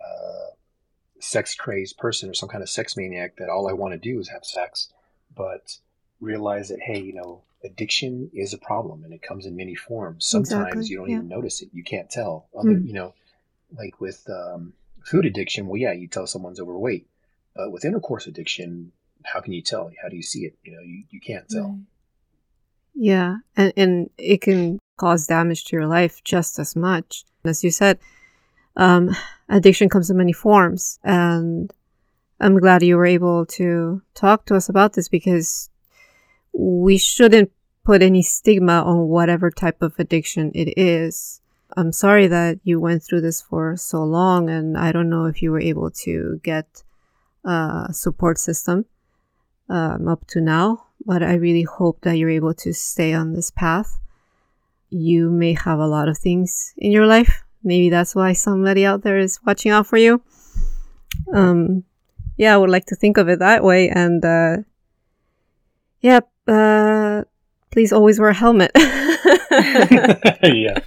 uh, 0.00 0.50
sex 1.20 1.54
crazed 1.54 1.96
person 1.98 2.28
or 2.30 2.34
some 2.34 2.48
kind 2.48 2.62
of 2.62 2.68
sex 2.70 2.96
maniac 2.96 3.36
that 3.36 3.48
all 3.48 3.68
I 3.68 3.72
want 3.72 3.92
to 3.92 3.98
do 3.98 4.18
is 4.20 4.28
have 4.28 4.44
sex, 4.44 4.88
but 5.34 5.76
realize 6.20 6.68
that 6.68 6.80
hey, 6.80 6.98
you 7.00 7.14
know, 7.14 7.42
addiction 7.64 8.30
is 8.34 8.52
a 8.54 8.58
problem 8.58 9.04
and 9.04 9.12
it 9.12 9.22
comes 9.22 9.46
in 9.46 9.54
many 9.56 9.74
forms. 9.74 10.26
Sometimes 10.26 10.52
Exactly, 10.68 10.86
you 10.86 10.96
don't 10.98 11.08
yeah. 11.10 11.16
even 11.16 11.28
notice 11.28 11.62
it. 11.62 11.68
You 11.72 11.84
can't 11.84 12.10
tell. 12.10 12.46
Other, 12.58 12.70
Mm. 12.70 12.86
you 12.86 12.92
know, 12.92 13.14
like 13.76 14.00
with 14.00 14.28
um, 14.28 14.72
food 15.04 15.26
addiction. 15.26 15.66
Well, 15.66 15.76
yeah, 15.80 15.92
you 15.92 16.08
tell 16.08 16.26
someone's 16.26 16.58
overweight, 16.60 17.06
but 17.54 17.70
with 17.70 17.84
intercourse 17.84 18.26
addiction, 18.26 18.92
how 19.24 19.40
can 19.40 19.52
you 19.52 19.62
tell? 19.62 19.90
How 20.02 20.08
do 20.08 20.16
you 20.16 20.22
see 20.22 20.40
it? 20.46 20.56
You 20.64 20.72
know, 20.72 20.80
you, 20.80 21.04
you 21.10 21.20
can't 21.20 21.48
tell. 21.48 21.68
Right. 21.68 21.80
Yeah, 23.02 23.36
and 23.56 23.72
and 23.78 24.10
it 24.18 24.42
can 24.42 24.78
cause 24.98 25.26
damage 25.26 25.64
to 25.64 25.76
your 25.76 25.86
life 25.86 26.22
just 26.22 26.58
as 26.58 26.76
much. 26.76 27.24
As 27.46 27.64
you 27.64 27.70
said, 27.70 27.98
um, 28.76 29.16
addiction 29.48 29.88
comes 29.88 30.10
in 30.10 30.18
many 30.18 30.34
forms, 30.34 30.98
and 31.02 31.72
I'm 32.40 32.58
glad 32.58 32.82
you 32.82 32.98
were 32.98 33.06
able 33.06 33.46
to 33.56 34.02
talk 34.14 34.44
to 34.46 34.54
us 34.54 34.68
about 34.68 34.92
this 34.92 35.08
because 35.08 35.70
we 36.52 36.98
shouldn't 36.98 37.50
put 37.86 38.02
any 38.02 38.20
stigma 38.20 38.82
on 38.82 39.08
whatever 39.08 39.50
type 39.50 39.80
of 39.80 39.98
addiction 39.98 40.52
it 40.54 40.74
is. 40.76 41.40
I'm 41.78 41.92
sorry 41.92 42.26
that 42.26 42.60
you 42.64 42.80
went 42.80 43.02
through 43.02 43.22
this 43.22 43.40
for 43.40 43.78
so 43.78 44.04
long, 44.04 44.50
and 44.50 44.76
I 44.76 44.92
don't 44.92 45.08
know 45.08 45.24
if 45.24 45.40
you 45.40 45.52
were 45.52 45.60
able 45.72 45.90
to 46.04 46.38
get 46.42 46.84
a 47.46 47.94
support 47.94 48.36
system 48.38 48.84
um, 49.70 50.08
up 50.08 50.26
to 50.28 50.40
now, 50.40 50.86
but 51.06 51.22
I 51.22 51.34
really 51.34 51.62
hope 51.62 52.00
that 52.02 52.18
you're 52.18 52.30
able 52.30 52.54
to 52.54 52.74
stay 52.74 53.14
on 53.14 53.32
this 53.32 53.50
path. 53.50 53.98
You 54.90 55.30
may 55.30 55.54
have 55.54 55.78
a 55.78 55.86
lot 55.86 56.08
of 56.08 56.18
things 56.18 56.74
in 56.76 56.90
your 56.92 57.06
life. 57.06 57.44
Maybe 57.62 57.88
that's 57.90 58.14
why 58.14 58.32
somebody 58.32 58.84
out 58.84 59.02
there 59.02 59.18
is 59.18 59.38
watching 59.46 59.70
out 59.70 59.86
for 59.86 59.96
you. 59.96 60.20
Um, 61.32 61.84
yeah, 62.36 62.54
I 62.54 62.56
would 62.56 62.70
like 62.70 62.86
to 62.86 62.96
think 62.96 63.16
of 63.18 63.28
it 63.28 63.38
that 63.38 63.62
way. 63.62 63.88
And 63.88 64.24
uh, 64.24 64.56
Yep. 66.00 66.28
Uh, 66.48 67.22
please 67.70 67.92
always 67.92 68.18
wear 68.18 68.30
a 68.30 68.34
helmet. 68.34 68.70
yeah. 70.42 70.78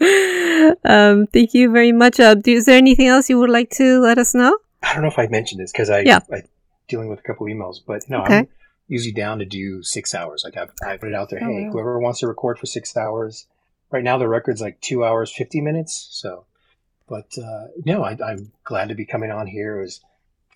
um, 0.84 1.26
thank 1.28 1.54
you 1.54 1.70
very 1.70 1.92
much. 1.92 2.20
Uh, 2.20 2.34
do, 2.34 2.52
is 2.52 2.66
there 2.66 2.76
anything 2.76 3.06
else 3.06 3.30
you 3.30 3.38
would 3.38 3.50
like 3.50 3.70
to 3.70 4.00
let 4.00 4.18
us 4.18 4.34
know? 4.34 4.58
I 4.82 4.92
don't 4.92 5.02
know 5.02 5.08
if 5.08 5.18
I 5.18 5.28
mentioned 5.28 5.60
this 5.60 5.72
because 5.72 5.88
I, 5.88 6.00
Yeah. 6.00 6.20
I 6.30 6.42
dealing 6.88 7.08
with 7.08 7.18
a 7.20 7.22
couple 7.22 7.46
emails, 7.46 7.78
but 7.86 8.08
no, 8.08 8.22
Okay. 8.22 8.38
I'm 8.38 8.48
usually 8.88 9.12
down 9.12 9.38
to 9.38 9.44
do 9.44 9.82
six 9.82 10.14
hours. 10.14 10.42
Like 10.44 10.56
I've, 10.56 10.70
I 10.86 10.96
put 10.96 11.08
it 11.08 11.14
out 11.14 11.30
there. 11.30 11.40
Oh, 11.42 11.46
hey, 11.46 11.64
wow. 11.64 11.72
whoever 11.72 11.98
wants 11.98 12.20
to 12.20 12.26
record 12.28 12.58
for 12.58 12.66
six 12.66 12.96
hours. 12.96 13.46
Right 13.90 14.04
now 14.04 14.18
the 14.18 14.28
record's 14.28 14.60
like 14.60 14.80
two 14.80 15.04
hours 15.04 15.32
fifty 15.32 15.60
minutes. 15.60 16.08
So, 16.10 16.46
but 17.08 17.28
uh, 17.38 17.66
no, 17.84 18.02
I, 18.04 18.16
I'm 18.24 18.52
glad 18.64 18.88
to 18.88 18.94
be 18.94 19.06
coming 19.06 19.30
on 19.30 19.46
here. 19.46 19.78
It 19.78 19.82
was 19.82 20.00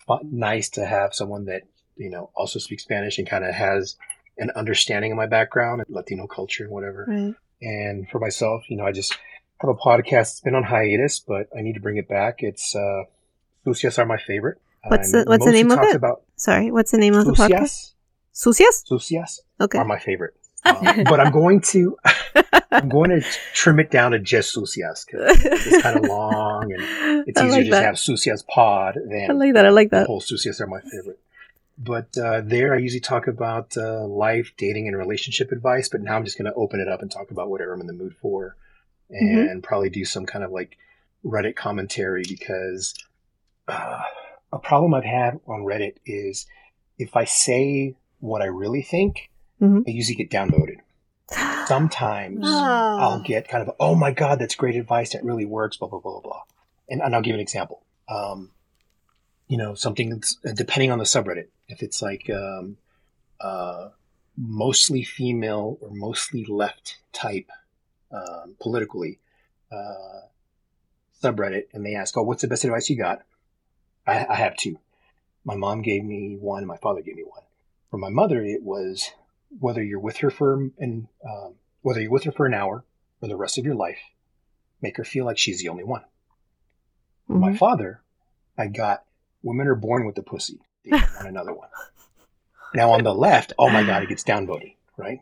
fun, 0.07 0.29
nice 0.31 0.69
to 0.71 0.85
have 0.85 1.13
someone 1.13 1.45
that 1.45 1.63
you 1.95 2.09
know 2.09 2.31
also 2.35 2.59
speaks 2.59 2.83
Spanish 2.83 3.17
and 3.17 3.27
kind 3.29 3.45
of 3.45 3.53
has 3.53 3.95
an 4.37 4.51
understanding 4.55 5.11
of 5.11 5.17
my 5.17 5.25
background, 5.27 5.83
Latino 5.89 6.27
culture, 6.27 6.63
and 6.63 6.73
whatever. 6.73 7.05
Right. 7.07 7.33
And 7.61 8.09
for 8.09 8.19
myself, 8.19 8.63
you 8.69 8.77
know, 8.77 8.85
I 8.85 8.91
just 8.91 9.17
have 9.59 9.69
a 9.69 9.75
podcast. 9.75 10.31
It's 10.31 10.41
been 10.41 10.55
on 10.55 10.63
hiatus, 10.63 11.19
but 11.19 11.47
I 11.57 11.61
need 11.61 11.73
to 11.73 11.81
bring 11.81 11.97
it 11.97 12.07
back. 12.07 12.37
It's 12.39 12.75
uh, 12.75 13.03
are 13.97 14.05
my 14.05 14.17
favorite. 14.17 14.59
What's 14.87 15.11
the- 15.11 15.25
what's 15.27 15.45
the 15.45 15.51
name 15.51 15.71
of 15.71 15.79
it? 15.79 15.95
About 15.95 16.23
Sorry, 16.35 16.71
what's 16.71 16.91
the 16.91 16.97
name 16.97 17.15
of 17.15 17.25
the 17.25 17.33
podcast? 17.33 17.69
Sucias, 17.69 17.93
Sucias? 18.31 18.83
Sucias 18.87 19.41
Okay. 19.59 19.77
are 19.77 19.85
my 19.85 19.99
favorite. 19.99 20.33
Um, 20.65 21.05
but 21.05 21.21
I'm 21.21 21.31
going 21.31 21.61
to 21.71 21.97
I'm 22.71 22.89
going 22.89 23.11
to 23.11 23.21
trim 23.53 23.79
it 23.79 23.89
down 23.91 24.11
to 24.11 24.19
just 24.19 24.51
Sucias 24.53 25.05
because 25.05 25.37
it's 25.41 25.81
kind 25.81 25.97
of 25.97 26.03
long 26.09 26.63
and 26.73 27.23
it's 27.27 27.39
I 27.39 27.45
easier 27.45 27.51
like 27.51 27.59
to 27.59 27.63
just 27.63 27.71
that. 27.71 27.85
have 27.85 27.97
Sucias 27.97 28.43
pod 28.43 28.95
than 28.95 29.27
I 29.31 29.33
like 29.33 29.53
that. 29.53 29.65
I 29.65 29.69
like 29.69 29.89
that. 29.91 29.95
the 29.99 30.01
that. 30.01 30.07
whole 30.07 30.19
Sucias 30.19 30.59
are 30.59 30.67
my 30.67 30.81
favorite. 30.81 31.19
But 31.77 32.17
uh, 32.17 32.41
there, 32.43 32.75
I 32.75 32.79
usually 32.79 32.99
talk 32.99 33.27
about 33.27 33.77
uh, 33.77 34.05
life, 34.05 34.51
dating, 34.57 34.89
and 34.89 34.97
relationship 34.97 35.53
advice. 35.53 35.87
But 35.87 36.01
now 36.01 36.17
I'm 36.17 36.25
just 36.25 36.37
going 36.37 36.51
to 36.51 36.53
open 36.55 36.81
it 36.81 36.89
up 36.89 37.01
and 37.01 37.09
talk 37.09 37.31
about 37.31 37.49
whatever 37.49 37.71
I'm 37.73 37.79
in 37.79 37.87
the 37.87 37.93
mood 37.93 38.15
for, 38.21 38.57
and 39.09 39.63
probably 39.63 39.89
do 39.89 40.03
some 40.03 40.25
kind 40.25 40.43
of 40.43 40.51
like 40.51 40.77
Reddit 41.23 41.55
commentary 41.55 42.23
because 42.27 42.93
uh, 43.69 44.01
a 44.51 44.59
problem 44.59 44.93
I've 44.93 45.03
had 45.03 45.39
on 45.47 45.61
Reddit 45.61 45.95
is 46.05 46.45
if 46.97 47.15
I 47.15 47.25
say 47.25 47.95
what 48.19 48.41
I 48.41 48.45
really 48.45 48.81
think, 48.81 49.29
Mhm. 49.61 49.83
I 49.87 49.91
usually 49.91 50.15
get 50.15 50.29
downvoted. 50.31 50.77
Sometimes 51.67 52.39
Ah. 52.47 52.97
I'll 52.99 53.21
get 53.21 53.47
kind 53.47 53.67
of, 53.67 53.75
oh 53.79 53.95
my 53.95 54.11
God, 54.11 54.39
that's 54.39 54.55
great 54.55 54.75
advice. 54.75 55.11
That 55.13 55.23
really 55.23 55.45
works, 55.45 55.77
blah, 55.77 55.87
blah, 55.87 55.99
blah, 55.99 56.13
blah, 56.13 56.21
blah. 56.21 56.41
And, 56.89 57.01
and 57.01 57.13
I'll 57.13 57.21
give 57.21 57.35
an 57.35 57.41
example. 57.41 57.83
Um, 58.07 58.51
you 59.47 59.57
know, 59.57 59.75
something 59.75 60.09
that's, 60.09 60.37
uh, 60.45 60.53
depending 60.53 60.91
on 60.91 60.97
the 60.97 61.03
subreddit. 61.03 61.47
If 61.67 61.83
it's 61.83 62.01
like 62.01 62.29
um, 62.29 62.77
uh, 63.39 63.89
mostly 64.37 65.03
female 65.03 65.77
or 65.81 65.89
mostly 65.91 66.45
left 66.45 66.97
type 67.13 67.49
um, 68.11 68.55
politically 68.59 69.19
uh, 69.71 70.21
subreddit, 71.23 71.65
and 71.73 71.85
they 71.85 71.95
ask, 71.95 72.17
oh, 72.17 72.23
what's 72.23 72.41
the 72.41 72.47
best 72.47 72.63
advice 72.63 72.89
you 72.89 72.97
got? 72.97 73.21
I, 74.05 74.25
I 74.29 74.35
have 74.35 74.55
two. 74.55 74.79
My 75.45 75.55
mom 75.55 75.81
gave 75.81 76.03
me 76.03 76.37
one, 76.39 76.59
and 76.59 76.67
my 76.67 76.77
father 76.77 77.01
gave 77.01 77.15
me 77.15 77.23
one. 77.23 77.43
For 77.89 77.97
my 77.97 78.09
mother, 78.09 78.43
it 78.43 78.61
was 78.63 79.11
whether 79.59 79.83
you're 79.83 79.99
with 79.99 80.17
her 80.17 80.29
for 80.29 80.69
and 80.77 81.07
um, 81.27 81.55
whether 81.81 82.01
you're 82.01 82.11
with 82.11 82.25
her 82.25 82.31
for 82.31 82.45
an 82.45 82.53
hour 82.53 82.85
or 83.21 83.27
the 83.27 83.35
rest 83.37 83.57
of 83.57 83.65
your 83.65 83.75
life, 83.75 83.99
make 84.81 84.97
her 84.97 85.03
feel 85.03 85.25
like 85.25 85.37
she's 85.37 85.61
the 85.61 85.69
only 85.69 85.83
one. 85.83 86.03
For 87.27 87.33
my 87.33 87.55
father, 87.55 88.01
I 88.57 88.67
got 88.67 89.03
women 89.43 89.67
are 89.67 89.75
born 89.75 90.05
with 90.05 90.15
the 90.15 90.23
pussy. 90.23 90.59
They 90.83 90.91
want 90.91 91.27
another 91.27 91.53
one. 91.53 91.69
Now 92.73 92.91
on 92.91 93.03
the 93.03 93.13
left, 93.13 93.53
oh 93.57 93.69
my 93.69 93.83
god, 93.83 94.03
it 94.03 94.09
gets 94.09 94.23
downvoted, 94.23 94.75
right? 94.97 95.21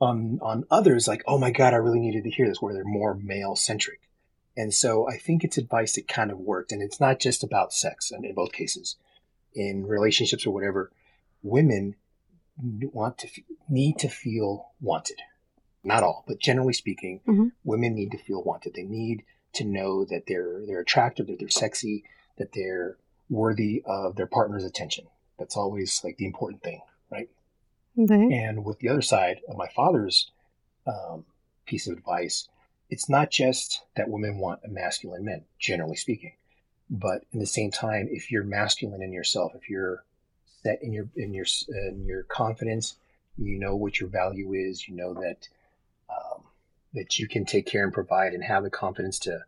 On 0.00 0.38
on 0.42 0.64
others, 0.70 1.06
like, 1.06 1.22
oh 1.26 1.38
my 1.38 1.50
god, 1.50 1.74
I 1.74 1.78
really 1.78 2.00
needed 2.00 2.24
to 2.24 2.30
hear 2.30 2.48
this, 2.48 2.60
where 2.60 2.74
they're 2.74 2.84
more 2.84 3.14
male 3.14 3.56
centric. 3.56 4.00
And 4.56 4.72
so 4.74 5.08
I 5.08 5.16
think 5.16 5.44
it's 5.44 5.58
advice 5.58 5.94
that 5.94 6.08
kind 6.08 6.30
of 6.30 6.38
worked. 6.38 6.72
And 6.72 6.82
it's 6.82 7.00
not 7.00 7.18
just 7.18 7.42
about 7.42 7.72
sex, 7.72 8.10
and 8.10 8.24
in 8.24 8.34
both 8.34 8.52
cases, 8.52 8.96
in 9.54 9.86
relationships 9.86 10.46
or 10.46 10.52
whatever, 10.52 10.90
women 11.42 11.96
want 12.58 13.18
to 13.18 13.28
need 13.68 13.98
to 13.98 14.08
feel 14.08 14.70
wanted. 14.80 15.20
Not 15.84 16.02
all, 16.02 16.24
but 16.28 16.38
generally 16.38 16.74
speaking, 16.74 17.20
Mhm. 17.26 17.52
women 17.64 17.94
need 17.94 18.12
to 18.12 18.18
feel 18.18 18.42
wanted. 18.42 18.74
They 18.74 18.84
need 18.84 19.24
to 19.54 19.64
know 19.64 20.04
that 20.04 20.26
they're 20.26 20.64
they're 20.66 20.80
attractive, 20.80 21.26
that 21.26 21.38
they're 21.38 21.48
sexy, 21.48 22.04
that 22.36 22.52
they're 22.52 22.96
worthy 23.28 23.82
of 23.84 24.16
their 24.16 24.26
partner's 24.26 24.64
attention. 24.64 25.06
That's 25.38 25.56
always 25.56 26.04
like 26.04 26.18
the 26.18 26.26
important 26.26 26.62
thing, 26.62 26.82
right? 27.10 27.28
Okay. 27.98 28.32
And 28.32 28.64
with 28.64 28.78
the 28.78 28.88
other 28.88 29.02
side 29.02 29.40
of 29.48 29.56
my 29.56 29.68
father's 29.68 30.30
um, 30.86 31.24
piece 31.66 31.86
of 31.86 31.96
advice, 31.96 32.48
it's 32.92 33.08
not 33.08 33.30
just 33.30 33.80
that 33.96 34.10
women 34.10 34.36
want 34.36 34.60
a 34.64 34.68
masculine 34.68 35.24
men, 35.24 35.46
generally 35.58 35.96
speaking, 35.96 36.34
but 36.90 37.24
in 37.32 37.40
the 37.40 37.46
same 37.46 37.70
time, 37.70 38.06
if 38.10 38.30
you're 38.30 38.44
masculine 38.44 39.00
in 39.00 39.14
yourself, 39.14 39.52
if 39.54 39.70
you're 39.70 40.04
set 40.62 40.82
in 40.82 40.92
your 40.92 41.08
in 41.16 41.32
your 41.32 41.46
in 41.70 42.04
your 42.04 42.24
confidence, 42.24 42.96
you 43.38 43.58
know 43.58 43.74
what 43.74 43.98
your 43.98 44.10
value 44.10 44.52
is, 44.52 44.86
you 44.86 44.94
know 44.94 45.14
that 45.14 45.48
um, 46.10 46.42
that 46.92 47.18
you 47.18 47.26
can 47.26 47.46
take 47.46 47.64
care 47.64 47.82
and 47.82 47.94
provide, 47.94 48.34
and 48.34 48.44
have 48.44 48.62
the 48.62 48.68
confidence 48.68 49.18
to 49.20 49.40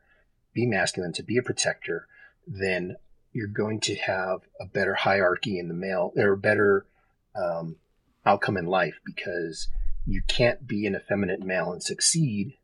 be 0.54 0.64
masculine, 0.64 1.12
to 1.12 1.22
be 1.22 1.36
a 1.36 1.42
protector, 1.42 2.08
then 2.46 2.96
you're 3.34 3.46
going 3.46 3.78
to 3.80 3.94
have 3.94 4.40
a 4.58 4.64
better 4.64 4.94
hierarchy 4.94 5.58
in 5.58 5.68
the 5.68 5.74
male 5.74 6.14
or 6.16 6.32
a 6.32 6.38
better 6.38 6.86
um, 7.36 7.76
outcome 8.24 8.56
in 8.56 8.64
life 8.64 9.00
because 9.04 9.68
you 10.06 10.22
can't 10.26 10.66
be 10.66 10.86
an 10.86 10.96
effeminate 10.96 11.40
male 11.40 11.72
and 11.72 11.82
succeed 11.82 12.56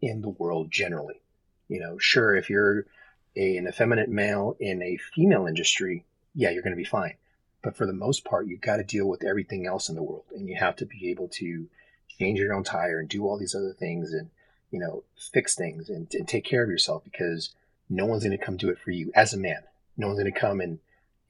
in 0.00 0.22
the 0.22 0.28
world 0.28 0.70
generally. 0.70 1.20
You 1.68 1.80
know, 1.80 1.98
sure, 1.98 2.34
if 2.34 2.48
you're 2.48 2.86
a, 3.36 3.56
an 3.56 3.68
effeminate 3.68 4.08
male 4.08 4.56
in 4.58 4.82
a 4.82 4.98
female 5.14 5.46
industry, 5.46 6.04
yeah, 6.34 6.50
you're 6.50 6.62
going 6.62 6.72
to 6.72 6.76
be 6.76 6.84
fine. 6.84 7.14
But 7.62 7.76
for 7.76 7.86
the 7.86 7.92
most 7.92 8.24
part, 8.24 8.46
you've 8.46 8.60
got 8.60 8.76
to 8.76 8.84
deal 8.84 9.06
with 9.06 9.24
everything 9.24 9.66
else 9.66 9.88
in 9.88 9.96
the 9.96 10.02
world, 10.02 10.24
and 10.34 10.48
you 10.48 10.56
have 10.56 10.76
to 10.76 10.86
be 10.86 11.10
able 11.10 11.28
to 11.34 11.68
change 12.18 12.38
your 12.38 12.54
own 12.54 12.64
tire 12.64 13.00
and 13.00 13.08
do 13.08 13.24
all 13.24 13.38
these 13.38 13.54
other 13.54 13.72
things, 13.72 14.12
and 14.12 14.30
you 14.70 14.78
know, 14.78 15.02
fix 15.32 15.54
things 15.54 15.88
and, 15.88 16.12
and 16.14 16.28
take 16.28 16.44
care 16.44 16.62
of 16.62 16.68
yourself 16.68 17.02
because 17.04 17.54
no 17.88 18.06
one's 18.06 18.24
going 18.24 18.36
to 18.36 18.44
come 18.44 18.56
do 18.56 18.68
it 18.68 18.78
for 18.78 18.90
you 18.90 19.10
as 19.14 19.32
a 19.32 19.38
man. 19.38 19.62
No 19.96 20.08
one's 20.08 20.20
going 20.20 20.32
to 20.32 20.38
come 20.38 20.60
and 20.60 20.78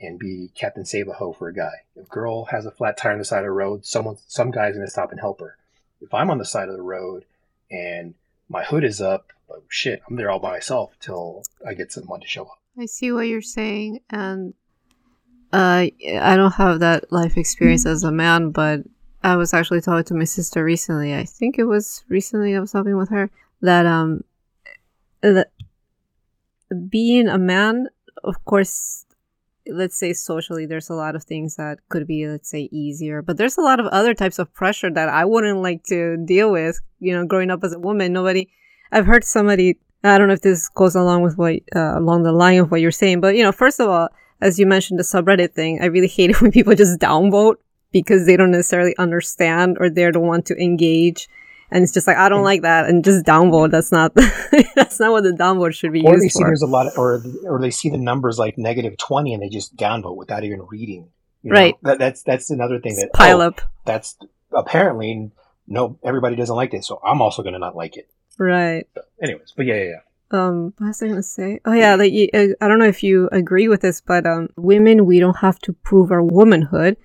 and 0.00 0.18
be 0.18 0.50
Captain 0.54 0.84
Save 0.84 1.08
a 1.08 1.12
Ho 1.14 1.32
for 1.32 1.48
a 1.48 1.54
guy. 1.54 1.82
If 1.96 2.06
a 2.06 2.08
girl 2.08 2.44
has 2.46 2.66
a 2.66 2.70
flat 2.70 2.96
tire 2.96 3.12
on 3.12 3.18
the 3.18 3.24
side 3.24 3.38
of 3.38 3.44
the 3.46 3.50
road, 3.50 3.84
someone 3.84 4.16
some 4.28 4.52
guy's 4.52 4.74
going 4.74 4.86
to 4.86 4.90
stop 4.90 5.10
and 5.10 5.18
help 5.18 5.40
her. 5.40 5.56
If 6.00 6.14
I'm 6.14 6.30
on 6.30 6.38
the 6.38 6.44
side 6.44 6.68
of 6.68 6.76
the 6.76 6.82
road 6.82 7.24
and 7.70 8.14
my 8.48 8.64
hood 8.64 8.84
is 8.84 9.00
up, 9.00 9.32
oh 9.50 9.62
shit, 9.68 10.02
I'm 10.08 10.16
there 10.16 10.30
all 10.30 10.38
by 10.38 10.52
myself 10.52 10.92
till 11.00 11.44
I 11.66 11.74
get 11.74 11.92
someone 11.92 12.20
to 12.20 12.26
show 12.26 12.44
up. 12.44 12.58
I 12.78 12.86
see 12.86 13.12
what 13.12 13.26
you're 13.26 13.42
saying, 13.42 14.00
and 14.10 14.54
uh, 15.52 15.86
I 15.86 16.34
don't 16.36 16.54
have 16.54 16.80
that 16.80 17.10
life 17.12 17.36
experience 17.36 17.86
as 17.86 18.04
a 18.04 18.12
man, 18.12 18.50
but 18.50 18.80
I 19.22 19.36
was 19.36 19.52
actually 19.52 19.80
talking 19.80 20.04
to 20.04 20.14
my 20.14 20.24
sister 20.24 20.62
recently. 20.62 21.14
I 21.14 21.24
think 21.24 21.58
it 21.58 21.64
was 21.64 22.04
recently 22.08 22.54
I 22.54 22.60
was 22.60 22.72
talking 22.72 22.96
with 22.96 23.10
her 23.10 23.30
that 23.62 23.86
um 23.86 24.22
that 25.22 25.48
being 26.88 27.28
a 27.28 27.38
man, 27.38 27.88
of 28.22 28.44
course, 28.44 29.04
let's 29.68 29.96
say 29.96 30.12
socially, 30.12 30.66
there's 30.66 30.90
a 30.90 30.94
lot 30.94 31.14
of 31.14 31.24
things 31.24 31.56
that 31.56 31.78
could 31.88 32.06
be, 32.06 32.26
let's 32.26 32.50
say, 32.50 32.68
easier, 32.72 33.22
but 33.22 33.36
there's 33.36 33.58
a 33.58 33.62
lot 33.62 33.80
of 33.80 33.86
other 33.86 34.14
types 34.14 34.38
of 34.38 34.52
pressure 34.52 34.90
that 34.90 35.08
I 35.08 35.24
wouldn't 35.24 35.62
like 35.62 35.84
to 35.84 36.16
deal 36.24 36.50
with. 36.50 36.80
You 37.00 37.14
know, 37.14 37.26
growing 37.26 37.50
up 37.50 37.62
as 37.62 37.72
a 37.72 37.78
woman, 37.78 38.12
nobody. 38.12 38.48
I've 38.90 39.06
heard 39.06 39.24
somebody. 39.24 39.78
I 40.02 40.16
don't 40.16 40.28
know 40.28 40.34
if 40.34 40.42
this 40.42 40.68
goes 40.68 40.94
along 40.94 41.22
with 41.22 41.36
what 41.36 41.56
uh, 41.74 41.98
along 41.98 42.22
the 42.22 42.32
line 42.32 42.58
of 42.58 42.70
what 42.70 42.80
you're 42.80 42.90
saying, 42.90 43.20
but 43.20 43.36
you 43.36 43.42
know, 43.42 43.52
first 43.52 43.80
of 43.80 43.88
all, 43.88 44.08
as 44.40 44.58
you 44.58 44.66
mentioned 44.66 44.98
the 44.98 45.04
subreddit 45.04 45.52
thing, 45.52 45.80
I 45.82 45.86
really 45.86 46.08
hate 46.18 46.30
it 46.30 46.40
when 46.40 46.52
people 46.52 46.74
just 46.74 46.98
downvote 46.98 47.56
because 47.92 48.26
they 48.26 48.36
don't 48.36 48.50
necessarily 48.50 48.96
understand 48.98 49.76
or 49.80 49.90
they 49.90 50.10
don't 50.10 50.26
want 50.26 50.46
to 50.46 50.62
engage. 50.62 51.28
And 51.70 51.82
it's 51.84 51.92
just 51.92 52.06
like 52.06 52.16
I 52.16 52.28
don't 52.30 52.44
like 52.44 52.62
that, 52.62 52.88
and 52.88 53.04
just 53.04 53.26
downvote. 53.26 53.70
That's 53.70 53.92
not 53.92 54.14
that's 54.74 54.98
not 54.98 55.10
what 55.12 55.22
the 55.24 55.32
downvote 55.32 55.74
should 55.74 55.92
be 55.92 56.02
Or 56.02 56.18
they 56.18 56.28
see 56.28 56.40
for. 56.40 56.46
there's 56.48 56.62
a 56.62 56.66
lot, 56.66 56.86
of, 56.86 56.96
or 56.96 57.22
or 57.44 57.60
they 57.60 57.70
see 57.70 57.90
the 57.90 57.98
numbers 57.98 58.38
like 58.38 58.56
negative 58.56 58.96
twenty 58.96 59.34
and 59.34 59.42
they 59.42 59.48
just 59.50 59.76
downvote 59.76 60.16
without 60.16 60.44
even 60.44 60.62
reading. 60.70 61.10
you 61.42 61.52
know? 61.52 61.58
Right. 61.60 61.74
That, 61.82 61.98
that's 61.98 62.22
that's 62.22 62.50
another 62.50 62.80
thing 62.80 62.96
that 62.96 63.12
Pile 63.12 63.42
oh, 63.42 63.48
up, 63.48 63.60
That's 63.84 64.16
apparently 64.52 65.30
no 65.66 65.98
everybody 66.02 66.36
doesn't 66.36 66.56
like 66.56 66.70
this, 66.70 66.86
so 66.86 67.00
I'm 67.04 67.20
also 67.20 67.42
going 67.42 67.52
to 67.52 67.58
not 67.58 67.76
like 67.76 67.96
it. 67.96 68.08
right? 68.38 68.86
Anyways, 69.22 69.52
but 69.56 69.66
yeah, 69.66 69.74
yeah, 69.76 69.84
yeah. 69.84 70.00
um 70.38 70.72
what 70.78 70.88
was 70.88 71.02
i 71.02 71.08
gonna 71.08 71.22
say 71.22 71.58
oh 71.64 71.72
yeah 71.72 71.94
like 71.94 72.12
you- 72.12 72.28
uh, 72.34 72.48
i 72.60 72.68
don't 72.68 72.78
know 72.78 72.84
if 72.96 73.02
you 73.02 73.28
agree 73.32 73.66
with 73.66 73.80
this 73.80 74.00
but 74.02 74.26
um 74.26 74.48
women 74.56 75.06
we 75.06 75.18
don't 75.20 75.38
have 75.38 75.58
to 75.58 75.72
prove 75.72 76.10
our 76.12 76.22
womanhood 76.22 76.96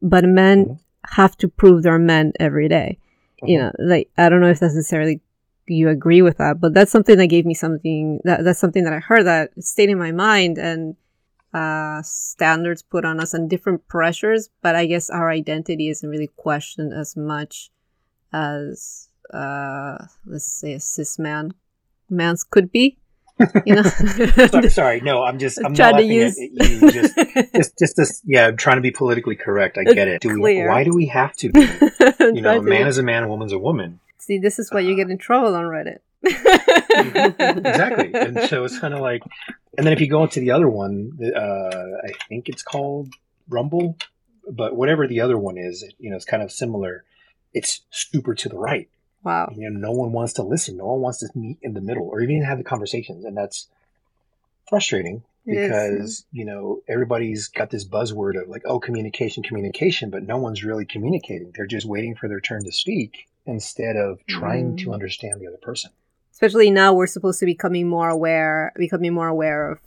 but 0.00 0.24
men 0.24 0.64
Mhm. 0.66 0.78
have 1.10 1.36
to 1.38 1.46
prove 1.48 1.82
they're 1.84 1.98
men 1.98 2.32
every 2.40 2.68
day. 2.68 2.98
You 3.44 3.58
know 3.58 3.72
like 3.78 4.10
i 4.18 4.28
don't 4.28 4.40
know 4.40 4.48
if 4.48 4.62
necessarily 4.62 5.20
you 5.66 5.88
agree 5.88 6.22
with 6.22 6.38
that 6.38 6.60
but 6.60 6.74
that's 6.74 6.90
something 6.90 7.16
that 7.16 7.28
gave 7.28 7.46
me 7.46 7.54
something 7.54 8.20
that 8.24 8.44
that's 8.44 8.58
something 8.58 8.84
that 8.84 8.92
i 8.92 8.98
heard 8.98 9.24
that 9.24 9.50
stayed 9.62 9.88
in 9.88 9.98
my 9.98 10.12
mind 10.12 10.58
and 10.58 10.96
uh, 11.54 12.00
standards 12.02 12.82
put 12.82 13.04
on 13.04 13.20
us 13.20 13.34
and 13.34 13.50
different 13.50 13.86
pressures, 13.88 14.48
but 14.62 14.74
I 14.74 14.86
guess 14.86 15.10
our 15.10 15.30
identity 15.30 15.88
isn't 15.88 16.08
really 16.08 16.30
questioned 16.36 16.92
as 16.94 17.16
much 17.16 17.70
as 18.32 19.08
uh, 19.32 19.98
let's 20.24 20.46
say 20.46 20.74
a 20.74 20.80
cis 20.80 21.18
man 21.18 21.52
man's 22.08 22.44
could 22.44 22.72
be. 22.72 22.98
You 23.66 23.76
know, 23.76 23.82
sorry, 24.48 24.70
sorry, 24.70 25.00
no, 25.00 25.22
I'm 25.22 25.38
just 25.38 25.58
I'm 25.64 25.74
Trying 25.74 25.92
not 25.92 25.98
to 25.98 26.04
use-. 26.04 26.38
Just, 26.92 27.16
just, 27.54 27.78
just 27.78 27.96
this. 27.96 28.22
Yeah, 28.24 28.48
I'm 28.48 28.56
trying 28.56 28.76
to 28.76 28.82
be 28.82 28.90
politically 28.90 29.36
correct. 29.36 29.78
I 29.78 29.84
get 29.84 30.08
it. 30.08 30.22
Do 30.22 30.40
we, 30.40 30.64
why 30.64 30.84
do 30.84 30.92
we 30.94 31.06
have 31.06 31.34
to? 31.36 31.50
Be? 31.50 31.60
You 32.20 32.40
know, 32.40 32.58
a 32.58 32.62
man 32.62 32.86
is 32.86 32.98
a 32.98 33.02
man, 33.02 33.22
a 33.22 33.28
woman's 33.28 33.52
a 33.52 33.58
woman. 33.58 34.00
See, 34.18 34.38
this 34.38 34.58
is 34.58 34.70
why 34.72 34.80
you 34.80 34.96
get 34.96 35.10
in 35.10 35.18
trouble 35.18 35.54
on 35.54 35.64
Reddit. 35.64 35.98
exactly. 36.24 38.14
And 38.14 38.48
so 38.48 38.64
it's 38.64 38.78
kind 38.78 38.94
of 38.94 39.00
like, 39.00 39.22
and 39.76 39.84
then 39.84 39.92
if 39.92 40.00
you 40.00 40.08
go 40.08 40.22
into 40.22 40.40
the 40.40 40.52
other 40.52 40.68
one, 40.68 41.18
uh, 41.34 41.38
I 41.38 42.12
think 42.28 42.48
it's 42.48 42.62
called 42.62 43.12
Rumble, 43.48 43.96
but 44.48 44.76
whatever 44.76 45.08
the 45.08 45.20
other 45.20 45.36
one 45.36 45.58
is, 45.58 45.84
you 45.98 46.10
know, 46.10 46.16
it's 46.16 46.24
kind 46.24 46.42
of 46.42 46.52
similar. 46.52 47.04
It's 47.52 47.80
super 47.90 48.34
to 48.34 48.48
the 48.48 48.56
right. 48.56 48.88
Wow. 49.24 49.52
You 49.56 49.70
know, 49.70 49.78
no 49.78 49.92
one 49.92 50.12
wants 50.12 50.32
to 50.34 50.42
listen. 50.42 50.76
No 50.76 50.86
one 50.86 51.00
wants 51.00 51.18
to 51.20 51.28
meet 51.34 51.58
in 51.62 51.74
the 51.74 51.80
middle 51.80 52.08
or 52.08 52.20
even 52.20 52.42
have 52.44 52.58
the 52.58 52.64
conversations, 52.64 53.24
and 53.24 53.36
that's 53.36 53.68
frustrating 54.68 55.22
because 55.46 56.24
you 56.32 56.44
know 56.44 56.80
everybody's 56.88 57.48
got 57.48 57.70
this 57.70 57.84
buzzword 57.84 58.40
of 58.40 58.48
like, 58.48 58.62
oh, 58.64 58.80
communication, 58.80 59.42
communication, 59.42 60.10
but 60.10 60.22
no 60.22 60.38
one's 60.38 60.64
really 60.64 60.84
communicating. 60.84 61.52
They're 61.54 61.66
just 61.66 61.86
waiting 61.86 62.14
for 62.14 62.28
their 62.28 62.40
turn 62.40 62.64
to 62.64 62.72
speak 62.72 63.28
instead 63.46 63.96
of 63.96 64.18
trying 64.28 64.76
to 64.76 64.90
Mm. 64.90 64.94
understand 64.94 65.40
the 65.40 65.48
other 65.48 65.58
person. 65.60 65.90
Especially 66.32 66.70
now, 66.70 66.92
we're 66.92 67.06
supposed 67.06 67.40
to 67.40 67.46
be 67.46 67.52
becoming 67.52 67.88
more 67.88 68.08
aware, 68.08 68.72
becoming 68.76 69.12
more 69.12 69.28
aware 69.28 69.70
of, 69.70 69.80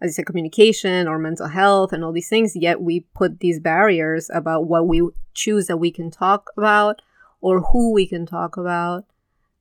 as 0.00 0.10
you 0.10 0.12
said, 0.12 0.26
communication 0.26 1.08
or 1.08 1.18
mental 1.18 1.48
health 1.48 1.92
and 1.92 2.04
all 2.04 2.12
these 2.12 2.28
things. 2.28 2.54
Yet 2.54 2.80
we 2.82 3.00
put 3.14 3.40
these 3.40 3.60
barriers 3.60 4.28
about 4.32 4.66
what 4.66 4.86
we 4.86 5.08
choose 5.34 5.66
that 5.68 5.78
we 5.78 5.90
can 5.90 6.10
talk 6.10 6.50
about 6.56 7.00
or 7.40 7.60
who 7.60 7.92
we 7.92 8.06
can 8.06 8.26
talk 8.26 8.56
about. 8.56 9.04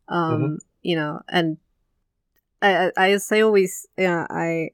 Um, 0.07 0.59
You 0.81 0.95
know, 0.95 1.21
and 1.27 1.57
I, 2.61 2.91
I, 2.95 3.17
I 3.31 3.41
always, 3.41 3.87
yeah, 3.97 4.27
I. 4.29 4.71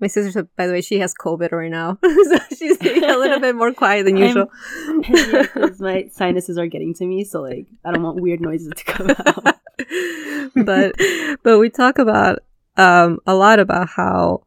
My 0.00 0.06
sister 0.06 0.30
said, 0.30 0.48
by 0.54 0.68
the 0.68 0.74
way, 0.74 0.80
she 0.80 1.00
has 1.00 1.12
COVID 1.12 1.50
right 1.50 1.70
now, 1.70 1.98
so 2.04 2.38
she's 2.56 2.78
a 2.80 3.16
little 3.18 3.40
bit 3.40 3.56
more 3.56 3.72
quiet 3.72 4.04
than 4.04 4.16
usual. 4.26 4.46
yeah, 5.08 5.46
my 5.80 6.06
sinuses 6.12 6.56
are 6.56 6.68
getting 6.68 6.94
to 6.94 7.04
me, 7.06 7.24
so 7.24 7.40
like 7.42 7.66
I 7.84 7.90
don't 7.90 8.04
want 8.04 8.20
weird 8.20 8.40
noises 8.40 8.72
to 8.76 8.84
come 8.84 9.10
out. 9.10 9.56
but 10.64 10.94
but 11.42 11.58
we 11.58 11.68
talk 11.70 11.98
about 11.98 12.40
um 12.76 13.18
a 13.26 13.34
lot 13.34 13.58
about 13.58 13.88
how 13.88 14.44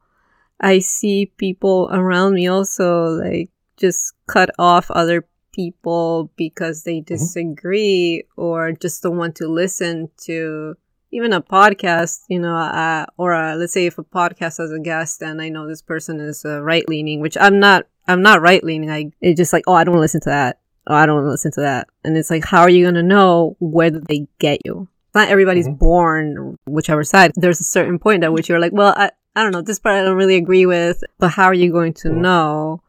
I 0.61 0.79
see 0.79 1.33
people 1.35 1.89
around 1.91 2.35
me 2.35 2.47
also 2.47 3.07
like 3.19 3.49
just 3.75 4.13
cut 4.27 4.51
off 4.57 4.89
other 4.91 5.27
people 5.51 6.31
because 6.35 6.83
they 6.83 6.99
disagree 7.01 8.23
or 8.37 8.71
just 8.71 9.03
don't 9.03 9.17
want 9.17 9.35
to 9.37 9.47
listen 9.47 10.09
to 10.25 10.75
even 11.11 11.33
a 11.33 11.41
podcast, 11.41 12.21
you 12.29 12.39
know, 12.39 12.55
uh, 12.55 13.05
or 13.17 13.33
uh 13.33 13.55
let's 13.55 13.73
say 13.73 13.85
if 13.85 13.97
a 13.97 14.03
podcast 14.03 14.57
has 14.59 14.71
a 14.71 14.79
guest 14.79 15.21
and 15.21 15.41
I 15.41 15.49
know 15.49 15.67
this 15.67 15.81
person 15.81 16.19
is 16.19 16.45
uh, 16.45 16.61
right 16.63 16.87
leaning, 16.87 17.19
which 17.19 17.37
I'm 17.39 17.59
not, 17.59 17.85
I'm 18.07 18.21
not 18.21 18.41
right 18.41 18.63
leaning. 18.63 18.89
I 18.89 19.11
it's 19.21 19.37
just 19.37 19.53
like, 19.53 19.65
oh, 19.67 19.73
I 19.73 19.83
don't 19.83 19.99
listen 19.99 20.21
to 20.21 20.29
that. 20.29 20.59
Oh, 20.87 20.95
I 20.95 21.05
don't 21.05 21.15
want 21.15 21.25
to 21.27 21.31
listen 21.31 21.51
to 21.53 21.61
that. 21.61 21.87
And 22.03 22.17
it's 22.17 22.29
like, 22.31 22.45
how 22.45 22.61
are 22.61 22.69
you 22.69 22.85
gonna 22.85 23.03
know 23.03 23.55
whether 23.59 23.99
they 23.99 24.27
get 24.39 24.65
you? 24.65 24.87
Not 25.13 25.27
everybody's 25.27 25.67
Mhm. 25.67 25.77
born 25.77 26.57
whichever 26.65 27.03
side. 27.03 27.33
There's 27.35 27.59
a 27.59 27.65
certain 27.65 27.99
point 27.99 28.23
at 28.23 28.31
which 28.33 28.47
you're 28.47 28.59
like, 28.61 28.71
well, 28.73 28.93
I, 28.95 29.11
I 29.35 29.43
don't 29.43 29.51
know, 29.51 29.61
this 29.61 29.79
part 29.79 29.95
I 29.95 30.03
don't 30.03 30.15
really 30.17 30.37
agree 30.37 30.65
with. 30.65 31.03
But 31.19 31.31
how 31.31 31.43
are 31.45 31.53
you 31.53 31.71
going 31.71 31.93
to 31.95 32.07
Mhm. 32.09 32.17
know 32.21 32.81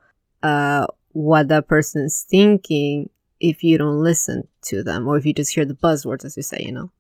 uh, 0.44 0.86
what 1.12 1.48
that 1.48 1.68
person 1.68 2.04
is 2.04 2.24
thinking 2.28 3.10
if 3.40 3.64
you 3.64 3.78
don't 3.78 4.02
listen 4.02 4.46
to 4.62 4.82
them 4.82 5.08
or 5.08 5.16
if 5.16 5.26
you 5.26 5.34
just 5.34 5.54
hear 5.54 5.64
the 5.64 5.74
buzzwords, 5.74 6.24
as 6.24 6.36
you 6.36 6.42
say, 6.42 6.62
you 6.64 6.72
know? 6.72 6.90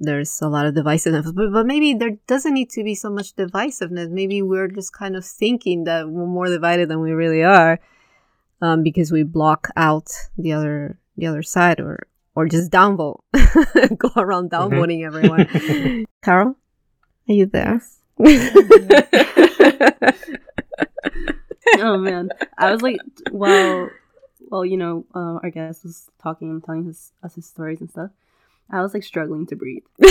There's 0.00 0.42
a 0.42 0.48
lot 0.48 0.66
of 0.66 0.74
divisiveness, 0.74 1.32
but, 1.32 1.52
but 1.52 1.66
maybe 1.66 1.94
there 1.94 2.18
doesn't 2.26 2.54
need 2.54 2.70
to 2.70 2.82
be 2.82 2.96
so 2.96 3.08
much 3.08 3.36
divisiveness. 3.36 4.10
Maybe 4.10 4.42
we're 4.42 4.66
just 4.66 4.92
kind 4.92 5.14
of 5.14 5.24
thinking 5.24 5.84
that 5.84 6.08
we're 6.08 6.26
more 6.26 6.46
divided 6.46 6.88
than 6.88 7.00
we 7.00 7.12
really 7.12 7.44
are 7.44 7.78
um, 8.60 8.82
because 8.82 9.12
we 9.12 9.22
block 9.22 9.68
out 9.76 10.10
the 10.36 10.52
other 10.52 10.98
the 11.16 11.26
other 11.26 11.42
side 11.42 11.78
or 11.78 12.08
or 12.34 12.48
just 12.48 12.70
downvote, 12.70 13.20
go 13.98 14.10
around 14.16 14.50
downvoting 14.50 15.04
everyone. 15.04 16.06
Carol, 16.24 16.56
are 17.28 17.32
you 17.32 17.46
there? 17.46 17.82
oh 21.78 21.98
man, 21.98 22.30
I 22.58 22.72
was 22.72 22.82
like, 22.82 22.98
well, 23.30 23.90
well, 24.50 24.64
you 24.64 24.76
know, 24.76 25.04
uh, 25.14 25.38
our 25.42 25.50
guest 25.50 25.84
was 25.84 26.10
talking 26.22 26.50
and 26.50 26.62
telling 26.62 26.84
his, 26.84 27.12
us 27.22 27.34
his 27.34 27.46
stories 27.46 27.80
and 27.80 27.90
stuff. 27.90 28.10
I 28.70 28.80
was 28.80 28.94
like 28.94 29.02
struggling 29.04 29.46
to 29.48 29.56
breathe. 29.56 29.82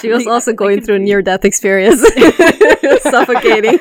she 0.00 0.08
was 0.08 0.24
Like, 0.24 0.26
also 0.26 0.52
going 0.52 0.80
through 0.80 0.96
a 0.96 0.98
near 0.98 1.22
death 1.22 1.44
experience, 1.44 2.00
suffocating. 3.02 3.78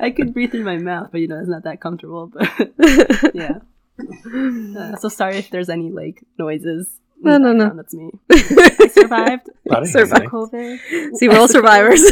I 0.00 0.12
could 0.14 0.34
breathe 0.34 0.50
through 0.50 0.64
my 0.64 0.76
mouth, 0.76 1.08
but 1.12 1.20
you 1.22 1.28
know, 1.28 1.38
it's 1.38 1.48
not 1.48 1.64
that 1.64 1.80
comfortable. 1.80 2.26
But 2.26 2.50
yeah. 3.34 3.60
Uh, 3.98 4.96
so 4.96 5.08
sorry 5.08 5.36
if 5.38 5.48
there's 5.50 5.70
any 5.70 5.90
like 5.90 6.22
noises. 6.38 7.00
In 7.24 7.30
No, 7.30 7.38
no, 7.38 7.52
no. 7.52 7.74
That's 7.74 7.94
me. 7.94 8.10
I 8.30 8.88
survived. 8.92 9.50
Not 9.64 9.82
a 9.82 9.86
Survive. 9.86 10.20
thing. 10.20 10.28
COVID. 10.30 11.14
See, 11.16 11.28
we're 11.28 11.38
all 11.38 11.48
survivors. 11.48 12.00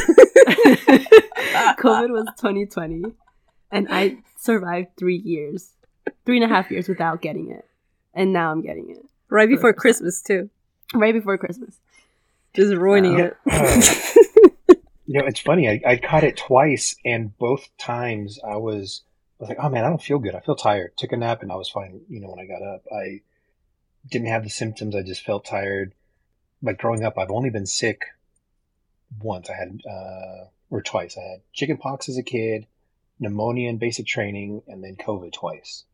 COVID 1.78 2.10
was 2.10 2.26
2020, 2.36 3.04
and 3.70 3.88
I 3.90 4.18
survived 4.36 4.88
three 4.96 5.16
years, 5.16 5.70
three 6.24 6.36
and 6.42 6.44
a 6.44 6.48
half 6.54 6.70
years 6.70 6.88
without 6.88 7.22
getting 7.22 7.50
it, 7.50 7.64
and 8.14 8.32
now 8.32 8.50
I'm 8.50 8.62
getting 8.62 8.90
it 8.90 9.04
right 9.28 9.48
before 9.48 9.72
Christmas 9.72 10.22
too, 10.22 10.50
right 10.94 11.14
before 11.14 11.38
Christmas. 11.38 11.78
just 12.54 12.74
ruining 12.74 13.18
Yeah. 13.18 13.24
it. 13.24 13.36
Uh, 13.50 14.74
you 15.06 15.20
know, 15.20 15.26
it's 15.26 15.40
funny. 15.40 15.68
I, 15.68 15.80
I 15.86 15.96
caught 15.96 16.24
it 16.24 16.36
twice, 16.36 16.96
and 17.04 17.36
both 17.38 17.68
times 17.78 18.38
I 18.46 18.56
was, 18.56 19.02
I 19.40 19.42
was 19.44 19.48
like, 19.50 19.58
"Oh 19.60 19.68
man, 19.68 19.84
I 19.84 19.88
don't 19.88 20.02
feel 20.02 20.18
good. 20.18 20.34
I 20.34 20.40
feel 20.40 20.56
tired." 20.56 20.96
Took 20.96 21.12
a 21.12 21.16
nap, 21.16 21.42
and 21.42 21.52
I 21.52 21.56
was 21.56 21.68
fine. 21.68 22.00
You 22.08 22.20
know, 22.20 22.28
when 22.30 22.38
I 22.38 22.46
got 22.46 22.62
up, 22.62 22.82
I 22.92 23.20
didn't 24.10 24.28
have 24.28 24.44
the 24.44 24.50
symptoms. 24.50 24.94
I 24.94 25.02
just 25.02 25.24
felt 25.24 25.44
tired. 25.44 25.94
Like 26.62 26.78
growing 26.78 27.04
up, 27.04 27.18
I've 27.18 27.30
only 27.30 27.50
been 27.50 27.66
sick 27.66 28.02
once. 29.22 29.48
I 29.50 29.54
had, 29.54 29.80
uh, 29.88 30.44
or 30.70 30.82
twice. 30.82 31.16
I 31.18 31.22
had 31.22 31.40
chickenpox 31.52 32.08
as 32.08 32.16
a 32.18 32.22
kid, 32.22 32.66
pneumonia 33.20 33.68
in 33.68 33.78
basic 33.78 34.06
training, 34.06 34.62
and 34.66 34.82
then 34.82 34.96
COVID 34.96 35.32
twice. 35.32 35.84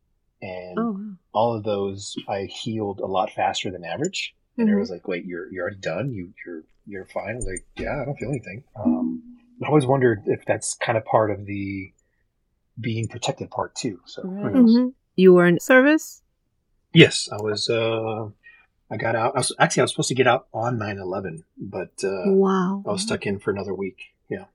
And 0.41 0.79
Oh, 0.79 0.99
all 1.33 1.55
of 1.55 1.63
those, 1.63 2.15
I 2.27 2.43
healed 2.45 2.99
a 2.99 3.05
lot 3.05 3.31
faster 3.31 3.69
than 3.69 3.83
average. 3.83 4.35
And 4.57 4.67
Mhm. 4.67 4.73
it 4.73 4.79
was 4.79 4.89
like, 4.89 5.07
wait, 5.07 5.25
you're 5.25 5.51
you're 5.51 5.63
already 5.63 5.79
done. 5.79 6.11
You 6.13 6.33
you're 6.45 6.63
you're 6.85 7.05
fine. 7.05 7.29
I 7.31 7.35
was 7.35 7.45
like, 7.45 7.65
yeah, 7.77 8.01
I 8.01 8.05
don't 8.05 8.17
feel 8.17 8.29
anything. 8.29 8.63
Um, 8.75 9.37
I 9.63 9.67
always 9.67 9.85
wondered 9.85 10.23
if 10.25 10.43
that's 10.45 10.73
kind 10.73 10.97
of 10.97 11.05
part 11.05 11.29
of 11.31 11.45
the 11.45 11.93
being 12.79 13.07
protected 13.07 13.51
part 13.51 13.75
too. 13.75 14.01
So 14.05 14.23
who 14.23 14.29
Right. 14.29 14.53
knows? 14.55 14.75
Mhm. 14.77 14.93
You 15.15 15.33
were 15.33 15.45
in 15.45 15.59
service. 15.59 16.23
Yes, 16.93 17.29
I 17.31 17.41
was. 17.41 17.69
Uh, 17.69 18.29
I 18.89 18.97
got 18.97 19.15
out. 19.15 19.35
I 19.35 19.39
was, 19.39 19.53
actually, 19.57 19.81
I 19.81 19.83
was 19.85 19.91
supposed 19.91 20.09
to 20.09 20.15
get 20.15 20.27
out 20.27 20.47
on 20.53 20.77
9-11, 20.77 21.43
but 21.57 21.91
uh, 22.03 22.23
wow, 22.27 22.83
I 22.85 22.91
was 22.91 23.03
stuck 23.03 23.25
in 23.25 23.39
for 23.39 23.51
another 23.51 23.73
week. 23.73 23.97
Yeah. 24.29 24.45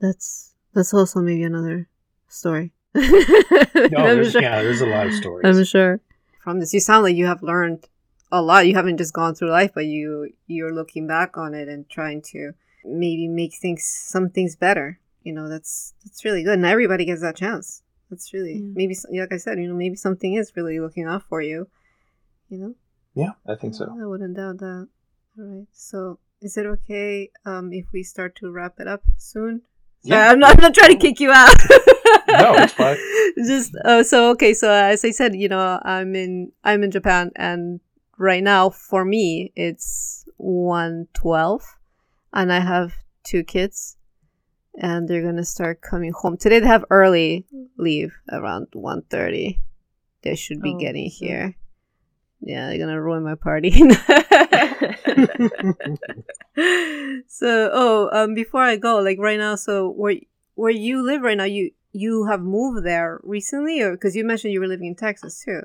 That's 0.00 0.52
that's 0.74 0.92
also 0.92 1.20
maybe 1.20 1.42
another 1.44 1.88
story. 2.28 2.72
No, 2.94 3.98
I'm 3.98 4.16
there's, 4.16 4.32
sure. 4.32 4.42
yeah, 4.42 4.60
there's 4.62 4.80
a 4.80 4.86
lot 4.86 5.06
of 5.06 5.14
stories. 5.14 5.44
I'm 5.46 5.64
sure. 5.64 6.00
From 6.42 6.60
this, 6.60 6.74
you 6.74 6.80
sound 6.80 7.04
like 7.04 7.16
you 7.16 7.26
have 7.26 7.42
learned 7.42 7.86
a 8.32 8.42
lot. 8.42 8.66
You 8.66 8.74
haven't 8.74 8.98
just 8.98 9.12
gone 9.14 9.34
through 9.34 9.50
life, 9.50 9.70
but 9.74 9.86
you 9.86 10.30
you're 10.46 10.74
looking 10.74 11.06
back 11.06 11.36
on 11.38 11.54
it 11.54 11.68
and 11.68 11.88
trying 11.88 12.22
to 12.32 12.52
maybe 12.84 13.28
make 13.28 13.54
things 13.54 13.84
some 13.84 14.28
things 14.30 14.56
better. 14.56 14.98
You 15.22 15.32
know, 15.32 15.48
that's 15.48 15.94
that's 16.04 16.24
really 16.24 16.42
good. 16.42 16.54
And 16.54 16.66
everybody 16.66 17.04
gets 17.04 17.22
that 17.22 17.36
chance. 17.36 17.82
That's 18.10 18.32
really 18.34 18.54
Yeah. 18.54 18.72
maybe 18.74 18.96
like 19.12 19.32
I 19.32 19.36
said. 19.38 19.58
You 19.58 19.68
know, 19.68 19.74
maybe 19.74 19.96
something 19.96 20.34
is 20.34 20.52
really 20.56 20.80
looking 20.80 21.04
out 21.04 21.22
for 21.28 21.40
you. 21.40 21.68
You 22.48 22.58
know, 22.58 22.74
yeah, 23.14 23.32
I 23.46 23.54
think 23.56 23.74
so. 23.74 23.84
I 24.00 24.06
wouldn't 24.06 24.36
doubt 24.36 24.58
that. 24.58 24.88
All 25.38 25.44
right. 25.44 25.66
So, 25.72 26.18
is 26.40 26.56
it 26.56 26.66
okay 26.66 27.30
um, 27.44 27.72
if 27.72 27.86
we 27.92 28.02
start 28.02 28.36
to 28.36 28.50
wrap 28.50 28.80
it 28.80 28.88
up 28.88 29.02
soon? 29.18 29.62
Sorry, 30.06 30.20
Yeah. 30.20 30.30
I'm 30.30 30.38
not, 30.38 30.56
I'm 30.56 30.62
not 30.62 30.74
trying 30.74 30.92
to 30.92 30.96
kick 30.98 31.20
you 31.20 31.30
out. 31.30 31.54
No, 32.28 32.54
it's 32.56 32.72
fine. 32.82 32.96
Just 33.36 33.74
uh, 33.84 34.02
so 34.02 34.30
okay. 34.30 34.54
So 34.54 34.70
as 34.70 35.04
I 35.04 35.10
said, 35.10 35.34
you 35.34 35.48
know, 35.48 35.78
I'm 35.82 36.14
in 36.14 36.52
I'm 36.64 36.82
in 36.82 36.90
Japan, 36.90 37.30
and 37.36 37.80
right 38.16 38.42
now 38.42 38.70
for 38.70 39.04
me 39.04 39.52
it's 39.56 40.24
one 40.36 41.08
twelve, 41.14 41.62
and 42.32 42.52
I 42.52 42.60
have 42.60 42.92
two 43.24 43.44
kids, 43.44 43.96
and 44.78 45.06
they're 45.08 45.22
gonna 45.22 45.44
start 45.44 45.80
coming 45.82 46.12
home 46.12 46.36
today. 46.36 46.60
They 46.60 46.66
have 46.66 46.84
early 46.90 47.44
leave 47.76 48.14
around 48.32 48.68
one 48.72 49.02
thirty. 49.10 49.60
They 50.22 50.34
should 50.34 50.60
be 50.62 50.74
Oh, 50.74 50.78
getting 50.78 51.10
so- 51.10 51.16
here, 51.26 51.56
Yeah, 52.40 52.68
they're 52.68 52.78
gonna 52.78 53.00
ruin 53.00 53.24
my 53.24 53.34
party. 53.34 53.70
so, 57.28 57.70
oh, 57.72 58.08
um, 58.12 58.34
before 58.34 58.62
I 58.62 58.76
go, 58.76 59.00
like 59.00 59.18
right 59.18 59.38
now, 59.38 59.56
so 59.56 59.90
where 59.90 60.16
where 60.54 60.70
you 60.70 61.04
live 61.04 61.22
right 61.22 61.36
now, 61.36 61.44
you 61.44 61.72
you 61.92 62.26
have 62.26 62.40
moved 62.40 62.86
there 62.86 63.20
recently, 63.22 63.80
or 63.80 63.92
because 63.92 64.14
you 64.14 64.24
mentioned 64.24 64.52
you 64.52 64.60
were 64.60 64.68
living 64.68 64.88
in 64.88 64.94
Texas 64.94 65.42
too. 65.44 65.62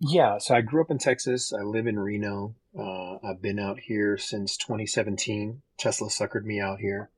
Yeah, 0.00 0.38
so 0.38 0.56
I 0.56 0.62
grew 0.62 0.82
up 0.82 0.90
in 0.90 0.98
Texas. 0.98 1.52
I 1.52 1.62
live 1.62 1.86
in 1.86 1.98
Reno. 1.98 2.56
Uh, 2.76 3.18
I've 3.24 3.40
been 3.40 3.60
out 3.60 3.78
here 3.78 4.18
since 4.18 4.56
2017. 4.56 5.62
Tesla 5.78 6.08
suckered 6.08 6.44
me 6.44 6.60
out 6.60 6.80
here. 6.80 7.10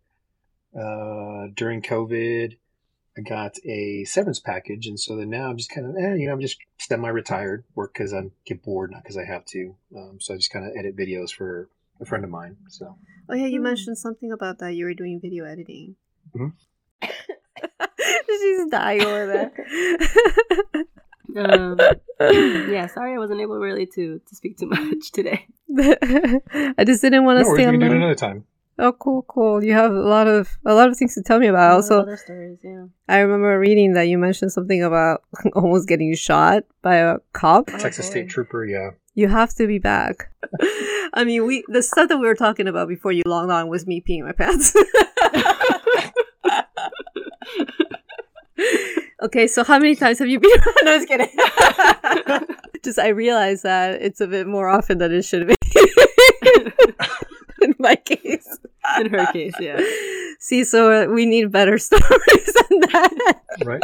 Uh, 0.78 1.47
during 1.55 1.81
COVID, 1.81 2.59
I 3.16 3.20
got 3.20 3.57
a 3.65 4.05
severance 4.05 4.41
package, 4.41 4.86
and 4.86 4.99
so 4.99 5.16
then 5.16 5.31
now 5.31 5.49
I'm 5.49 5.57
just 5.57 5.70
kind 5.70 5.86
of, 5.86 5.95
eh, 5.97 6.15
you 6.15 6.27
know, 6.27 6.32
I'm 6.32 6.41
just 6.41 6.57
semi-retired, 6.81 7.65
work 7.77 7.93
because 7.95 8.12
I 8.12 8.23
get 8.45 8.62
bored, 8.65 8.91
not 8.91 9.03
because 9.05 9.16
I 9.16 9.24
have 9.24 9.45
to. 9.47 9.77
Um, 9.97 10.19
so 10.20 10.35
I 10.35 10.36
just 10.36 10.51
kind 10.51 10.66
of 10.66 10.73
edit 10.77 10.97
videos 10.97 11.31
for 11.32 11.69
a 12.01 12.05
friend 12.05 12.24
of 12.24 12.31
mine. 12.31 12.57
So. 12.69 12.97
Oh 13.28 13.35
yeah, 13.35 13.47
you 13.47 13.59
Hmm. 13.59 13.65
mentioned 13.65 13.99
something 13.99 14.32
about 14.32 14.59
that. 14.59 14.74
You 14.74 14.86
were 14.86 14.95
doing 14.95 15.20
video 15.20 15.45
editing. 15.45 15.95
Mhm. 16.36 16.53
She's 18.27 18.66
dying 18.70 19.03
over 19.03 19.27
there. 19.27 19.53
um, 21.36 21.78
yeah, 22.69 22.86
sorry 22.89 23.15
I 23.15 23.19
wasn't 23.19 23.41
able 23.41 23.59
really 23.59 23.86
to 23.95 24.20
to 24.27 24.35
speak 24.35 24.59
too 24.59 24.66
much 24.70 25.12
today. 25.12 25.47
I 25.78 26.85
just 26.85 27.01
didn't 27.01 27.24
want 27.24 27.39
to 27.39 27.45
worries, 27.45 27.55
stay 27.62 27.62
we 27.62 27.66
on 27.66 27.73
can 27.74 27.81
do 27.81 27.86
it 27.86 27.97
another 27.97 28.15
time. 28.15 28.45
Oh, 28.77 28.93
cool, 28.93 29.25
cool. 29.29 29.63
You 29.63 29.73
have 29.75 29.93
a 29.93 30.01
lot 30.01 30.27
of 30.27 30.59
a 30.67 30.75
lot 30.75 30.89
of 30.89 30.97
things 30.97 31.15
to 31.15 31.23
tell 31.23 31.39
me 31.39 31.47
about. 31.47 31.71
A 31.71 31.75
lot 31.75 31.79
of 31.79 31.85
Also, 31.85 32.01
other 32.01 32.17
stories, 32.17 32.59
yeah. 32.63 32.87
I 33.09 33.21
remember 33.21 33.57
reading 33.59 33.95
that 33.95 34.09
you 34.09 34.19
mentioned 34.19 34.53
something 34.53 34.83
about 34.83 35.23
almost 35.55 35.87
getting 35.89 36.13
shot 36.17 36.65
by 36.83 36.97
a 36.97 37.19
cop. 37.33 37.71
Oh, 37.73 37.79
Texas 37.79 38.07
boy. 38.07 38.11
State 38.11 38.29
Trooper, 38.31 38.65
yeah. 38.65 38.91
You 39.15 39.29
have 39.29 39.55
to 39.55 39.69
be 39.69 39.79
back. 39.79 40.33
I 41.15 41.23
mean, 41.25 41.47
we 41.47 41.63
the 41.69 41.83
stuff 41.83 42.09
that 42.09 42.19
we 42.19 42.27
were 42.27 42.35
talking 42.35 42.67
about 42.67 42.89
before 42.89 43.13
you 43.13 43.23
logged 43.27 43.53
on 43.53 43.69
was 43.69 43.87
me 43.87 44.01
peeing 44.01 44.25
my 44.25 44.33
pants. 44.33 44.75
okay, 49.23 49.47
so 49.47 49.63
how 49.63 49.79
many 49.79 49.95
times 49.95 50.19
have 50.19 50.29
you 50.29 50.41
been? 50.41 50.51
no, 50.83 50.93
I 50.93 50.97
was 50.97 51.07
kidding. 51.07 51.29
Just 52.83 52.99
I 52.99 53.09
realized 53.09 53.63
that 53.63 54.03
it's 54.03 54.21
a 54.21 54.27
bit 54.27 54.49
more 54.49 54.69
often 54.69 54.99
than 54.99 55.13
it 55.13 55.25
should 55.25 55.47
be. 55.47 55.55
In 57.62 57.75
my 57.79 57.97
case. 57.97 58.59
In 59.01 59.11
her 59.11 59.27
case, 59.33 59.55
yeah. 59.61 59.81
See, 60.41 60.65
so 60.65 60.93
uh, 60.93 61.07
we 61.12 61.25
need 61.25 61.51
better 61.51 61.79
stories 61.89 62.55
than 62.69 62.81
that. 62.81 63.41
Right? 63.65 63.83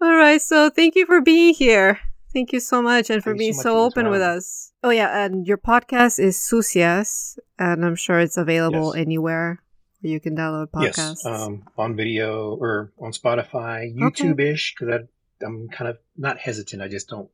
All 0.00 0.16
right, 0.16 0.40
so 0.40 0.70
thank 0.70 0.96
you 0.96 1.06
for 1.06 1.20
being 1.20 1.54
here. 1.54 2.00
Thank 2.32 2.52
you 2.52 2.60
so 2.60 2.80
much 2.82 3.10
and 3.10 3.22
for 3.22 3.30
Thank 3.30 3.38
being 3.38 3.52
so 3.52 3.62
so 3.62 3.78
open 3.84 4.10
with 4.10 4.22
us. 4.22 4.72
Oh 4.82 4.90
yeah, 4.90 5.24
and 5.24 5.46
your 5.46 5.58
podcast 5.58 6.18
is 6.18 6.36
Sucias, 6.38 7.38
and 7.58 7.84
I'm 7.84 7.94
sure 7.94 8.18
it's 8.20 8.36
available 8.38 8.92
Yes. 8.96 9.02
anywhere 9.06 9.62
where 10.00 10.12
you 10.12 10.18
can 10.18 10.34
download 10.34 10.70
podcasts. 10.70 11.24
yes, 11.24 11.26
um, 11.26 11.64
on 11.76 11.94
video 11.94 12.56
or 12.56 12.92
on 12.98 13.12
Spotify, 13.12 13.94
YouTube-ish, 13.94 14.74
because 14.78 15.06
I'm 15.44 15.68
kind 15.68 15.88
of 15.90 15.98
not 16.16 16.38
hesitant. 16.38 16.82
I 16.82 16.88
just 16.88 17.08
don't 17.08 17.28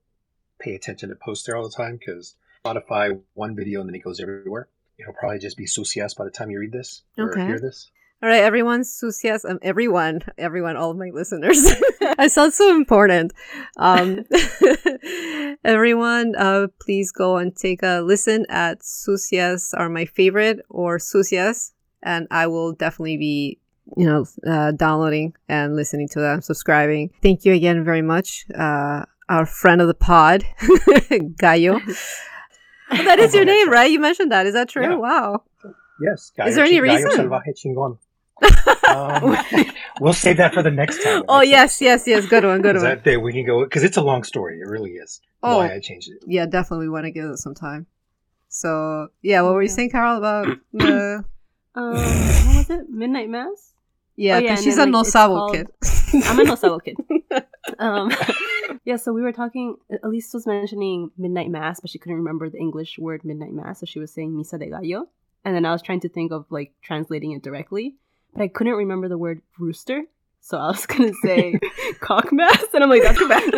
pay 0.60 0.74
attention 0.74 1.08
to 1.10 1.14
posts 1.14 1.46
there 1.46 1.56
all 1.56 1.62
the 1.68 1.74
time 1.74 1.96
because 1.96 2.34
Spotify, 2.68 3.20
one 3.34 3.56
video 3.56 3.80
and 3.80 3.88
then 3.88 3.94
it 3.94 4.04
goes 4.04 4.20
everywhere. 4.20 4.68
It'll 4.98 5.14
probably 5.14 5.38
just 5.38 5.56
be 5.56 5.66
Sucias 5.66 6.14
by 6.14 6.24
the 6.24 6.30
time 6.30 6.50
you 6.50 6.58
read 6.58 6.72
this 6.72 7.02
or 7.16 7.30
Okay. 7.32 7.46
hear 7.46 7.60
this. 7.60 7.90
All 8.20 8.28
right, 8.28 8.42
everyone, 8.42 8.82
Sucias, 8.82 9.44
um, 9.44 9.60
everyone, 9.62 10.22
everyone, 10.38 10.76
all 10.76 10.90
of 10.90 10.96
my 10.96 11.10
listeners. 11.14 11.72
I 12.18 12.26
sound 12.26 12.52
so 12.52 12.74
important. 12.74 13.32
Um, 13.76 14.24
everyone, 15.64 16.34
uh, 16.36 16.66
please 16.80 17.12
go 17.12 17.36
and 17.36 17.54
take 17.54 17.84
a 17.84 18.00
listen 18.00 18.44
at 18.48 18.84
Sucias 18.84 19.72
are 19.72 19.88
my 19.88 20.04
favorite 20.04 20.64
or 20.68 20.98
Sucias, 20.98 21.72
and 22.02 22.26
I 22.32 22.48
will 22.48 22.72
definitely 22.72 23.18
be, 23.18 23.60
you 23.96 24.06
know, 24.06 24.26
uh, 24.44 24.72
downloading 24.72 25.34
and 25.48 25.76
listening 25.76 26.08
to 26.08 26.20
them, 26.20 26.40
subscribing. 26.42 27.10
Thank 27.22 27.44
you 27.44 27.52
again 27.52 27.84
very 27.84 28.02
much. 28.02 28.46
Uh, 28.52 29.04
our 29.28 29.46
friend 29.46 29.80
of 29.80 29.86
the 29.86 29.94
pod, 29.94 30.44
Gallo. 31.38 31.80
Oh, 32.90 33.04
that 33.04 33.18
is 33.18 33.34
your 33.38 33.44
name, 33.44 33.70
right? 33.70 33.90
You 33.90 34.00
mentioned 34.00 34.32
that. 34.32 34.46
Is 34.46 34.54
that 34.54 34.68
true? 34.68 34.82
Yeah. 34.82 34.94
Wow. 34.96 35.42
Yes. 36.00 36.32
Is 36.46 36.54
there 36.56 36.64
any 36.64 36.76
Gallo 36.80 36.82
reason? 36.94 37.10
Salvaje 37.28 37.54
Chingón. 37.54 37.98
Um, 38.88 39.36
we'll 40.00 40.14
save 40.14 40.38
that 40.38 40.54
for 40.54 40.62
the 40.62 40.70
next 40.70 41.02
time. 41.02 41.22
Oh 41.28 41.40
Next 41.40 41.50
yes, 41.50 41.80
yes, 41.82 42.06
yes. 42.06 42.26
Good 42.26 42.44
one, 42.44 42.62
good 42.62 42.76
Is 42.76 42.82
one. 42.82 42.90
that 42.92 43.04
day 43.04 43.18
we 43.18 43.32
can 43.34 43.44
go 43.44 43.62
because 43.64 43.84
it's 43.84 43.98
a 43.98 44.00
long 44.00 44.22
story. 44.24 44.60
It 44.60 44.66
really 44.66 44.92
is. 44.92 45.20
Oh. 45.42 45.58
Why 45.58 45.74
I 45.74 45.80
changed 45.80 46.08
it. 46.10 46.22
yeah, 46.26 46.46
definitely 46.46 46.86
we 46.86 46.90
want 46.90 47.04
to 47.04 47.10
give 47.10 47.26
it 47.28 47.36
some 47.36 47.54
time. 47.54 47.86
So 48.48 49.08
yeah, 49.20 49.42
what 49.42 49.52
were 49.52 49.62
you 49.62 49.68
Yeah. 49.68 49.74
saying, 49.74 49.90
Carol, 49.90 50.16
about 50.16 50.46
the? 50.72 51.22
Um, 51.74 51.92
what 51.94 52.56
was 52.56 52.70
it? 52.70 52.88
Midnight 52.88 53.28
Mass? 53.28 53.74
Yeah, 54.16 54.36
Oh, 54.36 54.38
yeah, 54.38 54.54
she's 54.56 54.76
then, 54.76 54.88
a 54.94 54.96
like, 54.98 55.06
no 55.12 55.28
called- 55.36 55.54
kid. 55.54 55.66
I'm 56.24 56.38
a 56.40 56.44
no 56.44 56.54
sabo 56.54 56.78
kid. 56.78 56.96
Um, 57.78 58.10
yeah, 58.84 58.96
so 58.96 59.12
we 59.12 59.22
were 59.22 59.32
talking. 59.32 59.76
Elise 60.02 60.34
was 60.34 60.46
mentioning 60.46 61.10
midnight 61.16 61.50
mass, 61.50 61.80
but 61.80 61.90
she 61.90 61.98
couldn't 61.98 62.18
remember 62.18 62.50
the 62.50 62.58
English 62.58 62.98
word 62.98 63.24
midnight 63.24 63.52
mass, 63.52 63.80
so 63.80 63.86
she 63.86 63.98
was 63.98 64.12
saying 64.12 64.32
misa 64.32 64.58
de 64.58 64.66
gallo. 64.66 65.08
And 65.44 65.54
then 65.54 65.64
I 65.64 65.72
was 65.72 65.82
trying 65.82 66.00
to 66.00 66.08
think 66.08 66.32
of 66.32 66.46
like 66.50 66.72
translating 66.82 67.32
it 67.32 67.42
directly, 67.42 67.94
but 68.34 68.42
I 68.42 68.48
couldn't 68.48 68.74
remember 68.74 69.08
the 69.08 69.18
word 69.18 69.40
rooster. 69.58 70.02
So 70.40 70.58
I 70.58 70.68
was 70.68 70.86
gonna 70.86 71.12
say 71.24 71.58
cock 72.00 72.32
mass, 72.32 72.64
and 72.74 72.82
I'm 72.82 72.90
like, 72.90 73.02
that's 73.02 73.26
bad. 73.26 73.52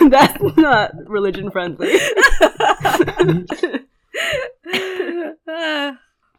that's 0.10 0.56
not 0.56 0.92
religion 1.06 1.50
friendly. 1.50 1.94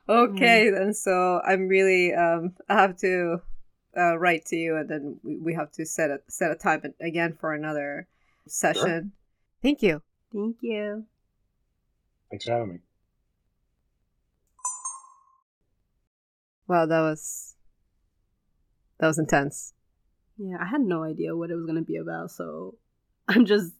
Okay, 0.10 0.72
then. 0.72 0.94
So 0.96 1.40
I'm 1.46 1.68
really 1.68 2.16
um 2.16 2.56
I 2.68 2.82
have 2.82 2.98
to 2.98 3.41
uh, 3.98 4.18
write 4.18 4.45
to 4.45 4.56
you, 4.56 4.78
and 4.78 4.90
then 4.90 5.20
we, 5.24 5.38
we 5.38 5.53
have 5.53 5.72
to 5.74 5.86
set 5.86 6.10
a 6.10 6.20
set 6.28 6.52
a 6.52 6.56
time 6.56 6.82
again 7.02 7.36
for 7.40 7.53
another 7.53 8.07
session. 8.48 9.14
Thank 9.61 9.82
you. 9.82 10.02
Thank 10.34 10.57
you. 10.61 11.06
Thanks 12.30 12.45
for 12.45 12.52
having 12.52 12.70
me. 12.70 12.80
Wow, 16.68 16.86
that 16.86 17.02
was 17.02 17.56
that 18.99 19.07
was 19.07 19.18
intense. 19.18 19.74
Yeah, 20.38 20.57
I 20.60 20.66
had 20.66 20.82
no 20.82 21.03
idea 21.03 21.36
what 21.36 21.49
it 21.49 21.56
was 21.56 21.66
gonna 21.66 21.82
be 21.82 21.98
about, 21.98 22.32
so 22.32 22.76
I'm 23.28 23.45
just, 23.45 23.74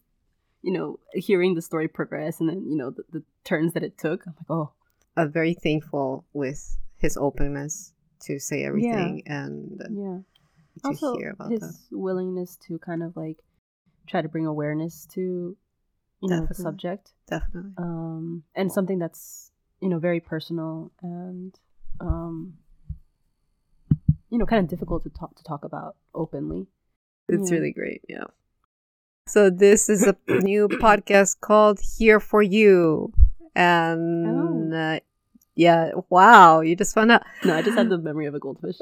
you 0.62 0.72
know, 0.72 0.98
hearing 1.14 1.54
the 1.54 1.62
story 1.62 1.88
progress 1.88 2.40
and 2.40 2.48
then 2.48 2.66
you 2.68 2.76
know 2.76 2.90
the, 2.90 3.04
the 3.12 3.22
turns 3.44 3.74
that 3.74 3.84
it 3.84 3.96
took. 3.96 4.26
I'm 4.26 4.34
like, 4.36 4.50
oh, 4.50 4.72
I'm 5.16 5.30
very 5.30 5.54
thankful 5.54 6.24
with 6.32 6.76
his 6.98 7.16
openness 7.16 7.92
to 8.20 8.38
say 8.38 8.64
everything 8.64 9.22
and 9.26 9.80
yeah. 9.90 10.18
to 10.82 10.88
also, 10.88 11.16
hear 11.16 11.30
about 11.30 11.50
his 11.50 11.60
that. 11.60 11.74
willingness 11.90 12.56
to 12.56 12.78
kind 12.78 13.02
of 13.02 13.16
like 13.16 13.38
try 14.06 14.22
to 14.22 14.28
bring 14.28 14.46
awareness 14.46 15.06
to, 15.06 15.56
you 16.20 16.28
know, 16.28 16.46
the 16.46 16.54
subject, 16.54 17.12
Definitely. 17.28 17.72
um, 17.78 18.42
and 18.54 18.70
something 18.70 18.98
that's 18.98 19.50
you 19.80 19.88
know 19.88 19.98
very 19.98 20.20
personal 20.20 20.92
and, 21.02 21.58
um, 22.00 22.54
you 24.28 24.38
know, 24.38 24.46
kind 24.46 24.62
of 24.62 24.68
difficult 24.68 25.02
to 25.04 25.10
talk 25.10 25.34
to 25.36 25.44
talk 25.44 25.64
about 25.64 25.96
openly. 26.14 26.66
It's 27.28 27.50
Yeah. 27.50 27.56
really 27.58 27.72
great. 27.72 28.02
Yeah. 28.08 28.24
So 29.26 29.48
this 29.50 29.88
is 29.88 30.06
a 30.06 30.16
new 30.42 30.68
podcast 30.68 31.40
called 31.40 31.80
Here 31.98 32.20
for 32.20 32.42
You. 32.42 33.12
And 33.54 34.72
uh, 34.74 35.00
yeah, 35.60 35.90
wow, 36.08 36.60
you 36.60 36.74
just 36.74 36.94
found 36.94 37.12
out. 37.12 37.22
No, 37.44 37.54
I 37.54 37.60
just 37.60 37.76
had 37.76 37.90
the 37.90 37.98
memory 37.98 38.26
of 38.26 38.34
a 38.34 38.38
goldfish. 38.38 38.76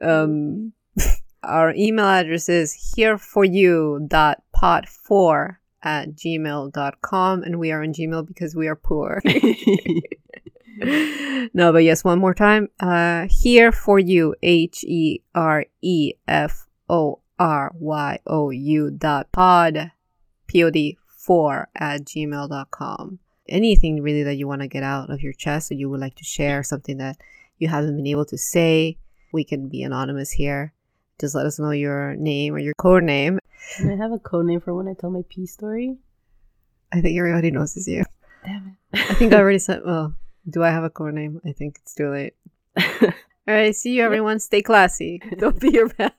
Um 0.00 0.72
our 1.42 1.74
email 1.74 2.06
address 2.06 2.48
is 2.48 2.94
here 2.94 3.18
for 3.18 3.44
you 3.44 4.04
dot 4.06 4.42
pod 4.52 4.88
four 4.88 5.60
at 5.82 6.14
gmail.com 6.14 7.42
and 7.42 7.58
we 7.58 7.72
are 7.72 7.82
on 7.82 7.92
Gmail 7.92 8.26
because 8.26 8.54
we 8.54 8.68
are 8.68 8.76
poor. 8.76 9.22
no, 11.52 11.72
but 11.72 11.84
yes, 11.84 12.04
one 12.04 12.18
more 12.18 12.34
time. 12.34 12.68
Uh, 12.78 13.26
here 13.28 13.72
for 13.72 13.98
you, 13.98 14.34
H 14.42 14.84
E 14.84 15.20
R 15.34 15.66
E 15.82 16.12
F 16.28 16.66
O 16.88 17.20
R 17.38 17.72
Y 17.74 18.18
O 18.26 18.50
U 18.50 18.90
dot 18.90 19.32
pod, 19.32 19.90
P 20.46 20.64
O 20.64 20.70
D 20.70 20.96
four 21.06 21.68
at 21.74 22.04
gmail.com. 22.04 23.18
Anything 23.50 24.02
really 24.02 24.22
that 24.22 24.36
you 24.36 24.46
want 24.46 24.62
to 24.62 24.68
get 24.68 24.82
out 24.82 25.10
of 25.10 25.22
your 25.22 25.32
chest 25.32 25.70
or 25.70 25.74
you 25.74 25.90
would 25.90 26.00
like 26.00 26.14
to 26.16 26.24
share, 26.24 26.62
something 26.62 26.98
that 26.98 27.16
you 27.58 27.68
haven't 27.68 27.96
been 27.96 28.06
able 28.06 28.24
to 28.26 28.38
say, 28.38 28.96
we 29.32 29.44
can 29.44 29.68
be 29.68 29.82
anonymous 29.82 30.30
here. 30.30 30.72
Just 31.20 31.34
let 31.34 31.46
us 31.46 31.58
know 31.58 31.70
your 31.70 32.16
name 32.16 32.54
or 32.54 32.58
your 32.58 32.74
code 32.78 33.04
name. 33.04 33.38
Can 33.76 33.90
I 33.90 33.96
have 33.96 34.12
a 34.12 34.18
code 34.18 34.46
name 34.46 34.60
for 34.60 34.74
when 34.74 34.88
I 34.88 34.94
tell 34.94 35.10
my 35.10 35.22
pee 35.28 35.46
story? 35.46 35.98
I 36.92 37.00
think 37.00 37.18
everybody 37.18 37.50
knows 37.50 37.76
it's 37.76 37.86
you. 37.86 38.04
Damn 38.44 38.76
I 38.94 39.14
think 39.14 39.32
I 39.32 39.38
already 39.38 39.58
said, 39.68 39.82
well, 39.84 40.14
do 40.48 40.62
I 40.62 40.70
have 40.70 40.84
a 40.84 40.90
code 40.90 41.14
name? 41.14 41.40
I 41.44 41.52
think 41.52 41.78
it's 41.82 41.94
too 41.94 42.10
late. 42.10 42.34
it. 42.76 43.14
All 43.48 43.54
right, 43.54 43.74
see 43.74 43.92
you 43.92 44.02
everyone. 44.02 44.38
Stay 44.38 44.62
classy. 44.62 45.20
Don't 45.38 45.60
be 45.60 45.70
your 45.70 45.88
bad. 45.88 46.12